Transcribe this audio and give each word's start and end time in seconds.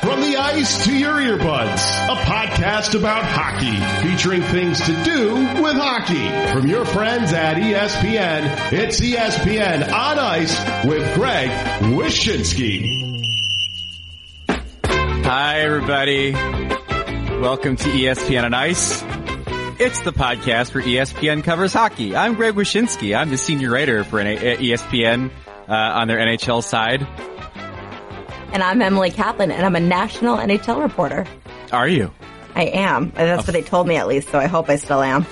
From 0.00 0.20
the 0.20 0.36
ice 0.36 0.84
to 0.84 0.96
your 0.96 1.14
earbuds, 1.14 1.80
a 2.08 2.16
podcast 2.24 2.94
about 2.98 3.24
hockey 3.24 4.06
featuring 4.06 4.42
things 4.42 4.80
to 4.82 4.92
do 5.02 5.34
with 5.62 5.76
hockey. 5.76 6.52
From 6.52 6.68
your 6.68 6.84
friends 6.84 7.32
at 7.32 7.56
ESPN, 7.56 8.72
it's 8.72 9.00
ESPN 9.00 9.90
on 9.90 10.18
Ice 10.18 10.58
with 10.84 11.14
Greg 11.14 11.48
Wyshynski. 11.94 13.24
Hi, 15.24 15.60
everybody. 15.62 16.32
Welcome 16.32 17.76
to 17.76 17.88
ESPN 17.88 18.44
on 18.44 18.54
Ice. 18.54 19.02
It's 19.80 20.00
the 20.02 20.12
podcast 20.12 20.74
where 20.74 20.84
ESPN 20.84 21.42
covers 21.42 21.72
hockey. 21.72 22.14
I'm 22.14 22.34
Greg 22.34 22.54
Wyshynski. 22.54 23.16
I'm 23.16 23.30
the 23.30 23.38
senior 23.38 23.70
writer 23.70 24.04
for 24.04 24.18
ESPN 24.22 25.30
uh, 25.68 25.72
on 25.72 26.08
their 26.08 26.18
NHL 26.18 26.62
side. 26.62 27.06
And 28.52 28.62
I'm 28.62 28.80
Emily 28.80 29.10
Kaplan, 29.10 29.50
and 29.50 29.64
I'm 29.64 29.76
a 29.76 29.80
national 29.80 30.36
NHL 30.36 30.82
reporter. 30.82 31.26
Are 31.70 31.86
you? 31.86 32.10
I 32.54 32.64
am. 32.64 33.10
That's 33.14 33.46
what 33.46 33.52
they 33.52 33.62
told 33.62 33.86
me 33.86 33.96
at 33.96 34.08
least, 34.08 34.30
so 34.30 34.38
I 34.38 34.46
hope 34.46 34.68
I 34.68 34.76
still 34.76 35.02
am. 35.02 35.24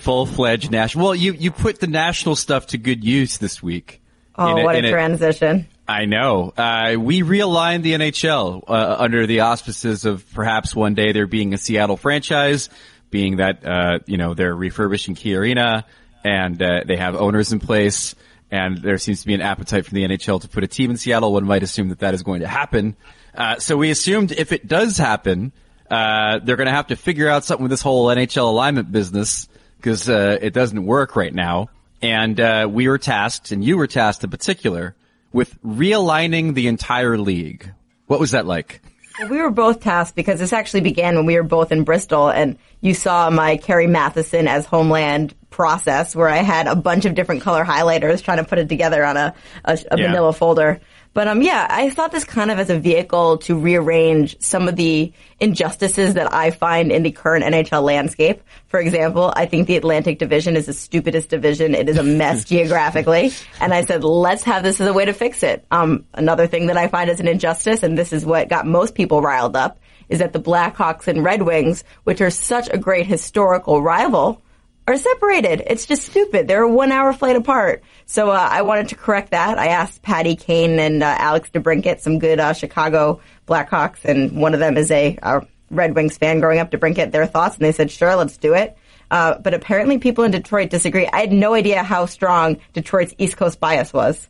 Full-fledged 0.00 0.70
national. 0.70 1.04
Well, 1.04 1.14
you, 1.14 1.32
you 1.32 1.50
put 1.50 1.80
the 1.80 1.86
national 1.86 2.36
stuff 2.36 2.68
to 2.68 2.78
good 2.78 3.04
use 3.04 3.38
this 3.38 3.62
week. 3.62 4.02
Oh, 4.36 4.56
a, 4.56 4.64
what 4.64 4.76
a 4.76 4.90
transition. 4.90 5.68
I 5.86 6.06
know. 6.06 6.52
Uh, 6.56 6.96
we 6.98 7.22
realigned 7.22 7.82
the 7.82 7.92
NHL 7.92 8.64
uh, 8.66 8.96
under 8.98 9.26
the 9.26 9.40
auspices 9.40 10.04
of 10.04 10.24
perhaps 10.32 10.74
one 10.74 10.94
day 10.94 11.12
there 11.12 11.26
being 11.26 11.54
a 11.54 11.58
Seattle 11.58 11.96
franchise, 11.96 12.70
being 13.10 13.36
that 13.36 13.64
uh, 13.64 13.98
you 14.06 14.16
know 14.16 14.34
they're 14.34 14.54
refurbishing 14.54 15.14
Key 15.14 15.36
Arena 15.36 15.86
and 16.24 16.60
uh, 16.60 16.82
they 16.86 16.96
have 16.96 17.14
owners 17.14 17.52
in 17.52 17.60
place, 17.60 18.14
and 18.54 18.78
there 18.78 18.98
seems 18.98 19.20
to 19.22 19.26
be 19.26 19.34
an 19.34 19.40
appetite 19.40 19.84
from 19.84 19.96
the 19.96 20.06
NHL 20.06 20.40
to 20.42 20.48
put 20.48 20.62
a 20.62 20.68
team 20.68 20.90
in 20.90 20.96
Seattle. 20.96 21.32
One 21.32 21.44
might 21.44 21.64
assume 21.64 21.88
that 21.88 21.98
that 21.98 22.14
is 22.14 22.22
going 22.22 22.40
to 22.40 22.46
happen. 22.46 22.94
Uh, 23.34 23.58
so 23.58 23.76
we 23.76 23.90
assumed 23.90 24.30
if 24.30 24.52
it 24.52 24.68
does 24.68 24.96
happen, 24.96 25.50
uh, 25.90 26.38
they're 26.38 26.54
going 26.54 26.68
to 26.68 26.72
have 26.72 26.86
to 26.86 26.96
figure 26.96 27.28
out 27.28 27.44
something 27.44 27.64
with 27.64 27.70
this 27.70 27.82
whole 27.82 28.06
NHL 28.06 28.48
alignment 28.48 28.92
business 28.92 29.48
because 29.76 30.08
it 30.08 30.54
doesn't 30.54 30.86
work 30.86 31.16
right 31.16 31.34
now. 31.34 31.68
And 32.00 32.72
we 32.72 32.86
were 32.86 32.98
tasked, 32.98 33.50
and 33.50 33.64
you 33.64 33.76
were 33.76 33.88
tasked 33.88 34.22
in 34.22 34.30
particular 34.30 34.94
with 35.32 35.60
realigning 35.62 36.54
the 36.54 36.68
entire 36.68 37.18
league. 37.18 37.72
What 38.06 38.20
was 38.20 38.30
that 38.30 38.46
like? 38.46 38.82
Well, 39.18 39.28
we 39.28 39.40
were 39.40 39.50
both 39.50 39.80
tasked 39.80 40.16
because 40.16 40.40
this 40.40 40.52
actually 40.52 40.80
began 40.80 41.16
when 41.16 41.26
we 41.26 41.36
were 41.36 41.44
both 41.44 41.70
in 41.70 41.84
Bristol 41.84 42.28
and 42.28 42.58
you 42.80 42.94
saw 42.94 43.30
my 43.30 43.56
Carrie 43.56 43.86
Mathison 43.86 44.46
as 44.46 44.66
Homeland 44.66 45.34
process 45.50 46.16
where 46.16 46.28
I 46.28 46.38
had 46.38 46.66
a 46.66 46.74
bunch 46.74 47.04
of 47.04 47.14
different 47.14 47.42
color 47.42 47.64
highlighters 47.64 48.22
trying 48.22 48.38
to 48.38 48.44
put 48.44 48.58
it 48.58 48.68
together 48.68 49.04
on 49.04 49.16
a, 49.16 49.34
a, 49.64 49.78
a 49.90 49.98
yeah. 49.98 50.08
manila 50.08 50.32
folder. 50.32 50.80
But 51.14 51.28
um, 51.28 51.42
yeah, 51.42 51.66
I 51.70 51.90
thought 51.90 52.10
this 52.10 52.24
kind 52.24 52.50
of 52.50 52.58
as 52.58 52.70
a 52.70 52.78
vehicle 52.78 53.38
to 53.38 53.56
rearrange 53.56 54.36
some 54.40 54.68
of 54.68 54.74
the 54.74 55.12
injustices 55.38 56.14
that 56.14 56.34
I 56.34 56.50
find 56.50 56.90
in 56.90 57.04
the 57.04 57.12
current 57.12 57.44
NHL 57.44 57.84
landscape. 57.84 58.42
For 58.66 58.80
example, 58.80 59.32
I 59.36 59.46
think 59.46 59.68
the 59.68 59.76
Atlantic 59.76 60.18
Division 60.18 60.56
is 60.56 60.66
the 60.66 60.72
stupidest 60.72 61.28
division. 61.28 61.76
It 61.76 61.88
is 61.88 61.98
a 61.98 62.02
mess 62.02 62.44
geographically, 62.54 63.32
and 63.60 63.72
I 63.72 63.84
said 63.84 64.02
let's 64.02 64.42
have 64.42 64.64
this 64.64 64.80
as 64.80 64.88
a 64.88 64.92
way 64.92 65.04
to 65.04 65.12
fix 65.12 65.44
it. 65.44 65.64
Um, 65.70 66.04
another 66.14 66.48
thing 66.48 66.66
that 66.66 66.76
I 66.76 66.88
find 66.88 67.08
as 67.08 67.20
an 67.20 67.28
injustice, 67.28 67.84
and 67.84 67.96
this 67.96 68.12
is 68.12 68.26
what 68.26 68.48
got 68.48 68.66
most 68.66 68.96
people 68.96 69.22
riled 69.22 69.54
up, 69.54 69.78
is 70.08 70.18
that 70.18 70.32
the 70.32 70.40
Blackhawks 70.40 71.06
and 71.06 71.22
Red 71.22 71.42
Wings, 71.42 71.84
which 72.02 72.20
are 72.20 72.30
such 72.30 72.68
a 72.72 72.76
great 72.76 73.06
historical 73.06 73.80
rival, 73.80 74.42
are 74.86 74.96
separated. 74.96 75.62
It's 75.66 75.86
just 75.86 76.04
stupid. 76.04 76.46
They're 76.46 76.62
a 76.62 76.70
one 76.70 76.92
hour 76.92 77.12
flight 77.12 77.36
apart. 77.36 77.82
So 78.06 78.30
uh, 78.30 78.48
I 78.50 78.62
wanted 78.62 78.88
to 78.88 78.96
correct 78.96 79.30
that. 79.30 79.58
I 79.58 79.68
asked 79.68 80.02
Patty 80.02 80.36
Kane 80.36 80.78
and 80.78 81.02
uh, 81.02 81.14
Alex 81.18 81.50
DeBrincat, 81.50 82.00
some 82.00 82.18
good 82.18 82.38
uh, 82.38 82.52
Chicago 82.52 83.20
Blackhawks, 83.46 84.04
and 84.04 84.32
one 84.32 84.54
of 84.54 84.60
them 84.60 84.76
is 84.76 84.90
a, 84.90 85.18
a, 85.22 85.46
Red 85.70 85.94
Wings 85.96 86.16
fan 86.18 86.40
growing 86.40 86.58
up, 86.58 86.70
DeBrincat, 86.70 87.10
their 87.10 87.26
thoughts, 87.26 87.56
and 87.56 87.64
they 87.64 87.72
said, 87.72 87.90
sure, 87.90 88.14
let's 88.14 88.36
do 88.36 88.54
it. 88.54 88.76
Uh, 89.10 89.38
but 89.38 89.54
apparently 89.54 89.98
people 89.98 90.24
in 90.24 90.30
Detroit 90.30 90.70
disagree. 90.70 91.06
I 91.06 91.20
had 91.20 91.32
no 91.32 91.54
idea 91.54 91.82
how 91.82 92.06
strong 92.06 92.58
Detroit's 92.74 93.14
East 93.18 93.36
Coast 93.36 93.58
bias 93.60 93.92
was. 93.92 94.28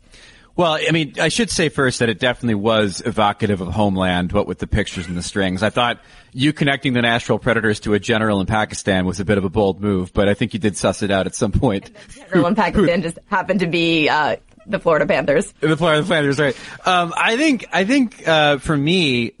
Well, 0.57 0.73
I 0.73 0.91
mean, 0.91 1.15
I 1.19 1.27
should 1.27 1.49
say 1.49 1.67
first 1.67 1.99
that 1.99 2.07
it 2.07 2.17
definitely 2.17 2.55
was 2.55 3.01
evocative 3.05 3.59
of 3.59 3.67
Homeland, 3.73 4.31
what 4.31 4.47
with 4.47 4.59
the 4.59 4.67
pictures 4.67 5.05
and 5.05 5.17
the 5.17 5.23
strings. 5.23 5.61
I 5.61 5.69
thought 5.69 5.99
you 6.31 6.53
connecting 6.53 6.93
the 6.93 7.01
Nashville 7.01 7.39
Predators 7.39 7.81
to 7.81 7.93
a 7.93 7.99
general 7.99 8.39
in 8.39 8.45
Pakistan 8.45 9.05
was 9.05 9.19
a 9.19 9.25
bit 9.25 9.37
of 9.37 9.43
a 9.43 9.49
bold 9.49 9.81
move, 9.81 10.13
but 10.13 10.29
I 10.29 10.33
think 10.33 10.53
you 10.53 10.59
did 10.59 10.77
suss 10.77 11.01
it 11.01 11.11
out 11.11 11.25
at 11.25 11.35
some 11.35 11.51
point. 11.51 11.91
general 12.13 12.47
in 12.47 12.55
Pakistan 12.55 13.01
just 13.01 13.19
happened 13.27 13.59
to 13.59 13.67
be, 13.67 14.07
uh, 14.07 14.37
the 14.65 14.79
Florida 14.79 15.05
Panthers. 15.05 15.53
The 15.59 15.75
Florida 15.75 16.07
Panthers, 16.07 16.39
right. 16.39 16.57
Um, 16.87 17.13
I 17.15 17.35
think, 17.35 17.67
I 17.73 17.83
think, 17.83 18.25
uh, 18.25 18.57
for 18.57 18.75
me, 18.75 19.33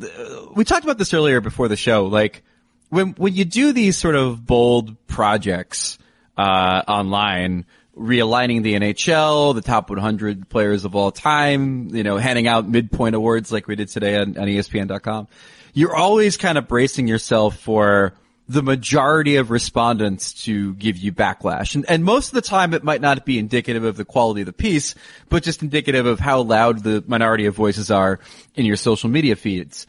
we 0.53 0.65
talked 0.65 0.83
about 0.83 0.97
this 0.97 1.13
earlier 1.13 1.39
before 1.39 1.69
the 1.69 1.77
show, 1.77 2.07
like, 2.07 2.43
when, 2.89 3.11
when 3.13 3.33
you 3.33 3.45
do 3.45 3.71
these 3.71 3.97
sort 3.97 4.15
of 4.15 4.45
bold 4.45 5.07
projects, 5.07 5.97
uh, 6.37 6.83
online, 6.87 7.65
realigning 7.97 8.63
the 8.63 8.73
NHL, 8.73 9.55
the 9.55 9.61
top 9.61 9.89
100 9.89 10.49
players 10.49 10.85
of 10.85 10.95
all 10.95 11.11
time, 11.11 11.95
you 11.95 12.03
know, 12.03 12.17
handing 12.17 12.47
out 12.47 12.67
midpoint 12.67 13.15
awards 13.15 13.51
like 13.51 13.67
we 13.67 13.75
did 13.75 13.87
today 13.87 14.17
on, 14.17 14.37
on 14.37 14.47
ESPN.com. 14.47 15.27
You're 15.73 15.95
always 15.95 16.37
kind 16.37 16.57
of 16.57 16.67
bracing 16.67 17.07
yourself 17.07 17.57
for 17.57 18.13
the 18.47 18.61
majority 18.61 19.37
of 19.37 19.49
respondents 19.49 20.45
to 20.45 20.75
give 20.75 20.97
you 20.97 21.11
backlash. 21.11 21.75
And, 21.75 21.85
and 21.89 22.03
most 22.03 22.27
of 22.27 22.33
the 22.33 22.41
time 22.41 22.73
it 22.73 22.83
might 22.83 23.01
not 23.01 23.25
be 23.25 23.39
indicative 23.39 23.83
of 23.83 23.97
the 23.97 24.05
quality 24.05 24.41
of 24.41 24.45
the 24.45 24.53
piece, 24.53 24.93
but 25.29 25.43
just 25.43 25.63
indicative 25.63 26.05
of 26.05 26.19
how 26.19 26.41
loud 26.41 26.83
the 26.83 27.03
minority 27.07 27.47
of 27.47 27.55
voices 27.55 27.89
are 27.89 28.19
in 28.53 28.65
your 28.65 28.75
social 28.75 29.09
media 29.09 29.35
feeds. 29.35 29.87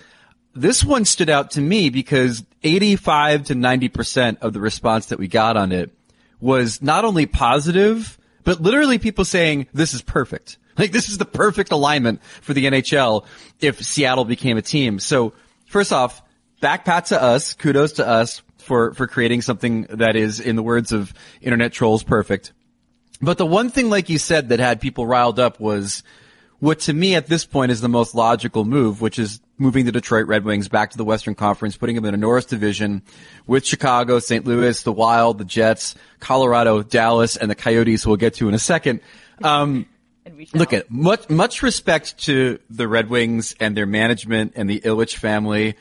This 0.55 0.83
one 0.83 1.05
stood 1.05 1.29
out 1.29 1.51
to 1.53 1.61
me 1.61 1.91
because 1.91 2.43
85 2.63 3.45
to 3.45 3.55
90% 3.55 4.39
of 4.41 4.55
the 4.55 4.61
response 4.61 5.07
that 5.07 5.19
we 5.19 5.29
got 5.29 5.59
on 5.59 5.71
it 5.71 5.91
was 6.41 6.83
not 6.83 7.05
only 7.05 7.27
positive, 7.27 8.19
but 8.45 8.61
literally 8.61 8.99
people 8.99 9.25
saying 9.25 9.67
this 9.73 9.95
is 9.95 10.03
perfect. 10.03 10.59
Like 10.79 10.93
this 10.93 11.09
is 11.09 11.17
the 11.17 11.25
perfect 11.25 11.73
alignment 11.73 12.23
for 12.23 12.53
the 12.53 12.67
NHL 12.67 13.25
if 13.61 13.83
Seattle 13.83 14.27
became 14.27 14.59
a 14.59 14.63
team. 14.63 14.99
So 14.99 15.33
first 15.65 15.91
off, 15.91 16.23
back 16.61 16.85
pat 16.85 17.07
to 17.07 17.23
us, 17.23 17.55
kudos 17.55 17.93
to 17.93 18.07
us 18.07 18.43
for, 18.59 18.93
for 18.93 19.07
creating 19.07 19.41
something 19.41 19.85
that 19.85 20.17
is, 20.17 20.39
in 20.39 20.55
the 20.55 20.63
words 20.63 20.93
of 20.93 21.15
internet 21.41 21.73
trolls, 21.73 22.03
perfect. 22.03 22.53
But 23.23 23.39
the 23.39 23.47
one 23.47 23.71
thing, 23.71 23.89
like 23.89 24.11
you 24.11 24.19
said, 24.19 24.51
that 24.51 24.61
had 24.61 24.83
people 24.83 25.07
riled 25.07 25.39
up 25.39 25.59
was 25.61 26.03
what 26.59 26.81
to 26.81 26.93
me 26.93 27.15
at 27.15 27.27
this 27.27 27.47
point 27.47 27.73
is 27.73 27.81
the 27.81 27.89
most 27.89 28.15
logical 28.15 28.65
move, 28.65 29.01
which 29.01 29.19
is 29.19 29.41
moving 29.59 29.87
the 29.87 29.93
Detroit 29.93 30.27
Red 30.27 30.45
Wings 30.45 30.69
back 30.69 30.91
to 30.91 30.99
the 30.99 31.05
Western 31.05 31.35
Conference, 31.35 31.77
putting 31.77 31.97
them 31.97 32.05
in 32.05 32.15
a 32.15 32.17
Norris 32.17 32.45
division 32.45 33.03
with 33.47 33.65
Chicago, 33.65 34.19
St. 34.19 34.45
Louis, 34.45 34.83
the 34.83 34.93
Wild, 34.93 35.39
the 35.39 35.45
Jets, 35.45 35.95
Colorado, 36.21 36.83
Dallas, 36.83 37.37
and 37.37 37.51
the 37.51 37.55
Coyotes, 37.55 38.05
who 38.05 38.11
we'll 38.11 38.17
get 38.17 38.35
to 38.35 38.49
in 38.49 38.55
a 38.55 38.59
second. 38.59 39.01
Um, 39.43 39.87
look 40.53 40.73
at 40.73 40.91
much, 40.91 41.31
much 41.31 41.63
respect 41.63 42.19
to 42.25 42.59
the 42.69 42.87
Red 42.87 43.09
Wings 43.09 43.55
and 43.61 43.77
their 43.77 43.87
management 43.87 44.53
and 44.57 44.69
the 44.69 44.81
Ilitch 44.81 45.17
family 45.17 45.77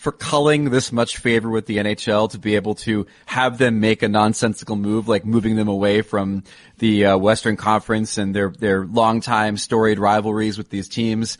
for 0.00 0.12
culling 0.12 0.70
this 0.70 0.92
much 0.92 1.18
favor 1.18 1.50
with 1.50 1.66
the 1.66 1.76
NHL 1.76 2.30
to 2.30 2.38
be 2.38 2.56
able 2.56 2.74
to 2.74 3.06
have 3.26 3.58
them 3.58 3.80
make 3.80 4.02
a 4.02 4.08
nonsensical 4.08 4.74
move, 4.74 5.08
like 5.08 5.26
moving 5.26 5.56
them 5.56 5.68
away 5.68 6.00
from 6.00 6.42
the 6.78 7.04
uh, 7.04 7.18
Western 7.18 7.58
Conference 7.58 8.16
and 8.16 8.34
their 8.34 8.48
their 8.48 8.86
longtime 8.86 9.58
storied 9.58 9.98
rivalries 9.98 10.56
with 10.56 10.70
these 10.70 10.88
teams. 10.88 11.36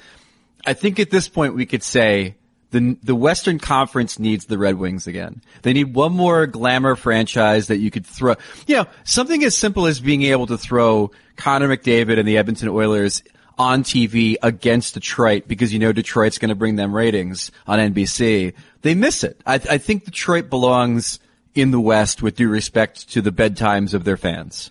I 0.67 0.75
think 0.75 0.99
at 0.99 1.11
this 1.11 1.29
point 1.29 1.55
we 1.55 1.67
could 1.67 1.83
say 1.83 2.37
the 2.71 2.97
the 3.03 3.15
Western 3.15 3.59
Conference 3.59 4.19
needs 4.19 4.47
the 4.47 4.59
Red 4.59 4.77
Wings 4.77 5.07
again. 5.07 5.43
They 5.63 5.73
need 5.73 5.95
one 5.95 6.13
more 6.13 6.47
glamour 6.47 6.97
franchise 6.97 7.69
that 7.69 7.79
you 7.79 7.91
could 7.91 8.07
throw. 8.07 8.37
You 8.67 8.77
know, 8.77 8.87
something 9.05 9.43
as 9.45 9.57
simple 9.57 9.87
as 9.87 10.01
being 10.01 10.23
able 10.23 10.47
to 10.47 10.59
throw 10.59 11.11
Connor 11.37 11.69
McDavid 11.69 12.19
and 12.19 12.27
the 12.27 12.39
Edmonton 12.39 12.69
Oilers 12.69 13.23
on 13.59 13.83
TV 13.83 14.37
against 14.43 14.95
Detroit 14.95 15.45
because 15.47 15.73
you 15.73 15.79
know 15.79 15.93
Detroit's 15.93 16.39
going 16.39 16.49
to 16.49 16.55
bring 16.55 16.77
them 16.77 16.95
ratings 16.95 17.51
on 17.67 17.79
NBC. 17.79 18.55
They 18.83 18.95
miss 18.95 19.23
it. 19.23 19.41
I, 19.45 19.55
I 19.55 19.79
think 19.79 20.05
Detroit 20.05 20.49
belongs 20.49 21.19
in 21.55 21.71
the 21.71 21.81
West 21.81 22.23
with 22.23 22.37
due 22.37 22.49
respect 22.49 23.11
to 23.11 23.21
the 23.21 23.33
bedtimes 23.33 23.93
of 23.93 24.05
their 24.05 24.17
fans. 24.17 24.71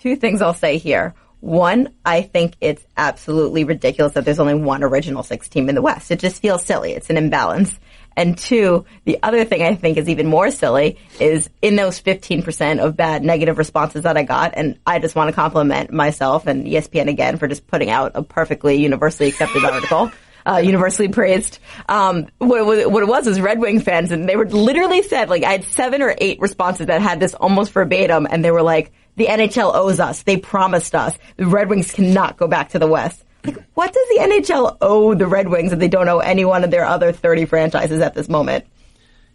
Two 0.00 0.16
things 0.16 0.42
I'll 0.42 0.52
say 0.52 0.76
here. 0.76 1.14
One, 1.44 1.92
I 2.06 2.22
think 2.22 2.54
it's 2.62 2.82
absolutely 2.96 3.64
ridiculous 3.64 4.14
that 4.14 4.24
there's 4.24 4.38
only 4.38 4.54
one 4.54 4.82
original 4.82 5.22
six 5.22 5.46
team 5.46 5.68
in 5.68 5.74
the 5.74 5.82
West. 5.82 6.10
It 6.10 6.18
just 6.18 6.40
feels 6.40 6.64
silly. 6.64 6.92
It's 6.92 7.10
an 7.10 7.18
imbalance. 7.18 7.78
And 8.16 8.38
two, 8.38 8.86
the 9.04 9.18
other 9.22 9.44
thing 9.44 9.62
I 9.62 9.74
think 9.74 9.98
is 9.98 10.08
even 10.08 10.26
more 10.26 10.50
silly 10.50 10.96
is 11.20 11.50
in 11.60 11.76
those 11.76 12.00
15% 12.00 12.78
of 12.82 12.96
bad 12.96 13.22
negative 13.22 13.58
responses 13.58 14.04
that 14.04 14.16
I 14.16 14.22
got, 14.22 14.54
and 14.56 14.78
I 14.86 14.98
just 15.00 15.14
want 15.14 15.28
to 15.28 15.34
compliment 15.34 15.92
myself 15.92 16.46
and 16.46 16.64
ESPN 16.64 17.08
again 17.08 17.36
for 17.36 17.46
just 17.46 17.66
putting 17.66 17.90
out 17.90 18.12
a 18.14 18.22
perfectly 18.22 18.76
universally 18.76 19.28
accepted 19.28 19.64
article. 19.66 20.10
Uh, 20.46 20.58
universally 20.58 21.08
praised. 21.08 21.58
Um, 21.88 22.26
what, 22.36 22.66
what, 22.66 22.78
it 22.78 22.90
was 23.08 23.26
was 23.26 23.40
Red 23.40 23.58
Wing 23.60 23.80
fans, 23.80 24.10
and 24.10 24.28
they 24.28 24.36
were 24.36 24.46
literally 24.46 25.02
said 25.02 25.30
like 25.30 25.42
I 25.42 25.52
had 25.52 25.64
seven 25.64 26.02
or 26.02 26.14
eight 26.18 26.38
responses 26.38 26.88
that 26.88 27.00
had 27.00 27.18
this 27.18 27.32
almost 27.32 27.72
verbatim, 27.72 28.26
and 28.30 28.44
they 28.44 28.50
were 28.50 28.60
like, 28.60 28.92
"The 29.16 29.26
NHL 29.26 29.74
owes 29.74 30.00
us. 30.00 30.22
They 30.22 30.36
promised 30.36 30.94
us. 30.94 31.16
The 31.36 31.46
Red 31.46 31.68
Wings 31.68 31.92
cannot 31.92 32.36
go 32.36 32.48
back 32.48 32.70
to 32.70 32.78
the 32.78 32.86
West." 32.86 33.24
Like, 33.44 33.62
what 33.74 33.92
does 33.92 34.08
the 34.08 34.20
NHL 34.20 34.78
owe 34.80 35.14
the 35.14 35.26
Red 35.26 35.48
Wings 35.48 35.70
that 35.70 35.78
they 35.78 35.88
don't 35.88 36.08
owe 36.08 36.18
any 36.18 36.44
one 36.44 36.64
of 36.64 36.70
their 36.70 36.84
other 36.84 37.12
30 37.12 37.44
franchises 37.44 38.00
at 38.00 38.14
this 38.14 38.28
moment? 38.28 38.64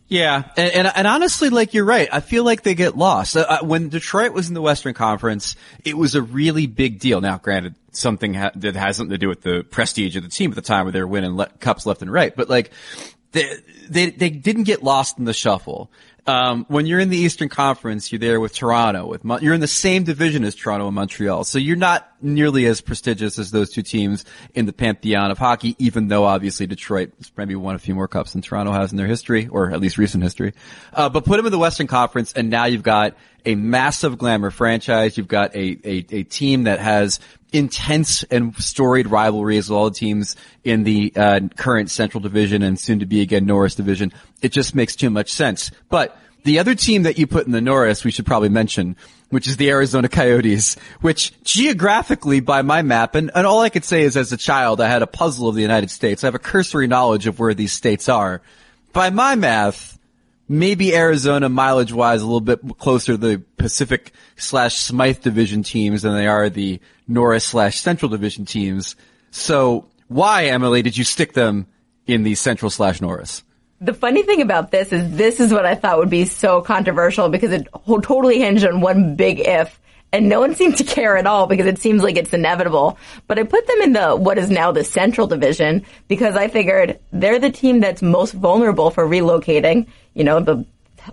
Yeah, 0.08 0.44
and, 0.58 0.74
and, 0.74 0.92
and 0.96 1.08
honestly, 1.08 1.50
like 1.50 1.76
you're 1.76 1.86
right. 1.86 2.10
I 2.12 2.20
feel 2.20 2.44
like 2.44 2.64
they 2.64 2.74
get 2.74 2.98
lost. 2.98 3.38
Uh, 3.38 3.60
when 3.62 3.90
Detroit 3.90 4.34
was 4.34 4.48
in 4.48 4.56
the 4.56 4.62
Western 4.62 4.96
Conference, 4.96 5.56
it 5.86 5.96
was 5.96 6.16
a 6.16 6.22
really 6.24 6.66
big 6.66 7.00
deal. 7.00 7.22
Now, 7.22 7.38
granted, 7.38 7.76
something 7.92 8.34
ha- 8.34 8.50
that 8.56 8.76
has 8.76 8.98
something 8.98 9.12
to 9.12 9.20
do 9.20 9.28
with 9.28 9.42
the 9.42 9.64
prestige 9.70 10.16
of 10.16 10.24
the 10.24 10.30
team 10.30 10.50
at 10.50 10.56
the 10.56 10.64
time, 10.64 10.86
where 10.86 10.92
they 10.92 11.00
were 11.00 11.08
winning 11.08 11.38
le- 11.38 11.50
cups 11.60 11.86
left 11.86 12.02
and 12.02 12.12
right. 12.12 12.36
But 12.36 12.50
like, 12.50 12.72
they, 13.34 13.58
they 13.88 14.10
they 14.10 14.32
didn't 14.32 14.64
get 14.64 14.82
lost 14.82 15.20
in 15.20 15.26
the 15.26 15.34
shuffle 15.34 15.92
um, 16.30 16.66
when 16.68 16.86
you're 16.86 17.00
in 17.00 17.10
the 17.10 17.18
Eastern 17.18 17.50
Conference, 17.50 18.12
you're 18.12 18.20
there 18.20 18.40
with 18.40 18.54
Toronto. 18.54 19.08
With 19.08 19.26
you're 19.42 19.56
in 19.56 19.62
the 19.62 19.68
same 19.68 20.04
division 20.04 20.44
as 20.44 20.54
Toronto 20.54 20.86
and 20.86 20.94
Montreal, 20.94 21.44
so 21.44 21.58
you're 21.58 21.76
not 21.76 22.08
nearly 22.22 22.68
as 22.68 22.82
prestigious 22.82 23.40
as 23.40 23.50
those 23.50 23.72
two 23.72 23.82
teams 23.82 24.26
in 24.54 24.68
the 24.68 24.74
pantheon 24.74 25.32
of 25.32 25.40
hockey. 25.40 25.76
Even 25.80 26.08
though 26.08 26.26
obviously 26.26 26.68
Detroit 26.68 27.14
has 27.18 27.32
maybe 27.36 27.56
won 27.56 27.74
a 27.74 27.80
few 27.80 27.96
more 27.96 28.08
cups 28.08 28.34
than 28.34 28.44
Toronto 28.44 28.72
has 28.74 28.92
in 28.92 28.98
their 28.98 29.08
history, 29.08 29.48
or 29.48 29.72
at 29.72 29.80
least 29.80 29.98
recent 29.98 30.24
history. 30.24 30.54
Uh, 30.94 31.10
but 31.10 31.26
put 31.26 31.38
them 31.38 31.48
in 31.48 31.52
the 31.52 31.58
Western 31.58 31.88
Conference, 31.88 32.32
and 32.34 32.52
now 32.52 32.66
you've 32.66 32.84
got 32.84 33.16
a 33.46 33.56
massive 33.56 34.20
glamour 34.20 34.52
franchise. 34.52 35.18
You've 35.18 35.28
got 35.28 35.56
a 35.56 35.80
a, 35.84 36.06
a 36.12 36.24
team 36.24 36.64
that 36.66 36.80
has 36.80 37.20
intense 37.52 38.24
and 38.24 38.56
storied 38.58 39.08
rivalries 39.08 39.70
with 39.70 39.76
all 39.76 39.90
the 39.90 39.96
teams 39.96 40.36
in 40.64 40.84
the 40.84 41.12
uh, 41.16 41.40
current 41.56 41.90
Central 41.90 42.22
Division 42.22 42.62
and 42.62 42.80
soon 42.80 43.00
to 43.00 43.06
be 43.06 43.22
again 43.22 43.46
Norris 43.46 43.76
Division. 43.76 44.14
It 44.42 44.52
just 44.52 44.76
makes 44.76 44.96
too 44.96 45.10
much 45.10 45.32
sense. 45.32 45.72
But 45.90 46.18
the 46.44 46.60
other 46.60 46.76
team 46.76 47.04
that 47.04 47.18
you 47.18 47.28
put 47.28 47.46
in 47.46 47.52
the 47.52 47.62
Norris, 47.62 48.04
we 48.04 48.12
should 48.12 48.26
probably 48.26 48.50
mention, 48.50 48.96
which 49.30 49.48
is 49.48 49.58
the 49.58 49.70
Arizona 49.70 50.08
Coyotes, 50.10 50.76
which 51.02 51.34
geographically 51.44 52.40
by 52.40 52.62
my 52.62 52.82
map, 52.82 53.16
and, 53.16 53.32
and 53.36 53.46
all 53.46 53.62
I 53.62 53.70
could 53.70 53.86
say 53.86 54.04
is 54.04 54.16
as 54.16 54.32
a 54.32 54.38
child, 54.38 54.82
I 54.82 54.88
had 54.88 55.02
a 55.02 55.08
puzzle 55.08 55.50
of 55.50 55.56
the 55.56 55.62
United 55.62 55.92
States. 55.92 56.24
I 56.24 56.28
have 56.28 56.36
a 56.36 56.40
cursory 56.40 56.88
knowledge 56.88 57.28
of 57.28 57.40
where 57.40 57.54
these 57.54 57.74
states 57.74 58.08
are. 58.10 58.42
By 58.94 59.10
my 59.10 59.36
math, 59.36 60.00
maybe 60.48 60.96
Arizona 60.96 61.50
mileage 61.50 61.94
wise 61.94 62.22
a 62.22 62.26
little 62.26 62.42
bit 62.42 62.60
closer 62.80 63.14
to 63.14 63.18
the 63.18 63.44
Pacific 63.58 64.14
slash 64.36 64.78
Smythe 64.78 65.22
division 65.22 65.64
teams 65.64 66.02
than 66.02 66.14
they 66.16 66.28
are 66.28 66.50
the 66.50 66.80
Norris 67.08 67.46
slash 67.46 67.80
Central 67.80 68.10
division 68.10 68.46
teams. 68.46 68.96
So 69.32 69.86
why, 70.08 70.46
Emily, 70.46 70.82
did 70.82 70.98
you 70.98 71.04
stick 71.04 71.34
them 71.34 71.68
in 72.08 72.24
the 72.24 72.36
Central 72.36 72.72
slash 72.72 73.00
Norris? 73.02 73.44
The 73.82 73.94
funny 73.94 74.24
thing 74.24 74.42
about 74.42 74.72
this 74.72 74.92
is 74.92 75.16
this 75.16 75.40
is 75.40 75.54
what 75.54 75.66
I 75.66 75.76
thought 75.76 76.00
would 76.00 76.10
be 76.10 76.26
so 76.26 76.62
controversial 76.62 77.30
because 77.30 77.52
it 77.52 77.68
totally 77.86 78.40
hinged 78.40 78.66
on 78.66 78.82
one 78.82 79.16
big 79.16 79.40
if 79.40 79.80
and 80.12 80.28
no 80.28 80.40
one 80.40 80.56
seemed 80.60 80.78
to 80.78 80.84
care 80.84 81.18
at 81.18 81.28
all 81.28 81.48
because 81.48 81.66
it 81.66 81.80
seems 81.80 82.04
like 82.04 82.18
it's 82.18 82.34
inevitable. 82.34 82.98
But 83.28 83.40
I 83.40 83.44
put 83.44 83.68
them 83.68 83.82
in 83.82 83.94
the 83.94 84.16
what 84.16 84.38
is 84.38 84.50
now 84.50 84.72
the 84.72 84.84
Central 84.84 85.28
Division 85.28 85.86
because 86.08 86.36
I 86.36 86.48
figured 86.48 87.00
they're 87.12 87.40
the 87.40 87.52
team 87.52 87.80
that's 87.80 88.02
most 88.02 88.34
vulnerable 88.34 88.92
for 88.92 89.08
relocating. 89.08 89.88
You 90.14 90.24
know, 90.24 90.40
the 90.40 90.66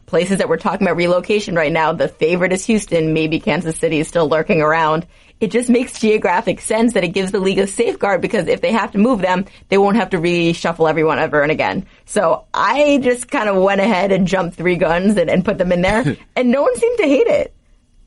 places 0.07 0.39
that 0.39 0.49
we're 0.49 0.57
talking 0.57 0.87
about 0.87 0.97
relocation 0.97 1.55
right 1.55 1.73
now, 1.73 1.93
the 1.93 2.09
favorite 2.09 2.53
is 2.53 2.67
Houston, 2.67 3.13
maybe 3.13 3.39
Kansas 3.39 3.79
City 3.79 4.01
is 4.01 4.09
still 4.09 4.29
lurking 4.29 4.61
around. 4.61 5.07
It 5.39 5.51
just 5.51 5.69
makes 5.69 5.99
geographic 5.99 6.61
sense 6.61 6.95
that 6.95 7.05
it 7.05 7.09
gives 7.09 7.31
the 7.31 7.41
league 7.41 7.59
a 7.59 7.67
safeguard 7.67 8.23
because 8.23 8.49
if 8.49 8.63
they 8.63 8.73
have 8.73 8.93
to 8.93 8.99
move 8.99 9.21
them, 9.21 9.45
they 9.69 9.77
won't 9.77 9.97
have 9.97 10.11
to 10.11 10.19
reshuffle 10.19 10.89
everyone 10.89 11.19
ever 11.19 11.43
and 11.43 11.53
again. 11.53 11.87
So 12.07 12.47
I 12.55 12.99
just 13.03 13.31
kind 13.31 13.49
of 13.49 13.63
went 13.63 13.83
ahead 13.83 14.13
and 14.13 14.27
jumped 14.27 14.57
three 14.57 14.77
guns 14.77 15.17
and, 15.19 15.29
and 15.29 15.45
put 15.45 15.59
them 15.59 15.73
in 15.73 15.83
there, 15.83 16.17
and 16.37 16.51
no 16.51 16.63
one 16.63 16.75
seemed 16.77 16.99
to 16.99 17.07
hate 17.07 17.27
it. 17.27 17.55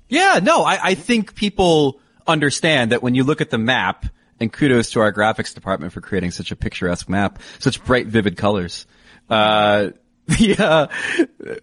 Yeah, 0.07 0.39
no, 0.41 0.63
I, 0.63 0.79
I 0.81 0.93
think 0.95 1.35
people 1.35 1.99
understand 2.25 2.91
that 2.91 3.03
when 3.03 3.13
you 3.13 3.23
look 3.23 3.41
at 3.41 3.51
the 3.51 3.59
map, 3.59 4.05
and 4.39 4.51
kudos 4.51 4.91
to 4.91 5.01
our 5.01 5.11
graphics 5.13 5.53
department 5.53 5.93
for 5.93 6.01
creating 6.01 6.31
such 6.31 6.51
a 6.51 6.55
picturesque 6.55 7.09
map, 7.09 7.39
such 7.59 7.83
bright, 7.83 8.07
vivid 8.07 8.37
colors. 8.37 8.87
Uh, 9.29 9.89
the, 10.27 10.55
uh, 10.57 10.87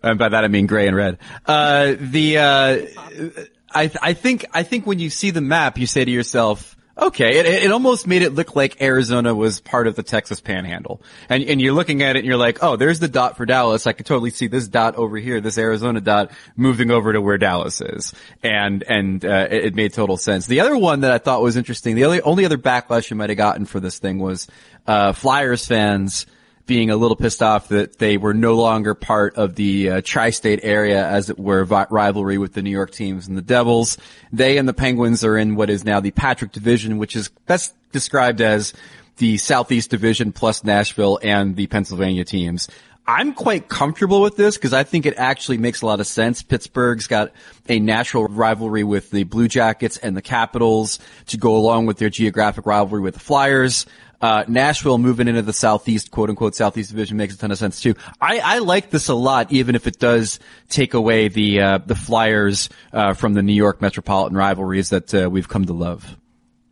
and 0.02 0.18
by 0.18 0.28
that 0.28 0.44
I 0.44 0.48
mean 0.48 0.66
gray 0.66 0.86
and 0.86 0.96
red. 0.96 1.18
Uh, 1.46 1.94
the, 1.98 2.38
uh, 2.38 3.50
I, 3.74 3.90
I 4.00 4.12
think, 4.12 4.46
I 4.52 4.62
think 4.62 4.86
when 4.86 4.98
you 4.98 5.10
see 5.10 5.30
the 5.30 5.40
map, 5.40 5.78
you 5.78 5.86
say 5.86 6.04
to 6.04 6.10
yourself, 6.10 6.76
Okay, 6.98 7.38
it, 7.38 7.46
it 7.46 7.70
almost 7.70 8.06
made 8.06 8.22
it 8.22 8.32
look 8.32 8.56
like 8.56 8.80
Arizona 8.80 9.34
was 9.34 9.60
part 9.60 9.86
of 9.86 9.96
the 9.96 10.02
Texas 10.02 10.40
Panhandle, 10.40 11.02
and 11.28 11.44
and 11.44 11.60
you're 11.60 11.74
looking 11.74 12.02
at 12.02 12.16
it 12.16 12.20
and 12.20 12.26
you're 12.26 12.38
like, 12.38 12.62
oh, 12.62 12.76
there's 12.76 13.00
the 13.00 13.08
dot 13.08 13.36
for 13.36 13.44
Dallas. 13.44 13.86
I 13.86 13.92
could 13.92 14.06
totally 14.06 14.30
see 14.30 14.46
this 14.46 14.66
dot 14.66 14.94
over 14.94 15.18
here, 15.18 15.42
this 15.42 15.58
Arizona 15.58 16.00
dot 16.00 16.30
moving 16.56 16.90
over 16.90 17.12
to 17.12 17.20
where 17.20 17.36
Dallas 17.36 17.82
is, 17.82 18.14
and 18.42 18.82
and 18.84 19.22
uh, 19.26 19.46
it, 19.50 19.66
it, 19.66 19.74
made 19.74 19.92
total 19.92 20.16
sense. 20.16 20.46
The 20.46 20.60
other 20.60 20.74
one 20.74 21.00
that 21.00 21.12
I 21.12 21.18
thought 21.18 21.42
was 21.42 21.58
interesting, 21.58 21.96
the 21.96 22.06
only 22.06 22.22
only 22.22 22.46
other 22.46 22.56
backlash 22.56 23.10
you 23.10 23.16
might 23.16 23.28
have 23.28 23.36
gotten 23.36 23.66
for 23.66 23.78
this 23.78 23.98
thing 23.98 24.18
was 24.18 24.46
uh, 24.86 25.12
Flyers 25.12 25.66
fans 25.66 26.24
being 26.66 26.90
a 26.90 26.96
little 26.96 27.16
pissed 27.16 27.42
off 27.42 27.68
that 27.68 27.98
they 27.98 28.16
were 28.16 28.34
no 28.34 28.54
longer 28.54 28.94
part 28.94 29.36
of 29.36 29.54
the 29.54 29.90
uh, 29.90 30.00
tri-state 30.04 30.60
area, 30.62 31.06
as 31.06 31.30
it 31.30 31.38
were, 31.38 31.64
vi- 31.64 31.86
rivalry 31.90 32.38
with 32.38 32.52
the 32.52 32.62
New 32.62 32.70
York 32.70 32.90
teams 32.90 33.28
and 33.28 33.36
the 33.36 33.42
Devils. 33.42 33.96
They 34.32 34.58
and 34.58 34.68
the 34.68 34.74
Penguins 34.74 35.24
are 35.24 35.36
in 35.36 35.54
what 35.54 35.70
is 35.70 35.84
now 35.84 36.00
the 36.00 36.10
Patrick 36.10 36.52
Division, 36.52 36.98
which 36.98 37.14
is 37.16 37.28
best 37.28 37.74
described 37.92 38.40
as 38.40 38.74
the 39.18 39.38
Southeast 39.38 39.90
Division 39.90 40.32
plus 40.32 40.64
Nashville 40.64 41.18
and 41.22 41.56
the 41.56 41.66
Pennsylvania 41.68 42.24
teams. 42.24 42.68
I'm 43.08 43.34
quite 43.34 43.68
comfortable 43.68 44.20
with 44.20 44.36
this 44.36 44.56
because 44.56 44.72
I 44.72 44.82
think 44.82 45.06
it 45.06 45.14
actually 45.16 45.58
makes 45.58 45.80
a 45.80 45.86
lot 45.86 46.00
of 46.00 46.08
sense. 46.08 46.42
Pittsburgh's 46.42 47.06
got 47.06 47.30
a 47.68 47.78
natural 47.78 48.26
rivalry 48.26 48.82
with 48.82 49.12
the 49.12 49.22
Blue 49.22 49.46
Jackets 49.46 49.96
and 49.96 50.16
the 50.16 50.22
Capitals 50.22 50.98
to 51.26 51.36
go 51.36 51.56
along 51.56 51.86
with 51.86 51.98
their 51.98 52.10
geographic 52.10 52.66
rivalry 52.66 53.00
with 53.00 53.14
the 53.14 53.20
Flyers. 53.20 53.86
Uh, 54.20 54.44
Nashville 54.48 54.98
moving 54.98 55.28
into 55.28 55.42
the 55.42 55.52
Southeast, 55.52 56.10
quote 56.10 56.30
unquote, 56.30 56.54
Southeast 56.54 56.90
division 56.90 57.16
makes 57.16 57.34
a 57.34 57.38
ton 57.38 57.50
of 57.50 57.58
sense 57.58 57.80
too. 57.80 57.94
I, 58.20 58.38
I 58.38 58.58
like 58.58 58.90
this 58.90 59.08
a 59.08 59.14
lot, 59.14 59.52
even 59.52 59.74
if 59.74 59.86
it 59.86 59.98
does 59.98 60.40
take 60.68 60.94
away 60.94 61.28
the, 61.28 61.60
uh, 61.60 61.78
the 61.78 61.94
Flyers, 61.94 62.68
uh, 62.92 63.14
from 63.14 63.34
the 63.34 63.42
New 63.42 63.52
York 63.52 63.80
metropolitan 63.80 64.36
rivalries 64.36 64.90
that, 64.90 65.14
uh, 65.14 65.28
we've 65.30 65.48
come 65.48 65.64
to 65.66 65.72
love. 65.72 66.16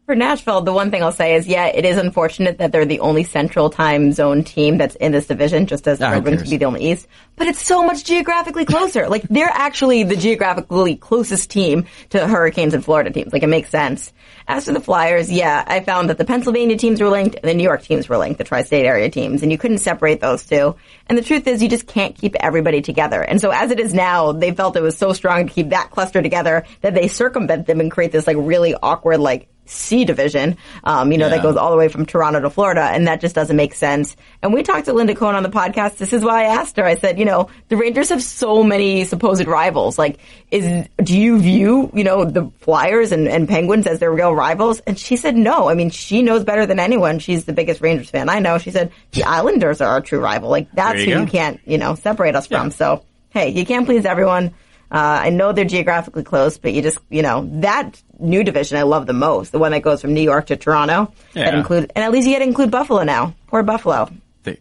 For 0.06 0.15
Nashville, 0.15 0.61
the 0.61 0.73
one 0.73 0.91
thing 0.91 1.03
I'll 1.03 1.12
say 1.12 1.35
is, 1.35 1.49
yeah, 1.49 1.65
it 1.65 1.87
is 1.87 1.97
unfortunate 1.97 2.59
that 2.59 2.73
they're 2.73 2.85
the 2.85 3.01
only 3.01 3.25
Central 3.25 3.71
Time 3.71 4.12
Zone 4.12 4.45
team 4.45 4.77
that's 4.77 4.97
in 4.97 5.12
this 5.12 5.27
division, 5.27 5.67
just 5.67 5.89
as 5.89 5.99
the 5.99 6.11
Red 6.11 6.25
Wings 6.25 6.43
would 6.43 6.51
be 6.51 6.59
the 6.59 6.67
only 6.67 6.91
East. 6.91 7.09
But 7.37 7.47
it's 7.47 7.65
so 7.65 7.83
much 7.83 8.05
geographically 8.05 8.67
closer. 8.67 9.09
like 9.09 9.23
they're 9.23 9.49
actually 9.51 10.03
the 10.03 10.15
geographically 10.15 10.97
closest 10.97 11.51
team 11.51 11.87
to 12.11 12.29
Hurricanes 12.29 12.75
and 12.75 12.85
Florida 12.85 13.12
teams. 13.12 13.33
Like 13.33 13.45
it 13.45 13.47
makes 13.47 13.71
sense. 13.71 14.12
As 14.47 14.67
for 14.67 14.73
the 14.73 14.81
Flyers, 14.81 15.33
yeah, 15.33 15.65
I 15.67 15.81
found 15.81 16.11
that 16.11 16.19
the 16.19 16.27
Pennsylvania 16.27 16.77
teams 16.77 17.01
were 17.01 17.09
linked 17.09 17.37
and 17.37 17.45
the 17.45 17.55
New 17.55 17.62
York 17.62 17.83
teams 17.83 18.06
were 18.06 18.19
linked, 18.19 18.37
the 18.37 18.45
tri-state 18.45 18.85
area 18.85 19.09
teams, 19.09 19.43
and 19.43 19.51
you 19.51 19.56
couldn't 19.56 19.79
separate 19.79 20.21
those 20.21 20.45
two. 20.45 20.77
And 21.06 21.17
the 21.17 21.23
truth 21.23 21.47
is, 21.47 21.62
you 21.62 21.71
just 21.71 21.87
can't 21.87 22.15
keep 22.15 22.34
everybody 22.41 22.82
together. 22.82 23.23
And 23.23 23.41
so 23.41 23.49
as 23.53 23.70
it 23.70 23.81
is 23.81 23.94
now, 23.94 24.32
they 24.32 24.53
felt 24.53 24.77
it 24.77 24.82
was 24.82 24.99
so 24.99 25.15
strong 25.15 25.46
to 25.46 25.53
keep 25.53 25.70
that 25.70 25.91
cluster 25.91 26.20
together 26.20 26.67
that 26.82 26.93
they 26.93 27.08
circumvent 27.08 27.67
them 27.67 27.81
and 27.81 27.91
create 27.91 28.13
this 28.13 28.27
like 28.27 28.37
really 28.39 28.75
awkward 28.75 29.19
like 29.19 29.49
C 29.67 30.05
division, 30.05 30.56
um, 30.85 31.11
you 31.11 31.19
know, 31.19 31.27
yeah. 31.27 31.37
that 31.37 31.43
goes 31.43 31.56
all 31.56 31.71
the 31.71 31.77
way 31.77 31.89
from 31.89 32.06
Toronto 32.06 32.41
to 32.41 32.51
Florida, 32.51 32.83
and 32.83 33.06
that 33.06 33.21
just 33.21 33.35
doesn't 33.35 33.56
make 33.56 33.75
sense. 33.75 34.17
And 34.43 34.53
we 34.53 34.63
talked 34.63 34.87
to 34.87 34.93
Linda 34.93 35.15
Cohn 35.15 35.35
on 35.35 35.43
the 35.43 35.49
podcast. 35.49 35.97
This 35.97 36.13
is 36.13 36.23
why 36.23 36.43
I 36.43 36.55
asked 36.55 36.77
her. 36.77 36.85
I 36.85 36.97
said, 36.97 37.19
you 37.19 37.25
know, 37.25 37.49
the 37.69 37.77
Rangers 37.77 38.11
have 38.11 38.23
so 38.23 38.63
many 38.63 39.05
supposed 39.05 39.47
rivals. 39.47 39.99
Like, 39.99 40.19
is 40.51 40.87
do 41.03 41.19
you 41.19 41.39
view, 41.39 41.91
you 41.94 42.05
know, 42.05 42.25
the 42.25 42.51
Flyers 42.61 43.13
and, 43.13 43.27
and 43.29 43.49
Penguins 43.49 43.87
as 43.87 44.01
their 44.01 44.13
real 44.13 44.35
rivals? 44.35 44.81
And 44.81 44.99
she 44.99 45.17
said, 45.17 45.37
no. 45.37 45.69
I 45.69 45.75
mean, 45.75 45.91
she 45.91 46.23
knows 46.23 46.44
better 46.44 46.67
than 46.67 46.79
anyone. 46.79 47.19
She's 47.19 47.44
the 47.44 47.53
biggest 47.53 47.81
Rangers 47.81 48.11
fan 48.11 48.29
I 48.29 48.41
know. 48.41 48.59
She 48.59 48.71
said 48.71 48.93
the 49.13 49.25
Islanders 49.25 49.81
are 49.81 49.89
our 49.89 50.01
true 50.01 50.21
rival. 50.21 50.51
Like, 50.51 50.71
that's 50.73 51.01
you 51.01 51.06
who 51.06 51.13
go. 51.13 51.21
you 51.23 51.27
can't, 51.27 51.61
you 51.65 51.79
know, 51.79 51.94
separate 51.94 52.37
us 52.37 52.51
yeah. 52.51 52.61
from. 52.61 52.71
So, 52.71 53.05
hey, 53.31 53.51
you 53.51 53.65
can't 53.65 53.87
please 53.87 54.05
everyone. 54.05 54.55
Uh, 54.94 55.22
I 55.24 55.31
know 55.31 55.51
they're 55.51 55.65
geographically 55.65 56.22
close, 56.22 56.56
but 56.56 56.72
you 56.72 56.81
just, 56.81 56.98
you 57.10 57.22
know, 57.22 57.48
that 57.55 58.01
new 58.20 58.44
division 58.44 58.79
I 58.79 58.82
love 58.82 59.08
the 59.08 59.13
most, 59.13 59.51
the 59.51 59.58
one 59.58 59.72
that 59.72 59.82
goes 59.82 60.01
from 60.01 60.15
New 60.15 60.22
York 60.22 60.46
to 60.46 60.56
Toronto. 60.56 61.13
Yeah. 61.32 61.46
That 61.46 61.55
include, 61.55 61.91
and 61.96 62.05
at 62.05 62.13
least 62.13 62.29
you 62.29 62.32
get 62.32 62.39
to 62.39 62.44
include 62.44 62.70
Buffalo 62.70 63.03
now. 63.03 63.34
Poor 63.48 63.65
Buffalo. 63.65 64.08
They, 64.44 64.58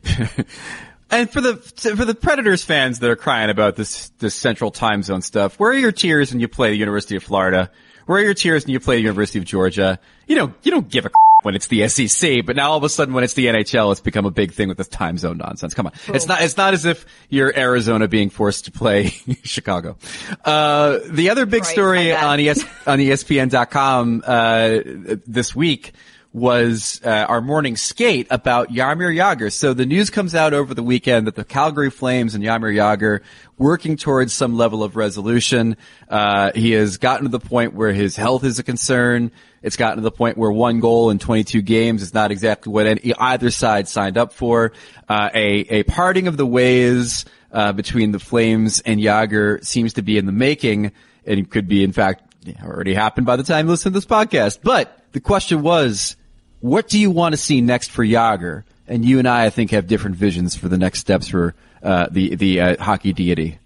and 1.11 1.29
for 1.29 1.39
the 1.39 1.57
for 1.95 2.03
the 2.03 2.15
Predators 2.15 2.63
fans 2.63 2.97
that 2.97 3.11
are 3.11 3.15
crying 3.15 3.51
about 3.51 3.75
this 3.75 4.09
this 4.17 4.33
Central 4.33 4.71
Time 4.71 5.03
Zone 5.03 5.21
stuff, 5.21 5.59
where 5.59 5.69
are 5.69 5.77
your 5.77 5.91
tears 5.91 6.31
when 6.31 6.39
you 6.39 6.47
play 6.47 6.71
the 6.71 6.77
University 6.77 7.15
of 7.15 7.21
Florida? 7.21 7.69
Where 8.07 8.17
are 8.17 8.23
your 8.23 8.33
tears 8.33 8.65
when 8.65 8.73
you 8.73 8.79
play 8.79 8.95
the 8.95 9.03
University 9.03 9.37
of 9.37 9.45
Georgia? 9.45 9.99
You 10.25 10.35
know, 10.35 10.53
you 10.63 10.71
don't 10.71 10.89
give 10.89 11.05
a 11.05 11.11
when 11.43 11.55
it's 11.55 11.67
the 11.67 11.87
SEC, 11.87 12.45
but 12.45 12.55
now 12.55 12.71
all 12.71 12.77
of 12.77 12.83
a 12.83 12.89
sudden 12.89 13.13
when 13.13 13.23
it's 13.23 13.33
the 13.33 13.47
NHL, 13.47 13.91
it's 13.91 14.01
become 14.01 14.25
a 14.25 14.31
big 14.31 14.53
thing 14.53 14.67
with 14.67 14.77
this 14.77 14.87
time 14.87 15.17
zone 15.17 15.37
nonsense. 15.37 15.73
Come 15.73 15.87
on. 15.87 15.93
Cool. 16.05 16.15
It's 16.15 16.27
not, 16.27 16.41
it's 16.41 16.57
not 16.57 16.73
as 16.73 16.85
if 16.85 17.05
you're 17.29 17.55
Arizona 17.57 18.07
being 18.07 18.29
forced 18.29 18.65
to 18.65 18.71
play 18.71 19.07
Chicago. 19.43 19.97
Uh, 20.43 20.99
the 21.05 21.29
other 21.29 21.45
big 21.45 21.63
right, 21.63 21.71
story 21.71 22.13
on, 22.13 22.39
ES, 22.39 22.63
on 22.87 22.99
ESPN.com, 22.99 24.23
uh, 24.25 24.79
this 25.25 25.55
week 25.55 25.93
was 26.33 26.99
uh, 27.05 27.09
our 27.09 27.41
morning 27.41 27.77
skate 27.77 28.25
about 28.31 28.69
Jaromir 28.69 29.15
Jagr. 29.15 29.51
So 29.51 29.73
the 29.73 29.85
news 29.85 30.09
comes 30.09 30.33
out 30.33 30.53
over 30.53 30.73
the 30.73 30.81
weekend 30.81 31.27
that 31.27 31.35
the 31.35 31.43
Calgary 31.45 31.91
Flames 31.91 32.33
and 32.33 32.43
Jaromir 32.43 32.75
Jagr 32.75 33.19
working 33.57 33.97
towards 33.97 34.33
some 34.33 34.57
level 34.57 34.83
of 34.83 34.95
resolution. 34.95 35.77
Uh, 36.09 36.51
he 36.55 36.71
has 36.71 36.97
gotten 36.97 37.25
to 37.25 37.29
the 37.29 37.39
point 37.39 37.75
where 37.75 37.93
his 37.93 38.15
health 38.15 38.43
is 38.43 38.57
a 38.57 38.63
concern. 38.63 39.31
It's 39.63 39.77
gotten 39.77 39.97
to 39.97 40.01
the 40.01 40.11
point 40.11 40.37
where 40.37 40.51
one 40.51 40.81
goal 40.81 41.09
in 41.09 41.19
22 41.19 41.61
games 41.61 42.01
is 42.01 42.13
not 42.13 42.31
exactly 42.31 42.71
what 42.71 42.85
any, 42.85 43.13
either 43.17 43.49
side 43.49 43.87
signed 43.87 44.17
up 44.17 44.33
for. 44.33 44.73
Uh, 45.07 45.29
a 45.33 45.59
a 45.69 45.83
parting 45.83 46.27
of 46.27 46.37
the 46.37 46.45
ways 46.45 47.25
uh, 47.51 47.71
between 47.71 48.11
the 48.11 48.19
Flames 48.19 48.81
and 48.81 48.99
Jagr 48.99 49.65
seems 49.65 49.93
to 49.93 50.01
be 50.01 50.17
in 50.17 50.25
the 50.25 50.31
making, 50.31 50.91
and 51.25 51.49
could 51.49 51.67
be 51.67 51.83
in 51.83 51.93
fact 51.93 52.23
already 52.61 52.93
happened 52.93 53.25
by 53.25 53.37
the 53.37 53.43
time 53.43 53.65
you 53.65 53.71
listen 53.71 53.93
to 53.93 53.97
this 53.97 54.05
podcast. 54.05 54.59
But 54.61 54.99
the 55.13 55.21
question 55.21 55.61
was 55.61 56.17
what 56.59 56.87
do 56.87 56.99
you 56.99 57.11
want 57.11 57.33
to 57.33 57.37
see 57.37 57.61
next 57.61 57.91
for 57.91 58.05
Jagr? 58.05 58.63
And 58.87 59.05
you 59.05 59.19
and 59.19 59.27
I, 59.27 59.45
I 59.45 59.49
think, 59.49 59.71
have 59.71 59.87
different 59.87 60.17
visions 60.17 60.55
for 60.55 60.67
the 60.67 60.77
next 60.77 60.99
steps 60.99 61.29
for 61.29 61.55
uh, 61.81 62.07
the 62.11 62.35
the 62.35 62.59
uh, 62.59 62.83
hockey 62.83 63.13
deity. 63.13 63.59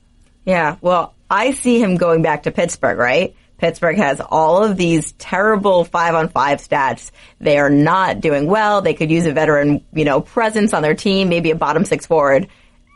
Yeah, 0.45 0.77
well, 0.81 1.13
I 1.29 1.51
see 1.51 1.81
him 1.81 1.97
going 1.97 2.21
back 2.21 2.43
to 2.43 2.51
Pittsburgh, 2.51 2.97
right? 2.97 3.35
Pittsburgh 3.57 3.97
has 3.97 4.21
all 4.21 4.63
of 4.63 4.77
these 4.77 5.11
terrible 5.13 5.83
five 5.83 6.15
on 6.15 6.29
five 6.29 6.59
stats. 6.59 7.11
They 7.39 7.57
are 7.57 7.69
not 7.69 8.21
doing 8.21 8.47
well. 8.47 8.81
They 8.81 8.93
could 8.93 9.11
use 9.11 9.25
a 9.25 9.33
veteran, 9.33 9.83
you 9.93 10.05
know, 10.05 10.21
presence 10.21 10.73
on 10.73 10.81
their 10.81 10.95
team, 10.95 11.29
maybe 11.29 11.51
a 11.51 11.55
bottom 11.55 11.85
six 11.85 12.05
forward 12.05 12.47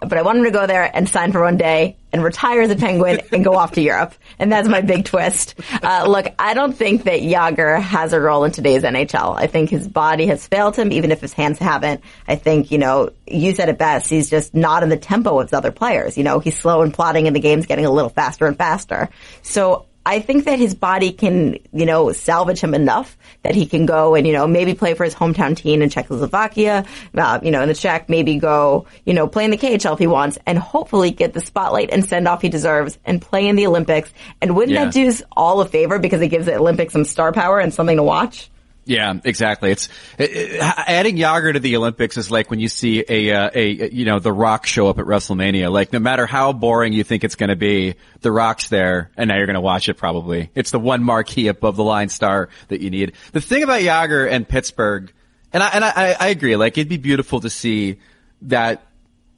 but 0.02 0.18
I 0.18 0.24
want 0.24 0.40
him 0.40 0.46
to 0.46 0.52
go 0.52 0.66
there 0.66 0.90
and 0.92 1.08
sign 1.08 1.32
for 1.32 1.42
one 1.42 1.58
day 1.58 1.96
and 2.12 2.24
retire 2.24 2.62
as 2.62 2.72
a 2.72 2.76
Penguin 2.76 3.22
and 3.32 3.44
go 3.44 3.54
off 3.54 3.74
to 3.74 3.82
Europe. 3.82 4.16
And 4.40 4.52
that's 4.52 4.68
my 4.68 4.82
big 4.82 5.06
twist. 5.06 5.54
Uh, 5.82 6.06
look, 6.08 6.26
I 6.40 6.56
don't 6.56 6.74
think 6.74 7.04
that 7.04 7.22
Jagr 7.22 7.80
has 7.80 8.14
a 8.14 8.20
role 8.20 8.44
in 8.44 8.52
today's 8.52 8.82
NHL. 8.82 9.38
I 9.38 9.46
think 9.46 9.70
his 9.70 9.88
body 9.88 10.26
has 10.26 10.46
failed 10.48 10.76
him, 10.76 10.92
even 10.92 11.12
if 11.12 11.22
his 11.22 11.34
hands 11.34 11.60
haven't. 11.60 12.02
I 12.28 12.36
think, 12.36 12.72
you 12.72 12.80
know, 12.80 13.12
you 13.28 13.54
said 13.54 13.70
it 13.70 13.78
best. 13.78 14.10
He's 14.10 14.30
just 14.30 14.56
not 14.56 14.82
in 14.82 14.90
the 14.90 14.98
tempo 14.98 15.40
of 15.40 15.52
the 15.52 15.58
other 15.58 15.72
players. 15.72 16.18
You 16.18 16.24
know, 16.24 16.40
he's 16.40 16.58
slow 16.58 16.82
and 16.82 16.92
plodding 16.92 17.28
and 17.28 17.36
the 17.36 17.40
game's 17.40 17.68
getting 17.68 17.86
a 17.86 17.92
little 17.92 18.10
faster 18.10 18.48
and 18.48 18.58
faster. 18.58 19.10
So 19.44 19.86
I 20.06 20.20
think 20.20 20.46
that 20.46 20.58
his 20.58 20.74
body 20.74 21.12
can, 21.12 21.58
you 21.72 21.86
know, 21.86 22.12
salvage 22.12 22.60
him 22.60 22.74
enough 22.74 23.18
that 23.44 23.54
he 23.54 23.66
can 23.66 23.86
go 23.86 24.16
and, 24.16 24.26
you 24.26 24.34
know, 24.34 24.48
maybe 24.48 24.74
play 24.74 24.96
for 24.96 25.04
his 25.04 25.14
hometown 25.14 25.56
team 25.56 25.82
in 25.82 25.90
Czechoslovakia, 25.90 26.86
uh, 27.16 27.40
you 27.44 27.52
know, 27.52 27.62
in 27.62 27.68
the 27.68 27.76
Czech, 27.76 28.10
maybe 28.10 28.38
go, 28.38 28.88
you 29.06 29.14
know, 29.14 29.28
play 29.28 29.46
in 29.46 29.52
the 29.52 29.58
KHL 29.58 29.94
if 29.94 30.00
he 30.00 30.08
wants 30.08 30.40
and 30.48 30.58
hopefully 30.58 31.12
get 31.12 31.34
the 31.34 31.42
spotlight 31.42 31.92
and 31.92 32.04
send 32.04 32.28
off 32.28 32.42
he 32.42 32.50
deserves 32.50 32.98
and 33.06 33.22
play 33.22 33.48
in 33.48 33.56
the 33.56 33.68
Olympics. 33.68 34.12
And 34.42 34.56
wouldn't 34.56 34.74
yeah. 34.74 34.86
that 34.86 34.94
do 34.94 35.08
us 35.08 35.22
all 35.34 35.62
a 35.62 35.68
favor 35.68 36.00
because 36.00 36.22
it 36.22 36.30
gives 36.30 36.48
the 36.48 36.56
Olympics 36.56 36.94
some 36.94 37.06
star 37.06 37.32
power 37.32 37.60
and 37.60 37.72
something 37.72 37.98
to 37.98 38.04
watch? 38.04 38.50
Yeah, 38.84 39.14
exactly. 39.24 39.72
It's 39.72 39.90
it, 40.18 40.32
it, 40.32 40.60
adding 40.60 41.16
Jagr 41.16 41.54
to 41.54 41.60
the 41.60 41.78
Olympics 41.78 42.18
is 42.18 42.32
like 42.32 42.50
when 42.50 42.60
you 42.60 42.68
see 42.68 43.04
a, 43.08 43.32
uh, 43.32 43.50
a 43.54 43.92
you 43.92 44.06
know 44.06 44.18
The 44.18 44.34
Rock 44.34 44.66
show 44.66 44.88
up 44.88 44.98
at 44.98 45.06
WrestleMania. 45.06 45.72
Like 45.72 45.94
no 45.94 46.00
matter 46.00 46.26
how 46.26 46.52
boring 46.52 46.92
you 46.92 47.04
think 47.04 47.24
it's 47.24 47.36
going 47.36 47.52
to 47.52 47.56
be, 47.56 47.96
The 48.22 48.32
Rock's 48.32 48.70
there, 48.70 49.12
and 49.16 49.28
now 49.28 49.38
you're 49.38 49.46
going 49.46 49.54
to 49.54 49.62
watch 49.62 49.88
it. 49.88 49.96
Probably 49.96 50.50
it's 50.56 50.72
the 50.72 50.80
one 50.80 51.04
marquee 51.04 51.48
above 51.48 51.76
the 51.76 51.84
line 51.84 52.10
star 52.10 52.50
that 52.70 52.82
you 52.82 52.90
need. 52.90 53.14
The 53.34 53.42
thing 53.42 53.62
about 53.62 53.82
Jagr 53.82 54.30
and 54.30 54.50
Pittsburgh, 54.50 55.14
and 55.54 55.62
I 55.62 55.68
and 55.70 55.86
I, 55.86 56.16
I 56.20 56.28
agree. 56.30 56.56
Like 56.56 56.78
it'd 56.78 56.90
be 56.90 56.98
beautiful 56.98 57.40
to 57.42 57.52
see 57.52 58.00
that 58.44 58.84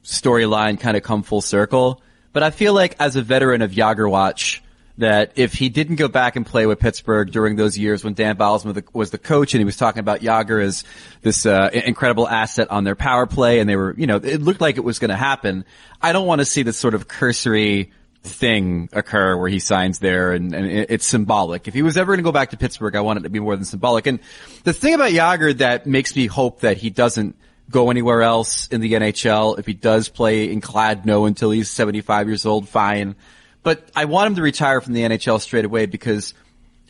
storyline 0.04 0.80
kind 0.80 0.96
of 0.96 1.02
come 1.02 1.22
full 1.22 1.42
circle. 1.42 2.00
But 2.32 2.42
I 2.42 2.50
feel 2.50 2.72
like 2.72 2.96
as 2.98 3.16
a 3.16 3.22
veteran 3.22 3.60
of 3.60 3.72
Jagr 3.72 4.10
Watch 4.10 4.63
that 4.98 5.32
if 5.34 5.54
he 5.54 5.68
didn't 5.68 5.96
go 5.96 6.06
back 6.06 6.36
and 6.36 6.46
play 6.46 6.66
with 6.66 6.78
Pittsburgh 6.78 7.30
during 7.30 7.56
those 7.56 7.76
years 7.76 8.04
when 8.04 8.14
Dan 8.14 8.36
Bylsma 8.36 8.84
was 8.92 9.10
the 9.10 9.18
coach 9.18 9.54
and 9.54 9.60
he 9.60 9.64
was 9.64 9.76
talking 9.76 10.00
about 10.00 10.20
Jagr 10.20 10.62
as 10.62 10.84
this 11.22 11.46
uh, 11.46 11.70
incredible 11.72 12.28
asset 12.28 12.70
on 12.70 12.84
their 12.84 12.94
power 12.94 13.26
play 13.26 13.58
and 13.58 13.68
they 13.68 13.76
were, 13.76 13.94
you 13.96 14.06
know, 14.06 14.16
it 14.16 14.40
looked 14.40 14.60
like 14.60 14.76
it 14.76 14.84
was 14.84 15.00
going 15.00 15.10
to 15.10 15.16
happen. 15.16 15.64
I 16.00 16.12
don't 16.12 16.26
want 16.26 16.40
to 16.40 16.44
see 16.44 16.62
this 16.62 16.78
sort 16.78 16.94
of 16.94 17.08
cursory 17.08 17.92
thing 18.22 18.88
occur 18.92 19.36
where 19.36 19.48
he 19.48 19.58
signs 19.58 19.98
there 19.98 20.32
and, 20.32 20.54
and 20.54 20.66
it's 20.66 21.06
symbolic. 21.06 21.66
If 21.66 21.74
he 21.74 21.82
was 21.82 21.96
ever 21.96 22.12
going 22.12 22.24
to 22.24 22.28
go 22.28 22.32
back 22.32 22.50
to 22.50 22.56
Pittsburgh, 22.56 22.94
I 22.94 23.00
want 23.00 23.18
it 23.18 23.22
to 23.22 23.30
be 23.30 23.40
more 23.40 23.56
than 23.56 23.64
symbolic. 23.64 24.06
And 24.06 24.20
the 24.62 24.72
thing 24.72 24.94
about 24.94 25.10
Jagr 25.10 25.58
that 25.58 25.86
makes 25.86 26.14
me 26.14 26.26
hope 26.26 26.60
that 26.60 26.76
he 26.76 26.90
doesn't 26.90 27.36
go 27.70 27.90
anywhere 27.90 28.22
else 28.22 28.68
in 28.68 28.80
the 28.80 28.92
NHL, 28.92 29.58
if 29.58 29.66
he 29.66 29.72
does 29.72 30.08
play 30.08 30.50
in 30.50 30.60
Kladno 30.60 31.26
until 31.26 31.50
he's 31.50 31.70
75 31.70 32.28
years 32.28 32.46
old, 32.46 32.68
fine. 32.68 33.16
But 33.64 33.88
I 33.96 34.04
want 34.04 34.28
him 34.28 34.34
to 34.36 34.42
retire 34.42 34.80
from 34.80 34.92
the 34.92 35.02
NHL 35.02 35.40
straight 35.40 35.64
away 35.64 35.86
because 35.86 36.34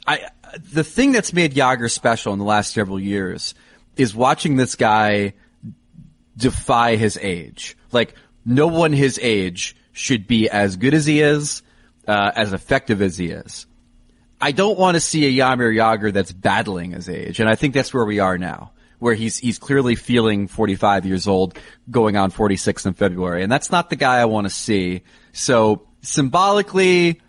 I, 0.07 0.29
the 0.73 0.85
thing 0.85 1.13
that's 1.13 1.33
made 1.33 1.55
Jagr 1.55 1.91
special 1.91 2.35
in 2.35 2.39
the 2.39 2.45
last 2.45 2.75
several 2.75 3.01
years 3.01 3.55
is 3.97 4.15
watching 4.15 4.57
this 4.57 4.75
guy 4.75 5.35
defy 6.37 6.97
his 6.97 7.17
age. 7.23 7.77
Like, 7.93 8.15
no 8.45 8.67
one 8.67 8.93
his 8.93 9.19
age 9.23 9.77
should 9.93 10.27
be 10.27 10.51
as 10.51 10.77
good 10.77 10.95
as 10.95 11.07
he 11.07 11.21
is, 11.21 11.63
uh, 12.09 12.33
as 12.35 12.53
effective 12.53 13.01
as 13.01 13.17
he 13.17 13.29
is. 13.29 13.67
I 14.41 14.51
don't 14.51 14.79
want 14.79 14.97
to 14.97 15.01
see 15.01 15.27
a 15.27 15.43
Jaromir 15.43 15.75
Jagr 15.75 16.13
that's 16.13 16.33
battling 16.33 16.91
his 16.91 17.09
age, 17.09 17.41
and 17.41 17.49
I 17.49 17.55
think 17.55 17.73
that's 17.73 17.95
where 17.95 18.05
we 18.05 18.19
are 18.19 18.37
now, 18.37 18.73
where 18.99 19.15
he's 19.15 19.39
he's 19.39 19.59
clearly 19.59 19.95
feeling 19.95 20.49
45 20.49 21.07
years 21.07 21.29
old, 21.29 21.57
going 21.89 22.17
on 22.17 22.31
46 22.31 22.85
in 22.85 22.95
February, 22.95 23.45
and 23.45 23.51
that's 23.51 23.71
not 23.71 23.91
the 23.91 23.97
guy 23.97 24.19
I 24.19 24.25
want 24.25 24.47
to 24.47 24.53
see. 24.53 25.03
So 25.33 25.87
symbolically, 26.05 27.21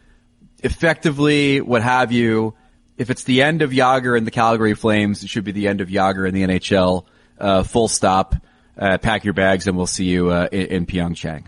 effectively, 0.64 1.62
what 1.62 1.82
have 1.82 2.12
you. 2.12 2.54
If 2.98 3.10
it's 3.10 3.24
the 3.24 3.42
end 3.42 3.62
of 3.62 3.72
Jagr 3.72 4.18
and 4.18 4.26
the 4.26 4.32
Calgary 4.32 4.74
Flames, 4.74 5.24
it 5.24 5.30
should 5.30 5.44
be 5.44 5.52
the 5.52 5.68
end 5.68 5.82
of 5.82 5.90
Jagr 5.90 6.28
in 6.28 6.34
the 6.34 6.44
NHL. 6.44 7.06
Uh, 7.40 7.64
full 7.64 7.88
stop. 7.88 8.36
Uh, 8.78 8.98
pack 8.98 9.24
your 9.24 9.34
bags 9.34 9.68
and 9.68 9.78
we'll 9.78 9.88
see 9.88 10.06
you 10.06 10.30
uh, 10.30 10.48
in, 10.52 10.66
in 10.68 10.86
Pyeongchang. 10.86 11.46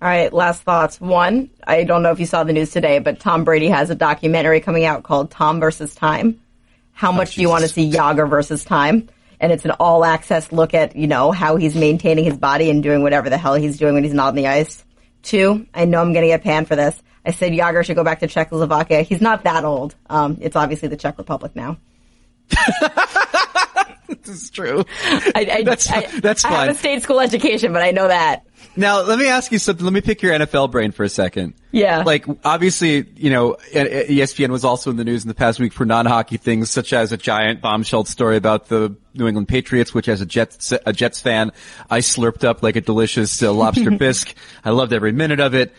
All 0.00 0.08
right, 0.08 0.32
last 0.32 0.62
thoughts. 0.62 1.00
One, 1.00 1.50
I 1.66 1.82
don't 1.82 2.04
know 2.04 2.12
if 2.12 2.20
you 2.20 2.26
saw 2.26 2.44
the 2.44 2.52
news 2.52 2.70
today, 2.70 3.00
but 3.00 3.18
Tom 3.18 3.42
Brady 3.42 3.68
has 3.68 3.90
a 3.90 3.96
documentary 3.96 4.60
coming 4.60 4.84
out 4.84 5.02
called 5.02 5.32
Tom 5.32 5.58
versus 5.58 5.92
Time. 5.92 6.40
How 6.92 7.10
oh, 7.10 7.14
much 7.14 7.30
oh, 7.30 7.34
do 7.36 7.40
you 7.42 7.48
want 7.48 7.62
to 7.62 7.68
see 7.68 7.90
Jagr 7.90 8.30
versus 8.30 8.64
Time? 8.64 9.08
And 9.40 9.50
it's 9.50 9.64
an 9.64 9.72
all 9.72 10.04
access 10.04 10.52
look 10.52 10.72
at, 10.72 10.94
you 10.94 11.08
know, 11.08 11.32
how 11.32 11.56
he's 11.56 11.74
maintaining 11.74 12.24
his 12.24 12.36
body 12.36 12.70
and 12.70 12.80
doing 12.82 13.02
whatever 13.02 13.28
the 13.28 13.38
hell 13.38 13.54
he's 13.54 13.76
doing 13.76 13.94
when 13.94 14.04
he's 14.04 14.14
not 14.14 14.28
on 14.28 14.34
the 14.36 14.46
ice. 14.46 14.84
Two, 15.28 15.66
I 15.74 15.84
know 15.84 16.00
I'm 16.00 16.14
going 16.14 16.22
to 16.22 16.28
get 16.28 16.42
panned 16.42 16.68
for 16.68 16.74
this. 16.74 17.02
I 17.22 17.32
said 17.32 17.52
Jagr 17.52 17.84
should 17.84 17.96
go 17.96 18.02
back 18.02 18.20
to 18.20 18.26
Czechoslovakia. 18.26 19.02
He's 19.02 19.20
not 19.20 19.44
that 19.44 19.62
old. 19.62 19.94
Um, 20.08 20.38
it's 20.40 20.56
obviously 20.56 20.88
the 20.88 20.96
Czech 20.96 21.18
Republic 21.18 21.54
now. 21.54 21.76
this 24.08 24.26
is 24.26 24.48
true. 24.48 24.86
I, 25.04 25.48
I, 25.52 25.62
that's 25.64 25.92
I, 25.92 26.06
that's 26.20 26.40
fine. 26.40 26.52
I 26.54 26.60
have 26.60 26.74
a 26.76 26.78
state 26.78 27.02
school 27.02 27.20
education, 27.20 27.74
but 27.74 27.82
I 27.82 27.90
know 27.90 28.08
that. 28.08 28.46
Now, 28.76 29.02
let 29.02 29.18
me 29.18 29.28
ask 29.28 29.50
you 29.50 29.58
something. 29.58 29.84
Let 29.84 29.92
me 29.92 30.00
pick 30.00 30.22
your 30.22 30.32
NFL 30.32 30.70
brain 30.70 30.92
for 30.92 31.02
a 31.02 31.08
second. 31.08 31.54
Yeah. 31.72 32.02
Like, 32.04 32.26
obviously, 32.44 33.06
you 33.16 33.30
know, 33.30 33.56
ESPN 33.72 34.50
was 34.50 34.64
also 34.64 34.90
in 34.90 34.96
the 34.96 35.04
news 35.04 35.24
in 35.24 35.28
the 35.28 35.34
past 35.34 35.58
week 35.58 35.72
for 35.72 35.84
non-hockey 35.84 36.36
things, 36.36 36.70
such 36.70 36.92
as 36.92 37.10
a 37.10 37.16
giant 37.16 37.60
bombshell 37.60 38.04
story 38.04 38.36
about 38.36 38.68
the 38.68 38.94
New 39.14 39.26
England 39.26 39.48
Patriots, 39.48 39.92
which 39.92 40.08
as 40.08 40.20
a 40.20 40.26
Jets, 40.26 40.72
a 40.72 40.92
Jets 40.92 41.20
fan, 41.20 41.52
I 41.90 41.98
slurped 42.00 42.44
up 42.44 42.62
like 42.62 42.76
a 42.76 42.80
delicious 42.80 43.42
uh, 43.42 43.52
lobster 43.52 43.90
bisque. 43.98 44.34
I 44.64 44.70
loved 44.70 44.92
every 44.92 45.12
minute 45.12 45.40
of 45.40 45.54
it. 45.54 45.74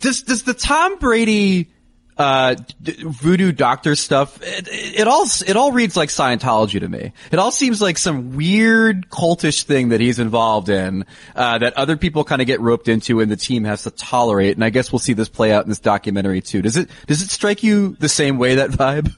Does, 0.00 0.22
does 0.22 0.42
the 0.42 0.54
Tom 0.54 0.98
Brady 0.98 1.70
uh, 2.18 2.56
voodoo 2.80 3.52
doctor 3.52 3.94
stuff, 3.94 4.40
it, 4.42 4.68
it, 4.70 5.08
all, 5.08 5.24
it 5.46 5.56
all 5.56 5.72
reads 5.72 5.96
like 5.96 6.08
Scientology 6.08 6.80
to 6.80 6.88
me. 6.88 7.12
It 7.30 7.38
all 7.38 7.50
seems 7.50 7.80
like 7.80 7.98
some 7.98 8.36
weird 8.36 9.08
cultish 9.08 9.62
thing 9.64 9.90
that 9.90 10.00
he's 10.00 10.18
involved 10.18 10.68
in, 10.68 11.04
uh, 11.34 11.58
that 11.58 11.74
other 11.74 11.96
people 11.96 12.24
kind 12.24 12.40
of 12.42 12.46
get 12.46 12.60
roped 12.60 12.88
into 12.88 13.20
and 13.20 13.30
the 13.30 13.36
team 13.36 13.64
has 13.64 13.84
to 13.84 13.90
tolerate. 13.90 14.56
And 14.56 14.64
I 14.64 14.70
guess 14.70 14.92
we'll 14.92 14.98
see 14.98 15.14
this 15.14 15.28
play 15.28 15.52
out 15.52 15.64
in 15.64 15.68
this 15.68 15.80
documentary 15.80 16.40
too. 16.42 16.62
Does 16.62 16.76
it, 16.76 16.88
does 17.06 17.22
it 17.22 17.30
strike 17.30 17.62
you 17.62 17.96
the 17.98 18.08
same 18.08 18.38
way, 18.38 18.56
that 18.56 18.70
vibe? 18.70 19.14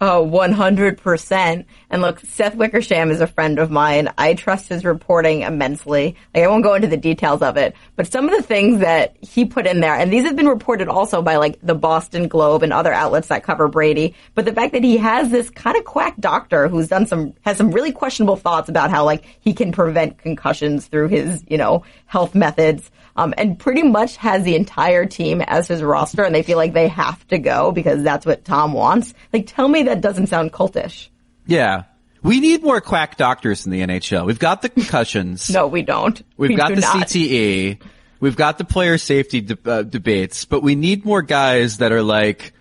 Oh, 0.00 0.24
100%. 0.24 1.64
And 1.90 2.02
look, 2.02 2.20
Seth 2.20 2.54
Wickersham 2.54 3.10
is 3.10 3.20
a 3.20 3.26
friend 3.26 3.58
of 3.58 3.70
mine. 3.70 4.10
I 4.18 4.34
trust 4.34 4.68
his 4.68 4.84
reporting 4.84 5.42
immensely. 5.42 6.16
Like, 6.34 6.44
I 6.44 6.46
won't 6.48 6.62
go 6.62 6.74
into 6.74 6.88
the 6.88 6.96
details 6.96 7.40
of 7.40 7.56
it, 7.56 7.74
but 7.96 8.10
some 8.10 8.28
of 8.28 8.36
the 8.36 8.42
things 8.42 8.80
that 8.80 9.16
he 9.20 9.46
put 9.46 9.66
in 9.66 9.80
there, 9.80 9.94
and 9.94 10.12
these 10.12 10.24
have 10.24 10.36
been 10.36 10.48
reported 10.48 10.88
also 10.88 11.22
by 11.22 11.36
like 11.36 11.58
the 11.62 11.74
Boston 11.74 12.28
Globe 12.28 12.62
and 12.62 12.72
other 12.72 12.92
outlets 12.92 13.28
that 13.28 13.42
cover 13.42 13.68
Brady, 13.68 14.14
but 14.34 14.44
the 14.44 14.52
fact 14.52 14.72
that 14.74 14.84
he 14.84 14.98
has 14.98 15.30
this 15.30 15.48
kind 15.50 15.76
of 15.76 15.84
quack 15.84 16.16
doctor 16.20 16.68
who's 16.68 16.88
done 16.88 17.06
some, 17.06 17.34
has 17.42 17.56
some 17.56 17.70
really 17.70 17.92
questionable 17.92 18.36
thoughts 18.36 18.68
about 18.68 18.90
how 18.90 19.04
like 19.04 19.24
he 19.40 19.54
can 19.54 19.72
prevent 19.72 20.18
concussions 20.18 20.86
through 20.86 21.08
his, 21.08 21.42
you 21.48 21.56
know, 21.56 21.84
health 22.06 22.34
methods 22.34 22.90
um, 23.18 23.34
and 23.36 23.58
pretty 23.58 23.82
much 23.82 24.16
has 24.18 24.44
the 24.44 24.54
entire 24.54 25.04
team 25.04 25.42
as 25.42 25.66
his 25.66 25.82
roster, 25.82 26.22
and 26.22 26.32
they 26.32 26.44
feel 26.44 26.56
like 26.56 26.72
they 26.72 26.86
have 26.86 27.26
to 27.28 27.38
go 27.38 27.72
because 27.72 28.02
that's 28.04 28.24
what 28.24 28.44
Tom 28.44 28.72
wants. 28.72 29.12
Like, 29.32 29.46
tell 29.48 29.66
me 29.66 29.82
that 29.84 30.00
doesn't 30.00 30.28
sound 30.28 30.52
cultish. 30.52 31.08
Yeah. 31.48 31.84
We 32.22 32.38
need 32.40 32.62
more 32.62 32.80
quack 32.80 33.16
doctors 33.16 33.64
in 33.66 33.72
the 33.72 33.80
NHL. 33.80 34.26
We've 34.26 34.38
got 34.38 34.62
the 34.62 34.68
concussions. 34.68 35.50
no, 35.52 35.66
we 35.66 35.82
don't. 35.82 36.20
We've 36.36 36.50
we 36.50 36.54
got 36.56 36.74
the 36.74 36.80
not. 36.82 37.06
CTE. 37.08 37.80
We've 38.20 38.36
got 38.36 38.58
the 38.58 38.64
player 38.64 38.98
safety 38.98 39.40
de- 39.40 39.58
uh, 39.64 39.82
debates, 39.82 40.44
but 40.44 40.62
we 40.62 40.74
need 40.74 41.04
more 41.04 41.22
guys 41.22 41.78
that 41.78 41.92
are 41.92 42.02
like, 42.02 42.52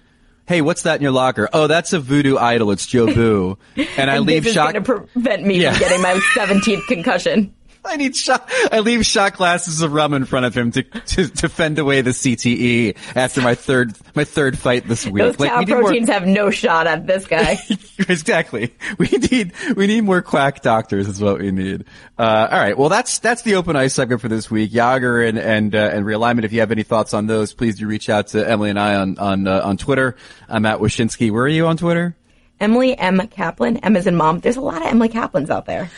hey, 0.47 0.61
what's 0.61 0.83
that 0.83 0.95
in 0.97 1.01
your 1.01 1.11
locker? 1.11 1.49
Oh, 1.51 1.65
that's 1.67 1.91
a 1.93 1.99
voodoo 1.99 2.37
idol. 2.37 2.71
It's 2.71 2.85
Joe 2.85 3.07
Jobu. 3.07 3.57
And 3.97 4.09
I 4.11 4.17
And 4.17 4.25
leave 4.27 4.43
this 4.43 4.53
shot. 4.53 4.67
is 4.67 4.73
going 4.73 4.83
to 4.85 5.07
prevent 5.11 5.43
me 5.45 5.59
Yeah. 5.61 5.71
from 5.73 5.79
getting 5.79 6.01
my 6.01 6.13
17th 6.35 6.85
concussion. 6.87 7.53
I 7.87 7.95
need 7.95 8.15
shot. 8.15 8.49
I 8.71 8.79
leave 8.79 9.05
shot 9.05 9.35
glasses 9.35 9.81
of 9.81 9.93
rum 9.93 10.13
in 10.13 10.25
front 10.25 10.45
of 10.45 10.55
him 10.55 10.71
to, 10.71 10.83
to 10.83 11.27
to 11.27 11.49
fend 11.49 11.79
away 11.79 12.01
the 12.01 12.11
CTE 12.11 12.97
after 13.15 13.41
my 13.41 13.55
third 13.55 13.97
my 14.15 14.23
third 14.23 14.57
fight 14.57 14.87
this 14.87 15.05
week. 15.05 15.23
Those 15.23 15.39
Like, 15.39 15.57
we 15.59 15.65
need 15.65 16.07
more- 16.07 16.13
have 16.13 16.27
no 16.27 16.49
shot 16.49 16.87
at 16.87 17.07
this 17.07 17.25
guy. 17.25 17.57
exactly. 17.99 18.73
We 18.97 19.07
need 19.09 19.53
we 19.75 19.87
need 19.87 20.01
more 20.01 20.21
quack 20.21 20.61
doctors. 20.61 21.07
Is 21.07 21.21
what 21.21 21.39
we 21.39 21.51
need. 21.51 21.85
Uh, 22.17 22.47
all 22.51 22.59
right. 22.59 22.77
Well, 22.77 22.89
that's 22.89 23.19
that's 23.19 23.41
the 23.41 23.55
open 23.55 23.75
ice 23.75 23.93
segment 23.93 24.21
for 24.21 24.27
this 24.27 24.49
week. 24.51 24.71
Jagr 24.71 25.27
and 25.27 25.37
and 25.37 25.73
uh, 25.75 25.89
and 25.93 26.05
realignment. 26.05 26.43
If 26.43 26.53
you 26.53 26.59
have 26.61 26.71
any 26.71 26.83
thoughts 26.83 27.13
on 27.13 27.27
those, 27.27 27.53
please 27.53 27.77
do 27.79 27.87
reach 27.87 28.09
out 28.09 28.27
to 28.27 28.47
Emily 28.47 28.69
and 28.69 28.79
I 28.79 28.95
on 28.95 29.17
on 29.17 29.47
uh, 29.47 29.61
on 29.63 29.77
Twitter. 29.77 30.15
I'm 30.49 30.65
at 30.65 30.79
Wyshynski. 30.79 31.31
Where 31.31 31.43
are 31.43 31.47
you 31.47 31.67
on 31.67 31.77
Twitter? 31.77 32.15
Emily 32.59 32.97
M. 32.97 33.25
Kaplan. 33.27 33.77
Emma's 33.77 34.07
and 34.07 34.17
mom. 34.17 34.39
There's 34.39 34.57
a 34.57 34.61
lot 34.61 34.81
of 34.81 34.87
Emily 34.87 35.09
Kaplans 35.09 35.49
out 35.49 35.65
there. 35.65 35.89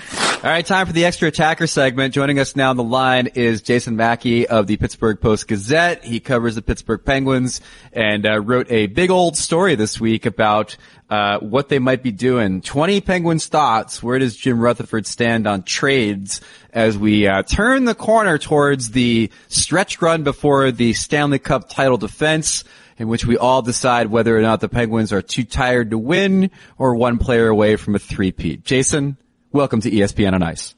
All 0.43 0.49
right, 0.49 0.65
time 0.65 0.87
for 0.87 0.93
the 0.93 1.05
extra 1.05 1.27
attacker 1.27 1.67
segment. 1.67 2.13
Joining 2.13 2.39
us 2.39 2.55
now 2.55 2.69
on 2.69 2.77
the 2.77 2.83
line 2.83 3.27
is 3.27 3.61
Jason 3.61 3.95
Mackey 3.95 4.47
of 4.47 4.67
the 4.67 4.77
Pittsburgh 4.77 5.19
Post 5.19 5.47
Gazette. 5.47 6.03
He 6.03 6.19
covers 6.19 6.55
the 6.55 6.61
Pittsburgh 6.61 7.03
Penguins 7.03 7.59
and 7.91 8.25
uh, 8.25 8.39
wrote 8.39 8.71
a 8.71 8.87
big 8.87 9.11
old 9.11 9.35
story 9.35 9.75
this 9.75 9.99
week 9.99 10.25
about 10.25 10.77
uh, 11.09 11.39
what 11.39 11.69
they 11.69 11.79
might 11.79 12.03
be 12.03 12.11
doing. 12.11 12.61
20 12.61 13.01
Penguins 13.01 13.47
thoughts. 13.47 14.03
Where 14.03 14.19
does 14.19 14.37
Jim 14.37 14.59
Rutherford 14.59 15.07
stand 15.07 15.47
on 15.47 15.63
trades 15.63 16.39
as 16.71 16.97
we 16.97 17.27
uh, 17.27 17.43
turn 17.43 17.85
the 17.85 17.95
corner 17.95 18.37
towards 18.37 18.91
the 18.91 19.31
stretch 19.47 20.01
run 20.01 20.23
before 20.23 20.71
the 20.71 20.93
Stanley 20.93 21.39
Cup 21.39 21.67
title 21.67 21.97
defense? 21.97 22.63
In 23.00 23.08
which 23.08 23.25
we 23.25 23.38
all 23.38 23.62
decide 23.62 24.08
whether 24.08 24.38
or 24.38 24.41
not 24.41 24.60
the 24.60 24.70
Penguins 24.70 25.12
are 25.12 25.22
too 25.22 25.44
tired 25.44 25.91
to 25.91 25.98
win 25.98 26.51
or 26.77 26.96
one 26.96 27.18
player 27.18 27.48
away 27.48 27.77
from 27.77 27.96
a 27.96 28.00
three-peat. 28.00 28.63
Jason, 28.63 29.18
welcome 29.51 29.82
to 29.82 29.89
ESPN 29.89 30.34
on 30.34 30.44
Ice. 30.44 30.75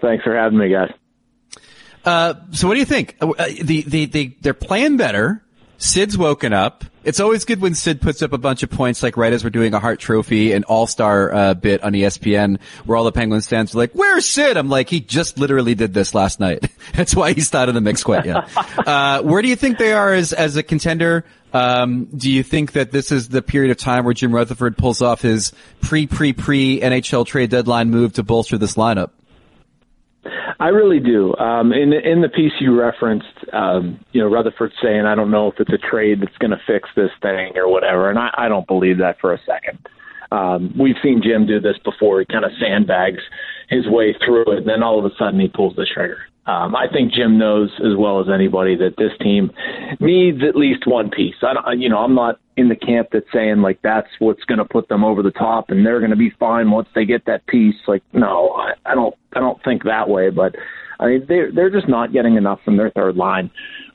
Thanks 0.00 0.22
for 0.22 0.36
having 0.36 0.58
me, 0.58 0.68
guys. 0.68 0.92
Uh, 2.04 2.34
so 2.52 2.68
what 2.68 2.74
do 2.74 2.80
you 2.80 2.86
think? 2.86 3.16
Uh, 3.20 3.32
the, 3.62 3.82
the, 3.82 4.04
the, 4.06 4.36
they're 4.40 4.54
playing 4.54 4.96
better. 4.96 5.42
Sid's 5.78 6.18
woken 6.18 6.52
up. 6.52 6.84
It's 7.04 7.20
always 7.20 7.44
good 7.44 7.60
when 7.60 7.74
Sid 7.74 8.02
puts 8.02 8.20
up 8.20 8.32
a 8.32 8.38
bunch 8.38 8.62
of 8.62 8.68
points, 8.68 9.02
like 9.02 9.16
right 9.16 9.32
as 9.32 9.42
we're 9.42 9.50
doing 9.50 9.72
a 9.72 9.78
Hart 9.78 10.00
Trophy 10.00 10.52
and 10.52 10.64
All 10.66 10.86
Star 10.86 11.32
uh, 11.32 11.54
bit 11.54 11.82
on 11.82 11.92
ESPN, 11.92 12.60
where 12.84 12.98
all 12.98 13.04
the 13.04 13.12
Penguins 13.12 13.46
fans 13.46 13.74
are 13.74 13.78
like, 13.78 13.92
"Where's 13.92 14.26
Sid?" 14.26 14.56
I'm 14.56 14.68
like, 14.68 14.90
he 14.90 15.00
just 15.00 15.38
literally 15.38 15.74
did 15.74 15.94
this 15.94 16.14
last 16.14 16.40
night. 16.40 16.70
That's 16.94 17.14
why 17.14 17.32
he's 17.32 17.52
not 17.52 17.68
in 17.68 17.74
the 17.74 17.80
mix 17.80 18.02
quite 18.02 18.26
yet. 18.26 18.50
uh, 18.86 19.22
where 19.22 19.40
do 19.40 19.48
you 19.48 19.56
think 19.56 19.78
they 19.78 19.92
are 19.92 20.12
as 20.12 20.32
as 20.32 20.56
a 20.56 20.62
contender? 20.62 21.24
Um, 21.54 22.06
do 22.06 22.30
you 22.30 22.42
think 22.42 22.72
that 22.72 22.90
this 22.90 23.10
is 23.10 23.28
the 23.28 23.40
period 23.40 23.70
of 23.70 23.78
time 23.78 24.04
where 24.04 24.12
Jim 24.12 24.34
Rutherford 24.34 24.76
pulls 24.76 25.00
off 25.00 25.22
his 25.22 25.52
pre 25.80 26.06
pre 26.06 26.32
pre 26.32 26.80
NHL 26.80 27.24
trade 27.24 27.50
deadline 27.50 27.88
move 27.90 28.14
to 28.14 28.22
bolster 28.22 28.58
this 28.58 28.74
lineup? 28.74 29.10
I 30.60 30.68
really 30.68 30.98
do. 30.98 31.36
Um, 31.36 31.72
in 31.72 31.92
in 31.92 32.20
the 32.20 32.28
piece 32.28 32.52
you 32.58 32.78
referenced, 32.78 33.26
um, 33.52 34.04
you 34.12 34.20
know, 34.20 34.28
Rutherford 34.28 34.72
saying, 34.82 35.06
"I 35.06 35.14
don't 35.14 35.30
know 35.30 35.48
if 35.48 35.54
it's 35.60 35.72
a 35.72 35.78
trade 35.78 36.20
that's 36.20 36.36
going 36.38 36.50
to 36.50 36.60
fix 36.66 36.88
this 36.96 37.10
thing 37.22 37.56
or 37.56 37.68
whatever," 37.68 38.10
and 38.10 38.18
I, 38.18 38.30
I 38.36 38.48
don't 38.48 38.66
believe 38.66 38.98
that 38.98 39.20
for 39.20 39.32
a 39.32 39.38
second. 39.46 39.78
Um, 40.32 40.74
we've 40.78 40.96
seen 41.02 41.22
Jim 41.22 41.46
do 41.46 41.60
this 41.60 41.78
before. 41.84 42.20
He 42.20 42.26
kind 42.26 42.44
of 42.44 42.50
sandbags 42.60 43.22
his 43.68 43.86
way 43.88 44.16
through 44.24 44.52
it, 44.52 44.58
and 44.58 44.68
then 44.68 44.82
all 44.82 44.98
of 44.98 45.04
a 45.04 45.14
sudden 45.16 45.38
he 45.38 45.48
pulls 45.48 45.76
the 45.76 45.86
trigger. 45.86 46.18
Um, 46.48 46.74
I 46.74 46.86
think 46.90 47.12
Jim 47.12 47.36
knows 47.36 47.70
as 47.78 47.94
well 47.94 48.20
as 48.20 48.28
anybody 48.32 48.74
that 48.76 48.96
this 48.96 49.12
team 49.20 49.50
needs 50.00 50.38
at 50.42 50.56
least 50.56 50.86
one 50.86 51.10
piece. 51.10 51.34
I 51.42 51.52
don't, 51.52 51.78
you 51.78 51.90
know, 51.90 51.98
I'm 51.98 52.14
not 52.14 52.40
in 52.56 52.70
the 52.70 52.76
camp 52.76 53.08
that's 53.12 53.26
saying 53.34 53.60
like 53.60 53.80
that's 53.82 54.08
what's 54.18 54.42
going 54.44 54.58
to 54.58 54.64
put 54.64 54.88
them 54.88 55.04
over 55.04 55.22
the 55.22 55.30
top 55.30 55.68
and 55.68 55.84
they're 55.84 56.00
going 56.00 56.10
to 56.10 56.16
be 56.16 56.32
fine 56.40 56.70
once 56.70 56.88
they 56.94 57.04
get 57.04 57.26
that 57.26 57.46
piece. 57.46 57.76
Like, 57.86 58.02
no, 58.14 58.52
I, 58.52 58.72
I 58.86 58.94
don't, 58.94 59.14
I 59.34 59.40
don't 59.40 59.62
think 59.62 59.84
that 59.84 60.08
way. 60.08 60.30
But 60.30 60.56
I 60.98 61.06
mean, 61.06 61.26
they're 61.28 61.52
they're 61.52 61.70
just 61.70 61.88
not 61.88 62.14
getting 62.14 62.36
enough 62.36 62.60
from 62.64 62.78
their 62.78 62.90
third 62.90 63.16
line 63.16 63.50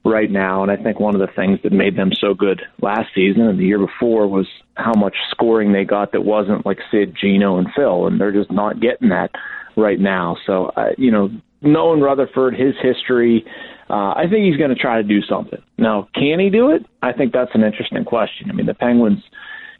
right 0.06 0.30
now. 0.30 0.62
And 0.62 0.72
I 0.72 0.78
think 0.78 1.00
one 1.00 1.16
of 1.16 1.22
the 1.22 1.34
things 1.36 1.60
that 1.64 1.72
made 1.72 1.98
them 1.98 2.12
so 2.14 2.36
good 2.36 2.62
last 2.82 3.10
season 3.16 3.42
and 3.42 3.60
the 3.60 3.66
year 3.66 3.80
before 3.80 4.28
was 4.28 4.48
how 4.76 4.94
much 4.94 5.16
scoring 5.32 5.74
they 5.74 5.86
got 5.86 6.12
that 6.12 6.22
wasn't 6.22 6.66
like 6.66 6.78
Sid, 6.92 7.18
Geno, 7.20 7.58
and 7.58 7.68
Phil, 7.76 8.08
and 8.08 8.22
they're 8.22 8.32
just 8.32 8.52
not 8.52 8.80
getting 8.80 9.10
that 9.10 9.32
right 9.76 10.00
now. 10.00 10.38
So, 10.46 10.66
uh, 10.76 10.90
you 10.98 11.12
know, 11.12 11.30
knowing 11.62 12.02
Rutherford, 12.02 12.56
his 12.56 12.76
history, 12.82 13.46
uh, 13.90 14.14
I 14.16 14.26
think 14.30 14.46
he's 14.46 14.58
going 14.58 14.70
to 14.70 14.76
try 14.76 15.02
to 15.02 15.08
do 15.08 15.22
something. 15.22 15.62
Now, 15.78 16.08
can 16.16 16.40
he 16.40 16.50
do 16.50 16.72
it? 16.72 16.86
I 17.02 17.14
think 17.14 17.34
that's 17.34 17.52
an 17.54 17.64
interesting 17.64 18.06
question. 18.06 18.50
I 18.50 18.54
mean, 18.54 18.66
the 18.66 18.74
Penguins, 18.74 19.24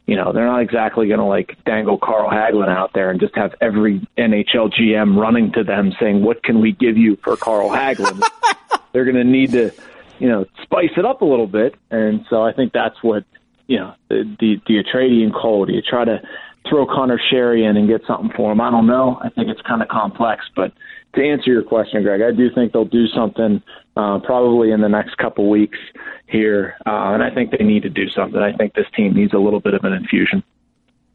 you 0.06 0.16
know, 0.16 0.32
they're 0.32 0.46
not 0.46 0.60
exactly 0.60 1.08
going 1.08 1.20
to 1.20 1.24
like 1.24 1.56
dangle 1.64 1.98
Carl 1.98 2.30
Hagelin 2.30 2.68
out 2.68 2.92
there 2.94 3.10
and 3.10 3.20
just 3.20 3.34
have 3.36 3.54
every 3.60 4.06
NHL 4.18 4.72
GM 4.72 5.16
running 5.16 5.52
to 5.52 5.64
them 5.64 5.92
saying, 5.98 6.22
"What 6.22 6.42
can 6.42 6.60
we 6.60 6.72
give 6.72 6.98
you 6.98 7.16
for 7.24 7.36
Carl 7.36 7.70
Hagelin?" 7.70 8.22
they're 8.92 9.04
going 9.04 9.16
to 9.16 9.24
need 9.24 9.52
to, 9.52 9.70
you 10.18 10.28
know, 10.28 10.44
spice 10.62 10.92
it 10.96 11.04
up 11.04 11.22
a 11.22 11.24
little 11.24 11.46
bit, 11.46 11.74
and 11.90 12.24
so 12.28 12.42
I 12.42 12.52
think 12.52 12.72
that's 12.72 13.02
what, 13.02 13.24
you 13.66 13.78
know, 13.78 13.94
the, 14.08 14.36
the, 14.38 14.60
you 14.66 14.82
trade 14.82 15.32
Cole? 15.32 15.64
Do 15.64 15.72
you 15.72 15.82
try 15.82 16.04
to 16.04 16.20
throw 16.68 16.86
Conor 16.86 17.20
Sheary 17.32 17.68
in 17.68 17.76
and 17.76 17.88
get 17.88 18.02
something 18.06 18.30
for 18.36 18.52
him? 18.52 18.60
I 18.60 18.70
don't 18.70 18.86
know. 18.86 19.18
I 19.22 19.28
think 19.30 19.48
it's 19.48 19.60
kind 19.62 19.82
of 19.82 19.88
complex, 19.88 20.44
but 20.56 20.72
to 21.14 21.22
answer 21.22 21.50
your 21.50 21.62
question, 21.62 22.02
Greg, 22.02 22.22
I 22.22 22.32
do 22.32 22.48
think 22.54 22.72
they'll 22.72 22.84
do 22.84 23.06
something 23.08 23.62
uh, 23.96 24.18
probably 24.20 24.72
in 24.72 24.80
the 24.80 24.88
next 24.88 25.16
couple 25.16 25.48
weeks 25.48 25.78
here, 26.26 26.74
uh, 26.86 27.12
and 27.14 27.22
I 27.22 27.30
think 27.30 27.50
they 27.50 27.64
need 27.64 27.82
to 27.82 27.90
do 27.90 28.08
something. 28.08 28.40
I 28.40 28.52
think 28.52 28.74
this 28.74 28.86
team 28.96 29.14
needs 29.14 29.32
a 29.32 29.38
little 29.38 29.60
bit 29.60 29.74
of 29.74 29.84
an 29.84 29.92
infusion. 29.92 30.42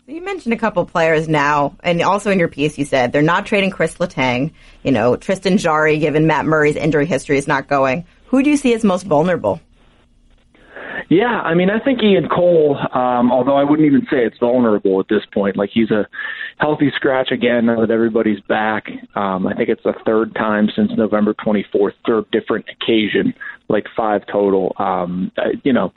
You 0.07 0.21
mentioned 0.21 0.53
a 0.53 0.57
couple 0.57 0.83
players 0.85 1.27
now, 1.27 1.75
and 1.83 2.01
also 2.01 2.31
in 2.31 2.39
your 2.39 2.47
piece 2.47 2.79
you 2.79 2.85
said 2.85 3.11
they're 3.11 3.21
not 3.21 3.45
trading 3.45 3.69
Chris 3.69 3.97
Letang. 3.97 4.53
You 4.83 4.91
know, 4.91 5.15
Tristan 5.15 5.57
Jarry, 5.57 5.99
given 5.99 6.25
Matt 6.25 6.45
Murray's 6.45 6.75
injury 6.75 7.05
history, 7.05 7.37
is 7.37 7.47
not 7.47 7.67
going. 7.67 8.05
Who 8.27 8.41
do 8.41 8.49
you 8.49 8.57
see 8.57 8.73
as 8.73 8.83
most 8.83 9.03
vulnerable? 9.05 9.59
Yeah, 11.09 11.41
I 11.41 11.53
mean, 11.53 11.69
I 11.69 11.79
think 11.83 12.03
Ian 12.03 12.27
Cole, 12.27 12.77
um, 12.93 13.31
although 13.31 13.55
I 13.55 13.63
wouldn't 13.63 13.85
even 13.85 14.01
say 14.11 14.25
it's 14.25 14.37
vulnerable 14.39 14.99
at 14.99 15.07
this 15.07 15.23
point. 15.33 15.57
Like 15.57 15.69
he's 15.73 15.91
a 15.91 16.07
healthy 16.57 16.91
scratch 16.95 17.31
again 17.31 17.67
now 17.67 17.79
that 17.81 17.91
everybody's 17.91 18.41
back. 18.41 18.85
Um, 19.15 19.47
I 19.47 19.53
think 19.55 19.69
it's 19.69 19.83
the 19.83 19.93
third 20.05 20.35
time 20.35 20.69
since 20.75 20.91
November 20.97 21.33
24th, 21.33 21.93
third 22.05 22.25
different 22.31 22.65
occasion, 22.69 23.33
like 23.69 23.85
five 23.95 24.21
total. 24.31 24.75
Um, 24.77 25.31
you 25.63 25.73
know, 25.73 25.93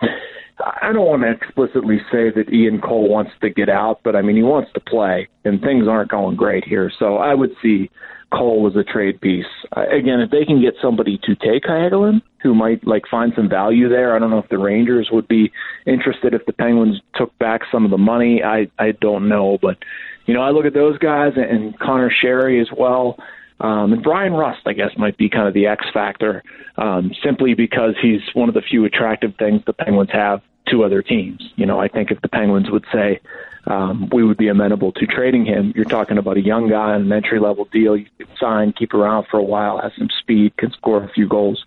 I 0.61 0.93
don't 0.93 1.07
want 1.07 1.23
to 1.23 1.31
explicitly 1.31 1.99
say 2.11 2.31
that 2.31 2.53
Ian 2.53 2.81
Cole 2.81 3.09
wants 3.09 3.33
to 3.41 3.51
get 3.51 3.69
out, 3.69 4.01
but 4.05 4.15
I 4.15 4.23
mean, 4.23 4.37
he 4.37 4.43
wants 4.43 4.71
to 4.75 4.81
play, 4.81 5.29
and 5.45 5.61
things 5.61 5.89
aren't 5.89 6.11
going 6.11 6.37
great 6.37 6.65
here. 6.65 6.91
So 6.99 7.17
I 7.17 7.35
would 7.35 7.51
see 7.63 7.91
Cole 8.33 8.69
as 8.71 8.77
a 8.77 8.85
trade 8.85 9.21
piece. 9.21 9.47
Uh, 9.77 9.85
again, 9.89 10.21
if 10.21 10.31
they 10.31 10.45
can 10.45 10.61
get 10.61 10.75
somebody 10.81 11.19
to 11.25 11.35
take 11.35 11.65
Hagelin, 11.65 12.23
who 12.43 12.55
might 12.55 12.87
like 12.87 13.03
find 13.11 13.33
some 13.37 13.49
value 13.49 13.89
there, 13.89 14.17
I 14.17 14.19
don't 14.19 14.31
know 14.31 14.39
if 14.39 14.49
the 14.49 14.59
Rangers 14.59 15.09
would 15.13 15.29
be 15.29 15.53
interested 15.87 16.35
if 16.35 16.47
the 16.47 16.53
Penguins 16.53 17.01
took 17.15 17.37
back 17.39 17.63
some 17.71 17.85
of 17.85 17.91
the 17.91 17.99
money. 17.99 18.43
I 18.43 18.69
I 18.79 18.93
don't 19.01 19.29
know, 19.29 19.59
but 19.61 19.79
you 20.27 20.35
know, 20.35 20.43
I 20.43 20.51
look 20.51 20.67
at 20.67 20.75
those 20.75 20.99
guys 20.99 21.33
and 21.37 21.79
Conor 21.79 22.11
Sheary 22.23 22.61
as 22.61 22.69
well. 22.77 23.17
Um, 23.61 23.93
and 23.93 24.03
Bryan 24.03 24.33
Rust, 24.33 24.63
I 24.67 24.73
guess, 24.73 24.91
might 24.97 25.17
be 25.17 25.29
kind 25.29 25.47
of 25.47 25.55
the 25.55 25.67
X 25.67 25.85
factor, 25.95 26.43
um, 26.77 27.13
simply 27.25 27.55
because 27.55 27.95
he's 28.03 28.21
one 28.35 28.49
of 28.49 28.55
the 28.55 28.63
few 28.63 28.85
attractive 28.85 29.35
things 29.39 29.63
the 29.67 29.73
Penguins 29.73 30.11
have 30.13 30.43
to 30.69 30.85
other 30.85 31.03
teams. 31.03 31.43
You 31.57 31.67
know, 31.67 31.79
I 31.79 31.89
think 31.89 32.11
if 32.11 32.21
the 32.21 32.29
Penguins 32.29 32.71
would 32.71 32.85
say 32.93 33.21
um, 33.67 34.09
we 34.13 34.25
would 34.25 34.37
be 34.37 34.49
amenable 34.49 34.93
to 34.93 35.07
trading 35.07 35.45
him, 35.45 35.73
you're 35.75 35.85
talking 35.85 36.19
about 36.19 36.37
a 36.37 36.43
young 36.43 36.69
guy 36.69 36.93
on 36.93 37.03
an 37.03 37.13
entry 37.13 37.41
level 37.41 37.67
deal. 37.73 37.97
You 37.97 38.07
could 38.19 38.29
sign, 38.39 38.73
keep 38.73 38.95
around 38.95 39.27
for 39.31 39.39
a 39.39 39.43
while, 39.43 39.81
has 39.81 39.93
some 39.97 40.09
speed, 40.21 40.57
can 40.57 40.73
score 40.73 41.03
a 41.03 41.09
few 41.13 41.29
goals. 41.29 41.65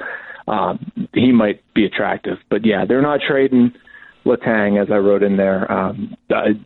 Um, 0.47 0.91
he 1.13 1.31
might 1.31 1.62
be 1.73 1.86
attractive, 1.86 2.38
but 2.49 2.65
yeah, 2.65 2.86
they're 2.86 3.01
not 3.01 3.21
trading 3.27 3.73
Letang, 4.25 4.81
as 4.81 4.91
I 4.91 4.97
wrote 4.97 5.23
in 5.23 5.38
there. 5.38 5.71
Um, 5.71 6.15
I, 6.29 6.60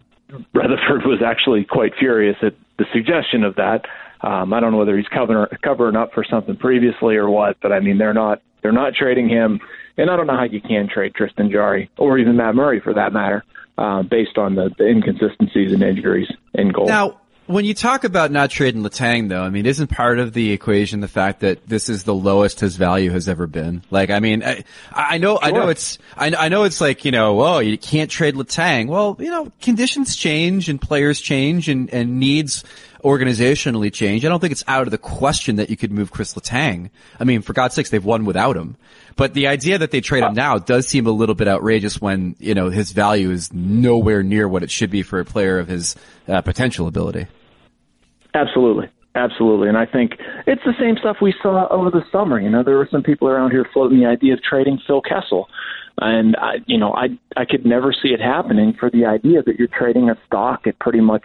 Rutherford 0.54 1.06
was 1.06 1.22
actually 1.26 1.66
quite 1.66 1.94
furious 1.98 2.38
at 2.42 2.56
the 2.78 2.86
suggestion 2.94 3.44
of 3.44 3.56
that. 3.56 3.86
Um, 4.22 4.54
I 4.54 4.60
don't 4.60 4.72
know 4.72 4.78
whether 4.78 4.98
he's 4.98 5.08
covering 5.08 5.48
covering 5.64 5.96
up 5.96 6.14
for 6.14 6.24
something 6.24 6.58
previously 6.58 7.16
or 7.16 7.30
what, 7.30 7.58
but 7.62 7.72
I 7.72 7.80
mean 7.80 7.98
they're 7.98 8.14
not 8.14 8.42
they're 8.62 8.72
not 8.72 8.94
trading 8.94 9.30
him, 9.30 9.60
and 9.98 10.10
I 10.10 10.16
don't 10.16 10.28
know 10.28 10.38
how 10.38 10.44
you 10.44 10.62
can 10.62 10.88
trade 10.88 11.16
Tristan 11.16 11.52
Jarry 11.52 11.90
or 11.98 12.18
even 12.18 12.38
Matt 12.38 12.56
Murray 12.56 12.80
for 12.80 12.94
that 12.94 13.14
matter, 13.14 13.44
uh, 13.78 14.04
based 14.04 14.38
on 14.38 14.56
the, 14.56 14.70
the 14.78 14.88
inconsistencies 14.88 15.72
and 15.72 15.84
injuries 15.84 16.28
in 16.54 16.72
goal. 16.72 16.86
Now, 16.86 17.20
when 17.50 17.66
you 17.66 17.74
talk 17.74 18.04
about 18.04 18.30
not 18.32 18.52
trading 18.52 18.84
Letang, 18.84 19.28
though, 19.28 19.42
I 19.42 19.50
mean, 19.50 19.66
isn't 19.66 19.88
part 19.88 20.20
of 20.20 20.34
the 20.34 20.52
equation 20.52 21.00
the 21.00 21.08
fact 21.08 21.40
that 21.40 21.66
this 21.68 21.90
is 21.90 22.04
the 22.04 22.14
lowest 22.14 22.60
his 22.60 22.76
value 22.76 23.10
has 23.10 23.28
ever 23.28 23.48
been? 23.48 23.82
Like, 23.90 24.12
I 24.12 24.20
mean, 24.20 24.44
I, 24.44 24.64
I 24.94 25.18
know, 25.18 25.40
I 25.42 25.50
know 25.50 25.70
it's, 25.70 25.98
I, 26.16 26.32
I 26.38 26.50
know 26.50 26.66
it's 26.66 26.80
like, 26.80 27.06
you 27.06 27.12
know, 27.12 27.42
oh, 27.42 27.58
you 27.58 27.76
can't 27.76 28.12
trade 28.12 28.36
Letang. 28.36 28.86
Well, 28.88 29.18
you 29.18 29.32
know, 29.32 29.52
conditions 29.62 30.16
change 30.16 30.70
and 30.70 30.80
players 30.80 31.20
change 31.20 31.70
and, 31.70 31.90
and 31.92 32.20
needs 32.20 32.64
organizationally 33.04 33.92
change. 33.92 34.26
I 34.26 34.30
don't 34.30 34.40
think 34.40 34.52
it's 34.52 34.64
out 34.68 34.84
of 34.84 34.92
the 34.92 34.98
question 34.98 35.58
that 35.58 35.70
you 35.70 35.78
could 35.78 35.92
move 35.92 36.12
Chris 36.12 36.34
Letang. 36.34 36.90
I 37.20 37.24
mean, 37.24 37.42
for 37.42 37.54
God's 37.54 37.76
sakes, 37.76 37.90
they've 37.90 38.04
won 38.04 38.26
without 38.26 38.58
him. 38.58 38.76
But 39.16 39.34
the 39.34 39.48
idea 39.48 39.78
that 39.78 39.92
they 39.92 40.02
trade 40.02 40.24
him 40.24 40.34
now 40.34 40.58
does 40.58 40.88
seem 40.88 41.08
a 41.08 41.12
little 41.12 41.36
bit 41.36 41.48
outrageous 41.48 42.00
when, 42.00 42.36
you 42.40 42.54
know, 42.54 42.70
his 42.70 42.92
value 42.92 43.32
is 43.32 43.52
nowhere 43.54 44.24
near 44.24 44.48
what 44.48 44.64
it 44.64 44.72
should 44.72 44.90
be 44.90 45.02
for 45.02 45.20
a 45.20 45.26
player 45.26 45.60
of 45.60 45.68
his 45.68 45.96
uh, 46.28 46.42
potential 46.42 46.88
ability. 46.88 47.28
Absolutely. 48.34 48.90
Absolutely. 49.16 49.68
And 49.68 49.78
I 49.78 49.86
think 49.86 50.14
it's 50.46 50.62
the 50.64 50.76
same 50.80 50.96
stuff 50.98 51.18
we 51.22 51.34
saw 51.42 51.68
over 51.70 51.90
the 51.90 52.04
summer. 52.12 52.40
You 52.40 52.50
know, 52.50 52.64
there 52.64 52.78
were 52.78 52.88
some 52.92 53.04
people 53.04 53.28
around 53.28 53.52
here 53.52 53.66
floating 53.74 54.00
the 54.00 54.06
idea 54.06 54.34
of 54.34 54.44
trading 54.44 54.80
Phil 54.86 55.02
Kessel. 55.02 55.50
And 56.02 56.36
I, 56.38 56.58
you 56.68 56.78
know, 56.78 56.94
I 56.94 57.10
I 57.36 57.44
could 57.44 57.66
never 57.66 57.92
see 57.92 58.10
it 58.10 58.22
happening 58.22 58.74
for 58.80 58.90
the 58.90 59.06
idea 59.06 59.44
that 59.44 59.58
you're 59.58 59.68
trading 59.68 60.10
a 60.10 60.18
stock 60.26 60.68
at 60.68 60.80
pretty 60.80 61.02
much 61.02 61.24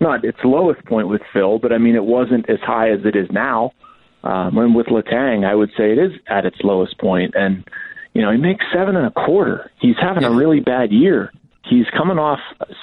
not 0.00 0.24
its 0.24 0.38
lowest 0.44 0.84
point 0.86 1.08
with 1.08 1.22
Phil, 1.32 1.58
but 1.58 1.72
I 1.72 1.78
mean 1.78 1.94
it 1.94 2.04
wasn't 2.04 2.48
as 2.48 2.60
high 2.60 2.90
as 2.90 3.00
it 3.04 3.16
is 3.16 3.28
now. 3.30 3.72
Um, 4.22 4.58
and 4.58 4.74
with 4.74 4.86
Letang, 4.86 5.46
I 5.46 5.54
would 5.54 5.70
say 5.76 5.92
it 5.92 5.98
is 5.98 6.12
at 6.26 6.44
its 6.44 6.58
lowest 6.62 6.98
point. 6.98 7.34
And 7.34 7.64
you 8.14 8.22
know, 8.22 8.32
he 8.32 8.38
makes 8.38 8.64
seven 8.72 8.96
and 8.96 9.06
a 9.06 9.10
quarter. 9.10 9.70
He's 9.80 9.96
having 10.00 10.24
a 10.24 10.30
really 10.30 10.60
bad 10.60 10.90
year. 10.90 11.32
He's 11.68 11.86
coming 11.96 12.18
off 12.18 12.40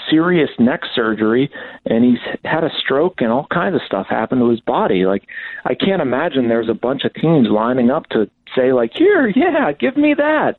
serious 0.10 0.50
neck 0.60 0.82
surgery, 0.96 1.52
and 1.86 2.06
he's 2.06 2.20
had 2.46 2.64
a 2.64 2.70
stroke 2.80 3.16
and 3.20 3.32
all 3.32 3.48
kinds 3.52 3.76
of 3.76 3.82
stuff 3.86 4.08
happen 4.10 4.40
to 4.40 4.50
his 4.50 4.62
body. 4.62 5.06
Like, 5.06 5.24
I 5.66 5.74
can't 5.74 6.02
imagine 6.02 6.48
there's 6.48 6.70
a 6.70 6.74
bunch 6.74 7.04
of 7.04 7.14
teams 7.14 7.50
lining 7.50 7.90
up 7.90 8.08
to 8.10 8.30
say, 8.56 8.72
like, 8.72 8.92
here, 8.96 9.28
yeah, 9.36 9.72
give 9.74 9.98
me 9.98 10.14
that. 10.14 10.56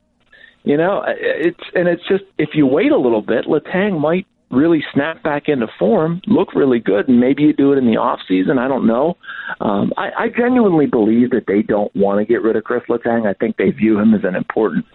You 0.63 0.77
know, 0.77 1.03
it's 1.07 1.63
and 1.73 1.87
it's 1.87 2.05
just 2.07 2.25
if 2.37 2.49
you 2.53 2.67
wait 2.67 2.91
a 2.91 2.97
little 2.97 3.21
bit, 3.21 3.45
Letang 3.45 3.99
might 3.99 4.27
really 4.51 4.83
snap 4.93 5.21
back 5.23 5.47
into 5.47 5.67
form, 5.77 6.21
look 6.27 6.55
really 6.55 6.79
good, 6.79 7.07
and 7.07 7.19
maybe 7.19 7.43
you 7.43 7.53
do 7.53 7.71
it 7.71 7.77
in 7.77 7.85
the 7.85 7.97
off 7.97 8.19
season. 8.27 8.57
I 8.57 8.67
don't 8.67 8.87
know. 8.87 9.17
Um, 9.59 9.93
I, 9.97 10.09
I 10.17 10.27
genuinely 10.29 10.87
believe 10.87 11.29
that 11.31 11.45
they 11.47 11.61
don't 11.61 11.95
want 11.95 12.19
to 12.19 12.25
get 12.25 12.41
rid 12.41 12.55
of 12.55 12.63
Chris 12.63 12.83
Letang. 12.89 13.27
I 13.27 13.33
think 13.33 13.57
they 13.57 13.69
view 13.69 13.99
him 13.99 14.13
as 14.13 14.21
an 14.23 14.35
important 14.35 14.85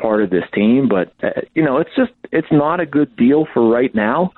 part 0.00 0.22
of 0.22 0.30
this 0.30 0.44
team, 0.54 0.88
but 0.88 1.12
uh, 1.22 1.40
you 1.54 1.64
know, 1.64 1.78
it's 1.78 1.90
just 1.96 2.12
it's 2.32 2.48
not 2.52 2.80
a 2.80 2.86
good 2.86 3.16
deal 3.16 3.46
for 3.52 3.68
right 3.68 3.94
now. 3.94 4.32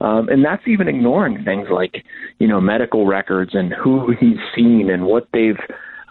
Um, 0.00 0.28
and 0.28 0.44
that's 0.44 0.66
even 0.68 0.88
ignoring 0.88 1.42
things 1.42 1.68
like, 1.70 2.04
you 2.38 2.46
know, 2.46 2.60
medical 2.60 3.06
records 3.06 3.52
and 3.54 3.72
who 3.72 4.12
he's 4.20 4.36
seen 4.54 4.90
and 4.90 5.06
what 5.06 5.26
they've 5.32 5.58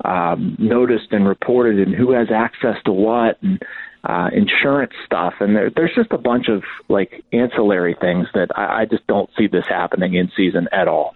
um, 0.03 0.55
noticed 0.57 1.11
and 1.11 1.27
reported 1.27 1.79
and 1.79 1.95
who 1.95 2.11
has 2.11 2.27
access 2.33 2.77
to 2.85 2.91
what 2.91 3.37
and 3.43 3.61
uh, 4.05 4.29
insurance 4.31 4.93
stuff, 5.05 5.33
and 5.39 5.55
there, 5.55 5.71
there's 5.75 5.93
just 5.95 6.11
a 6.11 6.17
bunch 6.17 6.47
of 6.47 6.63
like 6.87 7.23
ancillary 7.33 7.95
things 7.99 8.27
that 8.33 8.49
I, 8.55 8.81
I 8.81 8.85
just 8.85 9.05
don't 9.07 9.29
see 9.37 9.47
this 9.47 9.65
happening 9.67 10.13
in 10.13 10.31
season 10.37 10.67
at 10.71 10.87
all. 10.87 11.15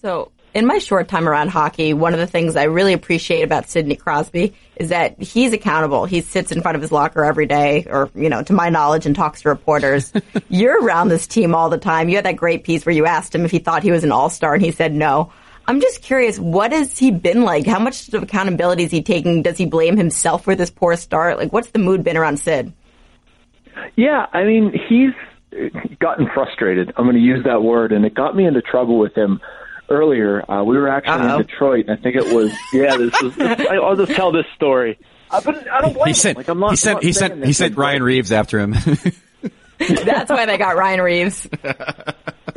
So, 0.00 0.30
in 0.54 0.64
my 0.64 0.78
short 0.78 1.08
time 1.08 1.28
around 1.28 1.48
hockey, 1.48 1.92
one 1.92 2.14
of 2.14 2.20
the 2.20 2.26
things 2.26 2.54
I 2.54 2.64
really 2.64 2.92
appreciate 2.92 3.42
about 3.42 3.68
Sidney 3.68 3.96
Crosby 3.96 4.54
is 4.76 4.90
that 4.90 5.20
he's 5.20 5.52
accountable. 5.52 6.04
He 6.04 6.20
sits 6.20 6.52
in 6.52 6.62
front 6.62 6.76
of 6.76 6.82
his 6.82 6.92
locker 6.92 7.24
every 7.24 7.46
day, 7.46 7.86
or 7.90 8.10
you 8.14 8.28
know, 8.28 8.42
to 8.44 8.52
my 8.52 8.68
knowledge, 8.68 9.04
and 9.04 9.16
talks 9.16 9.42
to 9.42 9.48
reporters. 9.48 10.12
You're 10.48 10.82
around 10.82 11.08
this 11.08 11.26
team 11.26 11.54
all 11.54 11.68
the 11.68 11.78
time. 11.78 12.08
You 12.08 12.16
had 12.16 12.26
that 12.26 12.36
great 12.36 12.62
piece 12.62 12.86
where 12.86 12.94
you 12.94 13.06
asked 13.06 13.34
him 13.34 13.44
if 13.44 13.50
he 13.50 13.58
thought 13.58 13.82
he 13.82 13.90
was 13.90 14.04
an 14.04 14.12
all 14.12 14.30
star, 14.30 14.54
and 14.54 14.64
he 14.64 14.70
said 14.70 14.94
no. 14.94 15.32
I'm 15.68 15.82
just 15.82 16.00
curious, 16.00 16.38
what 16.38 16.72
has 16.72 16.96
he 16.96 17.10
been 17.10 17.42
like? 17.42 17.66
How 17.66 17.78
much 17.78 18.08
of 18.14 18.22
accountability 18.22 18.84
is 18.84 18.90
he 18.90 19.02
taking? 19.02 19.42
Does 19.42 19.58
he 19.58 19.66
blame 19.66 19.98
himself 19.98 20.42
for 20.42 20.54
this 20.54 20.70
poor 20.70 20.96
start? 20.96 21.36
Like, 21.36 21.52
what's 21.52 21.70
the 21.72 21.78
mood 21.78 22.02
been 22.02 22.16
around 22.16 22.38
Sid? 22.38 22.72
Yeah, 23.94 24.24
I 24.32 24.44
mean, 24.44 24.72
he's 24.88 25.12
gotten 25.98 26.26
frustrated. 26.32 26.94
I'm 26.96 27.04
going 27.04 27.16
to 27.16 27.22
use 27.22 27.44
that 27.44 27.62
word, 27.62 27.92
and 27.92 28.06
it 28.06 28.14
got 28.14 28.34
me 28.34 28.46
into 28.46 28.62
trouble 28.62 28.98
with 28.98 29.14
him 29.14 29.40
earlier. 29.90 30.50
Uh, 30.50 30.64
we 30.64 30.78
were 30.78 30.88
actually 30.88 31.28
Uh-oh. 31.28 31.40
in 31.40 31.46
Detroit, 31.46 31.84
and 31.88 31.98
I 31.98 32.02
think 32.02 32.16
it 32.16 32.34
was 32.34 32.50
yeah. 32.72 32.96
This 32.96 33.20
was. 33.20 33.38
I'll 33.38 33.96
just 33.96 34.12
tell 34.12 34.32
this 34.32 34.46
story. 34.54 34.98
Uh, 35.30 35.42
but 35.44 35.70
I 35.70 35.82
don't 35.82 35.92
blame 35.92 36.06
he 36.06 36.14
sent, 36.14 36.38
him. 36.38 36.40
Like, 36.40 36.48
I'm 36.48 36.60
not, 36.60 36.70
he 36.70 36.76
sent, 36.76 37.02
he 37.02 37.12
sent, 37.12 37.44
he 37.44 37.52
sent 37.52 37.76
Ryan 37.76 38.02
Reaves 38.02 38.32
after 38.32 38.58
him. 38.58 38.74
That's 39.78 40.30
why 40.30 40.46
they 40.46 40.56
got 40.56 40.76
Ryan 40.76 41.02
Reaves. 41.02 41.46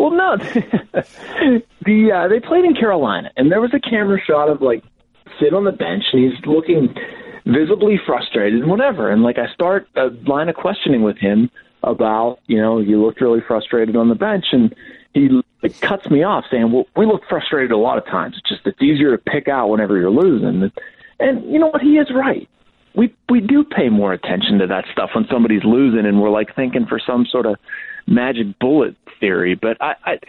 Well, 0.01 0.09
no, 0.09 0.35
the 1.85 2.11
uh, 2.11 2.27
they 2.27 2.39
played 2.39 2.65
in 2.65 2.73
Carolina, 2.73 3.29
and 3.37 3.51
there 3.51 3.61
was 3.61 3.71
a 3.75 3.79
camera 3.79 4.19
shot 4.19 4.49
of 4.49 4.59
like 4.59 4.83
sit 5.39 5.53
on 5.53 5.63
the 5.63 5.71
bench, 5.71 6.05
and 6.11 6.23
he's 6.23 6.43
looking 6.43 6.95
visibly 7.45 8.01
frustrated 8.03 8.61
and 8.61 8.69
whatever. 8.71 9.11
And 9.11 9.21
like 9.21 9.37
I 9.37 9.53
start 9.53 9.87
a 9.95 10.07
line 10.25 10.49
of 10.49 10.55
questioning 10.55 11.03
with 11.03 11.19
him 11.19 11.51
about, 11.83 12.39
you 12.47 12.59
know, 12.59 12.79
you 12.79 12.99
looked 12.99 13.21
really 13.21 13.41
frustrated 13.47 13.95
on 13.95 14.09
the 14.09 14.15
bench, 14.15 14.45
and 14.51 14.73
he 15.13 15.29
like, 15.61 15.79
cuts 15.81 16.09
me 16.09 16.23
off 16.23 16.45
saying, 16.49 16.71
"Well, 16.71 16.87
we 16.97 17.05
look 17.05 17.21
frustrated 17.29 17.71
a 17.71 17.77
lot 17.77 17.99
of 17.99 18.05
times. 18.07 18.33
It's 18.39 18.49
just 18.49 18.65
it's 18.65 18.81
easier 18.81 19.15
to 19.15 19.19
pick 19.19 19.47
out 19.47 19.69
whenever 19.69 19.99
you're 19.99 20.09
losing." 20.09 20.71
And 21.19 21.45
you 21.45 21.59
know 21.59 21.67
what? 21.67 21.83
He 21.83 21.99
is 21.99 22.07
right. 22.09 22.49
We 22.95 23.13
we 23.29 23.39
do 23.39 23.63
pay 23.63 23.89
more 23.89 24.13
attention 24.13 24.57
to 24.57 24.65
that 24.65 24.85
stuff 24.91 25.11
when 25.13 25.27
somebody's 25.29 25.63
losing, 25.63 26.07
and 26.07 26.19
we're 26.19 26.31
like 26.31 26.55
thinking 26.55 26.87
for 26.87 26.97
some 26.97 27.27
sort 27.27 27.45
of 27.45 27.57
magic 28.07 28.59
bullet 28.59 28.95
theory. 29.19 29.55
But 29.55 29.77
I, 29.81 29.93
I 30.05 30.19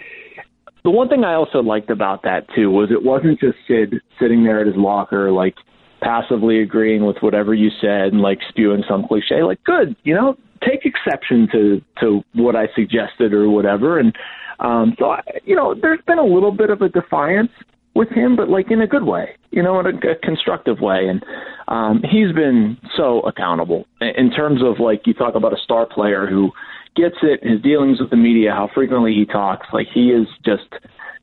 the 0.84 0.90
one 0.90 1.08
thing 1.08 1.24
I 1.24 1.34
also 1.34 1.60
liked 1.60 1.90
about 1.90 2.22
that 2.22 2.46
too 2.54 2.70
was 2.70 2.90
it 2.90 3.04
wasn't 3.04 3.40
just 3.40 3.56
Sid 3.68 3.94
sitting 4.20 4.44
there 4.44 4.60
at 4.60 4.66
his 4.66 4.76
locker 4.76 5.30
like 5.30 5.54
passively 6.02 6.60
agreeing 6.60 7.06
with 7.06 7.16
whatever 7.20 7.54
you 7.54 7.70
said 7.80 8.12
and 8.12 8.20
like 8.20 8.40
spewing 8.48 8.82
some 8.88 9.06
cliche. 9.06 9.42
Like, 9.42 9.62
good, 9.64 9.96
you 10.02 10.14
know, 10.14 10.36
take 10.68 10.84
exception 10.84 11.48
to 11.52 11.80
to 12.00 12.22
what 12.34 12.56
I 12.56 12.66
suggested 12.74 13.32
or 13.32 13.48
whatever. 13.48 13.98
And 13.98 14.14
um, 14.60 14.94
so, 14.98 15.10
I, 15.10 15.20
you 15.44 15.56
know, 15.56 15.74
there's 15.80 16.00
been 16.06 16.18
a 16.18 16.24
little 16.24 16.52
bit 16.52 16.70
of 16.70 16.82
a 16.82 16.88
defiance 16.88 17.50
with 17.94 18.08
him, 18.08 18.36
but 18.36 18.48
like 18.48 18.70
in 18.70 18.80
a 18.80 18.86
good 18.86 19.04
way, 19.04 19.30
you 19.50 19.62
know, 19.62 19.78
in 19.80 19.86
a, 19.86 20.10
a 20.10 20.16
constructive 20.22 20.80
way. 20.80 21.08
And 21.08 21.24
um, 21.68 22.02
he's 22.02 22.32
been 22.34 22.78
so 22.96 23.20
accountable 23.20 23.86
in 24.00 24.30
terms 24.30 24.60
of 24.62 24.80
like 24.80 25.02
you 25.06 25.14
talk 25.14 25.34
about 25.34 25.52
a 25.52 25.62
star 25.62 25.86
player 25.86 26.26
who 26.26 26.50
gets 26.94 27.16
it, 27.22 27.42
his 27.42 27.60
dealings 27.62 28.00
with 28.00 28.10
the 28.10 28.16
media, 28.16 28.52
how 28.52 28.68
frequently 28.74 29.14
he 29.14 29.24
talks. 29.24 29.66
Like 29.72 29.86
he 29.92 30.10
is 30.10 30.26
just 30.44 30.68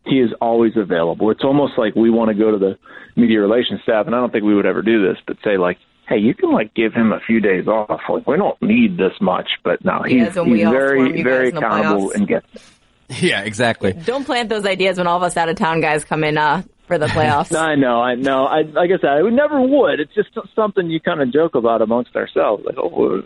he 0.06 0.20
is 0.20 0.32
always 0.42 0.74
available. 0.76 1.32
It's 1.32 1.44
almost 1.44 1.74
like 1.78 1.96
we 1.96 2.10
want 2.10 2.30
to 2.30 2.36
go 2.36 2.52
to 2.52 2.58
the 2.58 2.78
media 3.16 3.40
relations 3.40 3.82
staff, 3.84 4.06
and 4.06 4.16
I 4.16 4.20
don't 4.20 4.32
think 4.32 4.44
we 4.44 4.56
would 4.56 4.66
ever 4.66 4.82
do 4.82 5.08
this, 5.08 5.18
but 5.28 5.38
say 5.44 5.58
like, 5.58 5.78
hey, 6.08 6.18
you 6.18 6.34
can 6.34 6.52
like 6.52 6.74
give 6.74 6.94
him 6.94 7.12
a 7.12 7.20
few 7.20 7.40
days 7.40 7.68
off. 7.68 8.02
Like 8.10 8.28
we 8.28 8.38
don't 8.38 8.60
need 8.62 8.98
this 8.98 9.14
much, 9.22 9.50
but 9.64 9.84
no, 9.86 10.02
he's, 10.04 10.36
yeah, 10.36 10.44
he's 10.44 10.70
very 10.70 11.22
very 11.22 11.50
accountable 11.50 12.12
and 12.12 12.28
gets. 12.28 12.48
Yeah, 13.22 13.42
exactly. 13.42 13.94
Don't 13.94 14.24
plant 14.24 14.50
those 14.50 14.68
ideas 14.68 15.00
when 15.00 15.08
all 15.08 15.18
of 15.18 15.24
us 15.24 15.36
out 15.36 15.50
of 15.50 15.56
town 15.56 15.82
guys 15.82 16.04
come 16.04 16.24
in 16.24 16.38
uh, 16.38 16.62
for 16.86 17.00
the 17.00 17.08
playoffs. 17.08 17.56
I 17.58 17.74
know, 17.74 18.00
I 18.00 18.14
know. 18.14 18.46
I 18.46 18.62
like 18.62 18.92
I 18.92 19.02
said, 19.02 19.10
I 19.10 19.24
would 19.24 19.34
never 19.34 19.60
would. 19.60 20.00
It's 20.00 20.14
just 20.14 20.30
something 20.56 20.92
you 20.92 21.00
kind 21.00 21.20
of 21.20 21.34
joke 21.34 21.56
about 21.56 21.82
amongst 21.82 22.16
ourselves. 22.16 22.64
Like, 22.68 22.78
oh, 22.78 23.24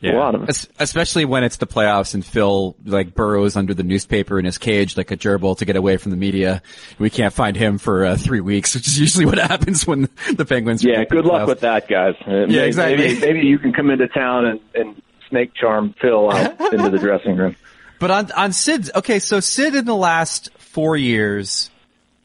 yeah. 0.00 0.12
A 0.12 0.18
lot 0.18 0.34
of 0.34 0.48
it. 0.48 0.68
Especially 0.78 1.24
when 1.24 1.42
it's 1.42 1.56
the 1.56 1.66
playoffs 1.66 2.14
and 2.14 2.24
Phil 2.24 2.76
like 2.84 3.14
burrows 3.14 3.56
under 3.56 3.72
the 3.72 3.82
newspaper 3.82 4.38
in 4.38 4.44
his 4.44 4.58
cage 4.58 4.96
like 4.96 5.10
a 5.10 5.16
gerbil 5.16 5.56
to 5.58 5.64
get 5.64 5.76
away 5.76 5.96
from 5.96 6.10
the 6.10 6.16
media. 6.16 6.62
We 6.98 7.08
can't 7.08 7.32
find 7.32 7.56
him 7.56 7.78
for 7.78 8.04
uh, 8.04 8.16
three 8.16 8.40
weeks, 8.40 8.74
which 8.74 8.86
is 8.86 9.00
usually 9.00 9.24
what 9.26 9.38
happens 9.38 9.86
when 9.86 10.08
the 10.34 10.44
Penguins. 10.44 10.84
Yeah, 10.84 11.04
good 11.04 11.24
luck 11.24 11.48
with 11.48 11.60
that, 11.60 11.88
guys. 11.88 12.14
Uh, 12.26 12.30
yeah, 12.30 12.46
maybe, 12.46 12.58
exactly. 12.58 12.96
Maybe, 12.96 13.20
maybe, 13.20 13.40
you 13.46 13.58
can 13.58 13.72
come 13.72 13.90
into 13.90 14.06
town 14.08 14.44
and, 14.44 14.60
and 14.74 15.02
snake 15.30 15.54
charm 15.54 15.94
Phil 16.00 16.30
out 16.30 16.60
into 16.72 16.90
the 16.90 16.98
dressing 16.98 17.36
room. 17.36 17.56
But 17.98 18.10
on 18.10 18.32
on 18.32 18.52
Sid, 18.52 18.90
okay, 18.96 19.18
so 19.18 19.40
Sid 19.40 19.74
in 19.74 19.86
the 19.86 19.96
last 19.96 20.50
four 20.58 20.98
years, 20.98 21.70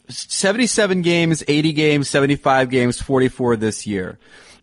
seventy-seven 0.09 1.03
games, 1.03 1.41
eighty 1.47 1.71
games, 1.71 2.09
seventy-five 2.09 2.69
games, 2.69 3.01
forty-four 3.01 3.55
this 3.55 3.87
year 3.87 4.19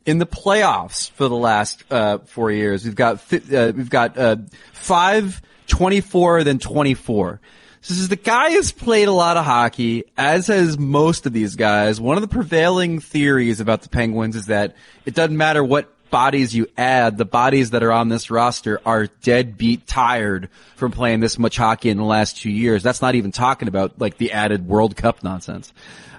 in 0.08 0.16
the 0.16 0.26
playoffs 0.26 1.10
for 1.10 1.28
the 1.28 1.36
last 1.36 1.84
uh, 1.90 2.16
four 2.20 2.50
years. 2.50 2.82
We've 2.82 2.94
got 2.94 3.16
uh, 3.30 3.72
we've 3.76 3.90
got 3.90 4.16
uh, 4.16 4.36
five, 4.72 5.42
24, 5.66 6.44
then 6.44 6.58
24. 6.58 7.40
So 7.82 7.92
this 7.92 8.00
is 8.00 8.08
the 8.08 8.16
guy 8.16 8.48
has 8.52 8.72
played 8.72 9.08
a 9.08 9.12
lot 9.12 9.36
of 9.36 9.44
hockey, 9.44 10.04
as 10.16 10.46
has 10.46 10.78
most 10.78 11.26
of 11.26 11.34
these 11.34 11.56
guys. 11.56 12.00
One 12.00 12.16
of 12.16 12.22
the 12.22 12.28
prevailing 12.28 13.00
theories 13.00 13.60
about 13.60 13.82
the 13.82 13.90
Penguins 13.90 14.34
is 14.34 14.46
that 14.46 14.76
it 15.04 15.14
doesn't 15.14 15.36
matter 15.36 15.62
what 15.62 15.92
bodies 16.08 16.56
you 16.56 16.68
add, 16.78 17.18
the 17.18 17.26
bodies 17.26 17.70
that 17.70 17.82
are 17.82 17.92
on 17.92 18.08
this 18.08 18.30
roster 18.30 18.80
are 18.86 19.08
deadbeat 19.20 19.86
tired 19.86 20.48
from 20.76 20.90
playing 20.90 21.20
this 21.20 21.38
much 21.38 21.58
hockey 21.58 21.90
in 21.90 21.98
the 21.98 22.02
last 22.02 22.38
two 22.38 22.50
years. 22.50 22.82
That's 22.82 23.02
not 23.02 23.14
even 23.14 23.30
talking 23.30 23.68
about 23.68 24.00
like 24.00 24.16
the 24.16 24.32
added 24.32 24.66
World 24.66 24.96
Cup 24.96 25.22
nonsense. 25.22 25.70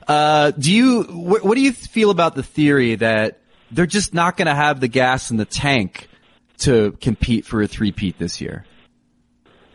Uh, 0.08 0.52
do 0.52 0.72
you, 0.72 1.04
wh- 1.04 1.44
what 1.44 1.56
do 1.56 1.62
you 1.62 1.74
feel 1.74 2.12
about 2.12 2.36
the 2.36 2.44
theory 2.44 2.94
that 2.96 3.39
they're 3.72 3.86
just 3.86 4.14
not 4.14 4.38
going 4.38 4.48
to 4.48 4.56
have 4.56 4.80
the 4.80 4.88
gas 4.88 5.32
in 5.32 5.38
the 5.38 5.46
tank 5.46 6.08
to 6.60 6.92
compete 7.02 7.46
for 7.46 7.62
a 7.62 7.68
three-peat 7.68 8.18
this 8.18 8.42
year. 8.42 8.66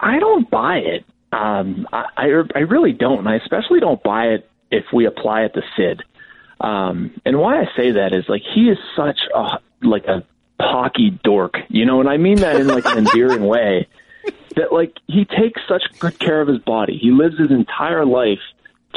I 0.00 0.18
don't 0.18 0.50
buy 0.50 0.76
it. 0.78 1.04
Um, 1.32 1.86
I, 1.92 2.04
I, 2.16 2.26
I 2.54 2.58
really 2.60 2.92
don't, 2.92 3.20
and 3.20 3.28
I 3.28 3.36
especially 3.36 3.80
don't 3.80 4.02
buy 4.02 4.26
it 4.26 4.48
if 4.70 4.84
we 4.92 5.06
apply 5.06 5.42
it 5.42 5.54
to 5.54 5.62
Sid. 5.76 6.02
Um, 6.60 7.20
and 7.24 7.38
why 7.38 7.60
I 7.60 7.64
say 7.76 7.92
that 7.92 8.14
is 8.14 8.24
like 8.28 8.42
he 8.54 8.68
is 8.68 8.78
such 8.96 9.18
a 9.34 9.58
like 9.82 10.06
a 10.06 10.24
hockey 10.60 11.18
dork, 11.22 11.56
you 11.68 11.84
know, 11.84 12.00
and 12.00 12.08
I 12.08 12.16
mean 12.16 12.38
that 12.38 12.56
in 12.56 12.68
like 12.68 12.86
an 12.86 12.98
endearing 12.98 13.44
way. 13.44 13.88
that 14.56 14.72
like 14.72 14.96
he 15.06 15.24
takes 15.24 15.60
such 15.68 15.82
good 15.98 16.18
care 16.18 16.40
of 16.40 16.48
his 16.48 16.58
body. 16.58 16.98
He 17.00 17.10
lives 17.10 17.38
his 17.38 17.50
entire 17.50 18.06
life 18.06 18.38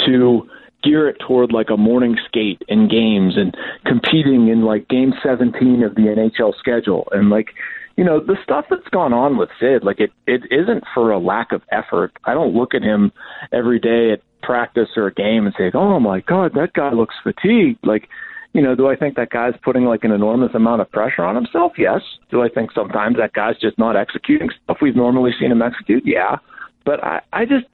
to 0.06 0.50
gear 0.88 1.10
it 1.10 1.18
toward 1.26 1.52
like 1.52 1.70
a 1.70 1.78
morning 1.78 2.16
skate 2.28 2.62
in 2.68 2.88
games 2.88 3.36
and 3.36 3.56
competing 3.86 4.48
in 4.48 4.62
like 4.64 4.88
game 4.88 5.14
17 5.24 5.84
of 5.84 5.96
the 5.96 6.02
NHL 6.02 6.54
schedule 6.58 7.08
and 7.12 7.30
like 7.30 7.50
you 7.98 8.04
know 8.04 8.20
the 8.20 8.38
stuff 8.44 8.66
that's 8.70 8.88
gone 8.92 9.12
on 9.12 9.38
with 9.38 9.50
Sid 9.60 9.84
like 9.84 10.00
it 10.00 10.12
it 10.26 10.42
isn't 10.52 10.84
for 10.94 11.12
a 11.12 11.20
lack 11.20 11.52
of 11.52 11.62
effort. 11.72 12.12
I 12.26 12.34
don't 12.34 12.56
look 12.56 12.74
at 12.74 12.84
him 12.84 13.12
every 13.52 13.80
day 13.80 14.12
at 14.12 14.22
practice 14.44 14.90
or 14.96 15.08
a 15.08 15.14
game 15.14 15.46
and 15.46 15.56
say, 15.58 15.72
"Oh 15.74 16.00
my 16.00 16.22
god, 16.22 16.54
that 16.54 16.74
guy 16.74 16.92
looks 16.92 17.16
fatigued." 17.24 17.86
Like 17.86 18.08
you 18.54 18.62
know, 18.62 18.76
do 18.76 18.88
I 18.88 18.96
think 18.96 19.16
that 19.16 19.30
guy's 19.30 19.54
putting 19.64 19.86
like 19.86 20.04
an 20.04 20.12
enormous 20.12 20.54
amount 20.56 20.82
of 20.82 20.92
pressure 20.92 21.24
on 21.24 21.36
himself? 21.36 21.74
Yes. 21.78 22.02
Do 22.32 22.42
I 22.42 22.50
think 22.50 22.72
sometimes 22.72 23.18
that 23.18 23.34
guy's 23.34 23.60
just 23.60 23.78
not 23.78 23.96
executing 23.96 24.50
stuff 24.64 24.78
we've 24.82 24.96
normally 24.96 25.32
seen 25.40 25.52
him 25.52 25.62
execute? 25.62 26.04
Yeah. 26.06 26.38
But 26.86 27.04
I, 27.04 27.22
I 27.34 27.46
just 27.46 27.66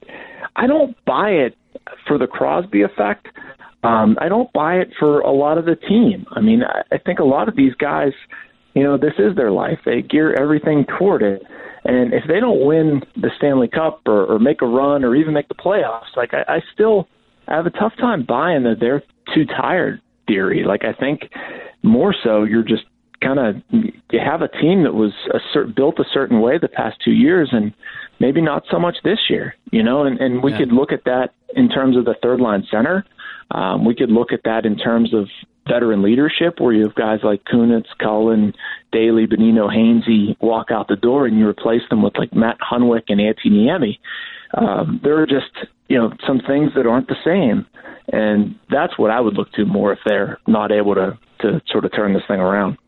I 0.56 0.66
don't 0.66 0.96
buy 1.04 1.30
it 1.30 1.56
for 2.06 2.18
the 2.18 2.26
Crosby 2.26 2.82
effect. 2.82 3.28
Um, 3.82 4.16
I 4.20 4.28
don't 4.28 4.52
buy 4.52 4.76
it 4.76 4.88
for 4.98 5.20
a 5.20 5.32
lot 5.32 5.58
of 5.58 5.66
the 5.66 5.76
team. 5.76 6.26
I 6.32 6.40
mean, 6.40 6.62
I, 6.62 6.82
I 6.94 6.98
think 6.98 7.18
a 7.18 7.24
lot 7.24 7.48
of 7.48 7.56
these 7.56 7.74
guys, 7.74 8.12
you 8.74 8.82
know, 8.82 8.96
this 8.96 9.12
is 9.18 9.36
their 9.36 9.50
life. 9.50 9.78
They 9.84 10.02
gear 10.02 10.34
everything 10.34 10.86
toward 10.98 11.22
it. 11.22 11.42
And 11.84 12.14
if 12.14 12.24
they 12.26 12.40
don't 12.40 12.64
win 12.64 13.02
the 13.16 13.30
Stanley 13.36 13.68
Cup 13.68 14.00
or, 14.06 14.24
or 14.24 14.38
make 14.38 14.62
a 14.62 14.66
run 14.66 15.04
or 15.04 15.14
even 15.14 15.34
make 15.34 15.48
the 15.48 15.54
playoffs, 15.54 16.16
like 16.16 16.32
I, 16.32 16.56
I 16.56 16.60
still 16.72 17.08
have 17.46 17.66
a 17.66 17.70
tough 17.70 17.92
time 17.98 18.24
buying 18.26 18.62
that 18.62 18.76
they're 18.80 19.02
too 19.34 19.44
tired 19.44 20.00
theory. 20.26 20.64
Like 20.64 20.82
I 20.84 20.94
think 20.94 21.30
more 21.82 22.14
so, 22.24 22.44
you're 22.44 22.62
just 22.62 22.84
kind 23.24 23.38
of 23.38 23.56
you 23.70 24.20
have 24.20 24.42
a 24.42 24.48
team 24.48 24.84
that 24.84 24.94
was 24.94 25.12
a 25.32 25.38
cert, 25.56 25.74
built 25.74 25.98
a 25.98 26.04
certain 26.12 26.40
way 26.40 26.58
the 26.58 26.68
past 26.68 26.98
two 27.04 27.12
years, 27.12 27.48
and 27.52 27.72
maybe 28.20 28.40
not 28.40 28.64
so 28.70 28.78
much 28.78 28.96
this 29.04 29.18
year. 29.28 29.54
You 29.72 29.82
know, 29.82 30.04
and 30.04 30.20
and 30.20 30.42
we 30.42 30.52
yeah. 30.52 30.58
could 30.58 30.72
look 30.72 30.92
at 30.92 31.04
that 31.04 31.30
in 31.56 31.68
terms 31.68 31.96
of 31.96 32.04
the 32.04 32.14
third 32.22 32.40
line 32.40 32.64
center. 32.70 33.04
Um, 33.50 33.84
we 33.84 33.94
could 33.94 34.10
look 34.10 34.32
at 34.32 34.40
that 34.44 34.64
in 34.64 34.76
terms 34.76 35.14
of 35.14 35.28
veteran 35.68 36.02
leadership, 36.02 36.60
where 36.60 36.72
you 36.72 36.84
have 36.84 36.94
guys 36.94 37.20
like 37.22 37.44
Kunitz, 37.44 37.86
Cullen, 37.98 38.52
Daley, 38.92 39.26
Bonino, 39.26 39.68
Hainsey 39.68 40.36
walk 40.40 40.70
out 40.70 40.88
the 40.88 40.96
door, 40.96 41.26
and 41.26 41.38
you 41.38 41.48
replace 41.48 41.82
them 41.90 42.02
with 42.02 42.16
like 42.18 42.34
Matt 42.34 42.58
Hunwick 42.60 43.04
and 43.08 43.20
Antti 43.20 43.46
Niemi. 43.46 43.98
Um, 44.56 45.00
there 45.02 45.20
are 45.20 45.26
just 45.26 45.50
you 45.88 45.98
know 45.98 46.12
some 46.26 46.40
things 46.40 46.72
that 46.76 46.86
aren't 46.86 47.08
the 47.08 47.16
same, 47.24 47.66
and 48.12 48.56
that's 48.70 48.98
what 48.98 49.10
I 49.10 49.20
would 49.20 49.34
look 49.34 49.52
to 49.52 49.64
more 49.64 49.92
if 49.92 49.98
they're 50.06 50.38
not 50.46 50.72
able 50.72 50.94
to 50.94 51.18
to 51.40 51.60
sort 51.68 51.84
of 51.84 51.92
turn 51.92 52.14
this 52.14 52.22
thing 52.28 52.40
around. 52.40 52.78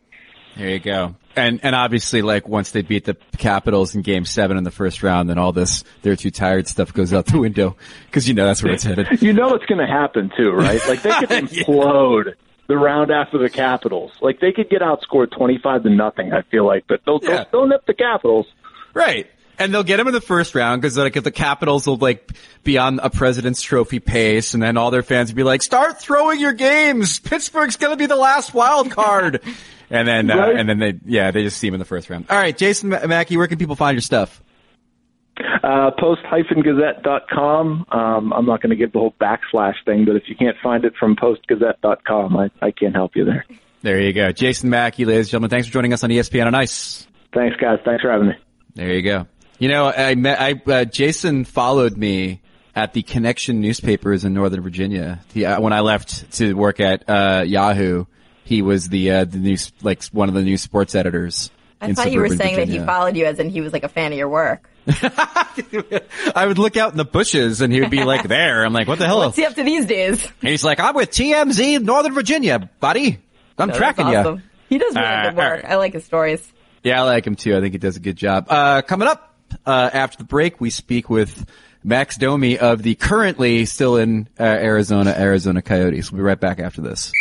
There 0.56 0.70
you 0.70 0.78
go. 0.78 1.14
And 1.36 1.60
and 1.62 1.74
obviously, 1.74 2.22
like 2.22 2.48
once 2.48 2.70
they 2.70 2.80
beat 2.80 3.04
the 3.04 3.14
Capitals 3.36 3.94
in 3.94 4.00
Game 4.00 4.24
Seven 4.24 4.56
in 4.56 4.64
the 4.64 4.70
first 4.70 5.02
round, 5.02 5.28
then 5.28 5.36
all 5.36 5.52
this 5.52 5.84
they're 6.00 6.16
too 6.16 6.30
tired 6.30 6.66
stuff 6.66 6.94
goes 6.94 7.12
out 7.12 7.26
the 7.26 7.38
window 7.38 7.76
because 8.06 8.26
you 8.26 8.32
know 8.32 8.46
that's 8.46 8.62
where 8.62 8.72
it's 8.72 8.82
headed. 8.84 9.20
You 9.20 9.34
know 9.34 9.54
it's 9.54 9.66
going 9.66 9.86
to 9.86 9.92
happen 9.92 10.32
too, 10.34 10.50
right? 10.50 10.80
Like 10.88 11.02
they 11.02 11.10
could 11.10 11.28
implode 11.28 12.26
yeah. 12.26 12.32
the 12.68 12.76
round 12.78 13.10
after 13.10 13.36
the 13.36 13.50
Capitals. 13.50 14.12
Like 14.22 14.40
they 14.40 14.50
could 14.50 14.70
get 14.70 14.80
outscored 14.80 15.30
twenty 15.30 15.58
five 15.58 15.82
to 15.82 15.90
nothing. 15.90 16.32
I 16.32 16.40
feel 16.40 16.66
like, 16.66 16.86
but 16.88 17.00
they'll 17.04 17.20
yeah. 17.22 17.28
they'll, 17.28 17.46
they'll 17.52 17.66
nip 17.68 17.84
the 17.86 17.94
Capitals. 17.94 18.46
Right. 18.94 19.26
And 19.58 19.72
they'll 19.72 19.84
get 19.84 19.98
him 19.98 20.06
in 20.06 20.12
the 20.12 20.20
first 20.20 20.54
round 20.54 20.82
because 20.82 20.98
like 20.98 21.16
if 21.16 21.24
the 21.24 21.30
Capitals 21.30 21.86
will 21.86 21.96
like 21.96 22.30
be 22.62 22.78
on 22.78 22.98
a 22.98 23.10
President's 23.10 23.60
Trophy 23.60 24.00
pace, 24.00 24.54
and 24.54 24.62
then 24.62 24.78
all 24.78 24.90
their 24.90 25.02
fans 25.02 25.30
will 25.30 25.36
be 25.36 25.42
like, 25.42 25.60
"Start 25.62 26.00
throwing 26.00 26.40
your 26.40 26.52
games. 26.54 27.20
Pittsburgh's 27.20 27.76
going 27.76 27.92
to 27.92 27.96
be 27.96 28.06
the 28.06 28.16
last 28.16 28.54
wild 28.54 28.90
card." 28.90 29.42
and 29.90 30.06
then 30.06 30.30
uh, 30.30 30.36
right. 30.36 30.56
and 30.56 30.68
then 30.68 30.78
they 30.78 30.94
yeah 31.04 31.30
they 31.30 31.42
just 31.42 31.58
see 31.58 31.68
him 31.68 31.74
in 31.74 31.78
the 31.78 31.86
first 31.86 32.10
round. 32.10 32.26
All 32.30 32.36
right, 32.36 32.56
Jason 32.56 32.90
Mackey, 32.90 33.36
where 33.36 33.46
can 33.46 33.58
people 33.58 33.76
find 33.76 33.94
your 33.94 34.02
stuff? 34.02 34.42
Uh, 35.62 35.90
post-gazette.com. 35.98 37.86
Um, 37.90 38.32
I'm 38.32 38.46
not 38.46 38.62
going 38.62 38.70
to 38.70 38.76
give 38.76 38.92
the 38.92 38.98
whole 38.98 39.14
backslash 39.20 39.74
thing, 39.84 40.04
but 40.06 40.16
if 40.16 40.22
you 40.28 40.36
can't 40.36 40.56
find 40.62 40.84
it 40.84 40.94
from 40.98 41.14
postgazette.com, 41.16 42.36
I, 42.36 42.50
I 42.62 42.70
can't 42.70 42.94
help 42.94 43.16
you 43.16 43.24
there. 43.24 43.44
There 43.82 44.00
you 44.00 44.12
go. 44.12 44.32
Jason 44.32 44.70
Mackey, 44.70 45.04
ladies 45.04 45.26
and 45.26 45.32
gentlemen, 45.32 45.50
thanks 45.50 45.66
for 45.66 45.72
joining 45.72 45.92
us 45.92 46.02
on 46.02 46.10
ESPN 46.10 46.46
on 46.46 46.54
Ice. 46.54 47.06
Thanks, 47.34 47.56
guys. 47.56 47.78
Thanks 47.84 48.02
for 48.02 48.10
having 48.10 48.28
me. 48.28 48.34
There 48.74 48.92
you 48.92 49.02
go. 49.02 49.26
You 49.58 49.68
know, 49.68 49.86
I 49.86 50.14
met, 50.14 50.40
I, 50.40 50.52
uh, 50.70 50.84
Jason 50.84 51.44
followed 51.44 51.96
me 51.96 52.40
at 52.74 52.92
the 52.92 53.02
Connection 53.02 53.60
newspapers 53.60 54.24
in 54.24 54.34
Northern 54.34 54.62
Virginia. 54.62 55.20
He, 55.34 55.44
uh, 55.44 55.60
when 55.60 55.72
I 55.72 55.80
left 55.80 56.32
to 56.34 56.54
work 56.54 56.80
at, 56.80 57.08
uh, 57.08 57.42
Yahoo, 57.46 58.06
he 58.46 58.62
was 58.62 58.88
the, 58.88 59.10
uh, 59.10 59.24
the 59.24 59.38
news, 59.38 59.72
like 59.82 60.04
one 60.06 60.28
of 60.28 60.34
the 60.34 60.42
new 60.42 60.56
sports 60.56 60.94
editors. 60.94 61.50
I 61.80 61.92
thought 61.92 62.12
you 62.12 62.20
were 62.20 62.28
saying 62.28 62.54
Virginia. 62.54 62.66
that 62.66 62.72
he 62.72 62.86
followed 62.86 63.16
you 63.16 63.26
as 63.26 63.38
in 63.38 63.50
he 63.50 63.60
was 63.60 63.72
like 63.72 63.84
a 63.84 63.88
fan 63.88 64.12
of 64.12 64.18
your 64.18 64.28
work. 64.28 64.70
I 64.88 66.44
would 66.46 66.58
look 66.58 66.76
out 66.76 66.92
in 66.92 66.96
the 66.96 67.04
bushes 67.04 67.60
and 67.60 67.72
he 67.72 67.80
would 67.80 67.90
be 67.90 68.04
like 68.04 68.22
there. 68.28 68.64
I'm 68.64 68.72
like, 68.72 68.88
what 68.88 68.98
the 68.98 69.06
hell? 69.06 69.18
What's 69.18 69.36
he 69.36 69.44
up 69.44 69.54
to 69.54 69.64
these 69.64 69.84
days? 69.84 70.24
And 70.40 70.50
he's 70.50 70.64
like, 70.64 70.80
I'm 70.80 70.94
with 70.94 71.10
TMZ 71.10 71.82
Northern 71.82 72.14
Virginia, 72.14 72.70
buddy. 72.80 73.18
I'm 73.58 73.72
tracking 73.72 74.06
awesome. 74.06 74.36
you. 74.36 74.42
He 74.68 74.78
does 74.78 74.94
really 74.94 75.22
good 75.22 75.36
work. 75.36 75.62
Right. 75.62 75.72
I 75.72 75.76
like 75.76 75.92
his 75.92 76.04
stories. 76.04 76.52
Yeah, 76.82 77.00
I 77.00 77.04
like 77.04 77.26
him 77.26 77.34
too. 77.34 77.56
I 77.56 77.60
think 77.60 77.72
he 77.72 77.78
does 77.78 77.96
a 77.96 78.00
good 78.00 78.16
job. 78.16 78.46
Uh, 78.48 78.82
coming 78.82 79.08
up, 79.08 79.34
uh, 79.64 79.90
after 79.92 80.18
the 80.18 80.24
break, 80.24 80.60
we 80.60 80.70
speak 80.70 81.10
with 81.10 81.48
Max 81.82 82.16
Domi 82.16 82.58
of 82.58 82.82
the 82.82 82.94
currently 82.94 83.64
still 83.64 83.96
in 83.96 84.28
uh, 84.38 84.42
Arizona, 84.42 85.14
Arizona 85.16 85.62
Coyotes. 85.62 86.12
We'll 86.12 86.18
be 86.18 86.24
right 86.24 86.38
back 86.38 86.60
after 86.60 86.80
this. 86.80 87.12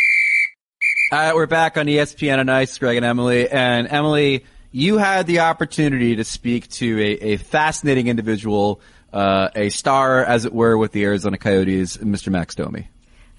Uh, 1.12 1.30
we're 1.36 1.46
back 1.46 1.76
on 1.76 1.86
ESPN 1.86 2.40
on 2.40 2.48
Ice, 2.48 2.76
Greg 2.78 2.96
and 2.96 3.06
Emily. 3.06 3.48
And 3.48 3.86
Emily, 3.86 4.44
you 4.72 4.98
had 4.98 5.28
the 5.28 5.40
opportunity 5.40 6.16
to 6.16 6.24
speak 6.24 6.68
to 6.70 6.98
a, 6.98 7.34
a 7.34 7.36
fascinating 7.36 8.08
individual, 8.08 8.80
uh, 9.12 9.50
a 9.54 9.68
star, 9.68 10.24
as 10.24 10.46
it 10.46 10.52
were, 10.52 10.76
with 10.76 10.90
the 10.90 11.04
Arizona 11.04 11.38
Coyotes, 11.38 11.98
Mr. 11.98 12.30
Max 12.30 12.56
Domi. 12.56 12.88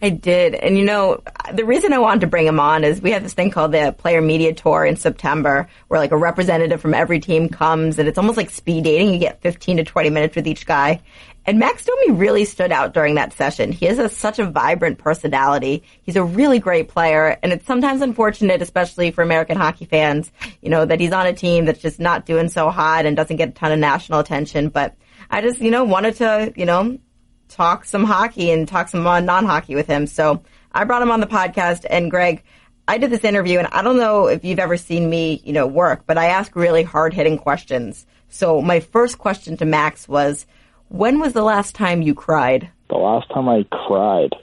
I 0.01 0.11
did. 0.11 0.55
And 0.55 0.77
you 0.77 0.85
know, 0.85 1.21
the 1.53 1.65
reason 1.65 1.91
I 1.91 1.97
wanted 1.97 2.21
to 2.21 2.27
bring 2.27 2.45
him 2.45 2.59
on 2.59 2.85
is 2.85 3.01
we 3.01 3.11
have 3.11 3.23
this 3.23 3.33
thing 3.33 3.51
called 3.51 3.73
the 3.73 3.93
Player 3.97 4.21
Media 4.21 4.53
Tour 4.53 4.85
in 4.85 4.95
September 4.95 5.67
where 5.87 5.99
like 5.99 6.11
a 6.11 6.17
representative 6.17 6.79
from 6.79 6.93
every 6.93 7.19
team 7.19 7.49
comes 7.49 7.99
and 7.99 8.07
it's 8.07 8.17
almost 8.17 8.37
like 8.37 8.51
speed 8.51 8.83
dating. 8.83 9.11
You 9.11 9.19
get 9.19 9.41
15 9.41 9.77
to 9.77 9.83
20 9.83 10.09
minutes 10.11 10.35
with 10.35 10.47
each 10.47 10.67
guy. 10.67 11.01
And 11.47 11.59
Max 11.59 11.85
Domi 11.85 12.11
really 12.11 12.43
stood 12.43 12.73
out 12.73 12.93
during 12.93 13.15
that 13.15 13.31
session. 13.31 13.71
He 13.71 13.85
has 13.85 13.99
a, 13.99 14.09
such 14.09 14.37
a 14.37 14.45
vibrant 14.45 14.97
personality. 14.97 15.83
He's 16.03 16.17
a 16.17 16.23
really 16.23 16.59
great 16.59 16.89
player. 16.89 17.39
And 17.41 17.53
it's 17.53 17.65
sometimes 17.65 18.01
unfortunate, 18.01 18.61
especially 18.61 19.11
for 19.11 19.21
American 19.21 19.55
hockey 19.55 19.85
fans, 19.85 20.29
you 20.61 20.69
know, 20.69 20.83
that 20.83 20.99
he's 20.99 21.13
on 21.13 21.25
a 21.25 21.31
team 21.31 21.63
that's 21.63 21.79
just 21.79 22.01
not 22.01 22.25
doing 22.25 22.49
so 22.49 22.69
hot 22.69 23.05
and 23.05 23.15
doesn't 23.15 23.37
get 23.37 23.49
a 23.49 23.53
ton 23.53 23.71
of 23.71 23.79
national 23.79 24.19
attention. 24.19 24.67
But 24.67 24.97
I 25.31 25.39
just, 25.39 25.61
you 25.61 25.71
know, 25.71 25.85
wanted 25.85 26.17
to, 26.17 26.51
you 26.57 26.65
know, 26.65 26.99
talk 27.47 27.85
some 27.85 28.03
hockey 28.03 28.51
and 28.51 28.67
talk 28.67 28.89
some 28.89 29.07
uh, 29.07 29.21
non-hockey 29.21 29.73
with 29.73 29.87
him. 29.87 30.05
So 30.05 30.43
I 30.73 30.83
brought 30.83 31.01
him 31.01 31.11
on 31.11 31.21
the 31.21 31.27
podcast 31.27 31.85
and 31.89 32.11
Greg, 32.11 32.43
I 32.89 32.97
did 32.97 33.09
this 33.09 33.23
interview 33.23 33.59
and 33.59 33.69
I 33.69 33.83
don't 33.83 33.97
know 33.97 34.27
if 34.27 34.43
you've 34.43 34.59
ever 34.59 34.75
seen 34.75 35.09
me, 35.09 35.41
you 35.45 35.53
know, 35.53 35.65
work, 35.65 36.03
but 36.05 36.17
I 36.17 36.25
ask 36.25 36.57
really 36.57 36.83
hard 36.83 37.13
hitting 37.13 37.37
questions. 37.37 38.05
So 38.27 38.61
my 38.61 38.81
first 38.81 39.17
question 39.17 39.55
to 39.57 39.65
Max 39.65 40.09
was, 40.09 40.45
when 40.89 41.19
was 41.19 41.33
the 41.33 41.43
last 41.43 41.75
time 41.75 42.01
you 42.01 42.13
cried? 42.13 42.69
The 42.89 42.95
last 42.95 43.29
time 43.33 43.49
I 43.49 43.65
cried? 43.71 44.33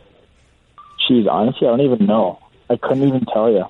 Geez, 1.09 1.27
honestly, 1.31 1.67
I 1.67 1.71
don't 1.71 1.81
even 1.81 2.07
know. 2.07 2.39
I 2.71 2.77
couldn't 2.77 3.07
even 3.07 3.25
tell 3.27 3.51
you. 3.51 3.65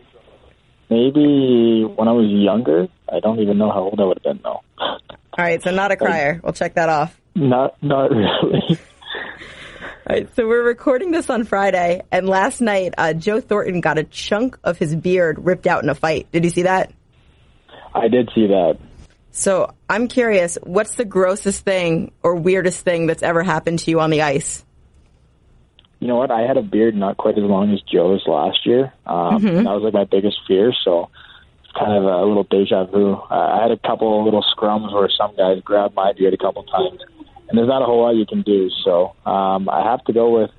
Maybe 0.91 1.85
when 1.85 2.09
I 2.09 2.13
was 2.13 2.27
younger. 2.29 2.89
I 3.11 3.21
don't 3.21 3.41
even 3.41 3.59
know 3.59 3.71
how 3.71 3.81
old 3.81 4.01
I 4.01 4.05
would 4.05 4.19
have 4.19 4.23
been 4.23 4.41
though. 4.43 4.61
All 4.79 5.45
right, 5.45 5.63
so 5.63 5.71
not 5.71 5.91
a 5.91 5.97
crier. 5.97 6.41
We'll 6.43 6.53
check 6.53 6.75
that 6.75 6.89
off. 6.89 7.21
Not, 7.35 7.83
not 7.83 8.11
really. 8.43 8.79
All 10.07 10.17
right, 10.17 10.37
so 10.37 10.47
we're 10.47 10.63
recording 10.63 11.11
this 11.11 11.31
on 11.31 11.45
Friday, 11.45 12.03
and 12.13 12.29
last 12.29 12.61
night 12.61 12.95
uh, 12.99 13.15
Joe 13.15 13.41
Thornton 13.41 13.81
got 13.81 13.99
a 13.99 14.05
chunk 14.05 14.59
of 14.63 14.79
his 14.79 14.95
beard 14.95 15.45
ripped 15.45 15.67
out 15.67 15.83
in 15.83 15.89
a 15.89 15.95
fight. 15.95 16.31
Did 16.31 16.45
you 16.45 16.51
see 16.51 16.63
that? 16.63 16.93
I 17.95 18.09
did 18.09 18.31
see 18.35 18.47
that. 18.49 18.79
So 19.37 19.75
I'm 19.91 20.07
curious, 20.07 20.57
what's 20.63 20.95
the 20.95 21.05
grossest 21.05 21.65
thing 21.65 22.13
or 22.23 22.37
weirdest 22.37 22.85
thing 22.85 23.07
that's 23.07 23.23
ever 23.23 23.43
happened 23.43 23.81
to 23.81 23.91
you 23.91 23.99
on 23.99 24.11
the 24.11 24.23
ice? 24.23 24.65
You 25.99 26.07
know 26.07 26.15
what? 26.15 26.31
I 26.31 26.43
had 26.43 26.57
a 26.57 26.63
beard 26.63 26.95
not 26.95 27.17
quite 27.17 27.37
as 27.37 27.43
long 27.43 27.73
as 27.73 27.81
Joe's 27.83 28.23
last 28.29 28.65
year. 28.65 28.93
Um, 29.05 29.43
mm-hmm. 29.43 29.65
That 29.65 29.75
was 29.75 29.83
like 29.83 29.93
my 29.93 30.05
biggest 30.05 30.39
fear. 30.47 30.73
So 30.85 31.11
kind 31.77 31.93
of 31.93 32.05
a 32.05 32.25
little 32.25 32.45
deja 32.45 32.85
vu. 32.85 33.15
Uh, 33.15 33.59
I 33.59 33.63
had 33.63 33.73
a 33.73 33.77
couple 33.77 34.21
of 34.21 34.25
little 34.25 34.45
scrums 34.57 34.95
where 34.95 35.11
some 35.11 35.35
guys 35.35 35.61
grabbed 35.65 35.97
my 35.97 36.13
beard 36.13 36.33
a 36.33 36.39
couple 36.39 36.63
times 36.63 37.01
and 37.49 37.59
there's 37.59 37.69
not 37.69 37.83
a 37.83 37.87
whole 37.87 38.03
lot 38.03 38.15
you 38.15 38.27
can 38.27 38.43
do. 38.43 38.71
So 38.85 39.17
um, 39.27 39.69
I 39.69 39.83
have 39.91 40.05
to 40.05 40.13
go 40.13 40.31
with 40.31 40.51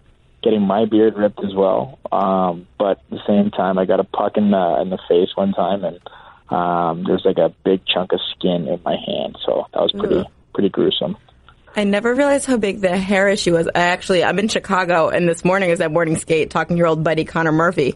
getting 0.43 0.61
my 0.61 0.85
beard 0.85 1.15
ripped 1.15 1.39
as 1.43 1.53
well. 1.55 1.97
Um, 2.11 2.67
but 2.77 2.99
at 2.99 3.09
the 3.09 3.19
same 3.25 3.51
time, 3.51 3.77
I 3.77 3.85
got 3.85 4.01
a 4.01 4.03
puck 4.03 4.35
in 4.35 4.51
the 4.51 4.79
in 4.81 4.89
the 4.89 4.99
face 5.07 5.29
one 5.35 5.53
time, 5.53 5.83
and 5.83 5.99
um, 6.49 7.03
there's 7.05 7.23
like 7.25 7.37
a 7.37 7.49
big 7.63 7.81
chunk 7.85 8.13
of 8.13 8.19
skin 8.35 8.67
in 8.67 8.79
my 8.83 8.95
hand. 8.95 9.37
So 9.45 9.65
that 9.73 9.81
was 9.81 9.91
pretty 9.91 10.23
pretty 10.53 10.69
gruesome. 10.69 11.17
I 11.75 11.83
never 11.83 12.13
realized 12.15 12.45
how 12.45 12.55
big 12.57 12.79
the 12.79 12.95
hair 12.95 13.27
issue 13.27 13.53
was. 13.53 13.67
I 13.67 13.79
actually, 13.79 14.23
I'm 14.23 14.39
in 14.39 14.47
Chicago, 14.47 15.09
and 15.09 15.27
this 15.27 15.43
morning 15.43 15.69
I 15.69 15.71
was 15.71 15.81
at 15.81 15.91
morning 15.91 16.15
skate 16.15 16.49
talking 16.49 16.75
to 16.75 16.77
your 16.77 16.87
old 16.87 17.03
buddy 17.03 17.25
Connor 17.25 17.51
Murphy, 17.51 17.95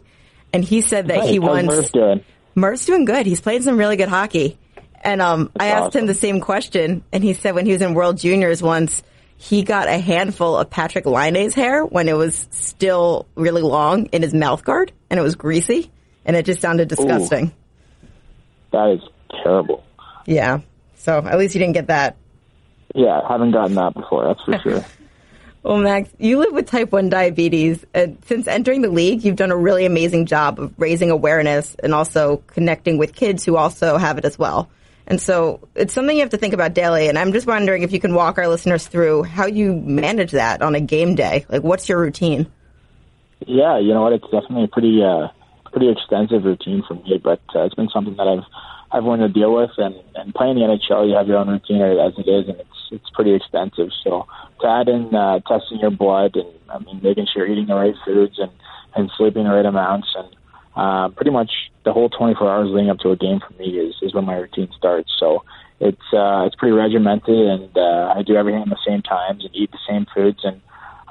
and 0.52 0.66
he 0.66 0.82
said 0.82 1.08
that 1.08 1.24
he 1.24 1.36
How's 1.38 1.50
once 1.50 1.68
Murph 1.68 1.92
doing? 1.94 2.24
Murph's 2.56 2.86
doing 2.86 3.06
good. 3.06 3.26
He's 3.26 3.40
playing 3.40 3.62
some 3.62 3.78
really 3.78 3.96
good 3.96 4.10
hockey. 4.10 4.58
And 5.02 5.22
um, 5.22 5.50
I 5.58 5.68
asked 5.68 5.88
awesome. 5.88 6.02
him 6.02 6.08
the 6.08 6.14
same 6.14 6.42
question, 6.42 7.06
and 7.14 7.24
he 7.24 7.34
said 7.34 7.56
when 7.56 7.66
he 7.66 7.72
was 7.72 7.82
in 7.82 7.94
World 7.94 8.18
Juniors 8.18 8.62
once, 8.62 9.02
he 9.38 9.64
got 9.64 9.88
a 9.88 9.98
handful 9.98 10.58
of 10.58 10.70
Patrik 10.70 11.06
Laine's 11.06 11.54
hair 11.54 11.86
when 11.86 12.10
it 12.10 12.18
was 12.18 12.50
still 12.52 13.28
really 13.36 13.62
long 13.62 14.08
in 14.08 14.22
his 14.22 14.34
mouth 14.34 14.66
guard, 14.66 14.92
and 15.10 15.18
it 15.18 15.24
was 15.24 15.36
greasy, 15.36 15.90
and 16.26 16.36
it 16.36 16.46
just 16.46 16.60
sounded 16.60 16.90
disgusting. 16.90 17.54
That 18.72 18.90
is 18.92 19.02
terrible. 19.44 19.84
Yeah. 20.26 20.62
So 20.98 21.18
at 21.18 21.38
least 21.38 21.56
you 21.56 21.60
didn't 21.60 21.74
get 21.74 21.88
that. 21.88 22.18
Yeah, 22.96 23.22
haven't 23.28 23.52
gotten 23.52 23.76
that 23.76 23.94
before. 23.94 24.26
That's 24.26 24.44
for 24.44 24.60
sure. 24.60 24.86
Well, 25.62 25.78
Max, 25.78 26.10
you 26.18 26.40
live 26.40 26.54
with 26.54 26.68
type 26.68 26.94
1 26.94 27.10
diabetes. 27.10 27.86
And 27.94 28.18
since 28.26 28.48
entering 28.48 28.82
the 28.82 28.90
league, 28.90 29.26
you've 29.26 29.36
done 29.36 29.52
a 29.52 29.58
really 29.58 29.86
amazing 29.86 30.26
job 30.26 30.58
of 30.58 30.74
raising 30.78 31.12
awareness 31.12 31.76
and 31.84 31.94
also 31.94 32.38
connecting 32.48 32.98
with 32.98 33.14
kids 33.14 33.44
who 33.44 33.58
also 33.58 33.98
have 33.98 34.18
it 34.18 34.24
as 34.24 34.40
well. 34.40 34.70
And 35.06 35.20
so 35.20 35.68
it's 35.76 35.94
something 35.94 36.16
you 36.16 36.22
have 36.22 36.30
to 36.30 36.38
think 36.38 36.54
about 36.54 36.74
daily. 36.74 37.10
And 37.10 37.20
I'm 37.20 37.34
just 37.34 37.46
wondering 37.46 37.84
if 37.84 37.92
you 37.92 38.00
can 38.00 38.14
walk 38.14 38.38
our 38.38 38.48
listeners 38.48 38.88
through 38.88 39.24
how 39.24 39.48
you 39.48 39.74
manage 39.74 40.32
that 40.32 40.62
on 40.62 40.76
a 40.76 40.80
game 40.80 41.16
day. 41.16 41.46
Like, 41.50 41.64
what's 41.64 41.90
your 41.90 42.00
routine? 42.00 42.48
Yeah, 43.46 43.80
you 43.80 43.94
know 43.94 44.04
what? 44.04 44.14
It's 44.14 44.30
definitely 44.32 44.66
a 44.66 44.68
pretty 44.68 45.04
uh, 45.04 45.28
pretty 45.72 45.90
extensive 45.90 46.44
routine 46.44 46.84
for 46.88 46.96
me, 46.96 47.20
but 47.24 47.42
uh, 47.56 47.64
it's 47.64 47.76
been 47.76 47.90
something 47.90 48.16
that 48.18 48.28
I've 48.28 48.46
I've 48.92 49.04
learned 49.04 49.22
to 49.22 49.40
deal 49.40 49.54
with. 49.54 49.72
And 49.78 49.96
and 50.16 50.34
playing 50.34 50.56
the 50.56 50.62
NHL, 50.62 51.08
you 51.08 51.16
have 51.16 51.28
your 51.28 51.38
own 51.38 51.50
routine 51.50 51.82
as 51.82 52.14
it 52.18 52.28
is, 52.28 52.48
and 52.48 52.60
it's 52.60 52.80
it's 52.92 53.10
pretty 53.14 53.34
extensive. 53.34 53.90
So 54.04 54.28
to 54.62 54.68
add 54.68 54.88
in 54.88 55.14
uh, 55.14 55.40
testing 55.48 55.80
your 55.80 55.92
blood 55.92 56.36
and 56.36 56.50
I 56.70 56.80
mean 56.80 57.00
making 57.04 57.28
sure 57.32 57.46
you're 57.46 57.54
eating 57.54 57.68
the 57.68 57.76
right 57.76 57.96
foods 58.06 58.40
and 58.40 58.52
and 58.96 59.12
sleeping 59.18 59.44
the 59.44 59.52
right 59.52 59.66
amounts 59.66 60.08
and 60.16 60.36
uh, 60.76 61.10
pretty 61.10 61.32
much 61.32 61.52
the 61.84 61.94
whole 61.94 62.10
24 62.10 62.50
hours 62.50 62.70
leading 62.72 62.90
up 62.90 63.00
to 63.00 63.12
a 63.12 63.16
game 63.16 63.40
for 63.40 63.54
me 63.62 63.78
is 63.78 63.96
is 64.02 64.14
when 64.14 64.26
my 64.26 64.36
routine 64.36 64.70
starts. 64.78 65.12
So 65.20 65.44
it's 65.80 66.14
uh, 66.14 66.46
it's 66.46 66.56
pretty 66.56 66.74
regimented, 66.74 67.48
and 67.48 67.78
uh, 67.78 68.14
I 68.16 68.24
do 68.24 68.36
everything 68.36 68.64
at 68.64 68.70
the 68.70 68.78
same 68.86 69.02
times 69.02 69.46
and 69.46 69.56
eat 69.56 69.72
the 69.72 69.80
same 69.88 70.06
foods 70.14 70.40
and 70.44 70.62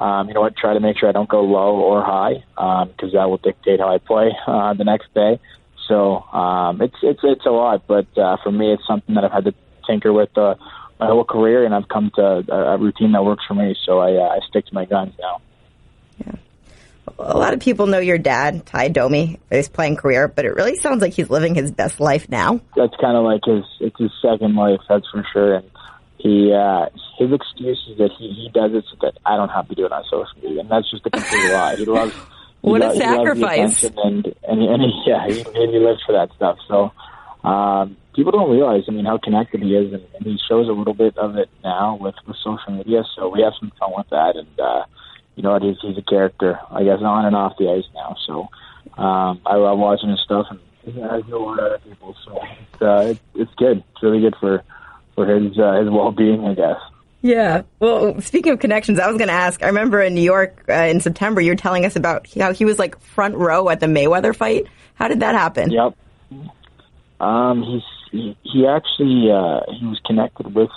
um, 0.01 0.29
you 0.29 0.35
know 0.35 0.41
what, 0.41 0.57
try 0.57 0.75
to 0.75 0.81
make 0.81 0.99
sure 0.99 1.09
I 1.09 1.13
don't 1.13 1.29
go 1.29 1.43
low 1.43 1.77
or 1.77 2.05
high 2.05 2.45
because 2.87 3.13
that 3.13 3.29
will 3.29 3.39
dictate 3.39 3.81
how 3.81 3.93
I 3.93 3.99
play 3.99 4.31
uh, 4.47 4.75
the 4.75 4.85
next 4.85 5.13
day. 5.15 5.41
So 5.89 6.19
um, 6.33 6.83
it's 6.83 6.97
it's 7.03 7.21
it's 7.23 7.47
a 7.47 7.51
lot, 7.51 7.87
but 7.87 8.07
uh, 8.17 8.37
for 8.43 8.53
me, 8.53 8.73
it's 8.73 8.87
something 8.87 9.15
that 9.15 9.25
I've 9.25 9.33
had 9.33 9.45
to 9.47 9.55
tinker 9.87 10.13
with 10.13 10.37
uh, 10.37 10.55
my 11.01 11.07
whole 11.07 11.25
career, 11.25 11.65
and 11.65 11.75
I've 11.75 11.89
come 11.89 12.11
to 12.17 12.45
a, 12.49 12.75
a 12.75 12.79
routine 12.79 13.13
that 13.13 13.25
works 13.25 13.45
for 13.49 13.55
me. 13.55 13.75
So 13.87 13.99
I 13.99 14.13
uh, 14.13 14.29
I 14.29 14.39
stick 14.49 14.67
to 14.67 14.75
my 14.75 14.85
guns 14.85 15.15
now. 15.19 15.41
Yeah, 16.19 16.33
a 17.19 17.39
lot 17.39 17.55
of 17.55 17.61
people 17.61 17.87
know 17.87 18.01
your 18.01 18.19
dad, 18.19 18.67
Tie 18.67 18.89
Domi, 18.89 19.41
his 19.51 19.69
playing 19.69 19.97
career, 19.97 20.29
but 20.29 20.45
it 20.45 20.55
really 20.55 20.77
sounds 20.77 21.01
like 21.01 21.15
he's 21.15 21.31
living 21.31 21.55
his 21.55 21.73
best 21.73 22.01
life 22.01 22.29
now. 22.29 22.61
That's 22.77 22.95
kind 23.01 23.17
of 23.17 23.25
like 23.25 23.41
his 23.47 23.65
it's 23.81 23.99
his 23.99 24.11
second 24.21 24.57
life, 24.57 24.81
that's 24.89 25.09
for 25.11 25.27
sure. 25.33 25.55
And 25.55 25.71
he 26.18 26.52
uh, 26.52 26.87
his 27.16 27.33
excuse 27.33 27.78
is 27.88 27.98
that 27.98 28.11
he 28.18 28.28
he 28.33 28.50
does 28.52 28.72
it 28.74 28.85
so 28.90 28.96
that 29.02 29.18
I 29.24 29.37
don't 29.37 29.50
have 29.50 29.68
to 29.68 29.74
do 29.74 29.87
it 29.87 29.92
on 29.92 30.04
social 30.04 30.26
media, 30.42 30.61
and 30.61 30.70
that's 30.70 30.90
just 30.90 31.07
a 31.07 31.11
complete 31.11 31.44
lie. 31.52 31.76
He 31.76 31.85
loves. 31.85 32.12
he 32.12 32.70
What 32.70 32.83
a 32.83 32.88
lo- 32.88 32.92
he 32.92 33.00
loves 33.00 33.16
sacrifice. 33.16 33.85
And 33.85 34.26
and, 34.48 34.62
and 34.62 34.83
he, 34.83 35.02
yeah, 35.07 35.26
he, 35.26 35.44
he 35.44 35.78
lives 35.78 36.02
for 36.04 36.12
that 36.12 36.31
stuff. 36.35 36.59
So 36.66 36.92
um, 37.48 37.96
people 38.14 38.33
don't 38.33 38.50
realize, 38.50 38.83
I 38.88 38.90
mean, 38.90 39.04
how 39.04 39.18
connected 39.18 39.62
he 39.62 39.76
is, 39.76 39.92
and, 39.92 40.02
and 40.14 40.26
he 40.26 40.38
shows 40.48 40.68
a 40.68 40.72
little 40.72 40.94
bit 40.94 41.16
of 41.16 41.37
it 41.37 41.48
now 41.62 41.96
with 42.00 42.16
with 42.26 42.37
social 42.42 42.72
media. 42.72 43.04
So 43.14 43.28
we 43.28 43.42
have 43.42 43.52
some 43.61 43.72
fun 43.78 43.92
with 43.96 44.09
that, 44.11 44.35
and 44.37 44.61
uh, 44.61 44.85
you 45.37 45.44
know 45.44 45.52
what, 45.52 45.62
he's 45.62 45.76
he's 45.81 45.96
a 45.98 46.02
character, 46.02 46.59
I 46.70 46.83
guess, 46.83 46.98
on 47.00 47.26
and 47.26 47.37
off 47.37 47.57
the 47.59 47.70
ice 47.70 47.88
now. 47.94 48.16
So 48.26 48.48
um, 49.00 49.40
I 49.46 49.54
love 49.54 49.78
watching 49.78 50.11
his 50.11 50.20
stuff, 50.20 50.46
and 50.50 50.59
he 50.83 51.00
has 51.00 51.22
no 51.28 51.44
word 51.44 51.61
out 51.61 51.72
of 51.74 51.85
people. 51.85 52.16
So 52.24 52.40
it's 52.42 52.83
uh, 52.83 53.04
it's, 53.11 53.20
it's 53.37 53.54
good. 53.54 53.85
It's 53.92 54.02
really 54.02 54.20
good 54.20 54.35
for 54.40 54.64
for 55.18 55.26
his 55.26 55.59
uh, 55.59 55.81
his 55.81 55.90
well 55.90 56.12
being, 56.12 56.44
I 56.44 56.54
guess. 56.54 56.78
Yeah. 57.22 57.62
Well, 57.81 58.20
speaking 58.20 58.52
of 58.52 58.61
connections, 58.61 59.00
I 59.00 59.09
was 59.09 59.16
going 59.16 59.26
to 59.26 59.35
ask. 59.35 59.64
I 59.64 59.66
remember 59.66 60.00
in 60.00 60.14
New 60.14 60.22
York 60.22 60.64
uh, 60.68 60.74
in 60.74 61.00
September, 61.00 61.40
you 61.40 61.50
were 61.50 61.57
telling 61.57 61.85
us 61.85 61.96
about 61.96 62.28
how 62.38 62.52
he 62.52 62.64
was 62.64 62.78
like 62.78 63.00
front 63.00 63.35
row 63.35 63.68
at 63.68 63.81
the 63.81 63.87
Mayweather 63.87 64.35
fight. 64.35 64.66
How 64.94 65.09
did 65.09 65.20
that 65.20 65.35
happen? 65.35 65.72
Yep. 65.72 65.96
Um, 67.18 67.64
he's 67.64 67.83
he, 68.12 68.37
he 68.44 68.66
actually 68.68 69.28
uh, 69.33 69.61
he 69.72 69.87
was 69.87 70.00
connected 70.07 70.54
with 70.54 70.70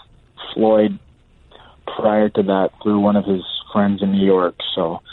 Floyd 0.53 0.97
prior 1.85 2.29
to 2.29 2.41
that 2.41 2.71
through 2.81 2.99
one 2.99 3.15
of 3.15 3.25
his 3.25 3.43
friends 3.71 4.01
in 4.01 4.13
New 4.13 4.25
York. 4.25 4.55
So 4.73 5.03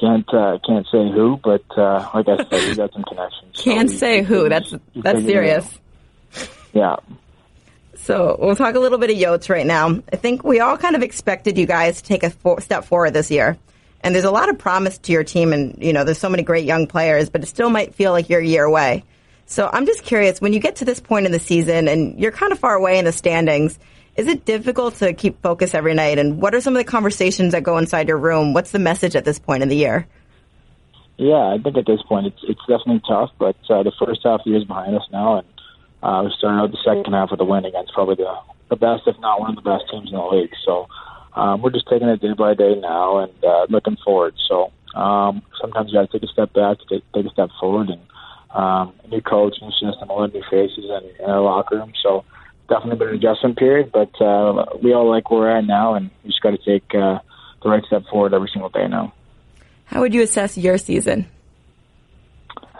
can't 0.00 0.26
uh, 0.32 0.58
can't 0.66 0.86
say 0.90 1.10
who, 1.10 1.38
but 1.44 1.64
uh, 1.76 2.08
like 2.14 2.26
I 2.28 2.38
said, 2.38 2.68
we 2.70 2.74
got 2.76 2.94
some 2.94 3.04
connections. 3.04 3.56
Can't 3.58 3.90
he- 3.90 3.96
say 3.98 4.18
he 4.20 4.24
who. 4.24 4.48
That's 4.48 4.70
he 4.70 5.02
that's 5.02 5.22
serious. 5.22 5.78
Yeah. 6.72 6.96
So 8.02 8.36
we'll 8.40 8.56
talk 8.56 8.74
a 8.74 8.80
little 8.80 8.98
bit 8.98 9.10
of 9.10 9.16
Yotes 9.16 9.50
right 9.50 9.66
now. 9.66 10.00
I 10.12 10.16
think 10.16 10.42
we 10.42 10.60
all 10.60 10.76
kind 10.76 10.96
of 10.96 11.02
expected 11.02 11.58
you 11.58 11.66
guys 11.66 12.00
to 12.00 12.02
take 12.02 12.22
a 12.22 12.30
for- 12.30 12.60
step 12.60 12.84
forward 12.84 13.12
this 13.12 13.30
year. 13.30 13.58
And 14.02 14.14
there's 14.14 14.24
a 14.24 14.30
lot 14.30 14.48
of 14.48 14.58
promise 14.58 14.96
to 14.98 15.12
your 15.12 15.24
team 15.24 15.52
and, 15.52 15.76
you 15.82 15.92
know, 15.92 16.04
there's 16.04 16.18
so 16.18 16.30
many 16.30 16.42
great 16.42 16.64
young 16.64 16.86
players, 16.86 17.28
but 17.28 17.42
it 17.42 17.46
still 17.46 17.68
might 17.68 17.94
feel 17.94 18.12
like 18.12 18.30
you're 18.30 18.40
a 18.40 18.46
year 18.46 18.64
away. 18.64 19.04
So 19.44 19.68
I'm 19.70 19.84
just 19.84 20.02
curious, 20.02 20.40
when 20.40 20.52
you 20.52 20.60
get 20.60 20.76
to 20.76 20.84
this 20.84 21.00
point 21.00 21.26
in 21.26 21.32
the 21.32 21.38
season 21.38 21.88
and 21.88 22.18
you're 22.18 22.32
kind 22.32 22.52
of 22.52 22.58
far 22.58 22.74
away 22.74 22.98
in 22.98 23.04
the 23.04 23.12
standings, 23.12 23.78
is 24.16 24.26
it 24.26 24.44
difficult 24.44 24.94
to 24.96 25.12
keep 25.12 25.42
focus 25.42 25.74
every 25.74 25.92
night? 25.92 26.18
And 26.18 26.40
what 26.40 26.54
are 26.54 26.60
some 26.60 26.74
of 26.74 26.78
the 26.78 26.90
conversations 26.90 27.52
that 27.52 27.62
go 27.62 27.76
inside 27.76 28.08
your 28.08 28.18
room? 28.18 28.54
What's 28.54 28.70
the 28.70 28.78
message 28.78 29.14
at 29.14 29.24
this 29.24 29.38
point 29.38 29.62
in 29.62 29.68
the 29.68 29.76
year? 29.76 30.06
Yeah, 31.18 31.34
I 31.34 31.58
think 31.62 31.76
at 31.76 31.84
this 31.84 32.00
point 32.08 32.26
it's 32.28 32.40
it's 32.44 32.60
definitely 32.60 33.02
tough, 33.06 33.30
but 33.38 33.56
uh, 33.68 33.82
the 33.82 33.92
first 33.98 34.20
half 34.24 34.40
year 34.46 34.56
is 34.56 34.64
behind 34.64 34.96
us 34.96 35.06
now, 35.12 35.36
and 35.38 35.46
uh, 36.02 36.28
started 36.38 36.60
out 36.60 36.70
the 36.70 36.78
second 36.84 37.12
half 37.12 37.30
with 37.30 37.40
a 37.40 37.44
win 37.44 37.64
against 37.64 37.92
probably 37.92 38.16
the 38.16 38.34
the 38.70 38.76
best, 38.76 39.02
if 39.06 39.18
not 39.18 39.40
one 39.40 39.50
of 39.50 39.56
the 39.56 39.68
best 39.68 39.84
teams 39.90 40.10
in 40.10 40.16
the 40.16 40.24
league. 40.24 40.54
So 40.64 40.88
um, 41.34 41.60
we're 41.60 41.70
just 41.70 41.88
taking 41.88 42.08
it 42.08 42.20
day 42.20 42.32
by 42.32 42.54
day 42.54 42.76
now 42.76 43.18
and 43.18 43.44
uh, 43.44 43.66
looking 43.68 43.96
forward. 44.04 44.34
So 44.48 44.72
um, 44.94 45.42
sometimes 45.60 45.90
you 45.90 45.98
got 45.98 46.10
to 46.10 46.18
take 46.18 46.28
a 46.28 46.32
step 46.32 46.52
back, 46.52 46.78
take, 46.88 47.02
take 47.12 47.26
a 47.26 47.30
step 47.30 47.50
forward, 47.58 47.90
and 47.90 48.00
um, 48.54 48.94
new 49.10 49.20
coach, 49.20 49.56
new 49.60 49.70
system, 49.72 50.08
a 50.08 50.12
lot 50.12 50.24
of 50.24 50.34
new 50.34 50.42
faces 50.50 50.84
in, 50.84 51.24
in 51.24 51.30
our 51.30 51.40
locker 51.40 51.76
room. 51.76 51.92
So 52.00 52.24
definitely 52.68 52.98
been 52.98 53.08
an 53.08 53.14
adjustment 53.16 53.58
period, 53.58 53.90
but 53.92 54.20
uh, 54.20 54.66
we 54.82 54.92
all 54.94 55.08
like 55.10 55.30
where 55.30 55.40
we're 55.40 55.58
at 55.58 55.64
now, 55.64 55.94
and 55.94 56.10
we 56.22 56.30
just 56.30 56.42
got 56.42 56.50
to 56.50 56.58
take 56.58 56.94
uh, 56.94 57.18
the 57.62 57.68
right 57.68 57.84
step 57.86 58.04
forward 58.10 58.34
every 58.34 58.48
single 58.52 58.70
day 58.70 58.86
now. 58.88 59.12
How 59.84 60.00
would 60.00 60.14
you 60.14 60.22
assess 60.22 60.56
your 60.56 60.78
season? 60.78 61.26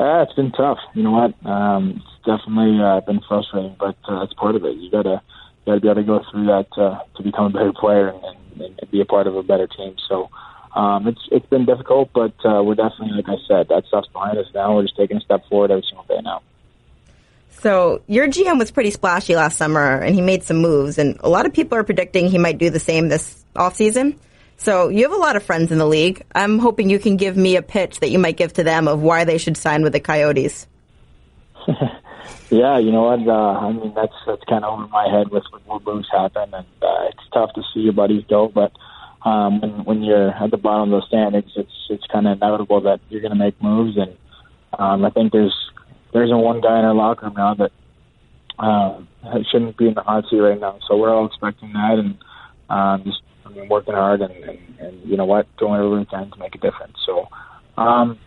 Uh, 0.00 0.22
it's 0.22 0.32
been 0.32 0.50
tough. 0.52 0.78
You 0.94 1.02
know 1.02 1.10
what? 1.10 1.34
Um, 1.46 2.02
it's 2.02 2.24
definitely 2.24 2.82
uh, 2.82 3.00
been 3.00 3.20
frustrating, 3.28 3.76
but 3.78 3.96
uh, 4.08 4.22
it's 4.22 4.32
part 4.32 4.56
of 4.56 4.64
it. 4.64 4.78
You 4.78 4.90
gotta, 4.90 5.20
you 5.20 5.66
gotta 5.66 5.80
be 5.80 5.88
able 5.88 6.00
to 6.00 6.06
go 6.06 6.24
through 6.30 6.46
that 6.46 6.68
uh, 6.78 7.00
to 7.16 7.22
become 7.22 7.44
a 7.44 7.50
better 7.50 7.72
player 7.78 8.08
and, 8.08 8.62
and, 8.62 8.80
and 8.80 8.90
be 8.90 9.02
a 9.02 9.04
part 9.04 9.26
of 9.26 9.36
a 9.36 9.42
better 9.42 9.66
team. 9.66 9.96
So 10.08 10.30
um, 10.74 11.06
it's 11.06 11.20
it's 11.30 11.44
been 11.50 11.66
difficult, 11.66 12.14
but 12.14 12.32
uh, 12.46 12.62
we're 12.62 12.76
definitely, 12.76 13.10
like 13.12 13.28
I 13.28 13.36
said, 13.46 13.68
that 13.68 13.84
stuff's 13.88 14.08
behind 14.08 14.38
us 14.38 14.46
now. 14.54 14.74
We're 14.74 14.84
just 14.84 14.96
taking 14.96 15.18
a 15.18 15.20
step 15.20 15.46
forward 15.50 15.70
every 15.70 15.84
single 15.86 16.06
day 16.06 16.22
now. 16.24 16.40
So 17.50 18.00
your 18.06 18.26
GM 18.26 18.58
was 18.58 18.70
pretty 18.70 18.92
splashy 18.92 19.36
last 19.36 19.58
summer, 19.58 19.98
and 19.98 20.14
he 20.14 20.22
made 20.22 20.44
some 20.44 20.58
moves, 20.62 20.96
and 20.96 21.20
a 21.20 21.28
lot 21.28 21.44
of 21.44 21.52
people 21.52 21.76
are 21.76 21.84
predicting 21.84 22.30
he 22.30 22.38
might 22.38 22.56
do 22.56 22.70
the 22.70 22.80
same 22.80 23.10
this 23.10 23.44
offseason. 23.54 24.16
So 24.60 24.88
you 24.88 25.02
have 25.04 25.12
a 25.12 25.20
lot 25.20 25.36
of 25.36 25.42
friends 25.42 25.72
in 25.72 25.78
the 25.78 25.86
league. 25.86 26.22
I'm 26.34 26.58
hoping 26.58 26.90
you 26.90 26.98
can 26.98 27.16
give 27.16 27.36
me 27.36 27.56
a 27.56 27.62
pitch 27.62 28.00
that 28.00 28.10
you 28.10 28.18
might 28.18 28.36
give 28.36 28.52
to 28.54 28.62
them 28.62 28.88
of 28.88 29.00
why 29.00 29.24
they 29.24 29.38
should 29.38 29.56
sign 29.56 29.82
with 29.82 29.92
the 29.92 30.00
Coyotes. 30.00 30.66
Yeah, 32.50 32.78
you 32.78 32.90
know 32.90 33.02
what? 33.02 33.26
Uh, 33.28 33.32
I 33.32 33.72
mean, 33.72 33.92
that's 33.94 34.12
that's 34.26 34.42
kind 34.48 34.64
of 34.64 34.74
over 34.74 34.88
my 34.88 35.08
head 35.08 35.28
with, 35.28 35.44
with 35.52 35.62
what 35.66 35.84
moves 35.86 36.08
happen, 36.10 36.52
and 36.52 36.66
uh, 36.82 37.06
it's 37.08 37.22
tough 37.32 37.52
to 37.54 37.62
see 37.72 37.80
your 37.80 37.92
buddies 37.92 38.24
go. 38.28 38.48
But 38.48 38.72
um, 39.24 39.60
when 39.60 39.84
when 39.84 40.02
you're 40.02 40.30
at 40.30 40.50
the 40.50 40.56
bottom 40.56 40.92
of 40.92 41.00
the 41.00 41.06
standings, 41.06 41.52
it's 41.54 41.86
it's 41.88 42.04
kind 42.08 42.26
of 42.26 42.38
inevitable 42.38 42.80
that 42.82 43.00
you're 43.08 43.20
going 43.20 43.32
to 43.32 43.38
make 43.38 43.62
moves. 43.62 43.96
And 43.96 44.16
um, 44.76 45.04
I 45.04 45.10
think 45.10 45.30
there's 45.30 45.54
there 46.12 46.24
isn't 46.24 46.36
one 46.36 46.60
guy 46.60 46.80
in 46.80 46.84
our 46.84 46.94
locker 46.94 47.26
room 47.26 47.34
now 47.36 47.54
that 47.54 47.70
um, 48.58 49.06
shouldn't 49.48 49.76
be 49.76 49.86
in 49.86 49.94
the 49.94 50.02
hot 50.02 50.24
seat 50.28 50.40
right 50.40 50.58
now. 50.58 50.80
So 50.88 50.96
we're 50.96 51.14
all 51.14 51.26
expecting 51.26 51.72
that, 51.72 52.00
and 52.00 52.18
um, 52.68 53.04
just 53.04 53.22
I 53.44 53.48
mean, 53.50 53.68
working 53.68 53.94
hard, 53.94 54.20
and, 54.20 54.32
and 54.32 54.58
and 54.78 55.04
you 55.04 55.16
know 55.16 55.24
what, 55.24 55.46
doing 55.56 55.72
whatever 55.72 55.98
we 55.98 56.06
can 56.06 56.30
to 56.30 56.38
make 56.38 56.54
a 56.54 56.58
difference. 56.58 56.96
So. 57.06 57.28
Um, 57.76 58.18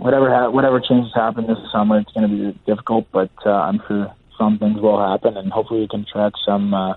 whatever 0.00 0.30
ha- 0.30 0.50
whatever 0.50 0.80
changes 0.80 1.12
happen 1.14 1.46
this 1.46 1.58
summer, 1.70 1.98
it's 1.98 2.10
going 2.12 2.28
to 2.28 2.52
be 2.52 2.58
difficult, 2.66 3.06
but 3.12 3.30
uh, 3.44 3.50
I'm 3.50 3.80
sure 3.86 4.12
some 4.38 4.58
things 4.58 4.80
will 4.80 4.98
happen, 4.98 5.36
and 5.36 5.52
hopefully 5.52 5.80
we 5.80 5.88
can 5.88 6.06
track 6.10 6.32
some 6.44 6.74
uh, 6.74 6.94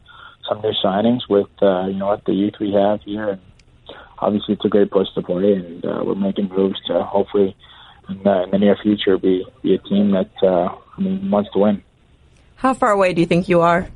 some 0.47 0.61
new 0.61 0.73
signings 0.83 1.21
with 1.29 1.49
uh, 1.61 1.87
you 1.87 1.95
know 1.95 2.07
what 2.07 2.25
the 2.25 2.33
youth 2.33 2.55
we 2.59 2.73
have 2.73 3.01
here, 3.01 3.29
and 3.29 3.41
obviously 4.19 4.55
it's 4.55 4.65
a 4.65 4.69
great 4.69 4.89
place 4.91 5.07
to 5.15 5.21
play, 5.21 5.53
and 5.53 5.85
uh, 5.85 6.01
we're 6.05 6.15
making 6.15 6.49
moves 6.49 6.79
to 6.87 7.03
hopefully 7.03 7.55
in, 8.09 8.25
uh, 8.25 8.43
in 8.43 8.51
the 8.51 8.57
near 8.57 8.77
future 8.81 9.17
be 9.17 9.45
be 9.61 9.75
a 9.75 9.79
team 9.79 10.11
that 10.11 10.31
uh, 10.41 10.73
I 10.97 11.01
mean 11.01 11.29
wants 11.29 11.51
to 11.53 11.59
win. 11.59 11.83
How 12.55 12.73
far 12.73 12.91
away 12.91 13.13
do 13.13 13.19
you 13.19 13.27
think 13.27 13.49
you 13.49 13.59
are? 13.61 13.89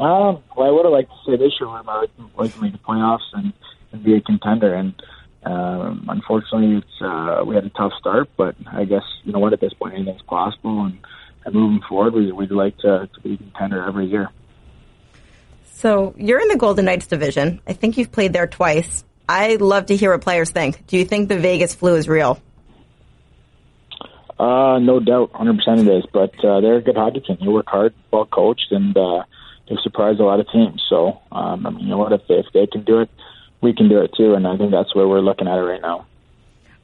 Um, 0.00 0.42
well, 0.56 0.66
I 0.66 0.70
would 0.70 0.84
have 0.86 0.92
liked 0.92 1.10
to 1.10 1.30
say 1.30 1.36
this 1.36 1.52
year 1.60 1.68
I 1.68 1.80
would 1.80 2.10
like 2.36 2.54
to 2.54 2.62
make 2.62 2.72
the 2.72 2.78
playoffs 2.78 3.28
and, 3.34 3.52
and 3.92 4.02
be 4.02 4.14
a 4.14 4.20
contender. 4.20 4.74
And 4.74 4.94
um, 5.44 6.06
unfortunately, 6.08 6.78
it's 6.78 7.02
uh, 7.02 7.42
we 7.46 7.54
had 7.54 7.64
a 7.64 7.70
tough 7.70 7.92
start. 7.98 8.30
But 8.36 8.56
I 8.72 8.84
guess 8.84 9.02
you 9.24 9.32
know 9.32 9.38
what, 9.38 9.52
at 9.52 9.60
this 9.60 9.74
point, 9.74 9.94
anything's 9.94 10.22
possible. 10.22 10.84
And 10.84 10.98
and 11.44 11.54
moving 11.54 11.80
forward, 11.86 12.14
we, 12.14 12.32
we'd 12.32 12.50
like 12.50 12.76
to, 12.78 13.08
to 13.12 13.20
be 13.20 13.34
a 13.34 13.36
contender 13.36 13.86
every 13.86 14.06
year. 14.06 14.30
So 15.64 16.14
you're 16.16 16.40
in 16.40 16.48
the 16.48 16.56
Golden 16.56 16.84
Knights 16.84 17.06
division. 17.06 17.60
I 17.66 17.72
think 17.72 17.96
you've 17.96 18.12
played 18.12 18.32
there 18.32 18.46
twice. 18.46 19.04
I 19.28 19.56
love 19.56 19.86
to 19.86 19.96
hear 19.96 20.12
what 20.12 20.20
players 20.20 20.50
think. 20.50 20.86
Do 20.86 20.98
you 20.98 21.04
think 21.04 21.28
the 21.28 21.38
Vegas 21.38 21.74
flu 21.74 21.94
is 21.94 22.08
real? 22.08 22.40
Uh, 24.38 24.78
no 24.78 25.00
doubt, 25.00 25.32
100% 25.32 25.80
it 25.80 25.88
is. 25.88 26.04
But 26.12 26.32
uh, 26.44 26.60
they're 26.60 26.76
a 26.76 26.82
good 26.82 26.96
hockey 26.96 27.20
team. 27.20 27.38
They 27.40 27.48
work 27.48 27.66
hard, 27.68 27.94
well 28.10 28.26
coached, 28.26 28.66
and 28.70 28.96
uh, 28.96 29.22
they 29.70 29.76
surprise 29.82 30.18
a 30.18 30.24
lot 30.24 30.40
of 30.40 30.50
teams. 30.50 30.84
So, 30.90 31.20
um, 31.32 31.64
I 31.64 31.70
mean, 31.70 31.80
you 31.80 31.88
know 31.88 31.98
what? 31.98 32.12
If 32.12 32.22
they, 32.28 32.34
if 32.34 32.46
they 32.52 32.66
can 32.66 32.84
do 32.84 32.98
it, 33.00 33.08
we 33.62 33.72
can 33.72 33.88
do 33.88 34.00
it 34.00 34.10
too. 34.16 34.34
And 34.34 34.46
I 34.46 34.56
think 34.56 34.72
that's 34.72 34.94
where 34.94 35.06
we're 35.06 35.20
looking 35.20 35.48
at 35.48 35.56
it 35.56 35.62
right 35.62 35.80
now. 35.80 36.06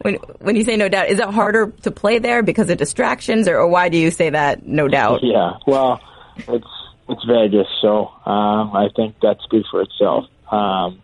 When 0.03 0.15
when 0.41 0.57
you 0.57 0.63
say 0.63 0.77
no 0.77 0.89
doubt, 0.89 1.09
is 1.09 1.19
it 1.19 1.29
harder 1.29 1.73
to 1.83 1.91
play 1.91 2.19
there 2.19 2.43
because 2.43 2.71
of 2.71 2.77
distractions, 2.77 3.49
or, 3.49 3.59
or 3.59 3.67
why 3.67 3.89
do 3.89 3.97
you 3.97 4.11
say 4.11 4.31
that? 4.31 4.67
No 4.67 4.89
doubt. 4.89 5.21
Yeah. 5.23 5.55
Well, 5.67 6.01
it's 6.37 6.67
it's 7.09 7.25
Vegas, 7.25 7.67
so 7.81 8.09
um, 8.27 8.77
I 8.77 8.89
think 8.95 9.19
that 9.21 9.39
speaks 9.43 9.69
for 9.71 9.81
itself. 9.83 10.27
Um, 10.51 11.03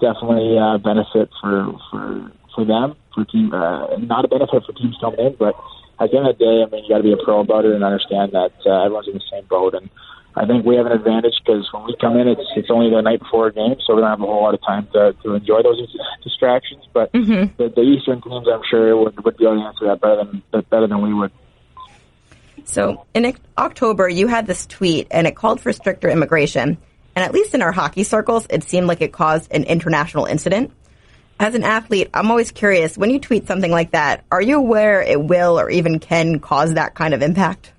definitely 0.00 0.58
a 0.58 0.78
benefit 0.78 1.30
for 1.40 1.78
for 1.90 2.32
for 2.54 2.64
them 2.64 2.96
for 3.14 3.24
team, 3.24 3.54
uh, 3.54 3.96
not 3.98 4.24
a 4.24 4.28
benefit 4.28 4.64
for 4.66 4.72
teams 4.72 4.96
coming 5.00 5.20
in, 5.20 5.36
but 5.38 5.54
at 6.00 6.10
the 6.10 6.16
end 6.16 6.26
of 6.26 6.38
the 6.38 6.44
day, 6.44 6.62
I 6.62 6.70
mean, 6.70 6.84
you 6.84 6.90
got 6.90 6.98
to 6.98 7.04
be 7.04 7.12
a 7.12 7.16
pro 7.16 7.40
about 7.40 7.64
it 7.64 7.72
and 7.72 7.84
understand 7.84 8.32
that 8.32 8.52
uh, 8.66 8.84
everyone's 8.84 9.08
in 9.08 9.14
the 9.14 9.22
same 9.30 9.44
boat. 9.46 9.74
And 9.74 9.88
I 10.36 10.46
think 10.46 10.64
we 10.64 10.74
have 10.76 10.86
an 10.86 10.92
advantage 10.92 11.34
because 11.44 11.68
when 11.72 11.84
we 11.84 11.96
come 12.00 12.16
in, 12.16 12.26
it's 12.26 12.42
it's 12.56 12.70
only 12.70 12.90
the 12.90 13.00
night 13.00 13.20
before 13.20 13.46
a 13.46 13.52
game, 13.52 13.76
so 13.86 13.94
we 13.94 14.00
don't 14.00 14.10
have 14.10 14.20
a 14.20 14.26
whole 14.26 14.42
lot 14.42 14.54
of 14.54 14.62
time 14.62 14.88
to 14.92 15.14
to 15.22 15.34
enjoy 15.34 15.62
those 15.62 15.80
distractions. 16.24 16.82
But 16.92 17.12
mm-hmm. 17.12 17.54
the, 17.56 17.68
the 17.68 17.82
Eastern 17.82 18.20
teams, 18.20 18.46
I'm 18.52 18.62
sure, 18.68 18.96
would 18.96 19.24
would 19.24 19.36
be 19.36 19.44
able 19.44 19.60
to 19.60 19.66
answer 19.66 19.86
that 19.86 20.00
better 20.00 20.24
than 20.24 20.42
better 20.70 20.86
than 20.88 21.02
we 21.02 21.14
would. 21.14 21.30
So 22.64 23.04
in 23.14 23.36
October, 23.58 24.08
you 24.08 24.26
had 24.26 24.46
this 24.46 24.66
tweet, 24.66 25.06
and 25.10 25.26
it 25.26 25.36
called 25.36 25.60
for 25.60 25.72
stricter 25.72 26.08
immigration. 26.08 26.78
And 27.16 27.24
at 27.24 27.32
least 27.32 27.54
in 27.54 27.62
our 27.62 27.70
hockey 27.70 28.02
circles, 28.02 28.46
it 28.50 28.64
seemed 28.64 28.88
like 28.88 29.00
it 29.00 29.12
caused 29.12 29.52
an 29.52 29.62
international 29.64 30.24
incident. 30.24 30.72
As 31.38 31.54
an 31.54 31.62
athlete, 31.62 32.10
I'm 32.14 32.30
always 32.30 32.50
curious 32.50 32.98
when 32.98 33.10
you 33.10 33.20
tweet 33.20 33.46
something 33.46 33.70
like 33.70 33.92
that, 33.92 34.24
are 34.32 34.42
you 34.42 34.56
aware 34.56 35.00
it 35.00 35.22
will 35.22 35.60
or 35.60 35.70
even 35.70 36.00
can 36.00 36.40
cause 36.40 36.74
that 36.74 36.94
kind 36.94 37.14
of 37.14 37.22
impact? 37.22 37.72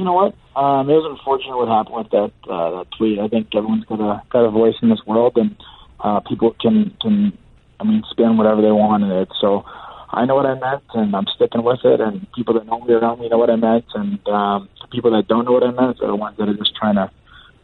You 0.00 0.06
know 0.06 0.14
what? 0.14 0.32
Um, 0.56 0.88
it 0.88 0.96
was 0.96 1.12
unfortunate 1.12 1.58
what 1.60 1.68
happened 1.68 1.96
with 2.00 2.10
that 2.16 2.32
uh, 2.48 2.70
that 2.72 2.86
tweet. 2.96 3.18
I 3.18 3.28
think 3.28 3.52
everyone's 3.54 3.84
got 3.84 4.00
a 4.00 4.22
got 4.30 4.46
a 4.46 4.50
voice 4.50 4.76
in 4.80 4.88
this 4.88 5.04
world, 5.06 5.36
and 5.36 5.54
uh, 6.00 6.20
people 6.20 6.56
can 6.58 6.96
can 7.02 7.36
I 7.78 7.84
mean 7.84 8.02
spin 8.10 8.38
whatever 8.38 8.62
they 8.62 8.72
want 8.72 9.04
in 9.04 9.10
it. 9.10 9.28
So 9.42 9.66
I 10.08 10.24
know 10.24 10.36
what 10.36 10.46
I 10.46 10.54
meant, 10.54 10.84
and 10.94 11.14
I'm 11.14 11.26
sticking 11.36 11.62
with 11.62 11.84
it. 11.84 12.00
And 12.00 12.26
people 12.32 12.54
that 12.54 12.64
know 12.64 12.80
me 12.80 12.94
around 12.94 13.20
me 13.20 13.28
know 13.28 13.36
what 13.36 13.50
I 13.50 13.56
meant, 13.56 13.84
and 13.92 14.26
um, 14.26 14.70
the 14.80 14.88
people 14.88 15.10
that 15.10 15.28
don't 15.28 15.44
know 15.44 15.52
what 15.52 15.64
I 15.64 15.70
meant 15.70 16.00
are 16.00 16.06
the 16.06 16.16
ones 16.16 16.38
that 16.38 16.48
are 16.48 16.56
just 16.56 16.74
trying 16.76 16.94
to, 16.94 17.10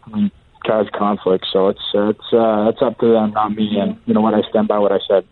I 0.04 0.10
mean, 0.14 0.30
cause 0.66 0.88
conflict. 0.92 1.46
So 1.50 1.68
it's 1.68 1.88
uh, 1.94 2.10
it's 2.10 2.32
uh, 2.34 2.68
it's 2.68 2.82
up 2.82 2.98
to 3.00 3.14
them, 3.14 3.30
not 3.30 3.56
me. 3.56 3.78
And 3.80 3.96
you 4.04 4.12
know 4.12 4.20
what? 4.20 4.34
I 4.34 4.42
stand 4.50 4.68
by 4.68 4.78
what 4.78 4.92
I 4.92 4.98
said. 5.08 5.24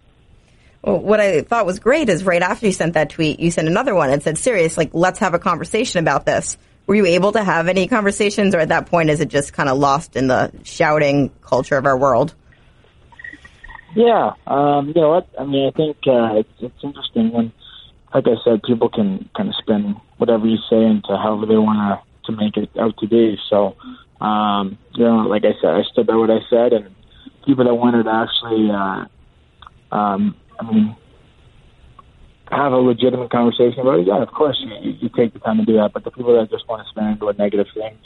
Well, 0.80 1.00
what 1.00 1.20
I 1.20 1.42
thought 1.42 1.66
was 1.66 1.80
great 1.80 2.09
is 2.09 2.24
right 2.24 2.40
after 2.40 2.64
you 2.64 2.72
sent 2.72 2.94
that 2.94 3.11
tweet, 3.11 3.40
you 3.40 3.50
sent 3.50 3.68
another 3.68 3.94
one 3.94 4.09
and 4.09 4.22
said, 4.22 4.38
"Serious, 4.38 4.78
like 4.78 4.94
let's 4.94 5.18
have 5.18 5.34
a 5.34 5.38
conversation 5.38 6.00
about 6.00 6.24
this." 6.24 6.57
Were 6.87 6.95
you 6.95 7.07
able 7.07 7.32
to 7.32 7.43
have 7.43 7.68
any 7.68 7.89
conversations, 7.89 8.55
or 8.55 8.59
at 8.59 8.68
that 8.68 8.87
point, 8.87 9.11
is 9.11 9.20
it 9.20 9.28
just 9.28 9.53
kind 9.53 9.68
of 9.68 9.78
lost 9.78 10.16
in 10.16 10.26
the 10.26 10.53
shouting 10.64 11.30
culture 11.41 11.76
of 11.76 11.87
our 11.87 11.97
world? 11.97 12.35
Yeah, 13.95 14.32
um, 14.47 14.89
you 14.89 14.95
know 14.95 15.11
what? 15.11 15.28
I 15.39 15.45
mean, 15.45 15.68
I 15.68 15.70
think 15.70 15.97
uh, 16.07 16.41
it's, 16.41 16.51
it's 16.59 16.82
interesting 16.82 17.32
when, 17.32 17.53
like 18.12 18.26
I 18.26 18.35
said, 18.45 18.62
people 18.62 18.89
can 18.89 19.28
kind 19.37 19.49
of 19.49 19.55
spin 19.57 19.97
whatever 20.18 20.47
you 20.47 20.59
say 20.68 20.82
into 20.82 21.16
however 21.16 21.47
they 21.47 21.57
want 21.57 21.78
to 21.78 22.03
to 22.26 22.32
make 22.32 22.57
it 22.57 22.70
out 22.78 22.97
to 22.99 23.07
be. 23.07 23.39
So, 23.51 23.76
um, 24.20 24.78
you 24.95 25.05
know, 25.05 25.18
like 25.18 25.45
I 25.45 25.53
said, 25.61 25.74
I 25.74 25.82
stood 25.82 26.07
by 26.07 26.16
what 26.16 26.30
I 26.30 26.41
said, 26.49 26.72
and 26.72 26.95
people 27.45 27.64
that 27.64 27.74
wanted 27.74 28.05
to 28.05 28.11
actually, 28.11 28.70
uh, 28.70 29.95
um, 29.95 30.35
I 30.59 30.72
mean, 30.72 30.97
have 32.51 32.72
a 32.72 32.76
legitimate 32.76 33.30
conversation 33.30 33.80
about 33.80 34.01
it, 34.01 34.07
yeah, 34.07 34.22
of 34.22 34.28
course, 34.28 34.59
you, 34.61 34.92
you 35.01 35.09
take 35.09 35.32
the 35.32 35.38
time 35.38 35.59
to 35.59 35.64
do 35.64 35.74
that. 35.74 35.92
But 35.92 36.05
the 36.05 36.11
people 36.11 36.34
that 36.38 36.51
just 36.51 36.68
want 36.68 36.84
to 36.84 36.90
spin 36.90 37.05
into 37.05 37.28
a 37.28 37.32
negative 37.34 37.66
thing, 37.74 37.97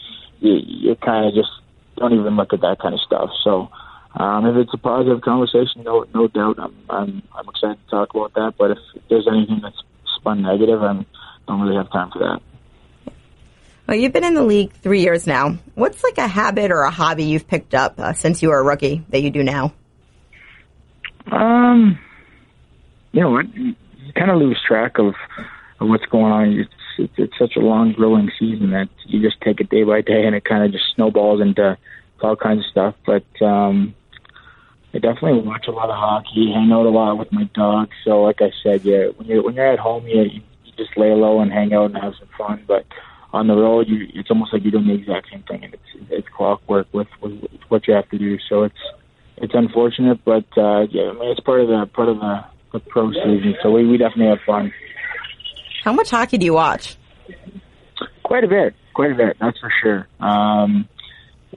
you, 0.41 0.61
you 0.65 0.97
kind 0.97 1.27
of 1.27 1.35
just 1.35 1.51
don't 1.97 2.13
even 2.13 2.37
look 2.37 2.53
at 2.53 2.61
that 2.61 2.79
kind 2.81 2.95
of 2.95 3.01
stuff. 3.01 3.31
So 3.43 3.69
um, 4.15 4.47
if 4.47 4.57
it's 4.57 4.75
a 4.75 4.79
positive 4.79 5.21
conversation, 5.21 5.83
no, 5.85 6.07
no 6.15 6.29
doubt, 6.29 6.59
I'm, 6.59 6.75
I'm, 6.89 7.23
I'm 7.35 7.49
excited 7.49 7.79
to 7.85 7.91
talk 7.91 8.15
about 8.15 8.35
that. 8.35 8.55
But 8.59 8.73
if 8.73 8.79
there's 9.09 9.27
anything 9.29 9.61
that's 9.63 9.83
spun 10.17 10.43
negative, 10.43 10.83
I 10.83 11.05
don't 11.47 11.61
really 11.61 11.77
have 11.77 11.91
time 11.91 12.11
for 12.13 12.21
that. 12.21 12.41
Well, 13.87 13.97
you've 13.97 14.13
been 14.13 14.25
in 14.25 14.35
the 14.35 14.43
league 14.43 14.73
three 14.73 15.01
years 15.01 15.27
now. 15.27 15.57
What's 15.75 16.05
like 16.05 16.19
a 16.19 16.29
habit 16.29 16.71
or 16.71 16.83
a 16.83 16.91
hobby 16.91 17.25
you've 17.25 17.49
picked 17.49 17.75
up 17.75 17.99
uh, 17.99 18.13
since 18.13 18.43
you 18.43 18.51
were 18.51 18.59
a 18.59 18.63
rookie 18.63 19.03
that 19.09 19.23
you 19.23 19.31
do 19.31 19.43
now? 19.43 19.73
Um, 21.33 21.99
you 23.13 23.23
know 23.23 23.31
what? 23.31 23.47
You 24.09 24.15
kind 24.15 24.31
of 24.31 24.39
lose 24.39 24.59
track 24.67 24.99
of, 24.99 25.15
of 25.81 25.89
what's 25.89 26.07
going 26.07 26.33
on. 26.33 26.53
It's, 26.53 26.71
it's 26.99 27.13
it's 27.19 27.39
such 27.39 27.57
a 27.57 27.61
long, 27.61 27.93
growing 27.93 28.31
season 28.39 28.71
that 28.71 28.89
you 29.05 29.21
just 29.21 29.39
take 29.43 29.61
it 29.61 29.69
day 29.69 29.85
by 29.85 30.01
day, 30.01 30.25
and 30.25 30.35
it 30.35 30.47
kind 30.47 30.65
of 30.65 30.73
just 30.73 30.85
snowballs 30.95 31.43
into 31.43 31.77
all 32.23 32.37
kinds 32.37 32.61
of 32.61 32.71
stuff. 32.71 32.95
But 33.05 33.27
um, 33.45 33.95
I 34.95 34.99
definitely 34.99 35.43
watch 35.43 35.67
a 35.69 35.73
lot 35.73 35.91
of 35.91 35.97
hockey, 35.97 36.51
hang 36.55 36.73
out 36.73 36.87
a 36.87 36.89
lot 36.89 37.19
with 37.19 37.31
my 37.33 37.45
dog. 37.55 37.91
So, 38.03 38.23
like 38.23 38.41
I 38.41 38.51
said, 38.63 38.83
yeah, 38.83 39.09
when 39.17 39.29
you're 39.29 39.43
when 39.43 39.55
you're 39.55 39.71
at 39.71 39.79
home, 39.79 40.07
you 40.07 40.23
you 40.23 40.73
just 40.79 40.97
lay 40.97 41.13
low 41.13 41.41
and 41.41 41.53
hang 41.53 41.75
out 41.75 41.91
and 41.91 42.03
have 42.03 42.15
some 42.19 42.29
fun. 42.39 42.65
But 42.67 42.87
on 43.35 43.47
the 43.47 43.57
road, 43.57 43.89
you 43.89 44.09
it's 44.15 44.31
almost 44.31 44.55
like 44.55 44.63
you're 44.63 44.73
doing 44.73 44.87
the 44.87 44.95
exact 44.95 45.29
same 45.31 45.43
thing, 45.43 45.65
and 45.65 45.75
it's 45.75 46.07
it's 46.09 46.29
clockwork 46.35 46.87
with, 46.93 47.09
with 47.21 47.45
what 47.69 47.87
you 47.87 47.93
have 47.93 48.09
to 48.09 48.19
do. 48.19 48.39
So 48.49 48.63
it's 48.63 48.79
it's 49.37 49.55
unfortunate, 49.55 50.25
but 50.25 50.47
uh, 50.57 50.87
yeah, 50.91 51.11
I 51.11 51.13
mean 51.13 51.31
it's 51.31 51.41
part 51.41 51.61
of 51.61 51.69
the 51.69 51.87
part 51.93 52.09
of 52.09 52.19
the, 52.19 52.45
the 52.73 52.81
pro 52.81 53.13
season. 53.13 53.57
So 53.63 53.71
we 53.71 53.87
we 53.87 53.97
definitely 53.97 54.29
have 54.29 54.41
fun. 54.47 54.73
How 55.85 55.93
much 55.93 56.11
hockey 56.11 56.39
do 56.39 56.45
you 56.45 56.55
watch? 56.55 56.97
Quite 58.23 58.45
a 58.45 58.49
bit, 58.49 58.75
quite 58.95 59.13
a 59.13 59.15
bit. 59.15 59.37
That's 59.41 59.59
for 59.59 59.73
sure. 59.83 60.09
Um, 60.21 60.89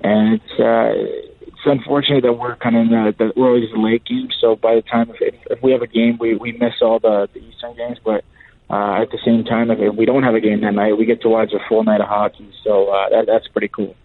and 0.03 0.35
it's 0.35 0.59
uh, 0.59 0.93
it's 1.41 1.65
unfortunate 1.65 2.23
that 2.23 2.33
we're 2.33 2.55
kind 2.55 2.75
of 2.75 2.81
in 2.83 2.89
the, 2.89 3.15
the 3.17 3.33
we're 3.35 3.47
always 3.47 3.69
the 3.73 3.79
late 3.79 4.05
game. 4.05 4.29
So 4.39 4.55
by 4.55 4.75
the 4.75 4.81
time 4.81 5.11
if, 5.19 5.35
if 5.49 5.61
we 5.61 5.71
have 5.71 5.81
a 5.81 5.87
game, 5.87 6.17
we 6.19 6.35
we 6.35 6.53
miss 6.53 6.73
all 6.81 6.99
the 6.99 7.27
the 7.33 7.39
Eastern 7.39 7.75
games. 7.75 7.97
But 8.03 8.23
uh, 8.69 9.01
at 9.01 9.11
the 9.11 9.19
same 9.25 9.43
time, 9.43 9.69
if 9.69 9.95
we 9.95 10.05
don't 10.05 10.23
have 10.23 10.33
a 10.33 10.39
game 10.39 10.61
that 10.61 10.73
night, 10.73 10.97
we 10.97 11.05
get 11.05 11.21
to 11.23 11.29
watch 11.29 11.51
a 11.51 11.59
full 11.67 11.83
night 11.83 11.99
of 11.99 12.07
hockey. 12.07 12.49
So 12.63 12.87
uh, 12.87 13.09
that, 13.09 13.25
that's 13.27 13.47
pretty 13.49 13.67
cool. 13.67 13.95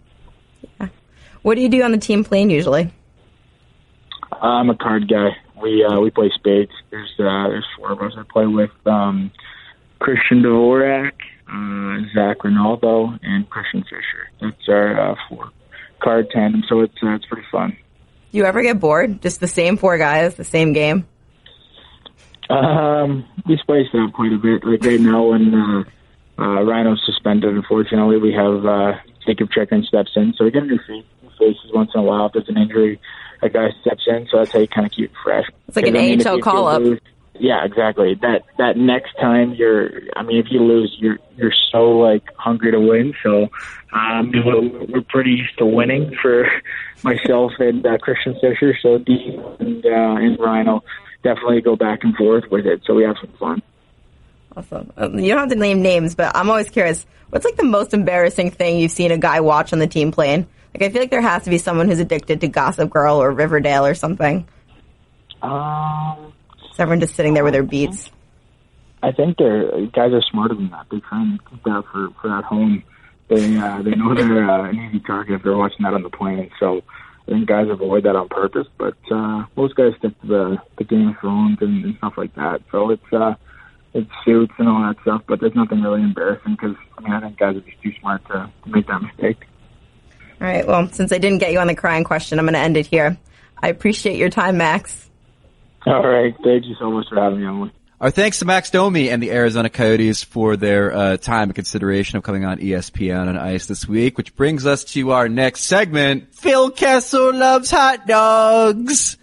Yeah. 0.79 0.89
What 1.41 1.55
do 1.55 1.61
you 1.61 1.69
do 1.69 1.81
on 1.83 1.93
the 1.93 1.97
team 1.97 2.23
plane 2.25 2.49
usually? 2.49 2.91
I'm 4.41 4.69
a 4.69 4.75
card 4.75 5.07
guy. 5.07 5.29
We 5.61 5.83
uh, 5.83 5.99
we 5.99 6.11
play 6.11 6.31
spades. 6.35 6.71
There's 6.91 7.11
uh, 7.19 7.49
there's 7.49 7.65
four 7.77 7.91
of 7.91 8.01
us. 8.01 8.13
I 8.17 8.23
play 8.31 8.45
with 8.45 8.71
um, 8.85 9.31
Christian 9.99 10.43
Dvorak, 10.43 11.13
uh, 11.51 12.05
Zac 12.13 12.43
Rinaldo, 12.43 13.17
and 13.23 13.49
Christian 13.49 13.83
Fischer. 13.83 14.29
That's 14.41 14.69
our 14.69 15.11
uh, 15.11 15.15
four 15.29 15.49
card 16.01 16.29
tandem, 16.31 16.63
so 16.69 16.81
it's 16.81 16.93
uh, 17.01 17.15
it's 17.15 17.25
pretty 17.25 17.47
fun. 17.51 17.77
Do 18.31 18.37
you 18.37 18.45
ever 18.45 18.61
get 18.61 18.79
bored? 18.79 19.21
Just 19.21 19.39
the 19.39 19.47
same 19.47 19.77
four 19.77 19.97
guys, 19.97 20.35
the 20.35 20.43
same 20.43 20.73
game? 20.73 21.07
Um, 22.49 23.25
we 23.45 23.57
spiced 23.57 23.93
it 23.93 24.01
up 24.01 24.13
quite 24.13 24.33
a 24.33 24.37
bit. 24.37 24.63
Like 24.63 24.83
right 24.83 24.99
now, 24.99 25.31
when 25.31 25.53
uh, 25.53 25.83
uh, 26.41 26.63
Rhino's 26.63 27.01
suspended, 27.05 27.55
unfortunately, 27.55 28.17
we 28.17 28.33
have 28.33 28.65
uh, 28.65 28.93
Jakob 29.25 29.49
Chychrun 29.51 29.83
steps 29.83 30.11
in, 30.15 30.33
so 30.37 30.45
we 30.45 30.51
get 30.51 30.63
a 30.63 30.65
new 30.65 30.79
face, 30.87 31.05
faces 31.37 31.71
once 31.73 31.91
in 31.93 32.01
a 32.01 32.03
while. 32.03 32.27
If 32.27 32.33
there's 32.33 32.49
an 32.49 32.57
injury, 32.57 32.99
a 33.41 33.49
guy 33.49 33.69
steps 33.81 34.03
in, 34.07 34.27
so 34.31 34.37
that's 34.37 34.51
how 34.51 34.59
you 34.59 34.67
kind 34.67 34.85
of 34.85 34.91
keep 34.91 35.05
it 35.05 35.17
fresh. 35.23 35.45
It's 35.67 35.75
like 35.75 35.87
an 35.87 35.95
I 35.95 36.15
mean, 36.15 36.27
AHL 36.27 36.39
call 36.39 36.67
up. 36.67 36.81
Lose, 36.81 36.99
yeah, 37.39 37.63
exactly. 37.63 38.15
That 38.15 38.43
that 38.57 38.77
next 38.77 39.13
time 39.19 39.53
you're, 39.53 39.89
I 40.15 40.23
mean, 40.23 40.37
if 40.37 40.47
you 40.49 40.61
lose, 40.61 40.95
you're 40.99 41.19
you're 41.35 41.53
so 41.71 41.91
like 41.99 42.23
hungry 42.37 42.71
to 42.71 42.79
win. 42.79 43.13
So 43.23 43.49
um, 43.93 44.31
we're, 44.33 44.85
we're 44.85 45.01
pretty 45.01 45.31
used 45.31 45.57
to 45.59 45.65
winning 45.65 46.15
for 46.21 46.47
myself 47.03 47.53
and 47.59 47.85
uh, 47.85 47.97
Christian 47.99 48.35
Fischer. 48.41 48.75
So 48.81 48.97
Dean 48.97 49.43
and 49.59 49.85
uh, 49.85 50.15
and 50.17 50.39
Rhino 50.39 50.83
definitely 51.23 51.61
go 51.61 51.75
back 51.75 52.03
and 52.03 52.15
forth 52.15 52.45
with 52.49 52.65
it. 52.65 52.81
So 52.85 52.93
we 52.95 53.03
have 53.03 53.17
some 53.21 53.33
fun. 53.39 53.61
Awesome. 54.57 54.91
Um, 54.97 55.19
you 55.19 55.29
don't 55.29 55.37
have 55.37 55.49
to 55.49 55.55
name 55.55 55.83
names, 55.83 56.15
but 56.15 56.35
I'm 56.35 56.49
always 56.49 56.71
curious. 56.71 57.05
What's 57.29 57.45
like 57.45 57.57
the 57.57 57.63
most 57.63 57.93
embarrassing 57.93 58.49
thing 58.51 58.79
you've 58.79 58.91
seen 58.91 59.11
a 59.11 59.17
guy 59.17 59.39
watch 59.41 59.71
on 59.71 59.77
the 59.77 59.85
team 59.85 60.11
playing? 60.11 60.47
Like 60.73 60.81
I 60.81 60.91
feel 60.91 61.01
like 61.01 61.11
there 61.11 61.21
has 61.21 61.43
to 61.43 61.51
be 61.51 61.59
someone 61.59 61.87
who's 61.87 61.99
addicted 61.99 62.41
to 62.41 62.47
Gossip 62.47 62.89
Girl 62.89 63.21
or 63.21 63.31
Riverdale 63.31 63.85
or 63.85 63.93
something. 63.93 64.47
Um 65.43 66.33
is 66.71 66.79
everyone 66.79 67.01
just 67.01 67.13
sitting 67.15 67.35
there 67.35 67.43
with 67.43 67.53
their 67.53 67.61
beats? 67.61 68.09
I 69.03 69.11
think 69.11 69.37
they're 69.37 69.85
guys 69.87 70.11
are 70.11 70.23
smarter 70.31 70.55
than 70.55 70.71
that. 70.71 70.87
They 70.89 71.01
try 71.01 71.21
and 71.21 71.39
keep 71.49 71.63
that 71.63 71.83
for 71.91 72.09
for 72.19 72.35
at 72.35 72.43
home. 72.43 72.83
They 73.27 73.57
uh, 73.57 73.83
they 73.83 73.91
know 73.91 74.15
they're 74.15 74.49
uh, 74.49 74.69
an 74.69 74.75
easy 74.75 74.99
target 75.01 75.35
if 75.35 75.43
they're 75.43 75.55
watching 75.55 75.83
that 75.83 75.93
on 75.93 76.01
the 76.01 76.09
plane. 76.09 76.49
So 76.59 76.81
I 77.27 77.31
think 77.31 77.47
guys 77.47 77.67
avoid 77.69 78.05
that 78.05 78.15
on 78.15 78.27
purpose. 78.29 78.67
But 78.79 78.97
uh, 79.11 79.45
most 79.55 79.75
guys 79.75 79.93
stick 79.99 80.19
to 80.21 80.27
the 80.27 80.57
the 80.79 80.83
Game 80.83 81.09
of 81.09 81.17
Thrones 81.19 81.59
and, 81.61 81.85
and 81.85 81.97
stuff 81.97 82.13
like 82.17 82.33
that. 82.35 82.61
So 82.71 82.89
it's 82.89 83.13
uh, 83.13 83.35
it's 83.93 84.09
suits 84.25 84.53
and 84.57 84.67
all 84.67 84.81
that 84.81 85.01
stuff. 85.01 85.23
But 85.27 85.39
there's 85.39 85.55
nothing 85.55 85.81
really 85.81 86.01
embarrassing 86.01 86.53
because 86.59 86.75
I 86.97 87.01
mean 87.01 87.13
I 87.13 87.19
think 87.21 87.37
guys 87.37 87.55
are 87.55 87.61
just 87.61 87.81
too 87.81 87.93
smart 87.99 88.25
to, 88.27 88.49
to 88.63 88.69
make 88.69 88.87
that 88.87 89.01
mistake. 89.01 89.45
All 90.39 90.47
right. 90.47 90.67
Well, 90.67 90.87
since 90.91 91.11
I 91.11 91.17
didn't 91.17 91.39
get 91.39 91.51
you 91.51 91.59
on 91.59 91.67
the 91.67 91.75
crying 91.75 92.03
question, 92.03 92.37
I'm 92.37 92.45
going 92.45 92.53
to 92.53 92.59
end 92.59 92.77
it 92.77 92.85
here. 92.85 93.17
I 93.61 93.69
appreciate 93.69 94.17
your 94.17 94.29
time, 94.29 94.57
Max. 94.57 95.09
All 95.87 96.07
right. 96.07 96.35
Thank 96.43 96.65
you 96.65 96.75
so 96.79 96.91
much 96.91 97.07
for 97.09 97.19
having 97.19 97.39
me 97.39 97.45
on. 97.47 97.71
Our 97.99 98.11
thanks 98.11 98.37
to 98.39 98.45
Max 98.45 98.69
Domi 98.69 99.09
and 99.09 99.23
the 99.23 99.31
Arizona 99.31 99.71
Coyotes 99.71 100.23
for 100.23 100.55
their 100.55 100.93
uh, 100.93 101.17
time 101.17 101.49
and 101.49 101.55
consideration 101.55 102.17
of 102.17 102.23
coming 102.23 102.45
on 102.45 102.59
ESPN 102.59 103.27
on 103.27 103.35
Ice 103.35 103.65
this 103.65 103.87
week, 103.87 104.17
which 104.17 104.35
brings 104.35 104.67
us 104.67 104.83
to 104.83 105.11
our 105.13 105.27
next 105.27 105.61
segment. 105.63 106.35
Phil 106.35 106.69
Kessel 106.69 107.33
loves 107.33 107.71
hot 107.71 108.05
dogs. 108.05 109.17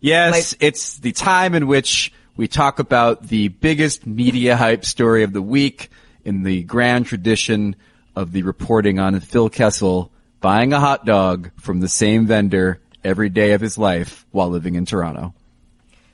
Yes, 0.00 0.52
My- 0.52 0.66
it's 0.66 0.98
the 0.98 1.12
time 1.12 1.54
in 1.54 1.66
which 1.66 2.12
we 2.38 2.46
talk 2.46 2.78
about 2.78 3.26
the 3.26 3.48
biggest 3.48 4.06
media 4.06 4.56
hype 4.56 4.84
story 4.84 5.24
of 5.24 5.32
the 5.32 5.42
week 5.42 5.90
in 6.24 6.44
the 6.44 6.62
grand 6.62 7.04
tradition 7.04 7.74
of 8.14 8.30
the 8.30 8.44
reporting 8.44 9.00
on 9.00 9.18
Phil 9.18 9.50
Kessel 9.50 10.12
buying 10.40 10.72
a 10.72 10.78
hot 10.78 11.04
dog 11.04 11.50
from 11.58 11.80
the 11.80 11.88
same 11.88 12.26
vendor 12.28 12.80
every 13.02 13.28
day 13.28 13.52
of 13.52 13.60
his 13.60 13.76
life 13.76 14.24
while 14.30 14.48
living 14.50 14.76
in 14.76 14.86
Toronto. 14.86 15.34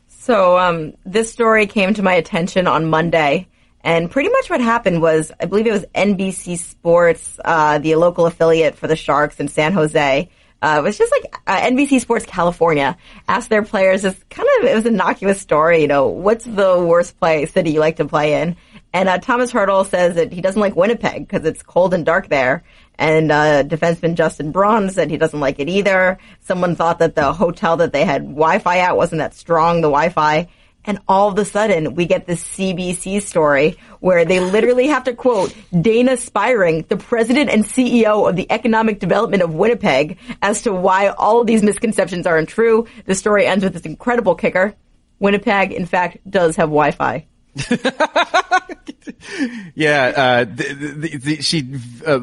So 0.08 0.58
um, 0.58 0.94
this 1.04 1.30
story 1.30 1.66
came 1.66 1.92
to 1.92 2.02
my 2.02 2.14
attention 2.14 2.66
on 2.66 2.86
Monday, 2.88 3.46
and 3.82 4.10
pretty 4.10 4.30
much 4.30 4.48
what 4.48 4.62
happened 4.62 5.02
was, 5.02 5.30
I 5.38 5.44
believe 5.44 5.66
it 5.66 5.72
was 5.72 5.84
NBC 5.94 6.56
Sports, 6.56 7.38
uh, 7.44 7.76
the 7.76 7.96
local 7.96 8.24
affiliate 8.24 8.76
for 8.76 8.86
the 8.86 8.96
Sharks 8.96 9.40
in 9.40 9.48
San 9.48 9.74
Jose. 9.74 10.30
Uh, 10.64 10.78
it 10.78 10.82
was 10.82 10.96
just 10.96 11.12
like 11.12 11.36
uh, 11.46 11.60
NBC 11.60 12.00
Sports 12.00 12.24
California 12.24 12.96
asked 13.28 13.50
their 13.50 13.62
players 13.62 14.00
this 14.00 14.18
kind 14.30 14.48
of 14.58 14.64
it 14.64 14.74
was 14.74 14.86
an 14.86 14.94
innocuous 14.94 15.38
story. 15.38 15.82
You 15.82 15.88
know, 15.88 16.06
what's 16.06 16.46
the 16.46 16.82
worst 16.82 17.20
play 17.20 17.44
city 17.44 17.72
you 17.72 17.80
like 17.80 17.96
to 17.96 18.06
play 18.06 18.40
in? 18.40 18.56
And 18.94 19.10
uh, 19.10 19.18
Tomas 19.18 19.52
Hertl 19.52 19.86
says 19.86 20.14
that 20.14 20.32
he 20.32 20.40
doesn't 20.40 20.58
like 20.58 20.74
Winnipeg 20.74 21.28
because 21.28 21.44
it's 21.44 21.62
cold 21.62 21.92
and 21.92 22.06
dark 22.06 22.30
there. 22.30 22.64
And 22.98 23.30
uh, 23.30 23.64
defenseman 23.64 24.14
Justin 24.14 24.52
Braun 24.52 24.88
said 24.88 25.10
he 25.10 25.18
doesn't 25.18 25.38
like 25.38 25.58
it 25.58 25.68
either. 25.68 26.16
Someone 26.40 26.76
thought 26.76 27.00
that 27.00 27.14
the 27.14 27.34
hotel 27.34 27.76
that 27.76 27.92
they 27.92 28.06
had 28.06 28.22
Wi-Fi 28.22 28.78
at 28.78 28.96
wasn't 28.96 29.18
that 29.18 29.34
strong, 29.34 29.82
the 29.82 29.88
Wi-Fi. 29.88 30.48
And 30.85 30.99
all 31.09 31.28
of 31.28 31.39
a 31.39 31.45
sudden, 31.45 31.95
we 31.95 32.07
get 32.07 32.26
this 32.26 32.45
CBC 32.45 33.22
story 33.22 33.78
where 34.01 34.24
they 34.24 34.41
literally 34.41 34.89
have 34.89 35.05
to 35.05 35.14
quote 35.14 35.55
Dayna 35.72 36.18
Spiring, 36.18 36.82
the 36.89 36.97
president 36.97 37.51
and 37.51 37.64
CEO 37.64 38.28
of 38.28 38.37
the 38.37 38.47
economic 38.51 39.01
development 39.01 39.43
of 39.43 39.55
Winnipeg, 39.55 40.18
as 40.43 40.62
to 40.62 40.72
why 40.72 41.09
all 41.09 41.41
of 41.41 41.47
these 41.47 41.62
misconceptions 41.62 42.26
are 42.26 42.37
untrue. 42.37 42.87
The 43.07 43.14
story 43.14 43.47
ends 43.47 43.64
with 43.64 43.72
this 43.72 43.82
incredible 43.82 44.35
kicker. 44.35 44.74
Winnipeg, 45.18 45.72
in 45.72 45.87
fact, 45.87 46.18
does 46.28 46.57
have 46.57 46.68
Wi-Fi. 46.68 47.26
Yeah, 49.74 50.12
uh, 50.16 50.45
the, 50.45 50.74
the, 50.74 51.16
the, 51.16 51.43
she 51.43 51.78
uh, 52.07 52.20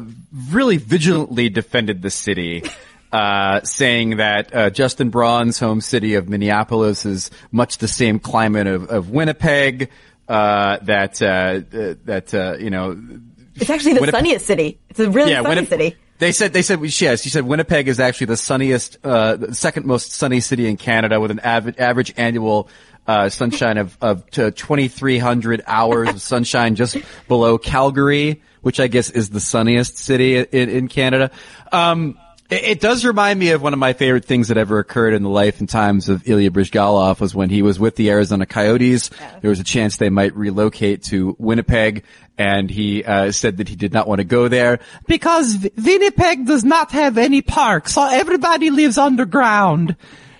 really 0.50 0.78
vigilantly 0.78 1.48
defended 1.48 2.02
the 2.02 2.10
city, 2.10 2.64
uh, 3.12 3.60
saying 3.62 4.16
that 4.16 4.54
uh, 4.54 4.70
Justin 4.70 5.10
Braun's 5.10 5.58
home 5.58 5.80
city 5.80 6.14
of 6.14 6.28
Minneapolis 6.28 7.04
is 7.04 7.30
much 7.50 7.78
the 7.78 7.88
same 7.88 8.18
climate 8.18 8.66
of, 8.66 8.88
of 8.90 9.10
Winnipeg. 9.10 9.90
Uh, 10.28 10.78
that 10.82 11.20
uh, 11.20 11.60
that 12.04 12.32
uh, 12.32 12.56
you 12.58 12.70
know, 12.70 12.96
It's 13.56 13.68
actually 13.68 13.94
the 13.94 14.00
Winnipeg- 14.00 14.18
sunniest 14.20 14.46
city. 14.46 14.78
It's 14.88 15.00
a 15.00 15.10
really 15.10 15.32
sunny 15.32 15.48
Winnip- 15.48 15.68
city. 15.68 15.96
They 16.18 16.30
said 16.32 16.52
they 16.52 16.62
said 16.62 16.80
yes. 16.80 17.22
She 17.22 17.28
said 17.28 17.44
Winnipeg 17.44 17.88
is 17.88 17.98
actually 17.98 18.26
the 18.28 18.36
sunniest, 18.36 18.96
uh, 19.02 19.36
the 19.36 19.54
second 19.54 19.86
most 19.86 20.12
sunny 20.12 20.38
city 20.40 20.68
in 20.68 20.76
Canada 20.76 21.20
with 21.20 21.32
an 21.32 21.40
av- 21.44 21.78
average 21.80 22.14
annual 22.16 22.68
uh, 23.08 23.28
sunshine 23.28 23.76
of 23.76 23.98
of 24.00 24.24
twenty 24.54 24.86
three 24.86 25.18
hundred 25.18 25.62
hours 25.66 26.08
of 26.10 26.22
sunshine, 26.22 26.76
just 26.76 26.96
below 27.26 27.58
Calgary, 27.58 28.40
which 28.60 28.78
I 28.78 28.86
guess 28.86 29.10
is 29.10 29.30
the 29.30 29.40
sunniest 29.40 29.98
city 29.98 30.36
in, 30.36 30.46
in 30.70 30.88
Canada. 30.88 31.32
Um, 31.72 32.16
it, 32.52 32.64
it 32.64 32.80
does 32.80 33.04
remind 33.04 33.38
me 33.38 33.50
of 33.50 33.62
one 33.62 33.72
of 33.72 33.78
my 33.78 33.92
favorite 33.92 34.24
things 34.24 34.48
that 34.48 34.56
ever 34.56 34.78
occurred 34.78 35.14
in 35.14 35.22
the 35.22 35.28
life 35.28 35.60
and 35.60 35.68
times 35.68 36.08
of 36.08 36.28
Ilya 36.28 36.50
Bryzgalov 36.50 37.20
was 37.20 37.34
when 37.34 37.50
he 37.50 37.62
was 37.62 37.78
with 37.78 37.96
the 37.96 38.10
Arizona 38.10 38.46
Coyotes. 38.46 39.10
There 39.40 39.50
was 39.50 39.60
a 39.60 39.64
chance 39.64 39.96
they 39.96 40.10
might 40.10 40.34
relocate 40.36 41.04
to 41.04 41.36
Winnipeg 41.38 42.04
and 42.38 42.70
he 42.70 43.04
uh, 43.04 43.32
said 43.32 43.58
that 43.58 43.68
he 43.68 43.76
did 43.76 43.92
not 43.92 44.08
want 44.08 44.20
to 44.20 44.24
go 44.24 44.48
there 44.48 44.80
because 45.06 45.68
Winnipeg 45.76 46.46
does 46.46 46.64
not 46.64 46.90
have 46.92 47.18
any 47.18 47.42
parks, 47.42 47.94
so 47.94 48.04
everybody 48.04 48.70
lives 48.70 48.98
underground. 48.98 49.96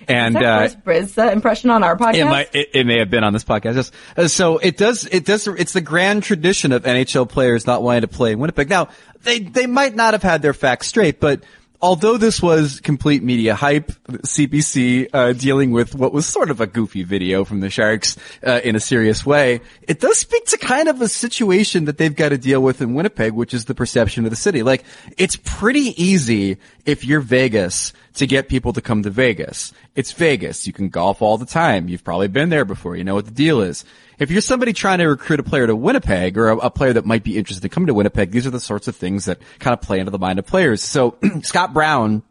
And 0.09 0.37
Is 0.37 0.43
that 0.43 0.73
uh, 0.73 0.81
Bryz 0.81 1.19
uh, 1.19 1.31
impression 1.31 1.71
on 1.71 1.85
our 1.85 1.97
podcast? 1.97 2.15
it 2.17 2.25
might, 2.25 2.55
it, 2.55 2.69
it 2.75 2.87
may 2.87 2.99
have 2.99 3.11
been 3.11 3.25
on 3.25 3.33
this 3.33 3.45
podcast. 3.45 3.77
Yes. 3.77 3.93
Uh, 4.17 4.29
so 4.29 4.59
it 4.59 4.77
does, 4.77 5.07
it 5.07 5.25
does, 5.25 5.47
it's 5.47 5.73
the 5.73 5.81
grand 5.81 6.23
tradition 6.23 6.73
of 6.73 6.83
NHL 6.83 7.29
players 7.29 7.67
not 7.67 7.83
wanting 7.83 8.03
to 8.03 8.09
play 8.09 8.33
in 8.33 8.39
Winnipeg. 8.39 8.69
Now, 8.69 8.89
they, 9.23 9.39
they 9.39 9.67
might 9.67 9.95
not 9.95 10.15
have 10.15 10.23
had 10.23 10.43
their 10.43 10.55
facts 10.55 10.89
straight, 10.89 11.21
but 11.21 11.45
although 11.83 12.17
this 12.17 12.41
was 12.41 12.81
complete 12.81 13.23
media 13.23 13.55
hype, 13.55 13.91
CBC, 14.09 15.09
uh, 15.13 15.33
dealing 15.33 15.73
with 15.73 15.95
what 15.95 16.13
was 16.13 16.27
sort 16.27 16.49
of 16.49 16.61
a 16.61 16.67
goofy 16.67 17.03
video 17.03 17.45
from 17.45 17.61
the 17.61 17.69
Sharks, 17.69 18.17
uh, 18.47 18.61
in 18.63 18.77
a 18.77 18.81
serious 18.81 19.27
way, 19.27 19.61
it 19.83 20.01
does 20.01 20.19
speak 20.19 20.47
to 20.47 20.57
kind 20.57 20.89
of 20.89 21.03
a 21.03 21.09
situation 21.09 21.87
that 21.87 21.99
they've 21.99 22.15
got 22.15 22.29
to 22.29 22.39
deal 22.39 22.63
with 22.63 22.81
in 22.81 22.95
Winnipeg, 22.95 23.33
which 23.33 23.53
is 23.53 23.65
the 23.65 23.75
perception 23.75 24.25
of 24.25 24.31
the 24.31 24.37
city. 24.37 24.63
Like, 24.63 24.85
it's 25.19 25.37
pretty 25.37 26.01
easy 26.03 26.59
if 26.87 27.05
you're 27.05 27.21
Vegas 27.21 27.93
to 28.15 28.27
get 28.27 28.49
people 28.49 28.73
to 28.73 28.81
come 28.81 29.03
to 29.03 29.11
Vegas. 29.11 29.73
It's 29.95 30.13
Vegas. 30.13 30.67
You 30.67 30.73
can 30.73 30.89
golf 30.89 31.23
all 31.23 31.39
the 31.39 31.47
time. 31.47 31.89
You've 31.89 32.05
probably 32.05 32.29
been 32.29 32.51
there 32.51 32.65
before. 32.65 32.97
You 32.97 33.05
know 33.05 33.15
what 33.15 33.25
the 33.25 33.31
deal 33.31 33.61
is. 33.61 33.85
If 34.19 34.31
you're 34.31 34.41
somebody 34.41 34.73
trying 34.73 34.99
to 34.99 35.07
recruit 35.07 35.41
a 35.41 35.43
player 35.43 35.67
to 35.67 35.75
Winnipeg 35.75 36.37
or 36.37 36.51
a, 36.51 36.57
a 36.59 36.71
player 36.71 36.93
that 36.93 37.07
might 37.07 37.25
be 37.25 37.39
interested 37.39 37.65
in 37.65 37.71
coming 37.71 37.87
to 37.87 37.95
Winnipeg, 37.95 38.31
these 38.31 38.47
are 38.47 38.51
the 38.51 38.61
sorts 38.61 38.89
of 38.89 38.97
things 38.97 39.25
that 39.25 39.41
kind 39.59 39.73
of 39.73 39.81
play 39.81 39.99
into 39.99 40.11
the 40.11 40.19
mind 40.19 40.39
of 40.39 40.47
players. 40.47 40.83
So 40.83 41.17
Scott 41.43 41.73
Brown, 41.73 42.23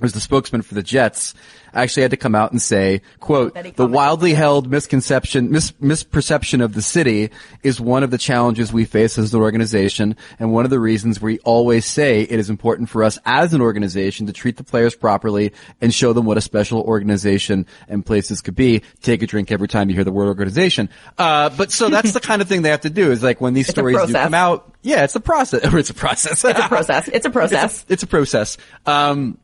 who's 0.00 0.12
the 0.12 0.20
spokesman 0.20 0.62
for 0.62 0.74
the 0.74 0.82
Jets, 0.82 1.34
actually 1.72 2.02
had 2.02 2.10
to 2.10 2.16
come 2.16 2.34
out 2.34 2.50
and 2.50 2.60
say, 2.60 3.00
quote, 3.20 3.54
the 3.76 3.86
wildly 3.86 4.34
held 4.34 4.70
misconception, 4.70 5.50
mis- 5.50 5.72
misperception 5.72 6.62
of 6.62 6.74
the 6.74 6.82
city 6.82 7.30
is 7.62 7.80
one 7.80 8.02
of 8.02 8.10
the 8.10 8.18
challenges 8.18 8.72
we 8.72 8.84
face 8.84 9.18
as 9.18 9.34
an 9.34 9.40
organization 9.40 10.16
and 10.38 10.52
one 10.52 10.64
of 10.64 10.70
the 10.70 10.80
reasons 10.80 11.20
we 11.20 11.38
always 11.40 11.84
say 11.84 12.22
it 12.22 12.38
is 12.38 12.50
important 12.50 12.88
for 12.88 13.02
us 13.02 13.18
as 13.24 13.54
an 13.54 13.60
organization 13.60 14.26
to 14.26 14.32
treat 14.32 14.56
the 14.56 14.64
players 14.64 14.94
properly 14.94 15.52
and 15.80 15.92
show 15.92 16.12
them 16.12 16.24
what 16.26 16.36
a 16.36 16.40
special 16.40 16.80
organization 16.82 17.66
and 17.88 18.04
places 18.04 18.40
could 18.40 18.54
be. 18.56 18.82
Take 19.02 19.22
a 19.22 19.26
drink 19.26 19.50
every 19.50 19.68
time 19.68 19.88
you 19.88 19.94
hear 19.94 20.04
the 20.04 20.12
word 20.12 20.26
organization. 20.26 20.88
Uh, 21.18 21.50
but 21.50 21.72
so 21.72 21.88
that's 21.88 22.12
the 22.12 22.20
kind 22.20 22.42
of 22.42 22.48
thing 22.48 22.62
they 22.62 22.70
have 22.70 22.82
to 22.82 22.90
do 22.90 23.10
is 23.10 23.22
like 23.22 23.40
when 23.40 23.54
these 23.54 23.68
a 23.68 23.72
stories 23.72 24.06
do 24.06 24.12
come 24.12 24.34
out, 24.34 24.72
yeah, 24.82 25.04
it's 25.04 25.16
a 25.16 25.20
process, 25.20 25.64
or 25.72 25.78
it's 25.78 25.90
a 25.90 25.94
process. 25.94 26.44
It's 26.44 26.58
a 26.58 26.68
process. 26.68 27.08
It's 27.08 27.26
a 27.26 27.30
process. 27.30 27.84
it's 27.88 28.02
a 28.02 28.06
process. 28.06 28.56
Um, 28.86 29.38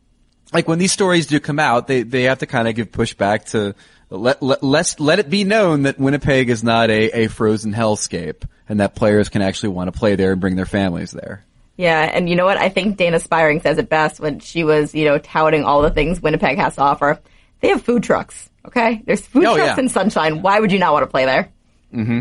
like 0.53 0.67
when 0.69 0.79
these 0.79 0.93
stories 0.93 1.27
do 1.27 1.41
come 1.41 1.59
out, 1.59 1.87
they, 1.87 2.03
they 2.03 2.25
have 2.25 2.39
to 2.41 2.47
kind 2.47 2.69
of 2.69 2.75
give 2.75 2.91
pushback 2.91 3.51
to 3.51 3.75
let, 4.11 4.43
let, 4.43 4.63
let, 4.63 4.99
let 4.99 5.19
it 5.19 5.31
be 5.31 5.45
known 5.45 5.83
that 5.83 5.99
Winnipeg 5.99 6.49
is 6.51 6.65
not 6.65 6.91
a, 6.91 7.25
a 7.25 7.29
frozen 7.29 7.73
hellscape 7.73 8.43
and 8.69 8.81
that 8.81 8.95
players 8.95 9.29
can 9.29 9.43
actually 9.43 9.71
want 9.71 9.93
to 9.93 9.99
play 9.99 10.17
there 10.17 10.33
and 10.33 10.41
bring 10.41 10.57
their 10.57 10.67
families 10.67 11.13
there. 11.13 11.45
Yeah, 11.77 12.03
and 12.03 12.29
you 12.29 12.37
know 12.37 12.45
what? 12.45 12.59
I 12.59 12.69
think 12.69 12.99
Dayna 12.99 13.23
Spiring 13.23 13.61
says 13.61 13.79
it 13.79 13.89
best 13.89 14.21
when 14.21 14.41
she 14.41 14.65
was, 14.65 14.95
you 14.95 15.07
know, 15.07 15.19
touting 15.19 15.65
all 15.65 15.81
the 15.83 15.91
things 15.91 16.21
Winnipeg 16.21 16.59
has 16.59 16.75
to 16.75 16.83
offer. 16.83 17.21
They 17.61 17.69
have 17.69 17.83
food 17.83 18.03
trucks, 18.03 18.51
okay? 18.67 19.03
There's 19.07 19.21
food 19.27 19.45
Oh, 19.47 19.57
trucks 19.57 19.77
yeah. 19.79 19.83
in 19.83 19.89
Sunshine. 19.89 20.43
Why 20.43 20.61
would 20.61 20.73
you 20.73 20.79
not 20.79 20.93
want 20.93 21.05
to 21.05 21.07
play 21.11 21.25
there? 21.25 21.51
Mm-hmm. 21.95 22.21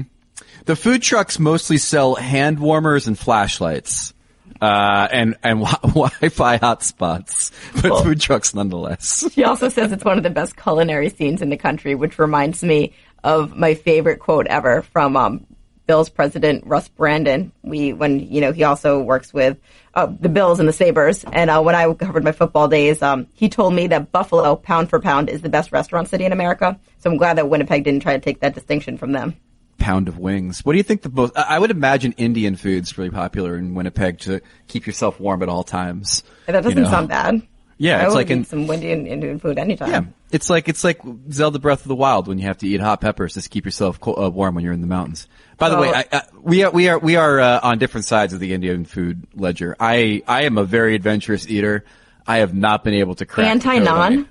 The 0.65 0.75
food 0.75 1.01
trucks 1.01 1.39
mostly 1.39 1.77
sell 1.77 2.15
hand 2.15 2.59
warmers 2.59 3.07
and 3.07 3.17
flashlights. 3.17 4.13
Uh, 4.61 5.07
and, 5.11 5.35
and 5.41 5.59
wi- 5.59 5.79
Wi-Fi 5.83 6.57
hotspots, 6.57 7.51
but 7.81 7.91
Well- 7.91 8.03
food 8.03 8.19
trucks 8.19 8.53
nonetheless. 8.53 9.25
She 9.33 9.43
also 9.43 9.69
says 9.69 9.91
it's 9.91 10.03
one 10.03 10.17
of 10.17 10.23
the 10.23 10.29
best 10.29 10.57
culinary 10.57 11.09
scenes 11.09 11.41
in 11.41 11.49
the 11.49 11.57
country, 11.57 11.95
which 11.95 12.19
reminds 12.19 12.61
me 12.63 12.93
of 13.23 13.55
my 13.55 13.73
favorite 13.73 14.19
quote 14.19 14.47
ever 14.47 14.81
from 14.81 15.15
um, 15.15 15.45
Bills 15.87 16.09
president 16.09 16.65
Russ 16.67 16.87
Brandon. 16.89 17.51
We 17.63 17.93
when 17.93 18.19
you 18.19 18.41
know 18.41 18.51
he 18.51 18.63
also 18.63 19.01
works 19.01 19.33
with 19.33 19.57
uh, 19.95 20.05
the 20.19 20.29
Bills 20.29 20.59
and 20.59 20.67
the 20.69 20.73
Sabres, 20.73 21.23
and 21.31 21.49
uh, 21.49 21.61
when 21.61 21.73
I 21.75 21.91
covered 21.93 22.23
my 22.23 22.31
football 22.31 22.67
days, 22.67 23.01
um, 23.01 23.27
he 23.33 23.49
told 23.49 23.73
me 23.73 23.87
that 23.87 24.11
Buffalo, 24.11 24.55
pound 24.55 24.89
for 24.89 24.99
pound, 24.99 25.29
is 25.29 25.41
the 25.41 25.49
best 25.49 25.71
restaurant 25.71 26.07
city 26.07 26.25
in 26.25 26.31
America. 26.31 26.79
So 26.99 27.09
I'm 27.09 27.17
glad 27.17 27.37
that 27.37 27.49
Winnipeg 27.49 27.83
didn't 27.85 28.01
try 28.01 28.13
to 28.13 28.19
take 28.19 28.41
that 28.41 28.53
distinction 28.53 28.97
from 28.97 29.13
them. 29.13 29.35
Pound 29.79 30.07
of 30.07 30.17
wings. 30.19 30.63
What 30.65 30.73
do 30.73 30.77
you 30.77 30.83
think 30.83 31.01
the 31.01 31.09
most? 31.09 31.35
I 31.37 31.57
would 31.57 31.71
imagine 31.71 32.13
Indian 32.17 32.55
food's 32.55 32.97
really 32.97 33.09
popular 33.09 33.55
in 33.57 33.73
Winnipeg 33.73 34.19
to 34.19 34.41
keep 34.67 34.85
yourself 34.85 35.19
warm 35.19 35.41
at 35.41 35.49
all 35.49 35.63
times. 35.63 36.23
That 36.45 36.51
doesn't 36.53 36.77
You 36.77 36.83
know? 36.83 36.89
sound 36.89 37.07
bad. 37.09 37.41
Yeah, 37.81 38.01
I 38.01 38.05
it's 38.07 38.13
like 38.13 38.29
in 38.29 38.43
some 38.43 38.69
Indian 38.69 39.07
Indian 39.07 39.39
food 39.39 39.57
anytime. 39.57 39.89
yeah, 39.89 40.01
it's 40.31 40.49
like 40.49 40.67
it's 40.67 40.83
like 40.83 40.99
Zelda 41.31 41.59
Breath 41.59 41.81
of 41.83 41.87
the 41.87 41.95
Wild 41.95 42.27
when 42.27 42.37
you 42.37 42.45
have 42.45 42.57
to 42.57 42.67
eat 42.67 42.81
hot 42.81 42.99
peppers 42.99 43.35
to 43.35 43.49
keep 43.49 43.63
yourself 43.63 43.97
uh, 44.05 44.29
warm 44.29 44.53
when 44.55 44.65
you're 44.65 44.73
in 44.73 44.81
the 44.81 44.87
mountains. 44.87 45.27
By 45.57 45.69
the 45.69 45.77
Well- 45.77 45.91
way, 45.93 46.03
I, 46.11 46.17
I, 46.17 46.21
we 46.41 46.63
are 46.63 46.71
we 46.71 46.89
are 46.89 46.99
we 46.99 47.15
are 47.15 47.39
uh, 47.39 47.59
on 47.63 47.79
different 47.79 48.03
sides 48.05 48.33
of 48.33 48.41
the 48.41 48.53
Indian 48.53 48.83
food 48.83 49.25
ledger. 49.33 49.77
I 49.79 50.21
I 50.27 50.43
am 50.43 50.57
a 50.57 50.65
very 50.65 50.93
adventurous 50.93 51.47
eater. 51.49 51.85
I 52.27 52.39
have 52.39 52.53
not 52.53 52.83
been 52.83 52.95
able 52.95 53.15
to 53.15 53.25
crack 53.25 53.47
anti 53.47 53.79
non. 53.79 54.27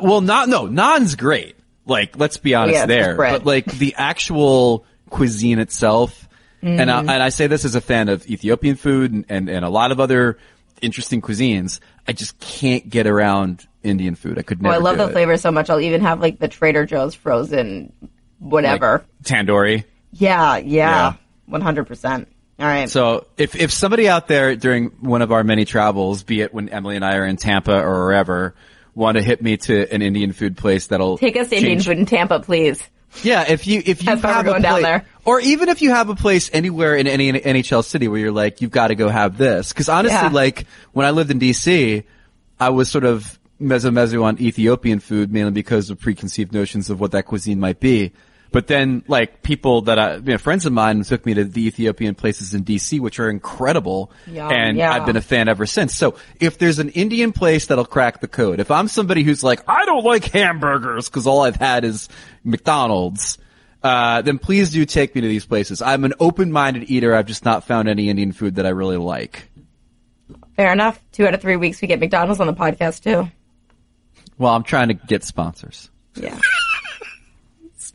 well, 0.00 0.22
not 0.22 0.48
no, 0.48 0.66
naan's 0.66 1.14
great. 1.14 1.56
Like, 1.86 2.18
let's 2.18 2.36
be 2.36 2.54
honest 2.54 2.74
Yeah, 2.74 2.86
there. 2.86 3.16
But 3.16 3.46
like 3.46 3.64
the 3.66 3.94
actual 3.96 4.84
cuisine 5.08 5.58
itself. 5.58 6.28
And, 6.62 6.90
I, 6.90 6.94
mm. 7.02 7.08
and 7.10 7.22
I 7.22 7.28
say 7.28 7.46
this 7.46 7.64
as 7.64 7.76
a 7.76 7.80
fan 7.80 8.08
of 8.08 8.28
Ethiopian 8.28 8.74
food 8.74 9.12
and, 9.12 9.24
and, 9.28 9.48
and 9.48 9.64
a 9.64 9.68
lot 9.68 9.92
of 9.92 10.00
other 10.00 10.36
interesting 10.82 11.20
cuisines. 11.22 11.78
I 12.08 12.12
just 12.12 12.38
can't 12.40 12.88
get 12.90 13.06
around 13.06 13.66
Indian 13.84 14.16
food. 14.16 14.36
I 14.36 14.42
could 14.42 14.58
Oh, 14.58 14.62
never. 14.62 14.74
I 14.74 14.78
love 14.78 14.96
the 14.98 15.06
it. 15.06 15.12
flavor 15.12 15.36
so 15.36 15.52
much. 15.52 15.70
I'll 15.70 15.80
even 15.80 16.00
have 16.00 16.20
like 16.20 16.40
the 16.40 16.48
Trader 16.48 16.84
Joe's 16.84 17.14
frozen 17.14 17.92
whatever. 18.40 19.04
Tandoori. 19.22 19.84
yeah, 20.12 20.56
Yeah. 20.56 20.62
yeah, 20.64 21.12
one 21.46 21.60
hundred 21.60 21.86
percent. 21.86 22.26
All 22.58 22.66
right. 22.66 22.88
So 22.90 23.26
if 23.36 23.54
if 23.54 23.70
somebody 23.72 24.08
out 24.08 24.26
there 24.28 24.56
during 24.56 24.86
one 25.00 25.22
of 25.22 25.30
our 25.30 25.44
many 25.44 25.66
travels, 25.66 26.22
be 26.24 26.40
it 26.40 26.52
when 26.52 26.68
Emily 26.70 26.96
and 26.96 27.04
I 27.04 27.16
are 27.16 27.26
in 27.26 27.36
Tampa 27.36 27.78
or 27.80 28.06
wherever, 28.06 28.54
want 28.96 29.16
to 29.18 29.22
hit 29.22 29.40
me 29.40 29.56
to 29.58 29.92
an 29.94 30.02
Indian 30.02 30.32
food 30.32 30.56
place 30.56 30.88
that'll 30.88 31.18
Take 31.18 31.36
us 31.36 31.48
to 31.50 31.56
Indian 31.56 31.80
food 31.80 31.98
in 31.98 32.06
Tampa, 32.06 32.40
please. 32.40 32.82
Yeah, 33.22 33.44
if 33.48 33.66
you 33.66 33.80
if 33.86 34.02
you 34.02 34.10
have 34.10 34.24
we're 34.24 34.40
a 34.40 34.44
going 34.44 34.62
down 34.62 34.82
there. 34.82 35.06
or 35.24 35.40
even 35.40 35.68
if 35.68 35.80
you 35.80 35.90
have 35.90 36.08
a 36.08 36.14
place 36.16 36.50
anywhere 36.52 36.96
in 36.96 37.06
any 37.06 37.32
NHL 37.32 37.84
city 37.84 38.08
where 38.08 38.18
you're 38.18 38.32
like, 38.32 38.60
you've 38.60 38.72
got 38.72 38.88
to 38.88 38.94
go 38.94 39.08
have 39.08 39.38
this. 39.38 39.68
Because 39.68 39.88
honestly, 39.88 40.16
Yeah. 40.16 40.28
like 40.32 40.66
when 40.92 41.06
I 41.06 41.10
lived 41.12 41.30
in 41.30 41.38
DC, 41.38 42.02
I 42.58 42.70
was 42.70 42.90
sort 42.90 43.04
of 43.04 43.38
mezzo 43.58 43.90
mezzo 43.90 44.22
on 44.24 44.40
Ethiopian 44.40 44.98
food 45.00 45.32
mainly 45.32 45.52
because 45.52 45.88
of 45.88 45.98
preconceived 46.00 46.52
notions 46.52 46.90
of 46.90 47.00
what 47.00 47.12
that 47.12 47.24
cuisine 47.26 47.60
might 47.60 47.80
be. 47.80 48.12
But 48.56 48.68
then, 48.68 49.04
like 49.06 49.42
people 49.42 49.82
that 49.82 49.98
I, 49.98 50.14
you 50.14 50.22
know, 50.22 50.38
friends 50.38 50.64
of 50.64 50.72
mine 50.72 51.02
took 51.02 51.26
me 51.26 51.34
to 51.34 51.44
the 51.44 51.66
Ethiopian 51.66 52.14
places 52.14 52.54
in 52.54 52.64
DC, 52.64 53.00
which 53.00 53.20
are 53.20 53.28
incredible, 53.28 54.10
and 54.26 54.78
yeah. 54.78 54.94
I've 54.94 55.04
been 55.04 55.18
a 55.18 55.20
fan 55.20 55.50
ever 55.50 55.66
since. 55.66 55.94
So 55.94 56.14
if 56.40 56.56
there's 56.56 56.78
an 56.78 56.88
Indian 56.88 57.32
place 57.32 57.66
that'll 57.66 57.84
crack 57.84 58.22
the 58.22 58.28
code, 58.28 58.58
if 58.58 58.70
I'm 58.70 58.88
somebody 58.88 59.24
who's 59.24 59.44
like, 59.44 59.60
I 59.68 59.84
don't 59.84 60.04
like 60.04 60.24
hamburgers 60.24 61.06
because 61.06 61.26
all 61.26 61.42
I've 61.42 61.56
had 61.56 61.84
is 61.84 62.08
McDonald's, 62.44 63.36
uh, 63.82 64.22
then 64.22 64.38
please 64.38 64.70
do 64.70 64.86
take 64.86 65.14
me 65.14 65.20
to 65.20 65.28
these 65.28 65.44
places. 65.44 65.82
I'm 65.82 66.06
an 66.06 66.14
open-minded 66.18 66.88
eater. 66.90 67.14
I've 67.14 67.26
just 67.26 67.44
not 67.44 67.64
found 67.64 67.90
any 67.90 68.08
Indian 68.08 68.32
food 68.32 68.54
that 68.54 68.64
I 68.64 68.70
really 68.70 68.96
like. 68.96 69.50
Fair 70.56 70.72
enough. 70.72 70.98
Two 71.12 71.26
out 71.26 71.34
of 71.34 71.42
three 71.42 71.56
weeks 71.56 71.82
we 71.82 71.88
get 71.88 72.00
McDonald's 72.00 72.40
on 72.40 72.46
the 72.46 72.54
podcast 72.54 73.02
too. 73.02 73.30
Well, 74.38 74.54
I'm 74.54 74.62
trying 74.62 74.88
to 74.88 74.94
get 74.94 75.24
sponsors. 75.24 75.90
Yeah. 76.14 76.40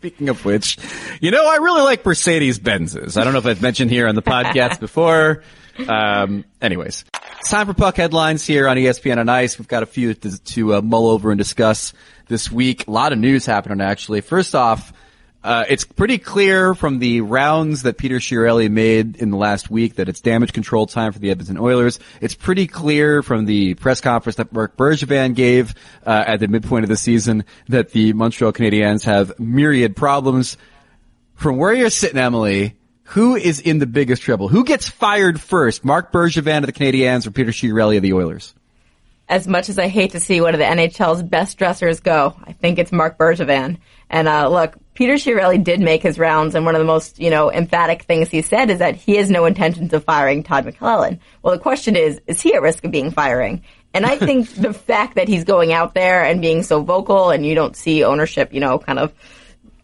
Speaking 0.02 0.30
of 0.30 0.44
which, 0.46 0.80
you 1.20 1.30
know, 1.30 1.48
I 1.48 1.58
really 1.58 1.84
like 1.84 2.04
Mercedes 2.04 2.58
Benzes. 2.58 3.22
I 3.22 3.24
don't 3.24 3.34
know 3.34 3.40
if 3.40 3.46
I've 3.46 3.62
mentioned 3.62 3.92
here 3.92 4.08
on 4.08 4.16
the 4.16 4.24
podcast 4.24 4.80
before. 4.80 5.44
Um, 5.88 6.44
anyways, 6.60 7.06
it's 7.38 7.52
time 7.52 7.68
for 7.68 7.76
puck 7.76 7.98
headlines 7.98 8.44
here 8.44 8.68
on 8.68 8.78
ESPN 8.78 9.20
on 9.20 9.30
Ice. 9.30 9.60
We've 9.60 9.68
got 9.68 9.84
a 9.84 9.86
few 9.86 10.16
to, 10.16 10.44
to 10.44 10.74
uh, 10.74 10.82
mull 10.82 11.08
over 11.08 11.30
and 11.30 11.38
discuss 11.38 11.94
this 12.28 12.52
week. 12.52 12.88
A 12.88 12.92
lot 12.92 13.14
of 13.14 13.20
news 13.20 13.46
happening 13.46 13.80
actually. 13.80 14.22
First 14.22 14.56
off, 14.56 14.92
uh, 15.44 15.66
it's 15.68 15.86
pretty 15.86 16.20
clear 16.20 16.76
from 16.76 17.00
the 17.00 17.22
rounds 17.22 17.84
that 17.84 17.98
Peter 17.98 18.18
Chiarelli 18.18 18.70
made 18.70 19.16
in 19.16 19.32
the 19.32 19.38
last 19.38 19.72
week 19.72 19.96
that 19.96 20.08
it's 20.08 20.22
damage 20.22 20.54
control 20.54 20.86
time 20.86 21.12
for 21.12 21.20
the 21.20 21.32
Edmonton 21.32 21.58
Oilers. 21.58 22.00
It's 22.20 22.36
pretty 22.36 22.68
clear 22.68 23.24
from 23.24 23.46
the 23.46 23.74
press 23.74 24.02
conference 24.02 24.36
that 24.36 24.54
Marc 24.54 24.78
Bergevin 24.78 25.34
gave 25.34 25.74
uh, 26.06 26.24
at 26.28 26.40
the 26.40 26.48
midpoint 26.48 26.84
of 26.84 26.90
the 26.90 26.98
season 26.98 27.44
that 27.70 27.90
the 27.90 28.14
Montreal 28.14 28.54
Canadiens 28.54 29.04
have 29.06 29.40
myriad 29.40 29.96
problems. 29.96 30.58
From 31.34 31.58
where 31.58 31.74
you're 31.74 31.90
sitting, 31.90 32.20
Emily, 32.20 32.76
who 33.04 33.36
is 33.36 33.60
in 33.60 33.80
the 33.80 33.88
biggest 33.88 34.22
trouble? 34.22 34.48
Who 34.48 34.64
gets 34.64 34.90
fired 34.90 35.42
first? 35.42 35.84
Marc 35.84 36.12
Bergevin 36.12 36.60
of 36.60 36.68
the 36.68 36.74
Canadiens 36.74 37.26
or 37.26 37.32
Peter 37.32 37.52
Chiarelli 37.52 37.98
of 37.98 38.04
the 38.04 38.14
Oilers? 38.14 38.54
as 39.32 39.48
much 39.48 39.70
as 39.70 39.80
I 39.80 39.88
hate 39.88 40.12
to 40.12 40.20
see 40.20 40.42
one 40.42 40.54
of 40.54 40.60
the 40.60 40.66
NHL's 40.66 41.24
best 41.24 41.58
dressers 41.58 42.02
go, 42.02 42.36
I 42.44 42.52
think 42.52 42.78
it's 42.78 42.92
Marc 42.92 43.18
Bergevin. 43.18 43.78
And 44.10 44.28
uh, 44.28 44.50
look, 44.50 44.76
Peter 45.02 45.16
Chiarelli 45.16 45.64
did 45.64 45.80
make 45.80 46.04
his 46.04 46.20
rounds, 46.20 46.54
and 46.54 46.64
one 46.64 46.76
of 46.76 46.80
the 46.80 46.86
most 46.86 47.18
you 47.18 47.32
know 47.32 47.52
emphatic 47.52 48.04
things 48.04 48.30
he 48.30 48.44
said 48.44 48.70
is 48.70 48.78
that 48.78 48.96
he 48.96 49.16
has 49.16 49.32
no 49.32 49.46
intentions 49.46 49.92
of 49.94 50.04
firing 50.04 50.44
Todd 50.44 50.64
McLellan. 50.64 51.18
Well, 51.42 51.56
the 51.56 51.60
question 51.60 51.96
is, 51.96 52.22
is 52.28 52.40
he 52.40 52.54
at 52.54 52.62
risk 52.62 52.86
of 52.86 52.92
being 52.92 53.10
firing? 53.10 53.64
And 53.96 54.06
I 54.06 54.16
think 54.16 54.48
the 54.54 54.76
fact 54.76 55.16
that 55.16 55.28
he's 55.28 55.44
going 55.44 55.74
out 55.74 55.96
there 55.96 56.24
and 56.24 56.40
being 56.40 56.62
so 56.62 56.84
vocal, 56.84 57.32
and 57.32 57.44
you 57.44 57.56
don't 57.56 57.76
see 57.76 58.04
ownership, 58.04 58.54
you 58.54 58.60
know, 58.60 58.78
kind 58.78 59.00
of 59.00 59.12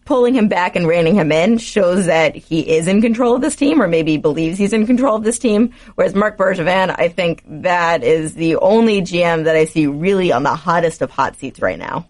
pulling 0.04 0.34
him 0.34 0.46
back 0.46 0.76
and 0.76 0.86
reining 0.86 1.16
him 1.16 1.32
in 1.32 1.58
shows 1.58 2.06
that 2.06 2.36
he 2.36 2.60
is 2.60 2.86
in 2.86 3.02
control 3.02 3.34
of 3.34 3.40
this 3.40 3.56
team 3.56 3.82
or 3.82 3.88
maybe 3.88 4.18
believes 4.18 4.56
he's 4.56 4.72
in 4.72 4.86
control 4.86 5.16
of 5.16 5.24
this 5.24 5.40
team. 5.40 5.74
Whereas 5.96 6.14
Marc 6.14 6.38
Bergevin, 6.38 6.94
I 6.96 7.08
think 7.08 7.42
that 7.44 8.04
is 8.04 8.34
the 8.34 8.54
only 8.54 9.02
GM 9.02 9.46
that 9.46 9.56
I 9.56 9.64
see 9.64 9.88
really 9.88 10.30
on 10.30 10.44
the 10.44 10.54
hottest 10.54 11.02
of 11.02 11.10
hot 11.10 11.34
seats 11.34 11.60
right 11.60 11.76
now. 11.76 12.06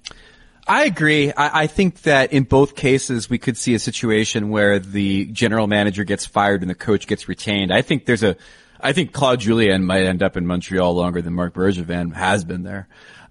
I 0.68 0.84
agree. 0.84 1.32
I, 1.32 1.62
I 1.62 1.66
think 1.66 2.02
that 2.02 2.32
in 2.32 2.44
both 2.44 2.76
cases 2.76 3.30
we 3.30 3.38
could 3.38 3.56
see 3.56 3.74
a 3.74 3.78
situation 3.78 4.50
where 4.50 4.78
the 4.78 5.24
general 5.26 5.66
manager 5.66 6.04
gets 6.04 6.26
fired 6.26 6.60
and 6.60 6.68
the 6.70 6.74
coach 6.74 7.06
gets 7.06 7.26
retained. 7.28 7.72
I 7.72 7.80
think 7.80 8.04
there's 8.04 8.22
a, 8.22 8.36
I 8.78 8.92
think 8.92 9.12
Claude 9.12 9.40
Julien 9.40 9.84
might 9.84 10.02
end 10.04 10.22
up 10.22 10.36
in 10.36 10.46
Montreal 10.46 10.94
longer 10.94 11.22
than 11.22 11.32
Marc 11.32 11.54
Bergevin 11.54 12.12
has 12.14 12.44
been 12.44 12.64
there, 12.64 12.86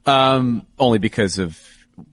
um, 0.08 0.66
only 0.80 0.98
because 0.98 1.38
of 1.38 1.62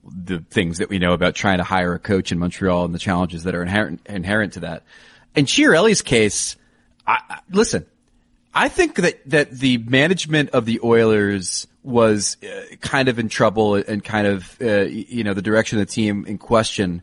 the 0.06 0.40
things 0.50 0.78
that 0.78 0.88
we 0.90 0.98
know 0.98 1.12
about 1.14 1.34
trying 1.34 1.58
to 1.58 1.64
hire 1.64 1.94
a 1.94 1.98
coach 1.98 2.30
in 2.30 2.38
Montreal 2.38 2.84
and 2.84 2.94
the 2.94 2.98
challenges 2.98 3.44
that 3.44 3.54
are 3.54 3.62
inherent 3.62 4.00
inherent 4.06 4.54
to 4.54 4.60
that. 4.60 4.82
In 5.34 5.46
Chiarelli's 5.46 6.02
case, 6.02 6.56
I, 7.06 7.18
I- 7.28 7.40
listen, 7.50 7.86
I 8.54 8.68
think 8.68 8.96
that, 8.96 9.28
that 9.30 9.50
the 9.50 9.78
management 9.78 10.50
of 10.50 10.64
the 10.64 10.80
Oilers 10.84 11.66
was 11.84 12.38
uh, 12.42 12.76
kind 12.80 13.08
of 13.08 13.18
in 13.18 13.28
trouble 13.28 13.76
and 13.76 14.02
kind 14.02 14.26
of, 14.26 14.56
uh, 14.60 14.82
you 14.82 15.22
know, 15.22 15.34
the 15.34 15.42
direction 15.42 15.78
of 15.78 15.86
the 15.86 15.92
team 15.92 16.24
in 16.26 16.38
question. 16.38 17.02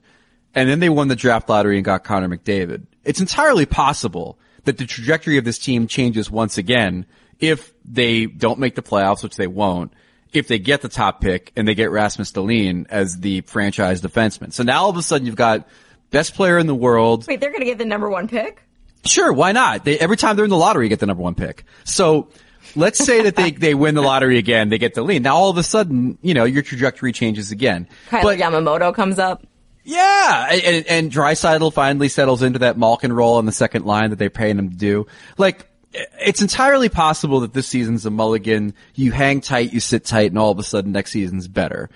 And 0.54 0.68
then 0.68 0.80
they 0.80 0.90
won 0.90 1.08
the 1.08 1.16
draft 1.16 1.48
lottery 1.48 1.78
and 1.78 1.86
got 1.86 2.04
Connor 2.04 2.28
McDavid. 2.28 2.88
It's 3.06 3.22
entirely 3.22 3.66
possible 3.66 4.40
that 4.66 4.78
the 4.78 4.86
trajectory 4.86 5.38
of 5.38 5.46
this 5.46 5.60
team 5.60 5.88
changes 5.88 6.30
once 6.30 6.58
again 6.58 7.06
if 7.40 7.74
they 7.86 8.26
don't 8.26 8.60
make 8.60 8.76
the 8.76 8.82
playoffs, 8.82 9.24
which 9.24 9.36
they 9.36 9.48
won't, 9.48 9.94
if 10.34 10.48
they 10.48 10.60
get 10.60 10.82
the 10.82 10.90
top 10.90 11.22
pick 11.22 11.52
and 11.56 11.68
they 11.68 11.76
get 11.76 11.92
Rasmus 11.92 12.32
Dahlin 12.32 12.86
as 12.90 13.20
the 13.20 13.42
franchise 13.42 14.02
defenseman. 14.02 14.52
So 14.52 14.64
now 14.64 14.84
all 14.84 14.90
of 14.90 14.98
a 14.98 15.02
sudden 15.02 15.26
you've 15.26 15.36
got 15.36 15.68
best 16.10 16.36
player 16.36 16.58
in 16.58 16.68
the 16.68 16.76
world, 16.76 17.26
Wait, 17.28 17.40
they're 17.40 17.52
going 17.52 17.62
to 17.62 17.66
get 17.66 17.78
the 17.78 17.86
number 17.86 18.10
one 18.10 18.28
pick? 18.28 18.64
Sure, 19.06 19.34
why 19.34 19.52
not? 19.52 19.84
They, 19.84 19.98
every 19.98 20.18
time 20.18 20.36
they're 20.36 20.46
in 20.46 20.52
the 20.52 20.58
lottery, 20.58 20.86
you 20.86 20.90
get 20.90 21.00
the 21.00 21.08
number 21.08 21.24
one 21.24 21.36
pick. 21.36 21.66
So 21.84 22.30
let's 22.76 23.00
say 23.04 23.24
that 23.24 23.36
they, 23.36 23.52
they 23.52 23.74
win 23.74 23.96
the 23.96 24.02
lottery 24.02 24.38
again, 24.38 24.70
they 24.70 24.78
get 24.78 24.94
the 24.94 25.02
lead. 25.02 25.24
Now 25.24 25.36
all 25.36 25.50
of 25.50 25.58
a 25.58 25.64
sudden, 25.64 26.18
you 26.22 26.34
know, 26.34 26.44
your 26.46 26.64
trajectory 26.64 27.12
changes 27.12 27.52
again. 27.52 27.88
Kailer 28.10 28.24
But 28.24 28.40
Yamamoto 28.40 28.94
comes 28.94 29.20
up. 29.20 29.46
yeah, 29.84 30.50
and, 30.52 30.86
and 30.88 31.12
Draisaitl 31.12 31.74
finally 31.74 32.08
settles 32.08 32.44
into 32.44 32.60
that 32.60 32.78
Malkin 32.78 33.12
role 33.14 33.36
on 33.36 33.46
the 33.46 33.52
second 33.52 33.86
line 33.86 34.12
that 34.12 34.18
they're 34.18 34.30
paying 34.30 34.58
him 34.60 34.70
to 34.70 34.76
do. 34.76 35.08
Like, 35.38 35.68
it's 35.94 36.42
entirely 36.42 36.88
possible 36.88 37.42
that 37.42 37.54
this 37.54 37.68
season's 37.68 38.06
a 38.06 38.12
mulligan. 38.12 38.74
You 38.96 39.12
hang 39.12 39.42
tight, 39.42 39.74
you 39.74 39.80
sit 39.82 40.06
tight, 40.06 40.32
and 40.32 40.40
all 40.40 40.52
of 40.52 40.58
a 40.60 40.64
sudden 40.64 40.92
next 40.94 41.12
season's 41.12 41.48
better. 41.48 41.90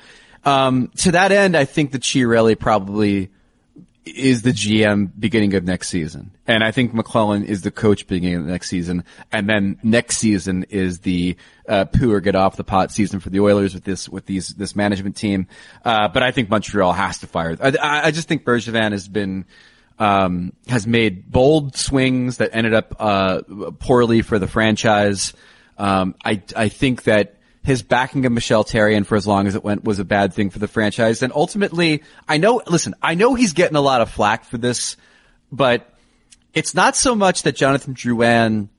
Um, 0.44 0.92
to 0.98 1.12
that 1.14 1.32
end, 1.32 1.56
I 1.56 1.66
think 1.66 1.92
that 1.94 2.02
Chiarelli 2.02 2.60
probably 2.60 3.30
is 4.06 4.44
the 4.44 4.52
GM 4.52 5.12
beginning 5.18 5.56
of 5.56 5.64
next 5.64 5.90
season. 5.90 6.32
And 6.46 6.64
I 6.64 6.72
think 6.72 6.94
McLellan 6.94 7.44
is 7.44 7.64
the 7.64 7.72
coach 7.72 8.06
beginning 8.08 8.36
of 8.36 8.46
next 8.46 8.70
season. 8.70 9.04
And 9.32 9.50
then 9.50 9.80
next 9.82 10.18
season 10.18 10.66
is 10.70 11.00
the, 11.00 11.36
uh, 11.68 11.86
poo 11.86 12.12
or 12.12 12.20
get 12.20 12.36
off 12.36 12.56
the 12.56 12.64
pot 12.64 12.92
season 12.92 13.20
for 13.20 13.32
the 13.32 13.40
Oilers 13.40 13.74
with 13.74 13.84
this, 13.84 14.08
with 14.08 14.28
these, 14.28 14.50
this 14.50 14.76
management 14.76 15.16
team. 15.16 15.48
Uh, 15.84 16.08
but 16.08 16.22
I 16.22 16.32
think 16.32 16.50
Montreal 16.50 16.94
has 16.94 17.20
to 17.20 17.28
fire. 17.28 17.58
I, 17.60 18.08
I 18.08 18.12
just 18.12 18.28
think 18.28 18.44
Bergevin 18.44 18.92
has 18.92 19.08
been, 19.08 19.46
um, 19.98 20.54
has 20.68 20.86
made 20.86 21.32
bold 21.32 21.76
swings 21.76 22.38
that 22.38 22.52
ended 22.54 22.76
up, 22.76 22.96
uh, 23.00 23.42
poorly 23.80 24.22
for 24.22 24.38
the 24.38 24.48
franchise. 24.48 25.34
Um, 25.80 26.14
I, 26.24 26.44
I 26.56 26.70
think 26.70 27.04
that 27.04 27.36
his 27.66 27.82
backing 27.82 28.26
of 28.28 28.32
Michel 28.32 28.64
Therrien 28.64 29.08
for 29.08 29.16
as 29.16 29.26
long 29.26 29.48
as 29.48 29.56
it 29.56 29.64
went 29.64 29.84
was 29.84 29.98
a 29.98 30.06
bad 30.06 30.34
thing 30.34 30.52
for 30.52 30.60
the 30.60 30.68
franchise. 30.68 31.24
And 31.24 31.34
ultimately, 31.34 32.04
I 32.28 32.38
know, 32.38 32.62
listen, 32.68 32.94
I 33.02 33.16
know 33.16 33.34
he's 33.34 33.54
getting 33.54 33.76
a 33.76 33.82
lot 33.82 34.02
of 34.02 34.12
flack 34.12 34.46
for 34.46 34.60
this, 34.60 34.98
but 35.52 35.92
it's 36.54 36.76
not 36.76 36.96
so 36.96 37.16
much 37.16 37.42
that 37.42 37.56
Jonathan 37.56 37.96
Drouin 37.96 38.70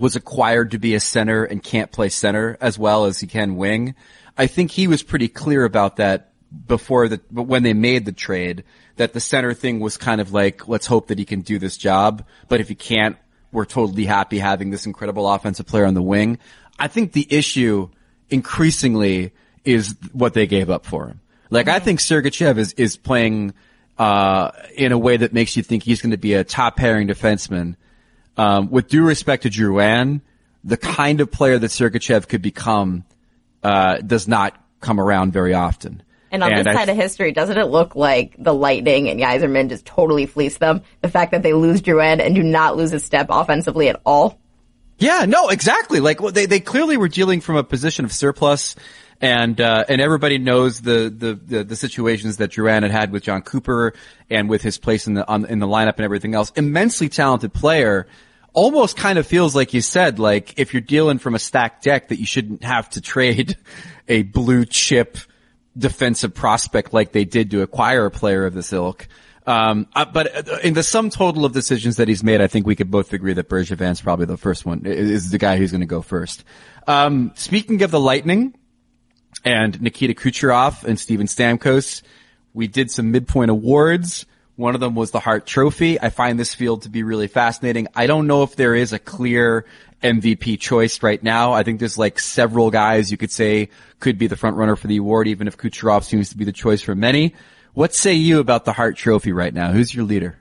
was 0.00 0.16
acquired 0.16 0.72
to 0.72 0.78
be 0.78 0.96
a 0.96 1.00
center 1.00 1.44
and 1.44 1.62
can't 1.62 1.92
play 1.92 2.08
center 2.08 2.58
as 2.60 2.76
well 2.76 3.04
as 3.04 3.20
he 3.20 3.28
can 3.28 3.54
wing. 3.54 3.94
I 4.36 4.48
think 4.48 4.72
he 4.72 4.88
was 4.88 5.04
pretty 5.04 5.28
clear 5.28 5.64
about 5.64 5.96
that 5.96 6.32
before 6.66 7.08
the, 7.08 7.20
but 7.30 7.44
when 7.44 7.62
they 7.62 7.74
made 7.74 8.06
the 8.06 8.12
trade, 8.12 8.64
that 8.96 9.12
the 9.12 9.20
center 9.20 9.54
thing 9.54 9.78
was 9.78 9.96
kind 9.96 10.20
of 10.20 10.32
like, 10.32 10.66
let's 10.66 10.86
hope 10.86 11.06
that 11.08 11.18
he 11.20 11.24
can 11.24 11.42
do 11.42 11.60
this 11.60 11.76
job. 11.76 12.26
But 12.48 12.60
if 12.60 12.68
he 12.68 12.74
can't, 12.74 13.16
we're 13.52 13.66
totally 13.66 14.04
happy 14.04 14.40
having 14.40 14.70
this 14.70 14.84
incredible 14.84 15.32
offensive 15.32 15.66
player 15.66 15.86
on 15.86 15.94
the 15.94 16.02
wing. 16.02 16.38
I 16.76 16.88
think 16.88 17.12
the 17.12 17.26
issue 17.30 17.88
increasingly 18.30 19.32
is 19.64 19.96
what 20.12 20.34
they 20.34 20.46
gave 20.46 20.70
up 20.70 20.86
for 20.86 21.06
him. 21.06 21.20
Like 21.50 21.68
I 21.68 21.78
think 21.78 22.00
Sergachev 22.00 22.58
is, 22.58 22.72
is 22.74 22.96
playing, 22.96 23.54
uh, 23.98 24.50
in 24.74 24.92
a 24.92 24.98
way 24.98 25.16
that 25.16 25.32
makes 25.32 25.56
you 25.56 25.62
think 25.62 25.82
he's 25.82 26.02
going 26.02 26.10
to 26.10 26.18
be 26.18 26.34
a 26.34 26.44
top 26.44 26.76
pairing 26.76 27.08
defenseman. 27.08 27.76
Um, 28.36 28.70
with 28.70 28.88
due 28.88 29.04
respect 29.04 29.44
to 29.44 29.50
Drouin, 29.50 30.20
the 30.64 30.76
kind 30.76 31.20
of 31.20 31.30
player 31.30 31.58
that 31.58 31.70
Sergachev 31.70 32.28
could 32.28 32.42
become, 32.42 33.04
uh, 33.62 33.98
does 33.98 34.28
not 34.28 34.60
come 34.80 35.00
around 35.00 35.32
very 35.32 35.54
often. 35.54 36.02
And 36.30 36.42
on 36.42 36.52
this 36.54 36.66
I- 36.66 36.74
side 36.74 36.88
of 36.88 36.96
history, 36.96 37.32
doesn't 37.32 37.56
it 37.56 37.66
look 37.66 37.94
like 37.96 38.34
the 38.38 38.52
Lightning 38.52 39.08
and 39.08 39.20
Yzerman 39.20 39.68
just 39.68 39.86
totally 39.86 40.26
fleece 40.26 40.58
them? 40.58 40.82
The 41.00 41.08
fact 41.08 41.30
that 41.30 41.42
they 41.42 41.52
lose 41.52 41.80
Drouin 41.80 42.20
and 42.20 42.34
do 42.34 42.42
not 42.42 42.76
lose 42.76 42.92
a 42.92 43.00
step 43.00 43.28
offensively 43.30 43.88
at 43.88 44.00
all. 44.04 44.38
Yeah, 44.98 45.26
no, 45.26 45.48
exactly. 45.48 46.00
Like 46.00 46.20
well, 46.20 46.32
they 46.32 46.46
they 46.46 46.60
clearly 46.60 46.96
were 46.96 47.08
dealing 47.08 47.40
from 47.40 47.56
a 47.56 47.64
position 47.64 48.04
of 48.04 48.12
surplus, 48.12 48.76
and 49.20 49.60
uh, 49.60 49.84
and 49.88 50.00
everybody 50.00 50.38
knows 50.38 50.80
the, 50.80 51.12
the 51.14 51.34
the 51.34 51.64
the 51.64 51.76
situations 51.76 52.38
that 52.38 52.52
Drouin 52.52 52.82
had 52.82 52.90
had 52.90 53.12
with 53.12 53.24
Jon 53.24 53.42
Cooper 53.42 53.92
and 54.30 54.48
with 54.48 54.62
his 54.62 54.78
place 54.78 55.06
in 55.06 55.14
the 55.14 55.28
on, 55.28 55.44
in 55.46 55.58
the 55.58 55.66
lineup 55.66 55.96
and 55.96 56.00
everything 56.00 56.34
else. 56.34 56.50
Immensely 56.56 57.08
talented 57.08 57.52
player. 57.52 58.06
Almost 58.54 58.96
kind 58.96 59.18
of 59.18 59.26
feels 59.26 59.54
like 59.54 59.74
you 59.74 59.82
said, 59.82 60.18
like 60.18 60.58
if 60.58 60.72
you're 60.72 60.80
dealing 60.80 61.18
from 61.18 61.34
a 61.34 61.38
stacked 61.38 61.84
deck, 61.84 62.08
that 62.08 62.18
you 62.18 62.24
shouldn't 62.24 62.64
have 62.64 62.88
to 62.90 63.02
trade 63.02 63.58
a 64.08 64.22
blue 64.22 64.64
chip 64.64 65.18
defensive 65.76 66.32
prospect 66.32 66.94
like 66.94 67.12
they 67.12 67.26
did 67.26 67.50
to 67.50 67.60
acquire 67.60 68.06
a 68.06 68.10
player 68.10 68.46
of 68.46 68.54
this 68.54 68.72
ilk. 68.72 69.08
Um, 69.46 69.86
uh, 69.94 70.04
but 70.04 70.48
uh, 70.48 70.58
in 70.64 70.74
the 70.74 70.82
sum 70.82 71.08
total 71.08 71.44
of 71.44 71.52
decisions 71.52 71.96
that 71.96 72.08
he's 72.08 72.24
made, 72.24 72.40
I 72.40 72.48
think 72.48 72.66
we 72.66 72.74
could 72.74 72.90
both 72.90 73.12
agree 73.12 73.32
that 73.34 73.48
Bergevin's 73.48 74.00
probably 74.00 74.26
the 74.26 74.36
first 74.36 74.66
one, 74.66 74.84
is 74.84 75.30
the 75.30 75.38
guy 75.38 75.56
who's 75.56 75.70
going 75.70 75.82
to 75.82 75.86
go 75.86 76.02
first. 76.02 76.44
Um, 76.86 77.32
speaking 77.36 77.82
of 77.82 77.90
the 77.90 78.00
Lightning 78.00 78.54
and 79.44 79.80
Nikita 79.80 80.14
Kucherov 80.14 80.82
and 80.84 80.98
Steven 80.98 81.26
Stamkos, 81.26 82.02
we 82.54 82.66
did 82.66 82.90
some 82.90 83.12
midpoint 83.12 83.50
awards. 83.50 84.26
One 84.56 84.74
of 84.74 84.80
them 84.80 84.94
was 84.94 85.10
the 85.10 85.20
Hart 85.20 85.46
Trophy. 85.46 86.00
I 86.00 86.08
find 86.08 86.40
this 86.40 86.54
field 86.54 86.82
to 86.82 86.88
be 86.88 87.02
really 87.02 87.28
fascinating. 87.28 87.88
I 87.94 88.06
don't 88.06 88.26
know 88.26 88.42
if 88.42 88.56
there 88.56 88.74
is 88.74 88.92
a 88.92 88.98
clear 88.98 89.66
MVP 90.02 90.58
choice 90.58 91.02
right 91.02 91.22
now. 91.22 91.52
I 91.52 91.62
think 91.62 91.78
there's 91.78 91.98
like 91.98 92.18
several 92.18 92.70
guys 92.70 93.10
you 93.10 93.16
could 93.16 93.30
say 93.30 93.68
could 94.00 94.18
be 94.18 94.26
the 94.26 94.36
front 94.36 94.56
runner 94.56 94.74
for 94.74 94.86
the 94.86 94.96
award, 94.96 95.28
even 95.28 95.46
if 95.46 95.56
Kucherov 95.56 96.04
seems 96.04 96.30
to 96.30 96.36
be 96.36 96.44
the 96.44 96.52
choice 96.52 96.82
for 96.82 96.94
many. 96.94 97.34
What 97.76 97.94
say 97.94 98.14
you 98.14 98.38
about 98.38 98.64
the 98.64 98.72
Hart 98.72 98.96
Trophy 98.96 99.32
right 99.32 99.52
now? 99.52 99.70
Who's 99.70 99.94
your 99.94 100.06
leader? 100.06 100.38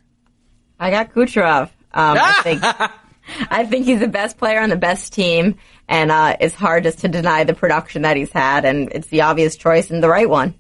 I 0.80 0.90
got 0.90 1.14
Kucherov. 1.14 1.64
Um, 1.94 2.18
I 2.18 2.40
think 2.44 2.62
I 3.52 3.66
think 3.66 3.84
he's 3.84 4.00
the 4.00 4.08
best 4.08 4.38
player 4.38 4.62
on 4.62 4.70
the 4.70 4.78
best 4.78 5.12
team, 5.12 5.58
and 5.90 6.14
uh, 6.14 6.38
it's 6.40 6.56
hard 6.56 6.84
just 6.84 7.00
to 7.00 7.10
deny 7.10 7.44
the 7.44 7.54
production 7.54 8.04
that 8.04 8.16
he's 8.16 8.32
had, 8.32 8.64
and 8.64 8.90
it's 8.94 9.08
the 9.08 9.24
obvious 9.24 9.58
choice 9.58 9.92
and 9.92 10.02
the 10.02 10.08
right 10.08 10.30
one. 10.30 10.56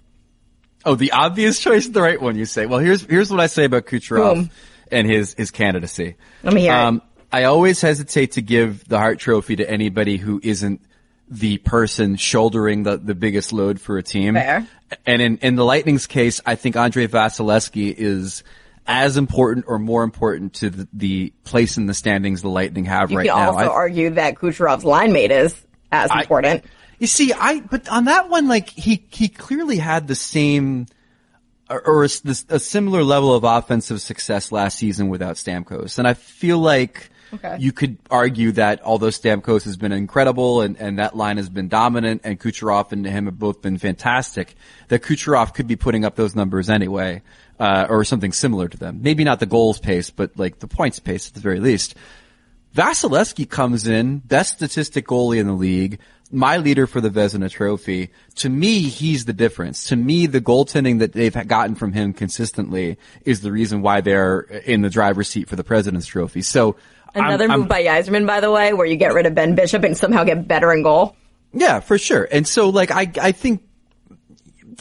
Oh, 0.84 0.95
the 0.95 1.13
obvious 1.13 1.61
choice 1.61 1.88
the 1.88 2.01
right 2.01 2.21
one, 2.21 2.36
you 2.38 2.45
say. 2.45 2.65
Well, 2.65 2.80
here's 2.80 3.05
here's 3.05 3.32
what 3.32 3.39
I 3.39 3.47
say 3.47 3.63
about 3.63 3.86
Kucherov 3.86 4.36
Boom. 4.36 4.49
and 4.91 5.09
his 5.09 5.34
his 5.34 5.51
candidacy. 5.51 6.17
Let 6.43 6.53
me 6.53 6.59
hear. 6.59 6.73
Um, 6.73 7.01
I 7.32 7.45
always 7.45 7.80
hesitate 7.80 8.34
to 8.34 8.41
give 8.41 8.86
the 8.86 8.97
Hart 8.97 9.19
Trophy 9.19 9.55
to 9.55 9.69
anybody 9.69 10.17
who 10.17 10.41
isn't 10.43 10.82
the 11.30 11.57
person 11.57 12.17
shouldering 12.17 12.84
the, 12.84 12.97
the 12.97 13.15
biggest 13.15 13.53
load 13.53 13.80
for 13.80 13.97
a 13.97 14.03
team. 14.03 14.36
Fair. 14.36 14.67
And 15.06 15.22
in, 15.22 15.38
in 15.38 15.56
the 15.56 15.64
Lightning's 15.66 16.08
case, 16.08 16.42
I 16.46 16.56
think 16.56 16.76
Andrei 16.76 17.08
Vasilevskiy 17.08 17.94
is 17.98 18.44
as 18.88 19.18
important 19.18 19.66
or 19.68 19.80
more 19.80 20.04
important 20.04 20.54
to 20.56 20.70
the, 20.70 20.88
the 20.94 21.34
place 21.44 21.78
in 21.78 21.88
the 21.88 21.94
standings 21.96 22.42
the 22.44 22.50
Lightning 22.50 22.86
have 22.86 23.10
You 23.12 23.18
right 23.18 23.24
could 23.28 23.36
now. 23.36 23.48
also 23.52 23.60
I- 23.66 23.68
argue 23.68 24.12
that 24.12 24.36
Kucherov's 24.36 24.86
line 24.86 25.12
mate 25.12 25.32
is 25.32 25.56
as 25.92 26.12
I- 26.12 26.22
important. 26.22 26.66
You 27.00 27.08
see, 27.08 27.34
I 27.34 27.60
but 27.60 27.90
on 27.90 28.06
that 28.06 28.30
one, 28.30 28.48
like 28.48 28.70
he 28.70 29.06
he 29.10 29.28
clearly 29.28 29.78
had 29.78 30.08
the 30.08 30.16
same 30.16 30.86
or, 31.70 31.82
or 31.86 32.04
a, 32.04 32.10
a 32.50 32.60
similar 32.60 33.04
level 33.04 33.34
of 33.36 33.44
offensive 33.44 34.02
success 34.02 34.52
last 34.52 34.78
season 34.78 35.10
without 35.10 35.36
Stamkos, 35.36 35.98
and 35.98 36.08
I 36.08 36.14
feel 36.14 36.60
like 36.60 37.10
Okay. 37.34 37.57
you 37.59 37.71
could 37.71 37.97
argue 38.09 38.51
that 38.53 38.82
although 38.84 39.07
Stamkos 39.07 39.63
has 39.65 39.78
been 39.78 39.91
incredible 39.91 40.61
and 40.61 40.78
and 40.78 40.99
that 40.99 41.15
line 41.15 41.38
has 41.38 41.49
been 41.49 41.67
dominant, 41.67 42.21
and 42.23 42.39
Kucherov 42.39 42.91
and 42.91 43.05
him 43.05 43.26
have 43.26 43.39
both 43.39 43.61
been 43.61 43.78
fantastic, 43.78 44.55
that 44.89 45.01
Kucherov 45.01 45.53
could 45.53 45.67
be 45.67 45.76
putting 45.76 46.05
up 46.05 46.15
those 46.15 46.36
numbers 46.36 46.69
anyway, 46.69 47.21
uh, 47.59 47.88
or 47.89 48.03
something 48.03 48.32
similar 48.32 48.67
to 48.67 48.78
them. 48.78 48.99
Maybe 49.01 49.23
not 49.23 49.39
the 49.39 49.45
goals 49.45 49.80
pace, 49.80 50.09
but 50.09 50.38
like 50.38 50.59
the 50.59 50.67
points 50.67 50.99
pace 50.99 51.28
at 51.28 51.34
the 51.34 51.39
very 51.39 51.59
least. 51.59 51.95
Vasilevskiy 52.76 53.49
comes 53.49 53.88
in, 53.88 54.17
best 54.19 54.57
statistic 54.57 55.07
goalie 55.07 55.39
in 55.39 55.47
the 55.47 55.53
league, 55.53 55.99
my 56.32 56.57
leader 56.57 56.88
for 56.88 56.99
the 56.99 57.09
Vezina 57.09 57.49
trophy. 57.49 58.09
To 58.36 58.49
me, 58.49 58.82
he's 58.82 59.26
the 59.26 59.34
difference. 59.34 59.86
To 59.86 59.95
me, 59.95 60.26
the 60.26 60.41
goaltending 60.41 60.99
that 60.99 61.13
they've 61.13 61.47
gotten 61.47 61.76
from 61.76 61.93
him 61.93 62.13
consistently 62.13 62.97
is 63.23 63.41
the 63.41 63.51
reason 63.51 63.82
why 63.82 64.01
they're 64.01 64.41
in 64.41 64.82
the 64.82 64.89
driver's 64.89 65.30
seat 65.30 65.47
for 65.47 65.55
the 65.55 65.63
President's 65.63 66.07
trophy. 66.07 66.41
So 66.41 66.76
Another 67.16 67.49
I'm- 67.49 67.61
move 67.61 67.70
by 67.70 67.84
Yzerman, 67.84 68.28
by 68.28 68.41
the 68.41 68.51
way, 68.51 68.74
where 68.74 68.86
you 68.86 68.97
get 68.97 69.13
rid 69.13 69.26
of 69.26 69.34
Ben 69.34 69.55
Bishop 69.55 69.84
and 69.84 69.97
somehow 69.97 70.24
get 70.24 70.47
better 70.47 70.72
in 70.74 70.84
goal. 70.84 71.16
Yeah, 71.53 71.80
for 71.80 71.97
sure. 71.97 72.28
And 72.30 72.45
so, 72.45 72.70
like, 72.70 72.91
I, 72.91 73.09
I 73.22 73.32
think, 73.32 73.63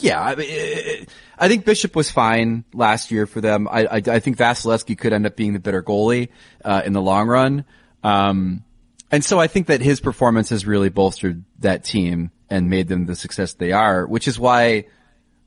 yeah, 0.01 0.21
I, 0.21 0.35
mean, 0.35 1.07
I 1.39 1.49
think 1.49 1.65
Bishop 1.65 1.95
was 1.95 2.11
fine 2.11 2.65
last 2.75 3.13
year 3.13 3.27
for 3.27 3.41
them. 3.41 3.69
I, 3.71 3.87
I, 3.87 3.97
I 3.97 4.19
think 4.19 4.37
Vasilevskiy 4.37 4.99
could 4.99 5.13
end 5.13 5.25
up 5.25 5.37
being 5.37 5.53
the 5.53 5.61
better 5.61 5.83
goalie, 5.83 6.31
uh, 6.65 6.83
in 6.85 6.93
the 6.93 7.01
long 7.01 7.29
run. 7.29 7.65
Um, 8.03 8.65
and 9.13 9.25
so 9.25 9.39
I 9.39 9.47
think 9.47 9.69
that 9.69 9.81
his 9.81 10.01
performance 10.01 10.49
has 10.49 10.67
really 10.67 10.89
bolstered 10.89 11.45
that 11.61 11.85
team 11.85 12.33
and 12.51 12.69
made 12.69 12.89
them 12.89 13.07
the 13.07 13.15
success 13.15 13.55
they 13.55 13.71
are, 13.71 14.05
which 14.07 14.27
is 14.27 14.39
why 14.39 14.87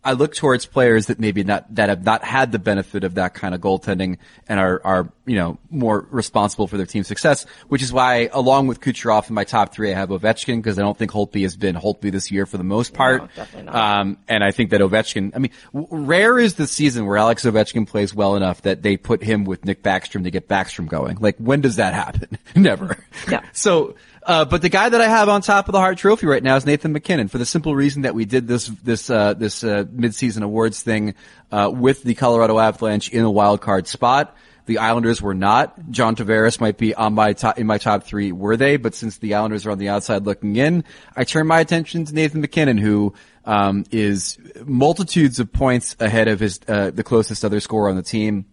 I 0.03 0.13
look 0.13 0.33
towards 0.35 0.65
players 0.65 1.07
that 1.07 1.19
maybe 1.19 1.43
not 1.43 1.75
that 1.75 1.89
have 1.89 2.05
not 2.05 2.23
had 2.23 2.53
the 2.53 2.59
benefit 2.59 3.03
of 3.03 3.15
that 3.15 3.33
kind 3.33 3.53
of 3.53 3.59
goaltending 3.59 4.19
and 4.47 4.59
are 4.59 4.81
are 4.85 5.11
you 5.27 5.35
know 5.35 5.59
more 5.69 6.07
responsible 6.09 6.67
for 6.67 6.77
their 6.77 6.85
team's 6.85 7.07
success. 7.07 7.45
Which 7.67 7.83
is 7.83 7.93
why, 7.93 8.29
along 8.31 8.67
with 8.67 8.79
Kucherov 8.81 9.29
in 9.29 9.35
my 9.35 9.43
top 9.43 9.73
three, 9.73 9.91
I 9.91 9.95
have 9.95 10.09
Ovechkin 10.09 10.57
because 10.57 10.79
I 10.79 10.81
don't 10.81 10.97
think 10.97 11.11
Holtby 11.11 11.43
has 11.43 11.55
been 11.55 11.75
Holtby 11.75 12.11
this 12.11 12.31
year 12.31 12.45
for 12.45 12.57
the 12.57 12.63
most 12.63 12.93
part. 12.93 13.29
definitely 13.35 13.71
not. 13.71 13.99
Um, 13.99 14.17
and 14.27 14.43
I 14.43 14.51
think 14.51 14.71
that 14.71 14.81
Ovechkin. 14.81 15.35
I 15.35 15.39
mean, 15.39 15.51
w- 15.73 15.87
rare 16.05 16.39
is 16.39 16.55
the 16.55 16.65
season 16.65 17.05
where 17.05 17.17
Alex 17.17 17.43
Ovechkin 17.45 17.87
plays 17.87 18.15
well 18.15 18.35
enough 18.35 18.61
that 18.63 18.81
they 18.81 18.97
put 18.97 19.21
him 19.21 19.43
with 19.43 19.65
Nick 19.65 19.83
Backstrom 19.83 20.23
to 20.23 20.31
get 20.31 20.47
Backstrom 20.47 20.87
going. 20.87 21.17
Like, 21.19 21.37
when 21.37 21.61
does 21.61 21.75
that 21.75 21.93
happen? 21.93 22.37
Never. 22.55 22.97
No. 23.29 23.41
So, 23.53 23.95
uh, 24.23 24.45
but 24.45 24.61
the 24.61 24.69
guy 24.69 24.89
that 24.89 25.01
I 25.01 25.07
have 25.07 25.29
on 25.29 25.41
top 25.41 25.67
of 25.67 25.73
the 25.73 25.79
Hart 25.79 25.97
Trophy 25.97 26.27
right 26.27 26.43
now 26.43 26.55
is 26.57 26.65
Nathan 26.65 26.93
MacKinnon 26.93 27.27
for 27.27 27.37
the 27.37 27.45
simple 27.45 27.75
reason 27.75 28.03
that 28.03 28.13
we 28.13 28.25
did 28.25 28.47
this 28.47 28.67
this 28.67 29.09
uh, 29.09 29.33
this 29.33 29.63
uh, 29.63 29.83
midseason 29.85 30.43
awards 30.43 30.81
thing 30.81 31.15
uh, 31.51 31.71
with 31.73 32.03
the 32.03 32.13
Colorado 32.13 32.59
Avalanche 32.59 33.09
in 33.09 33.23
a 33.23 33.31
wild 33.31 33.61
card 33.61 33.87
spot. 33.87 34.35
The 34.67 34.77
Islanders 34.77 35.21
were 35.21 35.33
not. 35.33 35.89
John 35.91 36.15
Tavares 36.15 36.61
might 36.61 36.77
be 36.77 36.93
on 36.93 37.13
my 37.13 37.33
top 37.33 37.57
in 37.57 37.65
my 37.65 37.77
top 37.77 38.03
three, 38.03 38.31
were 38.31 38.55
they? 38.55 38.77
But 38.77 38.93
since 38.93 39.17
the 39.17 39.33
Islanders 39.33 39.65
are 39.65 39.71
on 39.71 39.79
the 39.79 39.89
outside 39.89 40.25
looking 40.25 40.55
in, 40.55 40.83
I 41.15 41.23
turn 41.23 41.47
my 41.47 41.59
attention 41.59 42.05
to 42.05 42.13
Nathan 42.13 42.41
MacKinnon, 42.41 42.77
who 42.77 43.13
um, 43.45 43.85
is 43.91 44.37
multitudes 44.65 45.39
of 45.39 45.51
points 45.51 45.95
ahead 45.99 46.27
of 46.27 46.39
his 46.39 46.59
uh, 46.67 46.91
the 46.91 47.03
closest 47.03 47.43
other 47.43 47.59
scorer 47.59 47.89
on 47.89 47.95
the 47.95 48.03
team 48.03 48.45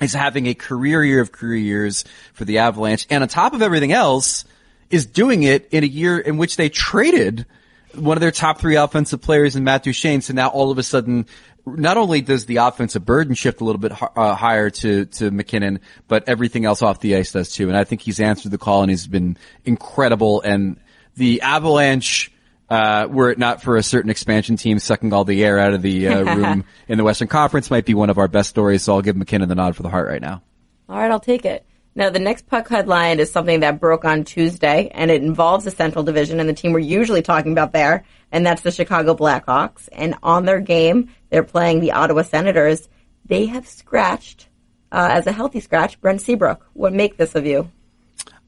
is 0.00 0.12
having 0.12 0.46
a 0.46 0.54
career 0.54 1.04
year 1.04 1.20
of 1.20 1.32
career 1.32 1.56
years 1.56 2.04
for 2.32 2.44
the 2.44 2.58
Avalanche. 2.58 3.06
And 3.08 3.22
on 3.22 3.28
top 3.28 3.54
of 3.54 3.62
everything 3.62 3.92
else, 3.92 4.44
is 4.90 5.06
doing 5.06 5.42
it 5.42 5.68
in 5.70 5.82
a 5.82 5.86
year 5.86 6.18
in 6.18 6.36
which 6.36 6.56
they 6.56 6.68
traded 6.68 7.46
one 7.94 8.16
of 8.16 8.20
their 8.20 8.30
top 8.30 8.58
three 8.58 8.76
offensive 8.76 9.20
players 9.20 9.56
in 9.56 9.64
Matt 9.64 9.82
Duchene. 9.82 10.20
So 10.20 10.32
now 10.32 10.48
all 10.48 10.70
of 10.70 10.78
a 10.78 10.82
sudden, 10.82 11.26
not 11.64 11.96
only 11.96 12.20
does 12.20 12.46
the 12.46 12.56
offensive 12.56 13.04
burden 13.04 13.34
shift 13.34 13.60
a 13.60 13.64
little 13.64 13.80
bit 13.80 13.92
uh, 13.92 14.34
higher 14.34 14.70
to, 14.70 15.06
to 15.06 15.30
MacKinnon, 15.30 15.80
but 16.08 16.28
everything 16.28 16.64
else 16.64 16.82
off 16.82 17.00
the 17.00 17.16
ice 17.16 17.32
does 17.32 17.52
too. 17.52 17.68
And 17.68 17.76
I 17.76 17.84
think 17.84 18.00
he's 18.00 18.20
answered 18.20 18.50
the 18.50 18.58
call 18.58 18.82
and 18.82 18.90
he's 18.90 19.06
been 19.06 19.36
incredible. 19.64 20.40
And 20.40 20.78
the 21.14 21.42
Avalanche, 21.42 22.32
uh, 22.68 23.06
were 23.08 23.30
it 23.30 23.38
not 23.38 23.62
for 23.62 23.76
a 23.76 23.82
certain 23.82 24.10
expansion 24.10 24.56
team 24.56 24.78
sucking 24.78 25.12
all 25.12 25.24
the 25.24 25.44
air 25.44 25.58
out 25.58 25.74
of 25.74 25.82
the 25.82 26.08
uh, 26.08 26.24
room 26.36 26.64
in 26.88 26.98
the 26.98 27.04
Western 27.04 27.28
Conference, 27.28 27.70
might 27.70 27.84
be 27.84 27.94
one 27.94 28.10
of 28.10 28.18
our 28.18 28.28
best 28.28 28.50
stories. 28.50 28.82
So 28.82 28.94
I'll 28.94 29.02
give 29.02 29.16
MacKinnon 29.16 29.48
the 29.48 29.54
nod 29.54 29.76
for 29.76 29.82
the 29.82 29.90
Hart 29.90 30.08
right 30.08 30.22
now. 30.22 30.42
All 30.88 30.96
right, 30.96 31.10
I'll 31.10 31.20
take 31.20 31.44
it. 31.44 31.64
Now, 31.94 32.08
the 32.08 32.18
next 32.18 32.46
puck 32.46 32.68
headline 32.68 33.20
is 33.20 33.30
something 33.30 33.60
that 33.60 33.78
broke 33.78 34.06
on 34.06 34.24
Tuesday, 34.24 34.90
and 34.94 35.10
it 35.10 35.22
involves 35.22 35.66
the 35.66 35.70
Central 35.70 36.02
Division 36.02 36.40
and 36.40 36.48
the 36.48 36.54
team 36.54 36.72
we're 36.72 36.78
usually 36.78 37.20
talking 37.20 37.52
about 37.52 37.72
there, 37.72 38.04
and 38.30 38.46
that's 38.46 38.62
the 38.62 38.70
Chicago 38.70 39.14
Blackhawks. 39.14 39.90
And 39.92 40.14
on 40.22 40.46
their 40.46 40.60
game, 40.60 41.10
they're 41.28 41.42
playing 41.42 41.80
the 41.80 41.92
Ottawa 41.92 42.22
Senators. 42.22 42.88
They 43.26 43.44
have 43.46 43.68
scratched, 43.68 44.48
uh, 44.90 45.08
as 45.12 45.26
a 45.26 45.32
healthy 45.32 45.60
scratch, 45.60 46.00
Brent 46.00 46.22
Seabrook. 46.22 46.66
What 46.72 46.94
make 46.94 47.18
this 47.18 47.34
of 47.34 47.44
you? 47.44 47.70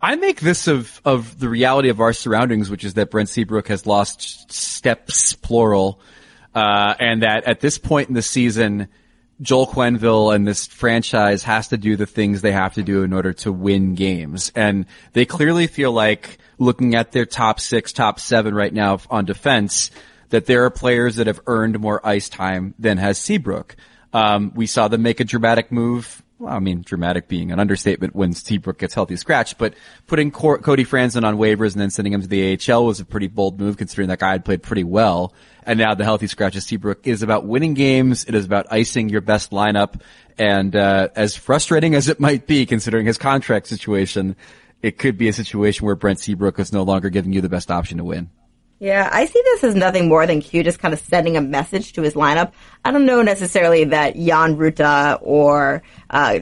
I 0.01 0.16
make 0.16 0.40
this 0.40 0.66
of, 0.66 1.03
of 1.05 1.38
the 1.38 1.49
reality 1.49 1.90
of 1.90 2.01
our 2.01 2.14
surroundings, 2.14 2.70
which 2.70 2.84
is 2.84 2.95
that 2.95 3.11
Brent 3.11 3.28
Seabrook 3.28 3.68
has 3.68 3.86
lost 3.86 4.53
steps, 4.53 5.34
plural, 5.34 6.01
uh, 6.55 6.95
and 6.99 7.22
that 7.22 7.45
at 7.45 7.61
this 7.61 7.76
point 7.76 8.09
in 8.09 8.14
the 8.14 8.22
season, 8.22 8.88
Joel 9.45 9.66
Quenneville 9.66 10.34
and 10.34 10.49
this 10.49 10.66
franchise 10.66 11.45
has 11.45 11.68
to 11.68 11.76
do 11.76 11.97
the 11.97 12.07
things 12.07 12.40
they 12.40 12.53
have 12.53 12.74
to 12.74 12.82
do 12.82 13.03
in 13.03 13.12
order 13.12 13.34
to 13.34 13.53
win 13.53 13.95
games. 13.95 14.51
And 14.57 14.86
they 15.12 15.26
clearly 15.26 15.66
feel 15.66 15.92
like 15.92 16.38
looking 16.59 16.95
at 16.95 17.12
their 17.12 17.26
top 17.26 17.61
six, 17.61 17.92
top 17.92 18.18
seven 18.18 18.55
right 18.55 18.72
now 18.72 18.99
on 19.11 19.26
defense, 19.26 19.90
that 20.30 20.47
there 20.47 20.64
are 20.64 20.70
players 20.70 21.16
that 21.16 21.26
have 21.26 21.40
earned 21.47 21.78
more 21.78 22.05
ice 22.05 22.30
time 22.30 22.74
than 22.78 22.97
has 22.97 23.18
Seabrook. 23.18 23.76
Um, 24.14 24.51
we 24.55 24.66
saw 24.66 24.88
them 24.88 25.03
make 25.03 25.20
a 25.20 25.24
dramatic 25.24 25.70
move 25.70 26.24
well, 26.39 26.53
I 26.53 26.59
mean, 26.59 26.82
dramatic 26.82 27.28
being 27.28 27.53
an 27.53 27.61
understatement 27.61 28.14
when 28.14 28.32
Seabrook 28.32 28.78
gets 28.78 28.95
healthy 28.95 29.16
scratch, 29.16 29.57
but 29.57 29.74
putting 30.07 30.30
Cor- 30.30 30.59
Cody 30.59 30.85
Franson 30.85 31.24
on 31.24 31.37
waivers 31.37 31.72
and 31.72 31.80
then 31.80 31.91
sending 31.91 32.12
him 32.12 32.22
to 32.22 32.26
the 32.26 32.59
AHL 32.68 32.87
was 32.87 32.99
a 32.99 33.05
pretty 33.05 33.28
bold 33.28 33.61
move 33.61 33.76
considering 33.76 34.09
that 34.09 34.18
guy 34.18 34.32
had 34.32 34.45
played 34.45 34.62
pretty 34.62 34.85
well. 34.85 35.32
And 35.62 35.78
now 35.78 35.95
the 35.95 36.05
healthy 36.05 36.26
scratch 36.26 36.57
of 36.57 36.62
Seabrook 36.62 37.07
is 37.07 37.22
about 37.22 37.47
winning 37.47 37.74
games. 37.74 38.24
It 38.24 38.35
is 38.35 38.45
about 38.45 38.66
icing 38.70 39.09
your 39.09 39.20
best 39.20 39.53
lineup. 39.53 40.01
And, 40.37 40.74
uh, 40.74 41.09
as 41.14 41.37
frustrating 41.37 41.95
as 41.95 42.09
it 42.09 42.18
might 42.18 42.47
be 42.47 42.66
considering 42.66 43.07
his 43.07 43.16
contract 43.16 43.68
situation, 43.68 44.35
it 44.82 44.99
could 44.99 45.16
be 45.16 45.28
a 45.28 45.32
situation 45.32 45.87
where 45.87 45.95
Brent 45.95 46.18
Seabrook 46.18 46.59
is 46.59 46.72
no 46.72 46.82
longer 46.82 47.11
giving 47.11 47.32
you 47.32 47.41
the 47.41 47.49
best 47.49 47.70
option 47.70 47.99
to 47.99 48.05
win. 48.05 48.30
Yeah, 48.81 49.09
I 49.11 49.27
see 49.27 49.41
this 49.45 49.64
as 49.64 49.75
nothing 49.75 50.09
more 50.09 50.27
than 50.27 50.41
Q 50.41 50.62
just 50.62 50.79
kind 50.79 50.93
of 50.93 51.01
sending 51.01 51.37
a 51.37 51.41
message 51.41 51.93
to 51.95 52.03
his 52.03 52.14
lineup. 52.14 52.53
I 52.85 52.91
don't 52.91 53.07
know 53.07 53.22
necessarily 53.22 53.85
that 53.85 54.14
Jan 54.14 54.57
Rutta 54.57 55.18
or 55.22 55.83
uh, 56.11 56.41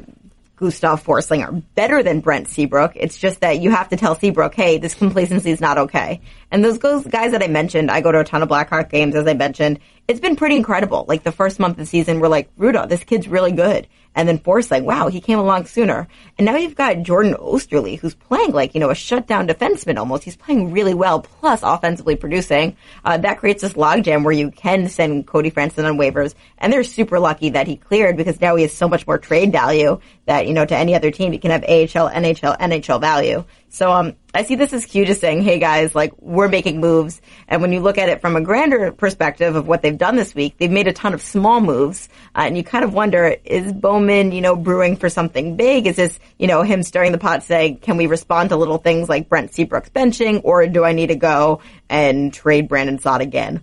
Gustav 0.56 1.04
Forsling 1.04 1.44
are 1.46 1.52
better 1.74 2.02
than 2.02 2.20
Brent 2.20 2.48
Seabrook. 2.48 2.92
It's 2.94 3.18
just 3.18 3.40
that 3.40 3.60
you 3.60 3.70
have 3.70 3.88
to 3.88 3.96
tell 3.96 4.14
Seabrook, 4.14 4.54
hey, 4.54 4.78
this 4.78 4.94
complacency 4.94 5.50
is 5.50 5.60
not 5.60 5.76
okay. 5.76 6.20
And 6.50 6.64
those 6.64 6.78
guys 6.78 7.32
that 7.32 7.42
I 7.42 7.48
mentioned, 7.48 7.90
I 7.90 8.00
go 8.00 8.12
to 8.12 8.20
a 8.20 8.24
ton 8.24 8.42
of 8.42 8.48
Blackhawk 8.48 8.88
games, 8.88 9.14
as 9.14 9.26
I 9.26 9.34
mentioned. 9.34 9.80
It's 10.08 10.20
been 10.20 10.36
pretty 10.36 10.56
incredible. 10.56 11.04
Like 11.08 11.22
the 11.22 11.32
first 11.32 11.60
month 11.60 11.72
of 11.72 11.78
the 11.78 11.86
season, 11.86 12.20
we're 12.20 12.28
like, 12.28 12.54
Rutta, 12.56 12.88
this 12.88 13.04
kid's 13.04 13.28
really 13.28 13.52
good. 13.52 13.86
And 14.14 14.28
then 14.28 14.38
Forsling, 14.38 14.84
wow, 14.84 15.08
he 15.08 15.20
came 15.20 15.38
along 15.38 15.66
sooner. 15.66 16.06
And 16.36 16.44
now 16.44 16.56
you've 16.56 16.74
got 16.74 17.02
Jordan 17.02 17.34
Oesterle, 17.34 17.98
who's 17.98 18.14
playing 18.14 18.52
like, 18.52 18.74
you 18.74 18.80
know, 18.80 18.90
a 18.90 18.94
shutdown 18.94 19.48
defenseman 19.48 19.96
almost. 19.96 20.24
He's 20.24 20.36
playing 20.36 20.70
really 20.70 20.92
well, 20.92 21.20
plus 21.20 21.60
offensively 21.62 22.16
producing. 22.16 22.76
Uh, 23.04 23.16
that 23.18 23.38
creates 23.38 23.62
this 23.62 23.72
logjam 23.72 24.22
where 24.22 24.34
you 24.34 24.50
can 24.50 24.88
send 24.88 25.26
Cody 25.26 25.50
Franson 25.50 25.88
on 25.88 25.96
waivers. 25.96 26.34
And 26.58 26.72
they're 26.72 26.84
super 26.84 27.18
lucky 27.18 27.50
that 27.50 27.66
he 27.66 27.76
cleared 27.76 28.16
because 28.16 28.40
now 28.40 28.56
he 28.56 28.62
has 28.62 28.74
so 28.74 28.88
much 28.88 29.06
more 29.06 29.18
trade 29.18 29.50
value 29.50 29.98
that, 30.26 30.46
you 30.46 30.52
know, 30.52 30.66
to 30.66 30.76
any 30.76 30.94
other 30.94 31.10
team, 31.10 31.32
he 31.32 31.38
can 31.38 31.50
have 31.50 31.64
AHL, 31.64 32.10
NHL, 32.10 32.58
NHL 32.58 33.00
value. 33.00 33.44
So 33.72 33.90
um, 33.90 34.16
I 34.34 34.42
see 34.42 34.54
this 34.54 34.74
as 34.74 34.84
Q 34.84 35.06
just 35.06 35.22
saying, 35.22 35.40
"Hey 35.40 35.58
guys, 35.58 35.94
like 35.94 36.12
we're 36.20 36.48
making 36.48 36.78
moves." 36.78 37.22
And 37.48 37.62
when 37.62 37.72
you 37.72 37.80
look 37.80 37.96
at 37.96 38.10
it 38.10 38.20
from 38.20 38.36
a 38.36 38.40
grander 38.42 38.92
perspective 38.92 39.56
of 39.56 39.66
what 39.66 39.80
they've 39.80 39.96
done 39.96 40.14
this 40.14 40.34
week, 40.34 40.58
they've 40.58 40.70
made 40.70 40.88
a 40.88 40.92
ton 40.92 41.14
of 41.14 41.22
small 41.22 41.58
moves, 41.62 42.10
uh, 42.36 42.42
and 42.44 42.54
you 42.54 42.62
kind 42.62 42.84
of 42.84 42.92
wonder: 42.92 43.34
Is 43.46 43.72
Bowman, 43.72 44.30
you 44.32 44.42
know, 44.42 44.56
brewing 44.56 44.96
for 44.96 45.08
something 45.08 45.56
big? 45.56 45.86
Is 45.86 45.96
this, 45.96 46.20
you 46.38 46.46
know, 46.46 46.60
him 46.60 46.82
stirring 46.82 47.12
the 47.12 47.18
pot, 47.18 47.44
saying, 47.44 47.78
"Can 47.78 47.96
we 47.96 48.06
respond 48.06 48.50
to 48.50 48.56
little 48.56 48.76
things 48.76 49.08
like 49.08 49.30
Brent 49.30 49.54
Seabrook's 49.54 49.88
benching, 49.88 50.42
or 50.44 50.66
do 50.66 50.84
I 50.84 50.92
need 50.92 51.06
to 51.06 51.16
go 51.16 51.62
and 51.88 52.30
trade 52.32 52.68
Brandon 52.68 52.98
Saad 52.98 53.22
again?" 53.22 53.62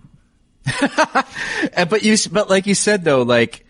but 1.87 2.01
you, 2.01 2.17
but 2.31 2.49
like 2.49 2.65
you 2.65 2.73
said 2.73 3.03
though, 3.03 3.21
like 3.21 3.63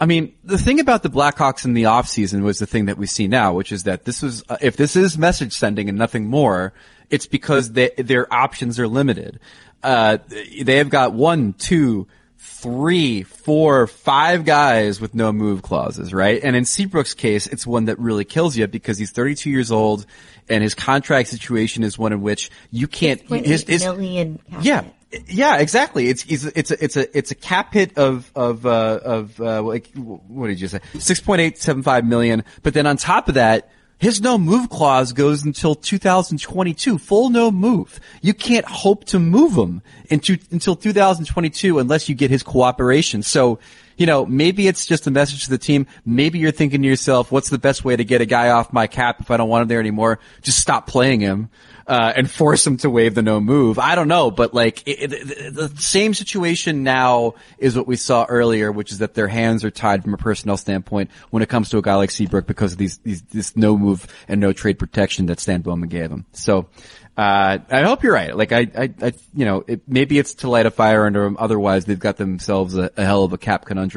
I 0.00 0.06
mean, 0.06 0.34
the 0.44 0.58
thing 0.58 0.78
about 0.78 1.02
the 1.02 1.10
Blackhawks 1.10 1.64
in 1.64 1.74
the 1.74 1.84
offseason 1.84 2.42
was 2.42 2.58
the 2.58 2.66
thing 2.66 2.86
that 2.86 2.98
we 2.98 3.06
see 3.06 3.26
now, 3.26 3.54
which 3.54 3.72
is 3.72 3.84
that 3.84 4.04
this 4.04 4.22
is, 4.22 4.44
uh, 4.48 4.56
if 4.60 4.76
this 4.76 4.94
is 4.94 5.18
message 5.18 5.52
sending 5.52 5.88
and 5.88 5.98
nothing 5.98 6.26
more, 6.26 6.72
it's 7.10 7.26
because 7.26 7.72
they, 7.72 7.90
their 7.96 8.32
options 8.32 8.78
are 8.78 8.86
limited. 8.86 9.40
Uh, 9.82 10.18
they 10.62 10.76
have 10.76 10.88
got 10.88 11.14
one, 11.14 11.52
two, 11.52 12.06
three, 12.38 13.24
four, 13.24 13.86
five 13.88 14.44
guys 14.44 15.00
with 15.00 15.14
no 15.14 15.32
move 15.32 15.62
clauses, 15.62 16.14
right? 16.14 16.40
And 16.42 16.54
in 16.54 16.64
Seabrook's 16.64 17.14
case, 17.14 17.46
it's 17.48 17.66
one 17.66 17.86
that 17.86 17.98
really 17.98 18.24
kills 18.24 18.56
you 18.56 18.66
because 18.68 18.98
he's 18.98 19.10
32 19.10 19.50
years 19.50 19.72
old 19.72 20.06
and 20.48 20.62
his 20.62 20.74
contract 20.74 21.28
situation 21.28 21.82
is 21.82 21.98
one 21.98 22.12
in 22.12 22.22
which 22.22 22.50
you 22.70 22.86
can't, 22.86 23.20
his, 23.22 23.64
his, 23.64 23.84
million 23.84 24.40
yeah, 24.60 24.84
yeah, 25.26 25.56
exactly. 25.56 26.08
It's 26.08 26.24
it's 26.26 26.44
it's 26.44 26.70
a 26.70 26.84
it's 26.84 26.96
a 26.96 27.18
it's 27.18 27.30
a 27.30 27.34
cap 27.34 27.72
hit 27.72 27.96
of 27.96 28.30
of 28.34 28.66
uh, 28.66 29.00
of 29.02 29.40
uh, 29.40 29.62
like 29.62 29.90
what 29.94 30.48
did 30.48 30.60
you 30.60 30.68
say? 30.68 30.80
Six 30.98 31.20
point 31.20 31.40
eight 31.40 31.58
seven 31.58 31.82
five 31.82 32.04
million. 32.04 32.44
But 32.62 32.74
then 32.74 32.86
on 32.86 32.98
top 32.98 33.28
of 33.28 33.34
that, 33.34 33.70
his 33.98 34.20
no 34.20 34.38
move 34.38 34.68
clause 34.68 35.12
goes 35.12 35.44
until 35.44 35.74
2022. 35.74 36.98
Full 36.98 37.30
no 37.30 37.50
move. 37.50 37.98
You 38.22 38.34
can't 38.34 38.66
hope 38.66 39.04
to 39.06 39.18
move 39.18 39.56
him 39.56 39.82
into 40.10 40.38
until 40.50 40.76
2022 40.76 41.78
unless 41.78 42.08
you 42.08 42.14
get 42.14 42.30
his 42.30 42.42
cooperation. 42.42 43.22
So 43.22 43.58
you 43.98 44.06
know, 44.06 44.24
maybe 44.24 44.68
it's 44.68 44.86
just 44.86 45.06
a 45.06 45.10
message 45.10 45.44
to 45.44 45.50
the 45.50 45.58
team. 45.58 45.86
Maybe 46.06 46.38
you're 46.38 46.52
thinking 46.52 46.82
to 46.82 46.88
yourself, 46.88 47.30
what's 47.30 47.50
the 47.50 47.58
best 47.58 47.84
way 47.84 47.96
to 47.96 48.04
get 48.04 48.20
a 48.20 48.26
guy 48.26 48.50
off 48.50 48.72
my 48.72 48.86
cap 48.86 49.20
if 49.20 49.30
I 49.30 49.36
don't 49.36 49.48
want 49.48 49.62
him 49.62 49.68
there 49.68 49.80
anymore? 49.80 50.20
Just 50.40 50.58
stop 50.58 50.86
playing 50.86 51.20
him 51.20 51.50
uh, 51.88 52.12
and 52.14 52.30
force 52.38 52.64
him 52.64 52.76
to 52.78 52.90
waive 52.90 53.16
the 53.16 53.22
no 53.22 53.40
move. 53.40 53.78
I 53.78 53.96
don't 53.96 54.08
know, 54.08 54.30
but 54.30 54.54
like 54.54 54.86
it, 54.86 55.12
it, 55.12 55.54
the 55.54 55.72
same 55.76 56.14
situation 56.14 56.84
now 56.84 57.34
is 57.58 57.76
what 57.76 57.88
we 57.88 57.96
saw 57.96 58.24
earlier, 58.28 58.70
which 58.70 58.92
is 58.92 58.98
that 58.98 59.14
their 59.14 59.28
hands 59.28 59.64
are 59.64 59.70
tied 59.70 60.04
from 60.04 60.14
a 60.14 60.18
personnel 60.18 60.56
standpoint 60.56 61.10
when 61.30 61.42
it 61.42 61.48
comes 61.48 61.70
to 61.70 61.78
a 61.78 61.82
guy 61.82 61.96
like 61.96 62.12
Seabrook 62.12 62.46
because 62.46 62.72
of 62.72 62.78
these, 62.78 62.98
these 62.98 63.22
this 63.22 63.56
no 63.56 63.76
move 63.76 64.06
and 64.28 64.40
no 64.40 64.52
trade 64.52 64.78
protection 64.78 65.26
that 65.26 65.40
Stan 65.40 65.62
Bowman 65.62 65.88
gave 65.88 66.10
him. 66.10 66.24
So. 66.32 66.68
Uh, 67.16 67.58
I 67.68 67.82
hope 67.82 68.04
you're 68.04 68.14
right. 68.14 68.36
Like 68.36 68.52
I, 68.52 68.68
I, 68.76 68.94
I 69.02 69.12
you 69.34 69.44
know, 69.44 69.64
it, 69.66 69.80
maybe 69.88 70.20
it's 70.20 70.34
to 70.34 70.48
light 70.48 70.66
a 70.66 70.70
fire 70.70 71.04
under 71.04 71.24
them. 71.24 71.36
Otherwise, 71.36 71.84
they've 71.84 71.98
got 71.98 72.16
themselves 72.16 72.76
a, 72.76 72.92
a 72.96 73.04
hell 73.04 73.24
of 73.24 73.32
a 73.32 73.38
cap 73.38 73.64
conundrum. 73.64 73.87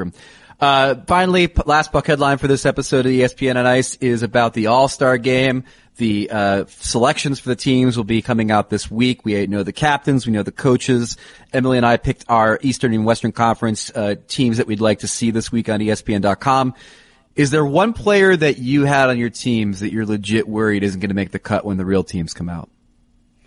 Uh, 0.59 0.95
finally, 1.07 1.51
last 1.65 1.91
puck 1.91 2.05
headline 2.05 2.37
for 2.37 2.47
this 2.47 2.67
episode 2.67 3.07
of 3.07 3.11
ESPN 3.11 3.55
on 3.55 3.65
Ice 3.65 3.95
is 3.95 4.21
about 4.21 4.53
the 4.53 4.67
All-Star 4.67 5.17
game. 5.17 5.63
The 5.97 6.29
uh, 6.31 6.65
selections 6.67 7.39
for 7.39 7.49
the 7.49 7.55
teams 7.55 7.97
will 7.97 8.03
be 8.03 8.21
coming 8.21 8.51
out 8.51 8.69
this 8.69 8.89
week. 8.89 9.25
We 9.25 9.47
know 9.47 9.63
the 9.63 9.73
captains, 9.73 10.27
we 10.27 10.33
know 10.33 10.43
the 10.43 10.51
coaches. 10.51 11.17
Emily 11.51 11.77
and 11.77 11.85
I 11.85 11.97
picked 11.97 12.25
our 12.29 12.59
Eastern 12.61 12.93
and 12.93 13.05
Western 13.05 13.31
Conference 13.31 13.91
uh, 13.93 14.15
teams 14.27 14.57
that 14.57 14.67
we'd 14.67 14.81
like 14.81 14.99
to 14.99 15.07
see 15.07 15.31
this 15.31 15.51
week 15.51 15.67
on 15.67 15.79
ESPN.com. 15.79 16.75
Is 17.35 17.49
there 17.49 17.65
one 17.65 17.93
player 17.93 18.35
that 18.35 18.59
you 18.59 18.85
had 18.85 19.09
on 19.09 19.17
your 19.17 19.29
teams 19.29 19.79
that 19.79 19.91
you're 19.91 20.05
legit 20.05 20.47
worried 20.47 20.83
isn't 20.83 20.99
going 20.99 21.09
to 21.09 21.15
make 21.15 21.31
the 21.31 21.39
cut 21.39 21.65
when 21.65 21.77
the 21.77 21.85
real 21.85 22.03
teams 22.03 22.33
come 22.33 22.49
out? 22.49 22.69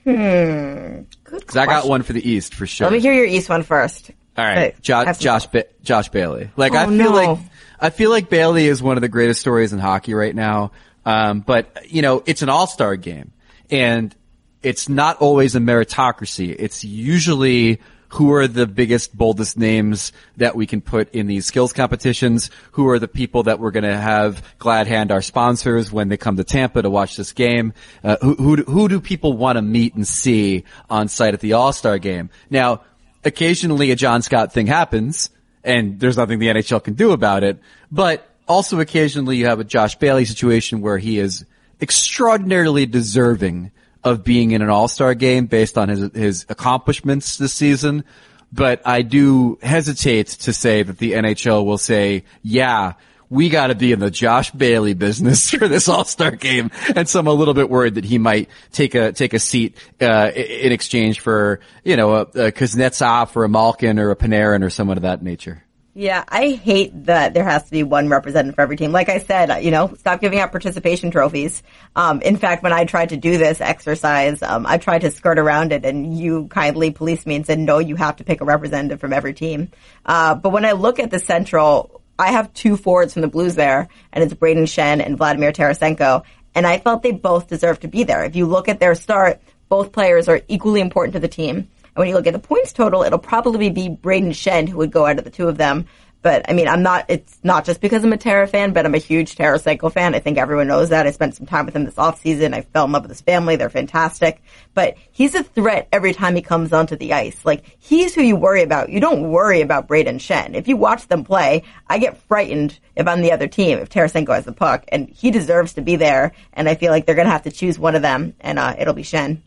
Hmm. 0.04 1.02
Because 1.24 1.56
I 1.56 1.66
got 1.66 1.86
one 1.86 2.02
for 2.02 2.12
the 2.12 2.28
East 2.28 2.54
for 2.54 2.66
sure. 2.66 2.86
Let 2.86 2.92
me 2.92 3.00
hear 3.00 3.12
your 3.12 3.24
East 3.24 3.48
one 3.48 3.62
first. 3.62 4.10
All 4.36 4.44
right, 4.44 4.80
Josh, 4.82 5.18
Josh, 5.18 5.46
ba- 5.46 5.66
Josh 5.82 6.08
Bailey. 6.08 6.50
Like 6.56 6.72
oh, 6.72 6.78
I 6.78 6.86
feel 6.86 6.96
no. 6.96 7.10
like 7.12 7.38
I 7.80 7.90
feel 7.90 8.10
like 8.10 8.28
Bailey 8.28 8.66
is 8.66 8.82
one 8.82 8.96
of 8.96 9.00
the 9.00 9.08
greatest 9.08 9.40
stories 9.40 9.72
in 9.72 9.78
hockey 9.78 10.14
right 10.14 10.34
now. 10.34 10.72
Um, 11.06 11.40
but 11.40 11.86
you 11.88 12.02
know, 12.02 12.22
it's 12.26 12.42
an 12.42 12.48
all-star 12.48 12.96
game 12.96 13.32
and 13.70 14.14
it's 14.62 14.88
not 14.88 15.18
always 15.18 15.54
a 15.54 15.60
meritocracy. 15.60 16.54
It's 16.58 16.82
usually 16.84 17.80
who 18.14 18.32
are 18.32 18.46
the 18.46 18.66
biggest, 18.66 19.16
boldest 19.16 19.58
names 19.58 20.12
that 20.36 20.54
we 20.54 20.66
can 20.66 20.80
put 20.80 21.12
in 21.12 21.26
these 21.26 21.46
skills 21.46 21.72
competitions? 21.72 22.48
Who 22.72 22.88
are 22.88 23.00
the 23.00 23.08
people 23.08 23.44
that 23.44 23.58
we're 23.58 23.72
going 23.72 23.84
to 23.84 23.96
have 23.96 24.42
glad 24.58 24.86
hand 24.86 25.10
our 25.10 25.22
sponsors 25.22 25.90
when 25.90 26.08
they 26.08 26.16
come 26.16 26.36
to 26.36 26.44
Tampa 26.44 26.80
to 26.80 26.90
watch 26.90 27.16
this 27.16 27.32
game? 27.32 27.72
Uh, 28.04 28.16
who, 28.22 28.34
who, 28.34 28.56
do, 28.56 28.62
who 28.64 28.88
do 28.88 29.00
people 29.00 29.32
want 29.32 29.56
to 29.56 29.62
meet 29.62 29.94
and 29.94 30.06
see 30.06 30.64
on 30.88 31.08
site 31.08 31.34
at 31.34 31.40
the 31.40 31.54
All-Star 31.54 31.98
game? 31.98 32.30
Now, 32.50 32.82
occasionally 33.24 33.90
a 33.90 33.96
John 33.96 34.22
Scott 34.22 34.52
thing 34.52 34.66
happens 34.66 35.30
and 35.62 35.98
there's 35.98 36.16
nothing 36.16 36.38
the 36.38 36.48
NHL 36.48 36.82
can 36.84 36.94
do 36.94 37.12
about 37.12 37.42
it, 37.42 37.58
but 37.90 38.28
also 38.46 38.80
occasionally 38.80 39.36
you 39.36 39.46
have 39.46 39.60
a 39.60 39.64
Josh 39.64 39.96
Bailey 39.96 40.24
situation 40.24 40.80
where 40.80 40.98
he 40.98 41.18
is 41.18 41.44
extraordinarily 41.80 42.86
deserving 42.86 43.72
of 44.04 44.22
being 44.22 44.50
in 44.50 44.60
an 44.60 44.68
all-star 44.68 45.14
game 45.14 45.46
based 45.46 45.78
on 45.78 45.88
his, 45.88 46.12
his 46.14 46.46
accomplishments 46.48 47.38
this 47.38 47.54
season. 47.54 48.04
But 48.52 48.82
I 48.84 49.02
do 49.02 49.58
hesitate 49.62 50.28
to 50.28 50.52
say 50.52 50.82
that 50.82 50.98
the 50.98 51.12
NHL 51.12 51.64
will 51.64 51.78
say, 51.78 52.24
yeah, 52.42 52.92
we 53.34 53.48
got 53.48 53.66
to 53.66 53.74
be 53.74 53.92
in 53.92 53.98
the 53.98 54.10
Josh 54.10 54.50
Bailey 54.52 54.94
business 54.94 55.50
for 55.58 55.68
this 55.68 55.88
All 55.88 56.04
Star 56.04 56.30
game, 56.30 56.70
and 56.94 57.08
so 57.08 57.20
I'm 57.20 57.26
a 57.26 57.32
little 57.32 57.54
bit 57.54 57.68
worried 57.68 57.96
that 57.96 58.04
he 58.04 58.18
might 58.18 58.48
take 58.72 58.94
a 58.94 59.12
take 59.12 59.34
a 59.34 59.38
seat 59.38 59.76
uh, 60.00 60.30
in 60.34 60.72
exchange 60.72 61.20
for 61.20 61.60
you 61.82 61.96
know 61.96 62.14
a, 62.14 62.20
a 62.20 62.52
Kuznetsov 62.52 63.34
or 63.36 63.44
a 63.44 63.48
Malkin 63.48 63.98
or 63.98 64.10
a 64.10 64.16
Panarin 64.16 64.62
or 64.62 64.70
someone 64.70 64.96
of 64.96 65.02
that 65.02 65.22
nature. 65.22 65.64
Yeah, 65.96 66.24
I 66.28 66.50
hate 66.50 67.04
that 67.04 67.34
there 67.34 67.44
has 67.44 67.62
to 67.66 67.70
be 67.70 67.84
one 67.84 68.08
representative 68.08 68.56
for 68.56 68.62
every 68.62 68.76
team. 68.76 68.90
Like 68.90 69.08
I 69.08 69.18
said, 69.18 69.62
you 69.62 69.70
know, 69.70 69.94
stop 69.96 70.20
giving 70.20 70.40
out 70.40 70.50
participation 70.50 71.12
trophies. 71.12 71.62
Um, 71.94 72.20
in 72.20 72.36
fact, 72.36 72.64
when 72.64 72.72
I 72.72 72.84
tried 72.84 73.10
to 73.10 73.16
do 73.16 73.38
this 73.38 73.60
exercise, 73.60 74.42
um, 74.42 74.66
I 74.66 74.78
tried 74.78 75.02
to 75.02 75.12
skirt 75.12 75.38
around 75.38 75.70
it 75.70 75.84
and 75.84 76.18
you 76.18 76.48
kindly 76.48 76.90
policed 76.90 77.28
me 77.28 77.36
and 77.36 77.46
said, 77.46 77.60
no, 77.60 77.78
you 77.78 77.94
have 77.94 78.16
to 78.16 78.24
pick 78.24 78.40
a 78.40 78.44
representative 78.44 78.98
from 78.98 79.12
every 79.12 79.34
team. 79.34 79.70
Uh, 80.04 80.34
but 80.34 80.50
when 80.50 80.64
I 80.64 80.72
look 80.72 80.98
at 80.98 81.12
the 81.12 81.20
Central, 81.20 82.02
I 82.18 82.32
have 82.32 82.52
two 82.54 82.76
forwards 82.76 83.12
from 83.12 83.22
the 83.22 83.28
Blues 83.28 83.54
there, 83.54 83.88
and 84.12 84.22
it's 84.22 84.34
Brayden 84.34 84.64
Schenn 84.64 85.04
and 85.04 85.16
Vladimir 85.16 85.52
Tarasenko, 85.52 86.22
and 86.54 86.66
I 86.66 86.78
felt 86.78 87.02
they 87.02 87.10
both 87.10 87.48
deserve 87.48 87.80
to 87.80 87.88
be 87.88 88.04
there. 88.04 88.24
If 88.24 88.36
you 88.36 88.46
look 88.46 88.68
at 88.68 88.78
their 88.78 88.94
start, 88.94 89.40
both 89.68 89.92
players 89.92 90.28
are 90.28 90.40
equally 90.46 90.80
important 90.80 91.14
to 91.14 91.20
the 91.20 91.28
team. 91.28 91.56
And 91.56 92.00
when 92.00 92.08
you 92.08 92.14
look 92.14 92.26
at 92.26 92.32
the 92.32 92.38
points 92.38 92.72
total, 92.72 93.02
it'll 93.02 93.18
probably 93.18 93.70
be 93.70 93.88
Brayden 93.88 94.30
Schenn 94.30 94.68
who 94.68 94.78
would 94.78 94.92
go 94.92 95.06
out 95.06 95.18
of 95.18 95.24
the 95.24 95.30
two 95.30 95.48
of 95.48 95.58
them. 95.58 95.86
But 96.24 96.50
I 96.50 96.54
mean, 96.54 96.68
I'm 96.68 96.82
not, 96.82 97.04
it's 97.08 97.38
not 97.42 97.66
just 97.66 97.82
because 97.82 98.02
I'm 98.02 98.14
a 98.14 98.16
Tara 98.16 98.48
fan, 98.48 98.72
but 98.72 98.86
I'm 98.86 98.94
a 98.94 98.98
huge 98.98 99.34
Tarasenko 99.34 99.92
fan. 99.92 100.14
I 100.14 100.20
think 100.20 100.38
everyone 100.38 100.68
knows 100.68 100.88
that. 100.88 101.06
I 101.06 101.10
spent 101.10 101.34
some 101.34 101.44
time 101.44 101.66
with 101.66 101.76
him 101.76 101.84
this 101.84 101.96
offseason. 101.96 102.54
I 102.54 102.62
fell 102.62 102.86
in 102.86 102.92
love 102.92 103.02
with 103.02 103.10
his 103.10 103.20
family. 103.20 103.56
They're 103.56 103.68
fantastic. 103.68 104.40
But 104.72 104.96
he's 105.12 105.34
a 105.34 105.42
threat 105.42 105.86
every 105.92 106.14
time 106.14 106.34
he 106.34 106.40
comes 106.40 106.72
onto 106.72 106.96
the 106.96 107.12
ice. 107.12 107.44
Like, 107.44 107.76
he's 107.78 108.14
who 108.14 108.22
you 108.22 108.36
worry 108.36 108.62
about. 108.62 108.88
You 108.88 109.00
don't 109.00 109.28
worry 109.28 109.60
about 109.60 109.86
Brayden 109.86 110.14
Schenn. 110.14 110.54
If 110.54 110.66
you 110.66 110.78
watch 110.78 111.08
them 111.08 111.24
play, 111.24 111.64
I 111.88 111.98
get 111.98 112.16
frightened 112.16 112.78
if 112.96 113.06
I'm 113.06 113.20
the 113.20 113.32
other 113.32 113.46
team, 113.46 113.76
if 113.76 113.90
Tarasenko 113.90 114.34
has 114.34 114.46
the 114.46 114.52
puck. 114.52 114.86
And 114.88 115.10
he 115.10 115.30
deserves 115.30 115.74
to 115.74 115.82
be 115.82 115.96
there. 115.96 116.32
And 116.54 116.70
I 116.70 116.74
feel 116.74 116.90
like 116.90 117.04
they're 117.04 117.16
going 117.16 117.26
to 117.26 117.32
have 117.32 117.42
to 117.42 117.52
choose 117.52 117.78
one 117.78 117.96
of 117.96 118.00
them, 118.00 118.34
and 118.40 118.58
uh, 118.58 118.74
it'll 118.78 118.94
be 118.94 119.02
Schenn. 119.02 119.42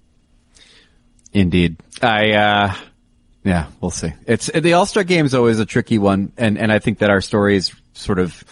Indeed. 1.34 1.78
I, 2.03 2.34
uh, 2.34 2.75
yeah, 3.48 3.68
we'll 3.80 3.91
see. 3.91 4.14
It's 4.26 4.48
the 4.48 4.74
All 4.74 4.86
Star 4.86 5.04
game 5.04 5.26
is 5.26 5.34
always 5.34 5.60
a 5.60 5.66
tricky 5.66 5.98
one, 5.98 6.34
and 6.38 6.58
and 6.58 6.72
I 6.72 6.80
think 6.80 7.00
that 7.00 7.10
our 7.10 7.22
stories 7.22 7.74
sort 7.93 8.20
of 8.20 8.43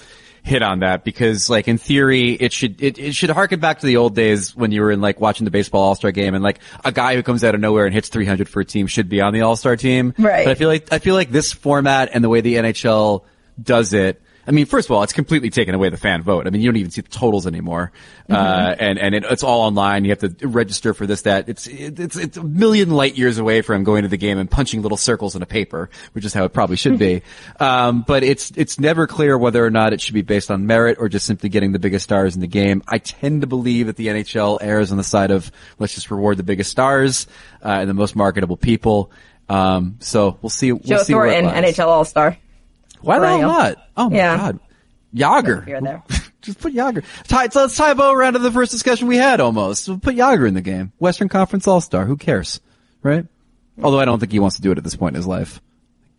hit 0.42 0.62
on 0.62 0.80
that 0.80 1.04
because 1.04 1.50
like 1.50 1.68
in 1.68 1.78
theory 1.80 2.32
it 2.34 2.54
should 2.54 2.82
it, 2.82 3.00
it 3.00 3.16
should 3.16 3.32
harken 3.32 3.60
back 3.60 3.80
to 3.80 3.88
the 3.88 3.98
old 3.98 4.14
days 4.14 4.56
when 4.56 4.72
you 4.72 4.82
were 4.82 4.92
in 4.92 5.02
like 5.02 5.20
watching 5.20 5.44
the 5.44 5.50
baseball 5.50 5.82
all-star 5.82 6.12
game 6.12 6.36
and 6.36 6.44
like 6.44 6.60
a 6.84 6.92
guy 6.92 7.16
who 7.16 7.24
comes 7.24 7.44
out 7.44 7.56
of 7.56 7.62
nowhere 7.62 7.86
and 7.88 7.96
hits 7.96 8.10
300 8.10 8.48
for 8.48 8.60
a 8.60 8.66
team 8.66 8.86
should 8.86 9.10
be 9.10 9.22
on 9.22 9.34
the 9.34 9.42
all-star 9.42 9.76
team 9.76 10.14
right 10.20 10.46
but 10.46 10.52
i 10.52 10.54
feel 10.54 10.68
like 10.68 10.94
i 10.94 11.00
feel 11.00 11.16
like 11.16 11.32
this 11.32 11.52
format 11.52 12.12
and 12.14 12.24
the 12.24 12.30
way 12.30 12.42
the 12.42 12.54
nhl 12.54 13.24
does 13.60 13.92
it 13.94 14.22
I 14.48 14.52
mean, 14.52 14.66
first 14.66 14.88
of 14.88 14.96
all, 14.96 15.04
it's 15.04 15.14
completely 15.14 15.50
taken 15.50 15.76
away 15.76 15.90
the 15.90 15.98
fan 15.98 16.22
vote. 16.22 16.48
I 16.48 16.50
mean, 16.50 16.62
you 16.62 16.70
don't 16.70 16.78
even 16.78 16.92
see 16.92 17.02
the 17.02 17.10
totals 17.10 17.48
anymore. 17.48 17.92
Mm-hmm. 18.30 18.34
Uh, 18.34 18.76
and, 18.80 19.00
and 19.00 19.16
it, 19.16 19.24
it's 19.26 19.44
all 19.44 19.62
online. 19.62 20.06
You 20.06 20.12
have 20.12 20.38
to 20.38 20.48
register 20.48 20.94
for 20.94 21.08
this, 21.08 21.24
that. 21.24 21.50
It's, 21.50 21.68
it's, 21.68 22.16
it's 22.16 22.38
a 22.38 22.44
million 22.44 22.92
light 22.92 23.18
years 23.18 23.38
away 23.38 23.62
from 23.62 23.84
going 23.84 24.04
to 24.04 24.08
the 24.08 24.18
game 24.18 24.38
and 24.38 24.50
punching 24.50 24.82
little 24.82 24.98
circles 24.98 25.36
in 25.36 25.42
a 25.42 25.46
paper, 25.46 25.90
which 26.14 26.26
is 26.26 26.34
how 26.34 26.44
it 26.46 26.54
probably 26.54 26.76
should 26.76 27.00
be. 27.00 27.22
um, 27.60 28.04
but 28.08 28.24
it's, 28.24 28.52
it's 28.56 28.80
never 28.80 29.08
clear 29.08 29.38
whether 29.38 29.66
or 29.66 29.72
not 29.72 29.94
it 29.94 30.02
should 30.02 30.14
be 30.14 30.22
based 30.22 30.52
on 30.52 30.68
merit 30.68 30.98
or 31.00 31.10
just 31.10 31.26
simply 31.26 31.50
getting 31.50 31.72
the 31.72 31.80
biggest 31.80 32.04
stars 32.04 32.36
in 32.36 32.42
the 32.42 32.48
game. 32.48 32.84
I 32.88 33.00
tend 33.00 33.42
to 33.42 33.48
believe 33.48 33.88
that 33.88 33.96
the 33.96 34.08
NHL 34.08 34.60
errs 34.62 34.92
on 34.92 34.98
the 34.98 35.04
side 35.04 35.32
of 35.32 35.52
let's 35.80 35.96
just 35.96 36.12
reward 36.12 36.38
the 36.38 36.44
biggest 36.44 36.72
stars, 36.72 37.28
uh, 37.64 37.70
and 37.70 37.90
the 37.90 37.94
most 37.94 38.16
marketable 38.16 38.58
people. 38.58 39.12
Um, 39.50 39.98
so 40.00 40.38
we'll 40.42 40.50
see. 40.50 40.72
We'll 40.72 40.82
Joe 40.84 41.04
see 41.04 41.14
Thornton, 41.14 41.46
NHL 41.46 41.88
All 41.88 42.06
Star. 42.06 42.38
Why 43.06 43.20
the 43.20 43.28
hell 43.28 43.42
not? 43.42 43.78
Oh 43.98 44.10
my 44.10 44.16
Yeah. 44.18 44.38
god. 44.38 44.60
Jagr. 45.16 46.04
Just 46.42 46.60
put 46.60 46.74
Jagr. 46.74 47.04
Tie, 47.28 47.48
so 47.50 47.62
let's 47.62 47.76
tie 47.78 47.92
a 47.92 47.96
bow 47.96 48.12
around 48.14 48.34
to 48.34 48.40
the 48.40 48.52
first 48.52 48.72
discussion 48.72 49.08
we 49.08 49.18
had 49.18 49.40
almost. 49.40 49.88
We'll 49.88 49.98
put 50.00 50.16
Jagr 50.16 50.48
in 50.48 50.54
the 50.54 50.62
game. 50.62 50.92
Western 51.00 51.30
Conference 51.30 51.68
All-Star. 51.68 52.06
Who 52.06 52.18
cares? 52.18 52.60
Right? 53.02 53.26
Although 53.82 54.00
I 54.00 54.06
don't 54.06 54.20
think 54.20 54.32
he 54.32 54.40
wants 54.40 54.58
to 54.58 54.62
do 54.62 54.72
it 54.72 54.78
at 54.78 54.84
this 54.84 54.96
point 54.96 55.16
in 55.16 55.18
his 55.18 55.28
life. 55.28 55.62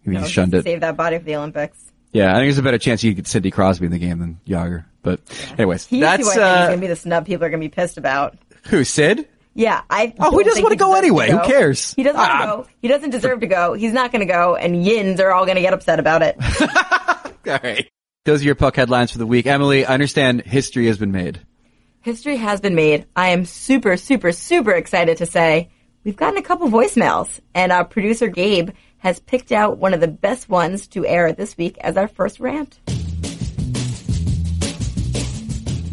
He 0.04 0.10
No, 0.10 0.24
shunned 0.24 0.54
it. 0.54 0.64
Save 0.64 0.80
that 0.80 0.96
body 0.96 1.18
for 1.18 1.24
the 1.24 1.36
Olympics. 1.36 1.78
Yeah, 2.12 2.30
I 2.30 2.34
think 2.38 2.46
there's 2.46 2.58
a 2.58 2.62
better 2.62 2.78
chance 2.78 3.02
could 3.02 3.16
get 3.16 3.26
Sidney 3.26 3.50
Crosby 3.50 3.86
in 3.86 3.92
the 3.92 3.98
game 3.98 4.18
than 4.18 4.40
Jagr. 4.46 4.84
But 5.02 5.20
anyways, 5.58 5.86
He's 5.86 6.00
that's, 6.00 6.22
who 6.22 6.30
I 6.30 6.34
think 6.34 6.42
is 6.42 6.42
uh, 6.42 6.66
going 6.68 6.76
to 6.78 6.80
be 6.80 6.86
the 6.88 6.96
snub 6.96 7.26
people 7.26 7.44
are 7.44 7.50
going 7.50 7.60
to 7.60 7.68
be 7.68 7.74
pissed 7.74 7.98
about. 7.98 8.36
who, 8.68 8.84
Sid? 8.84 9.28
Yeah, 9.56 9.80
I. 9.88 10.12
Oh, 10.18 10.36
he 10.36 10.44
doesn't 10.44 10.62
wanna 10.62 10.76
go 10.76 10.94
anyway. 10.94 11.28
to 11.28 11.38
Who 11.38 11.46
cares? 11.46 11.94
He 11.94 12.02
doesn't 12.02 12.18
want 12.20 12.30
Ah. 12.30 12.46
go. 12.46 12.66
He 12.82 12.88
doesn't 12.88 13.10
deserve 13.10 13.40
to 13.40 13.46
go. 13.46 13.72
He's 13.72 13.92
not 13.94 14.12
going 14.12 14.20
to 14.20 14.30
go, 14.32 14.54
and 14.54 14.84
Yins 14.84 15.18
are 15.18 15.32
all 15.32 15.44
going 15.46 15.56
to 15.56 15.62
get 15.62 15.72
upset 15.72 15.98
about 15.98 16.20
it. 16.22 16.36
All 17.48 17.58
right. 17.62 17.88
Those 18.26 18.42
are 18.42 18.44
your 18.44 18.54
puck 18.54 18.76
headlines 18.76 19.12
for 19.12 19.18
the 19.18 19.26
week. 19.26 19.46
Emily, 19.46 19.86
I 19.86 19.94
understand 19.94 20.42
history 20.42 20.86
has 20.88 20.98
been 20.98 21.12
made. 21.12 21.40
History 22.02 22.36
has 22.36 22.60
been 22.60 22.74
made. 22.74 23.06
I 23.16 23.28
am 23.30 23.44
super, 23.46 23.96
super, 23.96 24.30
super 24.32 24.72
excited 24.72 25.16
to 25.18 25.26
say 25.26 25.70
we've 26.04 26.16
gotten 26.16 26.36
a 26.38 26.42
couple 26.42 26.68
voicemails, 26.68 27.40
and 27.54 27.72
our 27.72 27.84
producer 27.84 28.28
Gabe 28.28 28.70
has 28.98 29.20
picked 29.20 29.52
out 29.52 29.78
one 29.78 29.94
of 29.94 30.00
the 30.00 30.08
best 30.08 30.48
ones 30.48 30.86
to 30.88 31.06
air 31.06 31.32
this 31.32 31.56
week 31.56 31.78
as 31.78 31.96
our 31.96 32.08
first 32.08 32.40
rant. 32.40 32.78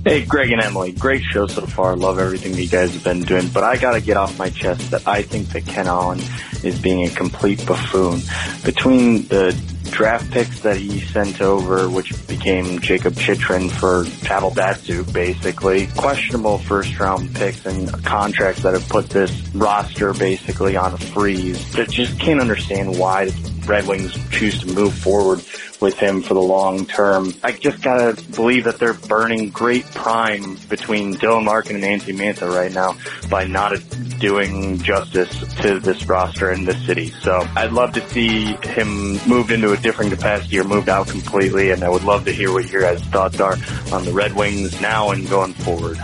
Hey, 0.05 0.25
Greg 0.25 0.51
and 0.51 0.61
Emily, 0.61 0.91
great 0.91 1.23
show 1.23 1.47
so 1.47 1.65
far. 1.65 1.95
Love 1.95 2.19
everything 2.19 2.51
that 2.51 2.61
you 2.61 2.67
guys 2.67 2.93
have 2.93 3.05
been 3.05 3.21
doing, 3.21 3.47
but 3.47 3.63
I 3.63 3.77
gotta 3.77 4.01
get 4.01 4.17
off 4.17 4.37
my 4.37 4.49
chest 4.49 4.91
that 4.91 5.07
I 5.07 5.21
think 5.21 5.47
that 5.53 5.65
Ken 5.65 5.85
Holland 5.85 6.29
is 6.61 6.77
being 6.77 7.05
a 7.05 7.09
complete 7.09 7.65
buffoon. 7.65 8.19
Between 8.65 9.25
the 9.29 9.57
draft 9.91 10.29
picks 10.31 10.59
that 10.59 10.75
he 10.75 10.99
sent 10.99 11.39
over, 11.39 11.89
which 11.89 12.11
became 12.27 12.79
Jakob 12.79 13.15
Chychrun 13.15 13.69
for 13.69 14.05
Pavel 14.23 14.51
Datsyuk, 14.51 15.13
basically, 15.13 15.87
questionable 15.95 16.57
first 16.57 16.99
round 16.99 17.33
picks 17.33 17.65
and 17.65 17.89
contracts 18.03 18.63
that 18.63 18.73
have 18.73 18.89
put 18.89 19.09
this 19.09 19.31
roster 19.55 20.11
basically 20.13 20.75
on 20.75 20.93
a 20.93 20.97
freeze. 20.97 21.79
I 21.79 21.85
just 21.85 22.19
can't 22.19 22.41
understand 22.41 22.99
why 22.99 23.29
Red 23.65 23.87
Wings 23.87 24.17
choose 24.31 24.59
to 24.59 24.67
move 24.67 24.93
forward 24.93 25.43
with 25.79 25.97
him 25.97 26.21
for 26.21 26.33
the 26.33 26.41
long 26.41 26.85
term. 26.85 27.33
I 27.43 27.51
just 27.51 27.81
gotta 27.81 28.21
believe 28.31 28.63
that 28.65 28.79
they're 28.79 28.93
burning 28.93 29.49
great 29.49 29.85
prime 29.85 30.55
between 30.69 31.15
Dylan 31.15 31.45
Larkin 31.45 31.75
and 31.75 31.85
Anthony 31.85 32.17
Mantha 32.17 32.49
right 32.49 32.71
now 32.71 32.95
by 33.29 33.45
not 33.45 33.73
doing 34.19 34.79
justice 34.79 35.29
to 35.61 35.79
this 35.79 36.05
roster 36.05 36.51
in 36.51 36.63
this 36.65 36.83
city. 36.85 37.09
So 37.21 37.45
I'd 37.55 37.73
love 37.73 37.93
to 37.93 38.09
see 38.09 38.53
him 38.63 39.17
moved 39.27 39.51
into 39.51 39.73
a 39.73 39.77
different 39.77 40.11
capacity 40.11 40.59
or 40.59 40.63
moved 40.63 40.89
out 40.89 41.07
completely 41.07 41.71
and 41.71 41.83
I 41.83 41.89
would 41.89 42.03
love 42.03 42.25
to 42.25 42.31
hear 42.31 42.51
what 42.51 42.69
your 42.69 42.81
guys' 42.81 43.03
thoughts 43.05 43.39
are 43.39 43.57
on 43.91 44.05
the 44.05 44.13
Red 44.13 44.33
Wings 44.33 44.79
now 44.81 45.11
and 45.11 45.29
going 45.29 45.53
forward. 45.53 45.99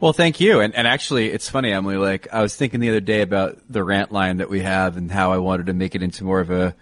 Well, 0.00 0.12
thank 0.12 0.40
you. 0.40 0.60
And, 0.60 0.74
and 0.74 0.86
actually, 0.86 1.30
it's 1.30 1.48
funny, 1.48 1.72
Emily, 1.72 1.96
like, 1.96 2.28
I 2.32 2.42
was 2.42 2.54
thinking 2.54 2.80
the 2.80 2.90
other 2.90 3.00
day 3.00 3.22
about 3.22 3.58
the 3.68 3.82
rant 3.82 4.12
line 4.12 4.38
that 4.38 4.50
we 4.50 4.60
have 4.60 4.96
and 4.96 5.10
how 5.10 5.32
I 5.32 5.38
wanted 5.38 5.66
to 5.66 5.72
make 5.72 5.94
it 5.94 6.02
into 6.02 6.24
more 6.24 6.40
of 6.40 6.50
a 6.50 6.74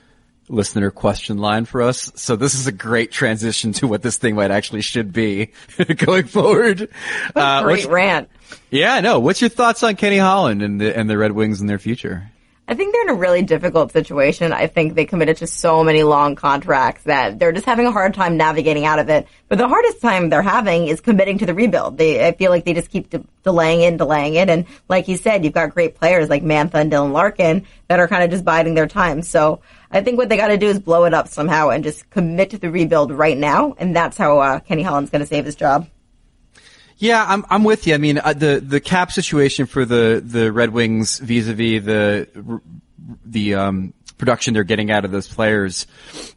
listener 0.49 0.91
question 0.91 1.39
line 1.39 1.65
for 1.65 1.81
us. 1.81 2.13
So 2.17 2.37
this 2.37 2.55
is 2.55 2.67
a 2.67 2.73
great 2.73 3.13
transition 3.13 3.73
to 3.75 3.87
what 3.87 4.03
this 4.03 4.17
thing 4.17 4.35
might 4.35 4.51
actually 4.51 4.83
should 4.83 5.13
be 5.13 5.53
going 5.97 6.27
forward. 6.27 6.89
Uh, 7.35 7.63
Great 7.63 7.87
rant. 7.87 8.29
yeah, 8.71 9.01
no. 9.01 9.21
What's 9.21 9.41
your 9.41 9.51
thoughts 9.51 9.83
on 9.83 9.97
Kenny 9.97 10.19
Holland 10.19 10.61
and 10.63 10.81
the, 10.81 10.97
and 10.97 11.09
the 11.09 11.17
Red 11.17 11.33
Wings 11.33 11.61
and 11.61 11.69
their 11.71 11.79
future? 11.79 12.31
I 12.67 12.75
think 12.75 12.95
they're 12.95 13.03
in 13.03 13.11
a 13.11 13.15
really 13.15 13.43
difficult 13.43 13.93
situation. 13.93 14.51
I 14.51 14.69
think 14.69 14.95
they 14.95 15.05
committed 15.05 15.37
to 15.39 15.47
so 15.47 15.85
many 15.85 16.03
long 16.03 16.35
contracts 16.35 17.05
that 17.05 17.39
they're 17.39 17.53
just 17.53 17.67
having 17.67 17.87
a 17.87 17.93
hard 17.93 18.15
time 18.15 18.39
navigating 18.39 18.87
out 18.87 18.99
of 18.99 19.11
it. 19.11 19.29
But 19.49 19.59
the 19.59 19.69
hardest 19.69 20.01
time 20.01 20.31
they're 20.31 20.41
having 20.41 20.87
is 20.87 21.03
committing 21.03 21.37
to 21.39 21.47
the 21.47 21.53
rebuild. 21.53 21.99
They, 21.99 22.27
I 22.27 22.33
feel 22.33 22.51
like 22.51 22.65
they 22.65 22.73
just 22.73 22.89
keep 22.89 23.11
de- 23.11 23.23
delaying 23.43 23.83
it 23.83 23.89
and 23.89 23.99
delaying 23.99 24.37
it. 24.37 24.49
And 24.49 24.65
like 24.89 25.09
you 25.09 25.19
said, 25.19 25.45
you've 25.45 25.53
got 25.53 25.75
great 25.75 25.95
players 25.97 26.31
like 26.31 26.43
Mantha 26.43 26.77
and 26.77 26.91
Dylan 26.91 27.13
Larkin 27.13 27.67
that 27.89 28.01
are 28.01 28.09
kind 28.09 28.25
of 28.25 28.31
just 28.31 28.47
biding 28.47 28.73
their 28.73 28.87
time. 28.87 29.21
So 29.21 29.61
I 29.91 30.01
think 30.01 30.17
what 30.17 30.31
they 30.31 30.39
got 30.39 30.49
to 30.49 30.57
do 30.57 30.69
is 30.69 30.79
blow 30.79 31.05
it 31.05 31.13
up 31.13 31.29
somehow 31.29 31.69
and 31.69 31.85
just 31.85 32.09
commit 32.09 32.51
to 32.51 32.59
the 32.59 32.71
rebuild 32.71 33.13
right 33.13 33.37
now. 33.37 33.75
And 33.77 33.95
that's 33.95 34.17
how 34.17 34.39
uh, 34.39 34.61
Kenny 34.61 34.83
Holland's 34.83 35.11
going 35.11 35.21
to 35.21 35.27
save 35.27 35.45
his 35.45 35.55
job. 35.55 35.87
Yeah, 36.99 37.25
I'm 37.27 37.45
I'm 37.51 37.65
with 37.65 37.87
you. 37.87 37.95
I 37.95 37.99
mean, 37.99 38.19
uh, 38.19 38.33
the 38.33 38.61
the 38.61 38.81
cap 38.81 39.13
situation 39.13 39.67
for 39.67 39.85
the 39.85 40.23
the 40.25 40.53
Red 40.53 40.71
Wings 40.71 41.19
vis-a-vis 41.19 41.85
the 41.85 42.61
the 43.25 43.55
um, 43.55 43.95
production 44.17 44.55
they're 44.55 44.65
getting 44.65 44.91
out 44.91 45.05
of 45.05 45.11
those 45.11 45.29
players 45.29 45.87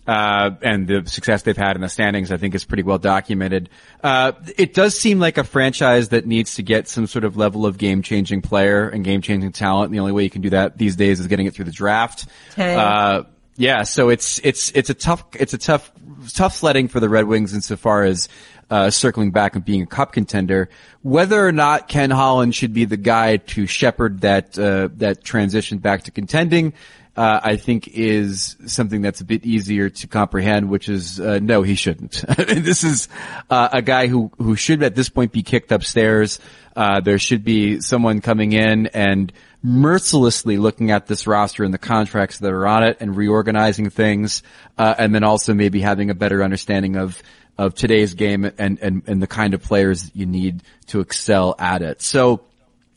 uh, 0.07 0.51
and 0.61 0.87
the 0.87 1.03
success 1.05 1.43
they've 1.43 1.55
had 1.55 1.75
in 1.75 1.81
the 1.81 1.89
standings, 1.89 2.31
I 2.31 2.37
think, 2.37 2.55
is 2.55 2.65
pretty 2.65 2.83
well 2.83 2.97
documented. 2.97 3.69
Uh, 4.03 4.33
it 4.57 4.73
does 4.73 4.97
seem 4.97 5.19
like 5.19 5.37
a 5.37 5.43
franchise 5.43 6.09
that 6.09 6.25
needs 6.25 6.55
to 6.55 6.63
get 6.63 6.87
some 6.87 7.07
sort 7.07 7.23
of 7.23 7.37
level 7.37 7.65
of 7.65 7.77
game-changing 7.77 8.41
player 8.41 8.89
and 8.89 9.03
game-changing 9.03 9.51
talent. 9.51 9.89
And 9.89 9.95
the 9.95 9.99
only 9.99 10.11
way 10.11 10.23
you 10.23 10.29
can 10.29 10.41
do 10.41 10.49
that 10.49 10.77
these 10.77 10.95
days 10.95 11.19
is 11.19 11.27
getting 11.27 11.45
it 11.45 11.53
through 11.53 11.65
the 11.65 11.71
draft. 11.71 12.25
Okay. 12.53 12.75
Uh, 12.75 13.23
yeah, 13.55 13.83
so 13.83 14.09
it's 14.09 14.39
it's 14.43 14.71
it's 14.75 14.91
a 14.91 14.93
tough 14.93 15.23
it's 15.33 15.53
a 15.53 15.57
tough 15.57 15.91
tough 16.33 16.55
sledding 16.55 16.87
for 16.87 16.99
the 16.99 17.09
Red 17.09 17.25
Wings 17.25 17.55
insofar 17.55 18.03
as 18.03 18.29
uh, 18.69 18.89
circling 18.89 19.31
back 19.31 19.55
and 19.55 19.63
being 19.63 19.81
a 19.81 19.85
cup 19.85 20.11
contender. 20.11 20.69
Whether 21.01 21.45
or 21.45 21.51
not 21.51 21.87
Ken 21.87 22.11
Holland 22.11 22.55
should 22.55 22.73
be 22.73 22.85
the 22.85 22.97
guy 22.97 23.37
to 23.37 23.65
shepherd 23.65 24.21
that 24.21 24.57
uh, 24.57 24.89
that 24.97 25.23
transition 25.23 25.77
back 25.77 26.03
to 26.03 26.11
contending, 26.11 26.73
uh, 27.15 27.39
I 27.43 27.55
think 27.55 27.87
is 27.87 28.57
something 28.65 29.01
that's 29.01 29.21
a 29.21 29.25
bit 29.25 29.45
easier 29.45 29.89
to 29.89 30.07
comprehend. 30.07 30.69
Which 30.69 30.89
is 30.89 31.19
uh, 31.19 31.39
no, 31.41 31.61
he 31.63 31.75
shouldn't. 31.75 32.23
this 32.37 32.83
is 32.83 33.07
uh, 33.49 33.69
a 33.71 33.81
guy 33.81 34.07
who 34.07 34.31
who 34.37 34.55
should 34.55 34.83
at 34.83 34.95
this 34.95 35.09
point 35.09 35.31
be 35.31 35.43
kicked 35.43 35.71
upstairs. 35.71 36.39
Uh, 36.75 36.99
there 36.99 37.17
should 37.17 37.43
be 37.43 37.81
someone 37.81 38.21
coming 38.21 38.53
in 38.53 38.85
and 38.87 39.33
mercilessly 39.63 40.57
looking 40.57 40.91
at 40.91 41.07
this 41.07 41.25
roster 41.25 41.63
and 41.63 41.73
the 41.73 41.79
contracts 41.79 42.37
that 42.37 42.51
are 42.51 42.67
on 42.67 42.83
it 42.83 42.97
and 42.99 43.17
reorganizing 43.17 43.89
things, 43.89 44.43
uh, 44.77 44.93
and 44.99 45.15
then 45.15 45.23
also 45.23 45.55
maybe 45.55 45.81
having 45.81 46.11
a 46.11 46.13
better 46.13 46.43
understanding 46.43 46.95
of 46.95 47.21
of 47.57 47.75
today's 47.75 48.13
game 48.13 48.45
and 48.57 48.79
and 48.79 49.03
and 49.07 49.21
the 49.21 49.27
kind 49.27 49.53
of 49.53 49.61
players 49.63 50.11
you 50.13 50.25
need 50.25 50.63
to 50.87 50.99
excel 50.99 51.55
at 51.57 51.81
it. 51.81 52.01
So 52.01 52.41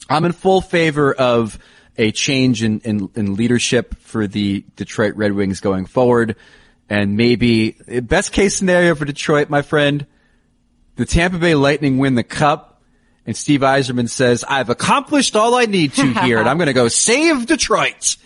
I'm 0.08 0.24
in 0.24 0.32
full 0.32 0.60
favor 0.60 1.12
of 1.12 1.58
a 1.96 2.10
change 2.12 2.62
in, 2.62 2.80
in, 2.80 3.10
in 3.14 3.34
leadership 3.34 3.94
for 4.00 4.26
the 4.26 4.64
Detroit 4.76 5.16
Red 5.16 5.32
Wings 5.32 5.60
going 5.60 5.86
forward. 5.86 6.36
And 6.88 7.16
maybe 7.16 7.76
best 8.02 8.32
case 8.32 8.56
scenario 8.56 8.94
for 8.94 9.04
Detroit, 9.04 9.48
my 9.50 9.62
friend, 9.62 10.06
the 10.96 11.04
Tampa 11.04 11.38
Bay 11.38 11.54
Lightning 11.54 11.98
win 11.98 12.14
the 12.14 12.24
cup 12.24 12.82
and 13.26 13.36
Steve 13.36 13.60
Yzerman 13.60 14.08
says, 14.08 14.44
I've 14.48 14.70
accomplished 14.70 15.36
all 15.36 15.54
I 15.54 15.66
need 15.66 15.92
to 15.94 16.12
here 16.24 16.38
and 16.38 16.48
I'm 16.48 16.56
going 16.56 16.66
to 16.66 16.72
go 16.72 16.88
save 16.88 17.46
Detroit. 17.46 18.16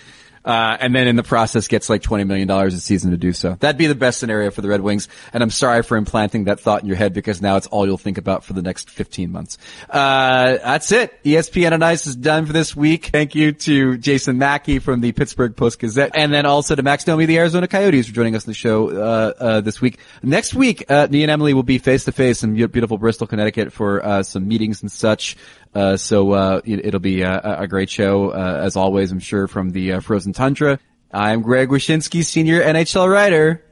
Uh, 0.44 0.76
and 0.80 0.94
then 0.94 1.08
in 1.08 1.16
the 1.16 1.22
process 1.22 1.68
gets 1.68 1.88
like 1.88 2.02
twenty 2.02 2.24
million 2.24 2.46
dollars 2.48 2.74
a 2.74 2.80
season 2.80 3.10
to 3.10 3.16
do 3.16 3.32
so. 3.32 3.56
That'd 3.60 3.78
be 3.78 3.86
the 3.86 3.94
best 3.94 4.18
scenario 4.20 4.50
for 4.50 4.60
the 4.60 4.68
Red 4.68 4.80
Wings. 4.80 5.08
And 5.32 5.42
I'm 5.42 5.50
sorry 5.50 5.82
for 5.82 5.96
implanting 5.96 6.44
that 6.44 6.60
thought 6.60 6.82
in 6.82 6.88
your 6.88 6.96
head 6.96 7.14
because 7.14 7.40
now 7.40 7.56
it's 7.56 7.66
all 7.68 7.86
you'll 7.86 7.98
think 7.98 8.18
about 8.18 8.44
for 8.44 8.52
the 8.52 8.62
next 8.62 8.90
fifteen 8.90 9.32
months. 9.32 9.58
Uh, 9.88 10.58
that's 10.58 10.92
it. 10.92 11.22
ESPN 11.24 11.72
on 11.72 11.82
Ice 11.82 12.06
is 12.06 12.16
done 12.16 12.46
for 12.46 12.52
this 12.52 12.76
week. 12.76 13.06
Thank 13.06 13.34
you 13.34 13.52
to 13.52 13.96
Jason 13.98 14.38
Mackey 14.38 14.78
from 14.78 15.00
the 15.00 15.12
Pittsburgh 15.12 15.56
Post 15.56 15.78
Gazette, 15.78 16.12
and 16.14 16.32
then 16.32 16.46
also 16.46 16.74
to 16.74 16.82
Max 16.82 17.04
Domi, 17.04 17.26
the 17.26 17.38
Arizona 17.38 17.68
Coyotes, 17.68 18.06
for 18.06 18.14
joining 18.14 18.34
us 18.34 18.44
on 18.46 18.50
the 18.50 18.54
show 18.54 18.90
uh, 18.90 19.32
uh, 19.38 19.60
this 19.60 19.80
week. 19.80 19.98
Next 20.22 20.54
week, 20.54 20.84
uh, 20.90 21.08
me 21.10 21.22
and 21.22 21.30
Emily 21.30 21.54
will 21.54 21.62
be 21.62 21.78
face 21.78 22.04
to 22.04 22.12
face 22.12 22.42
in 22.42 22.54
beautiful 22.54 22.98
Bristol, 22.98 23.26
Connecticut 23.26 23.72
for 23.72 24.04
uh, 24.04 24.22
some 24.22 24.46
meetings 24.46 24.82
and 24.82 24.90
such. 24.90 25.36
Uh, 25.74 25.96
so 25.96 26.32
uh, 26.32 26.60
it, 26.64 26.92
will 26.92 27.00
be 27.00 27.22
a, 27.22 27.58
a, 27.60 27.66
great 27.66 27.90
show 27.90 28.30
uh, 28.30 28.60
as 28.62 28.76
always. 28.76 29.10
I'm 29.10 29.18
sure 29.18 29.48
from 29.48 29.70
the 29.70 29.94
uh, 29.94 30.00
Frozen 30.00 30.32
Tundra. 30.32 30.78
I'm 31.10 31.42
Greg 31.42 31.68
Wyshynski, 31.68 32.24
senior 32.24 32.62
NHL 32.62 33.10
writer. 33.10 33.64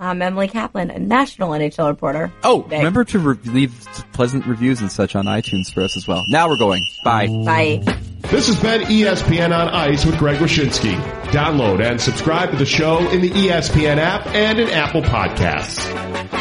I'm 0.00 0.22
Emily 0.22 0.46
Kaplan, 0.46 0.92
a 0.92 0.98
national 1.00 1.50
NHL 1.50 1.88
reporter. 1.88 2.32
Oh, 2.44 2.62
remember 2.62 3.04
to 3.04 3.18
re- 3.18 3.38
leave 3.46 3.72
pleasant 4.12 4.46
reviews 4.46 4.80
and 4.80 4.92
such 4.92 5.16
on 5.16 5.24
iTunes 5.24 5.72
for 5.74 5.80
us 5.82 5.96
as 5.96 6.06
well. 6.06 6.22
Now 6.28 6.48
we're 6.48 6.58
going. 6.58 6.84
Bye. 7.04 7.26
Bye. 7.26 7.82
This 8.30 8.46
has 8.46 8.60
been 8.60 8.82
ESPN 8.82 9.56
on 9.56 9.68
Ice 9.68 10.04
with 10.04 10.16
Greg 10.18 10.38
Wyshynski. 10.38 10.94
Download 11.30 11.84
and 11.84 12.00
subscribe 12.00 12.52
to 12.52 12.56
the 12.56 12.66
show 12.66 12.98
in 13.10 13.22
the 13.22 13.30
ESPN 13.30 13.96
app 13.96 14.26
and 14.28 14.60
in 14.60 14.68
Apple 14.68 15.02
Podcasts. 15.02 16.37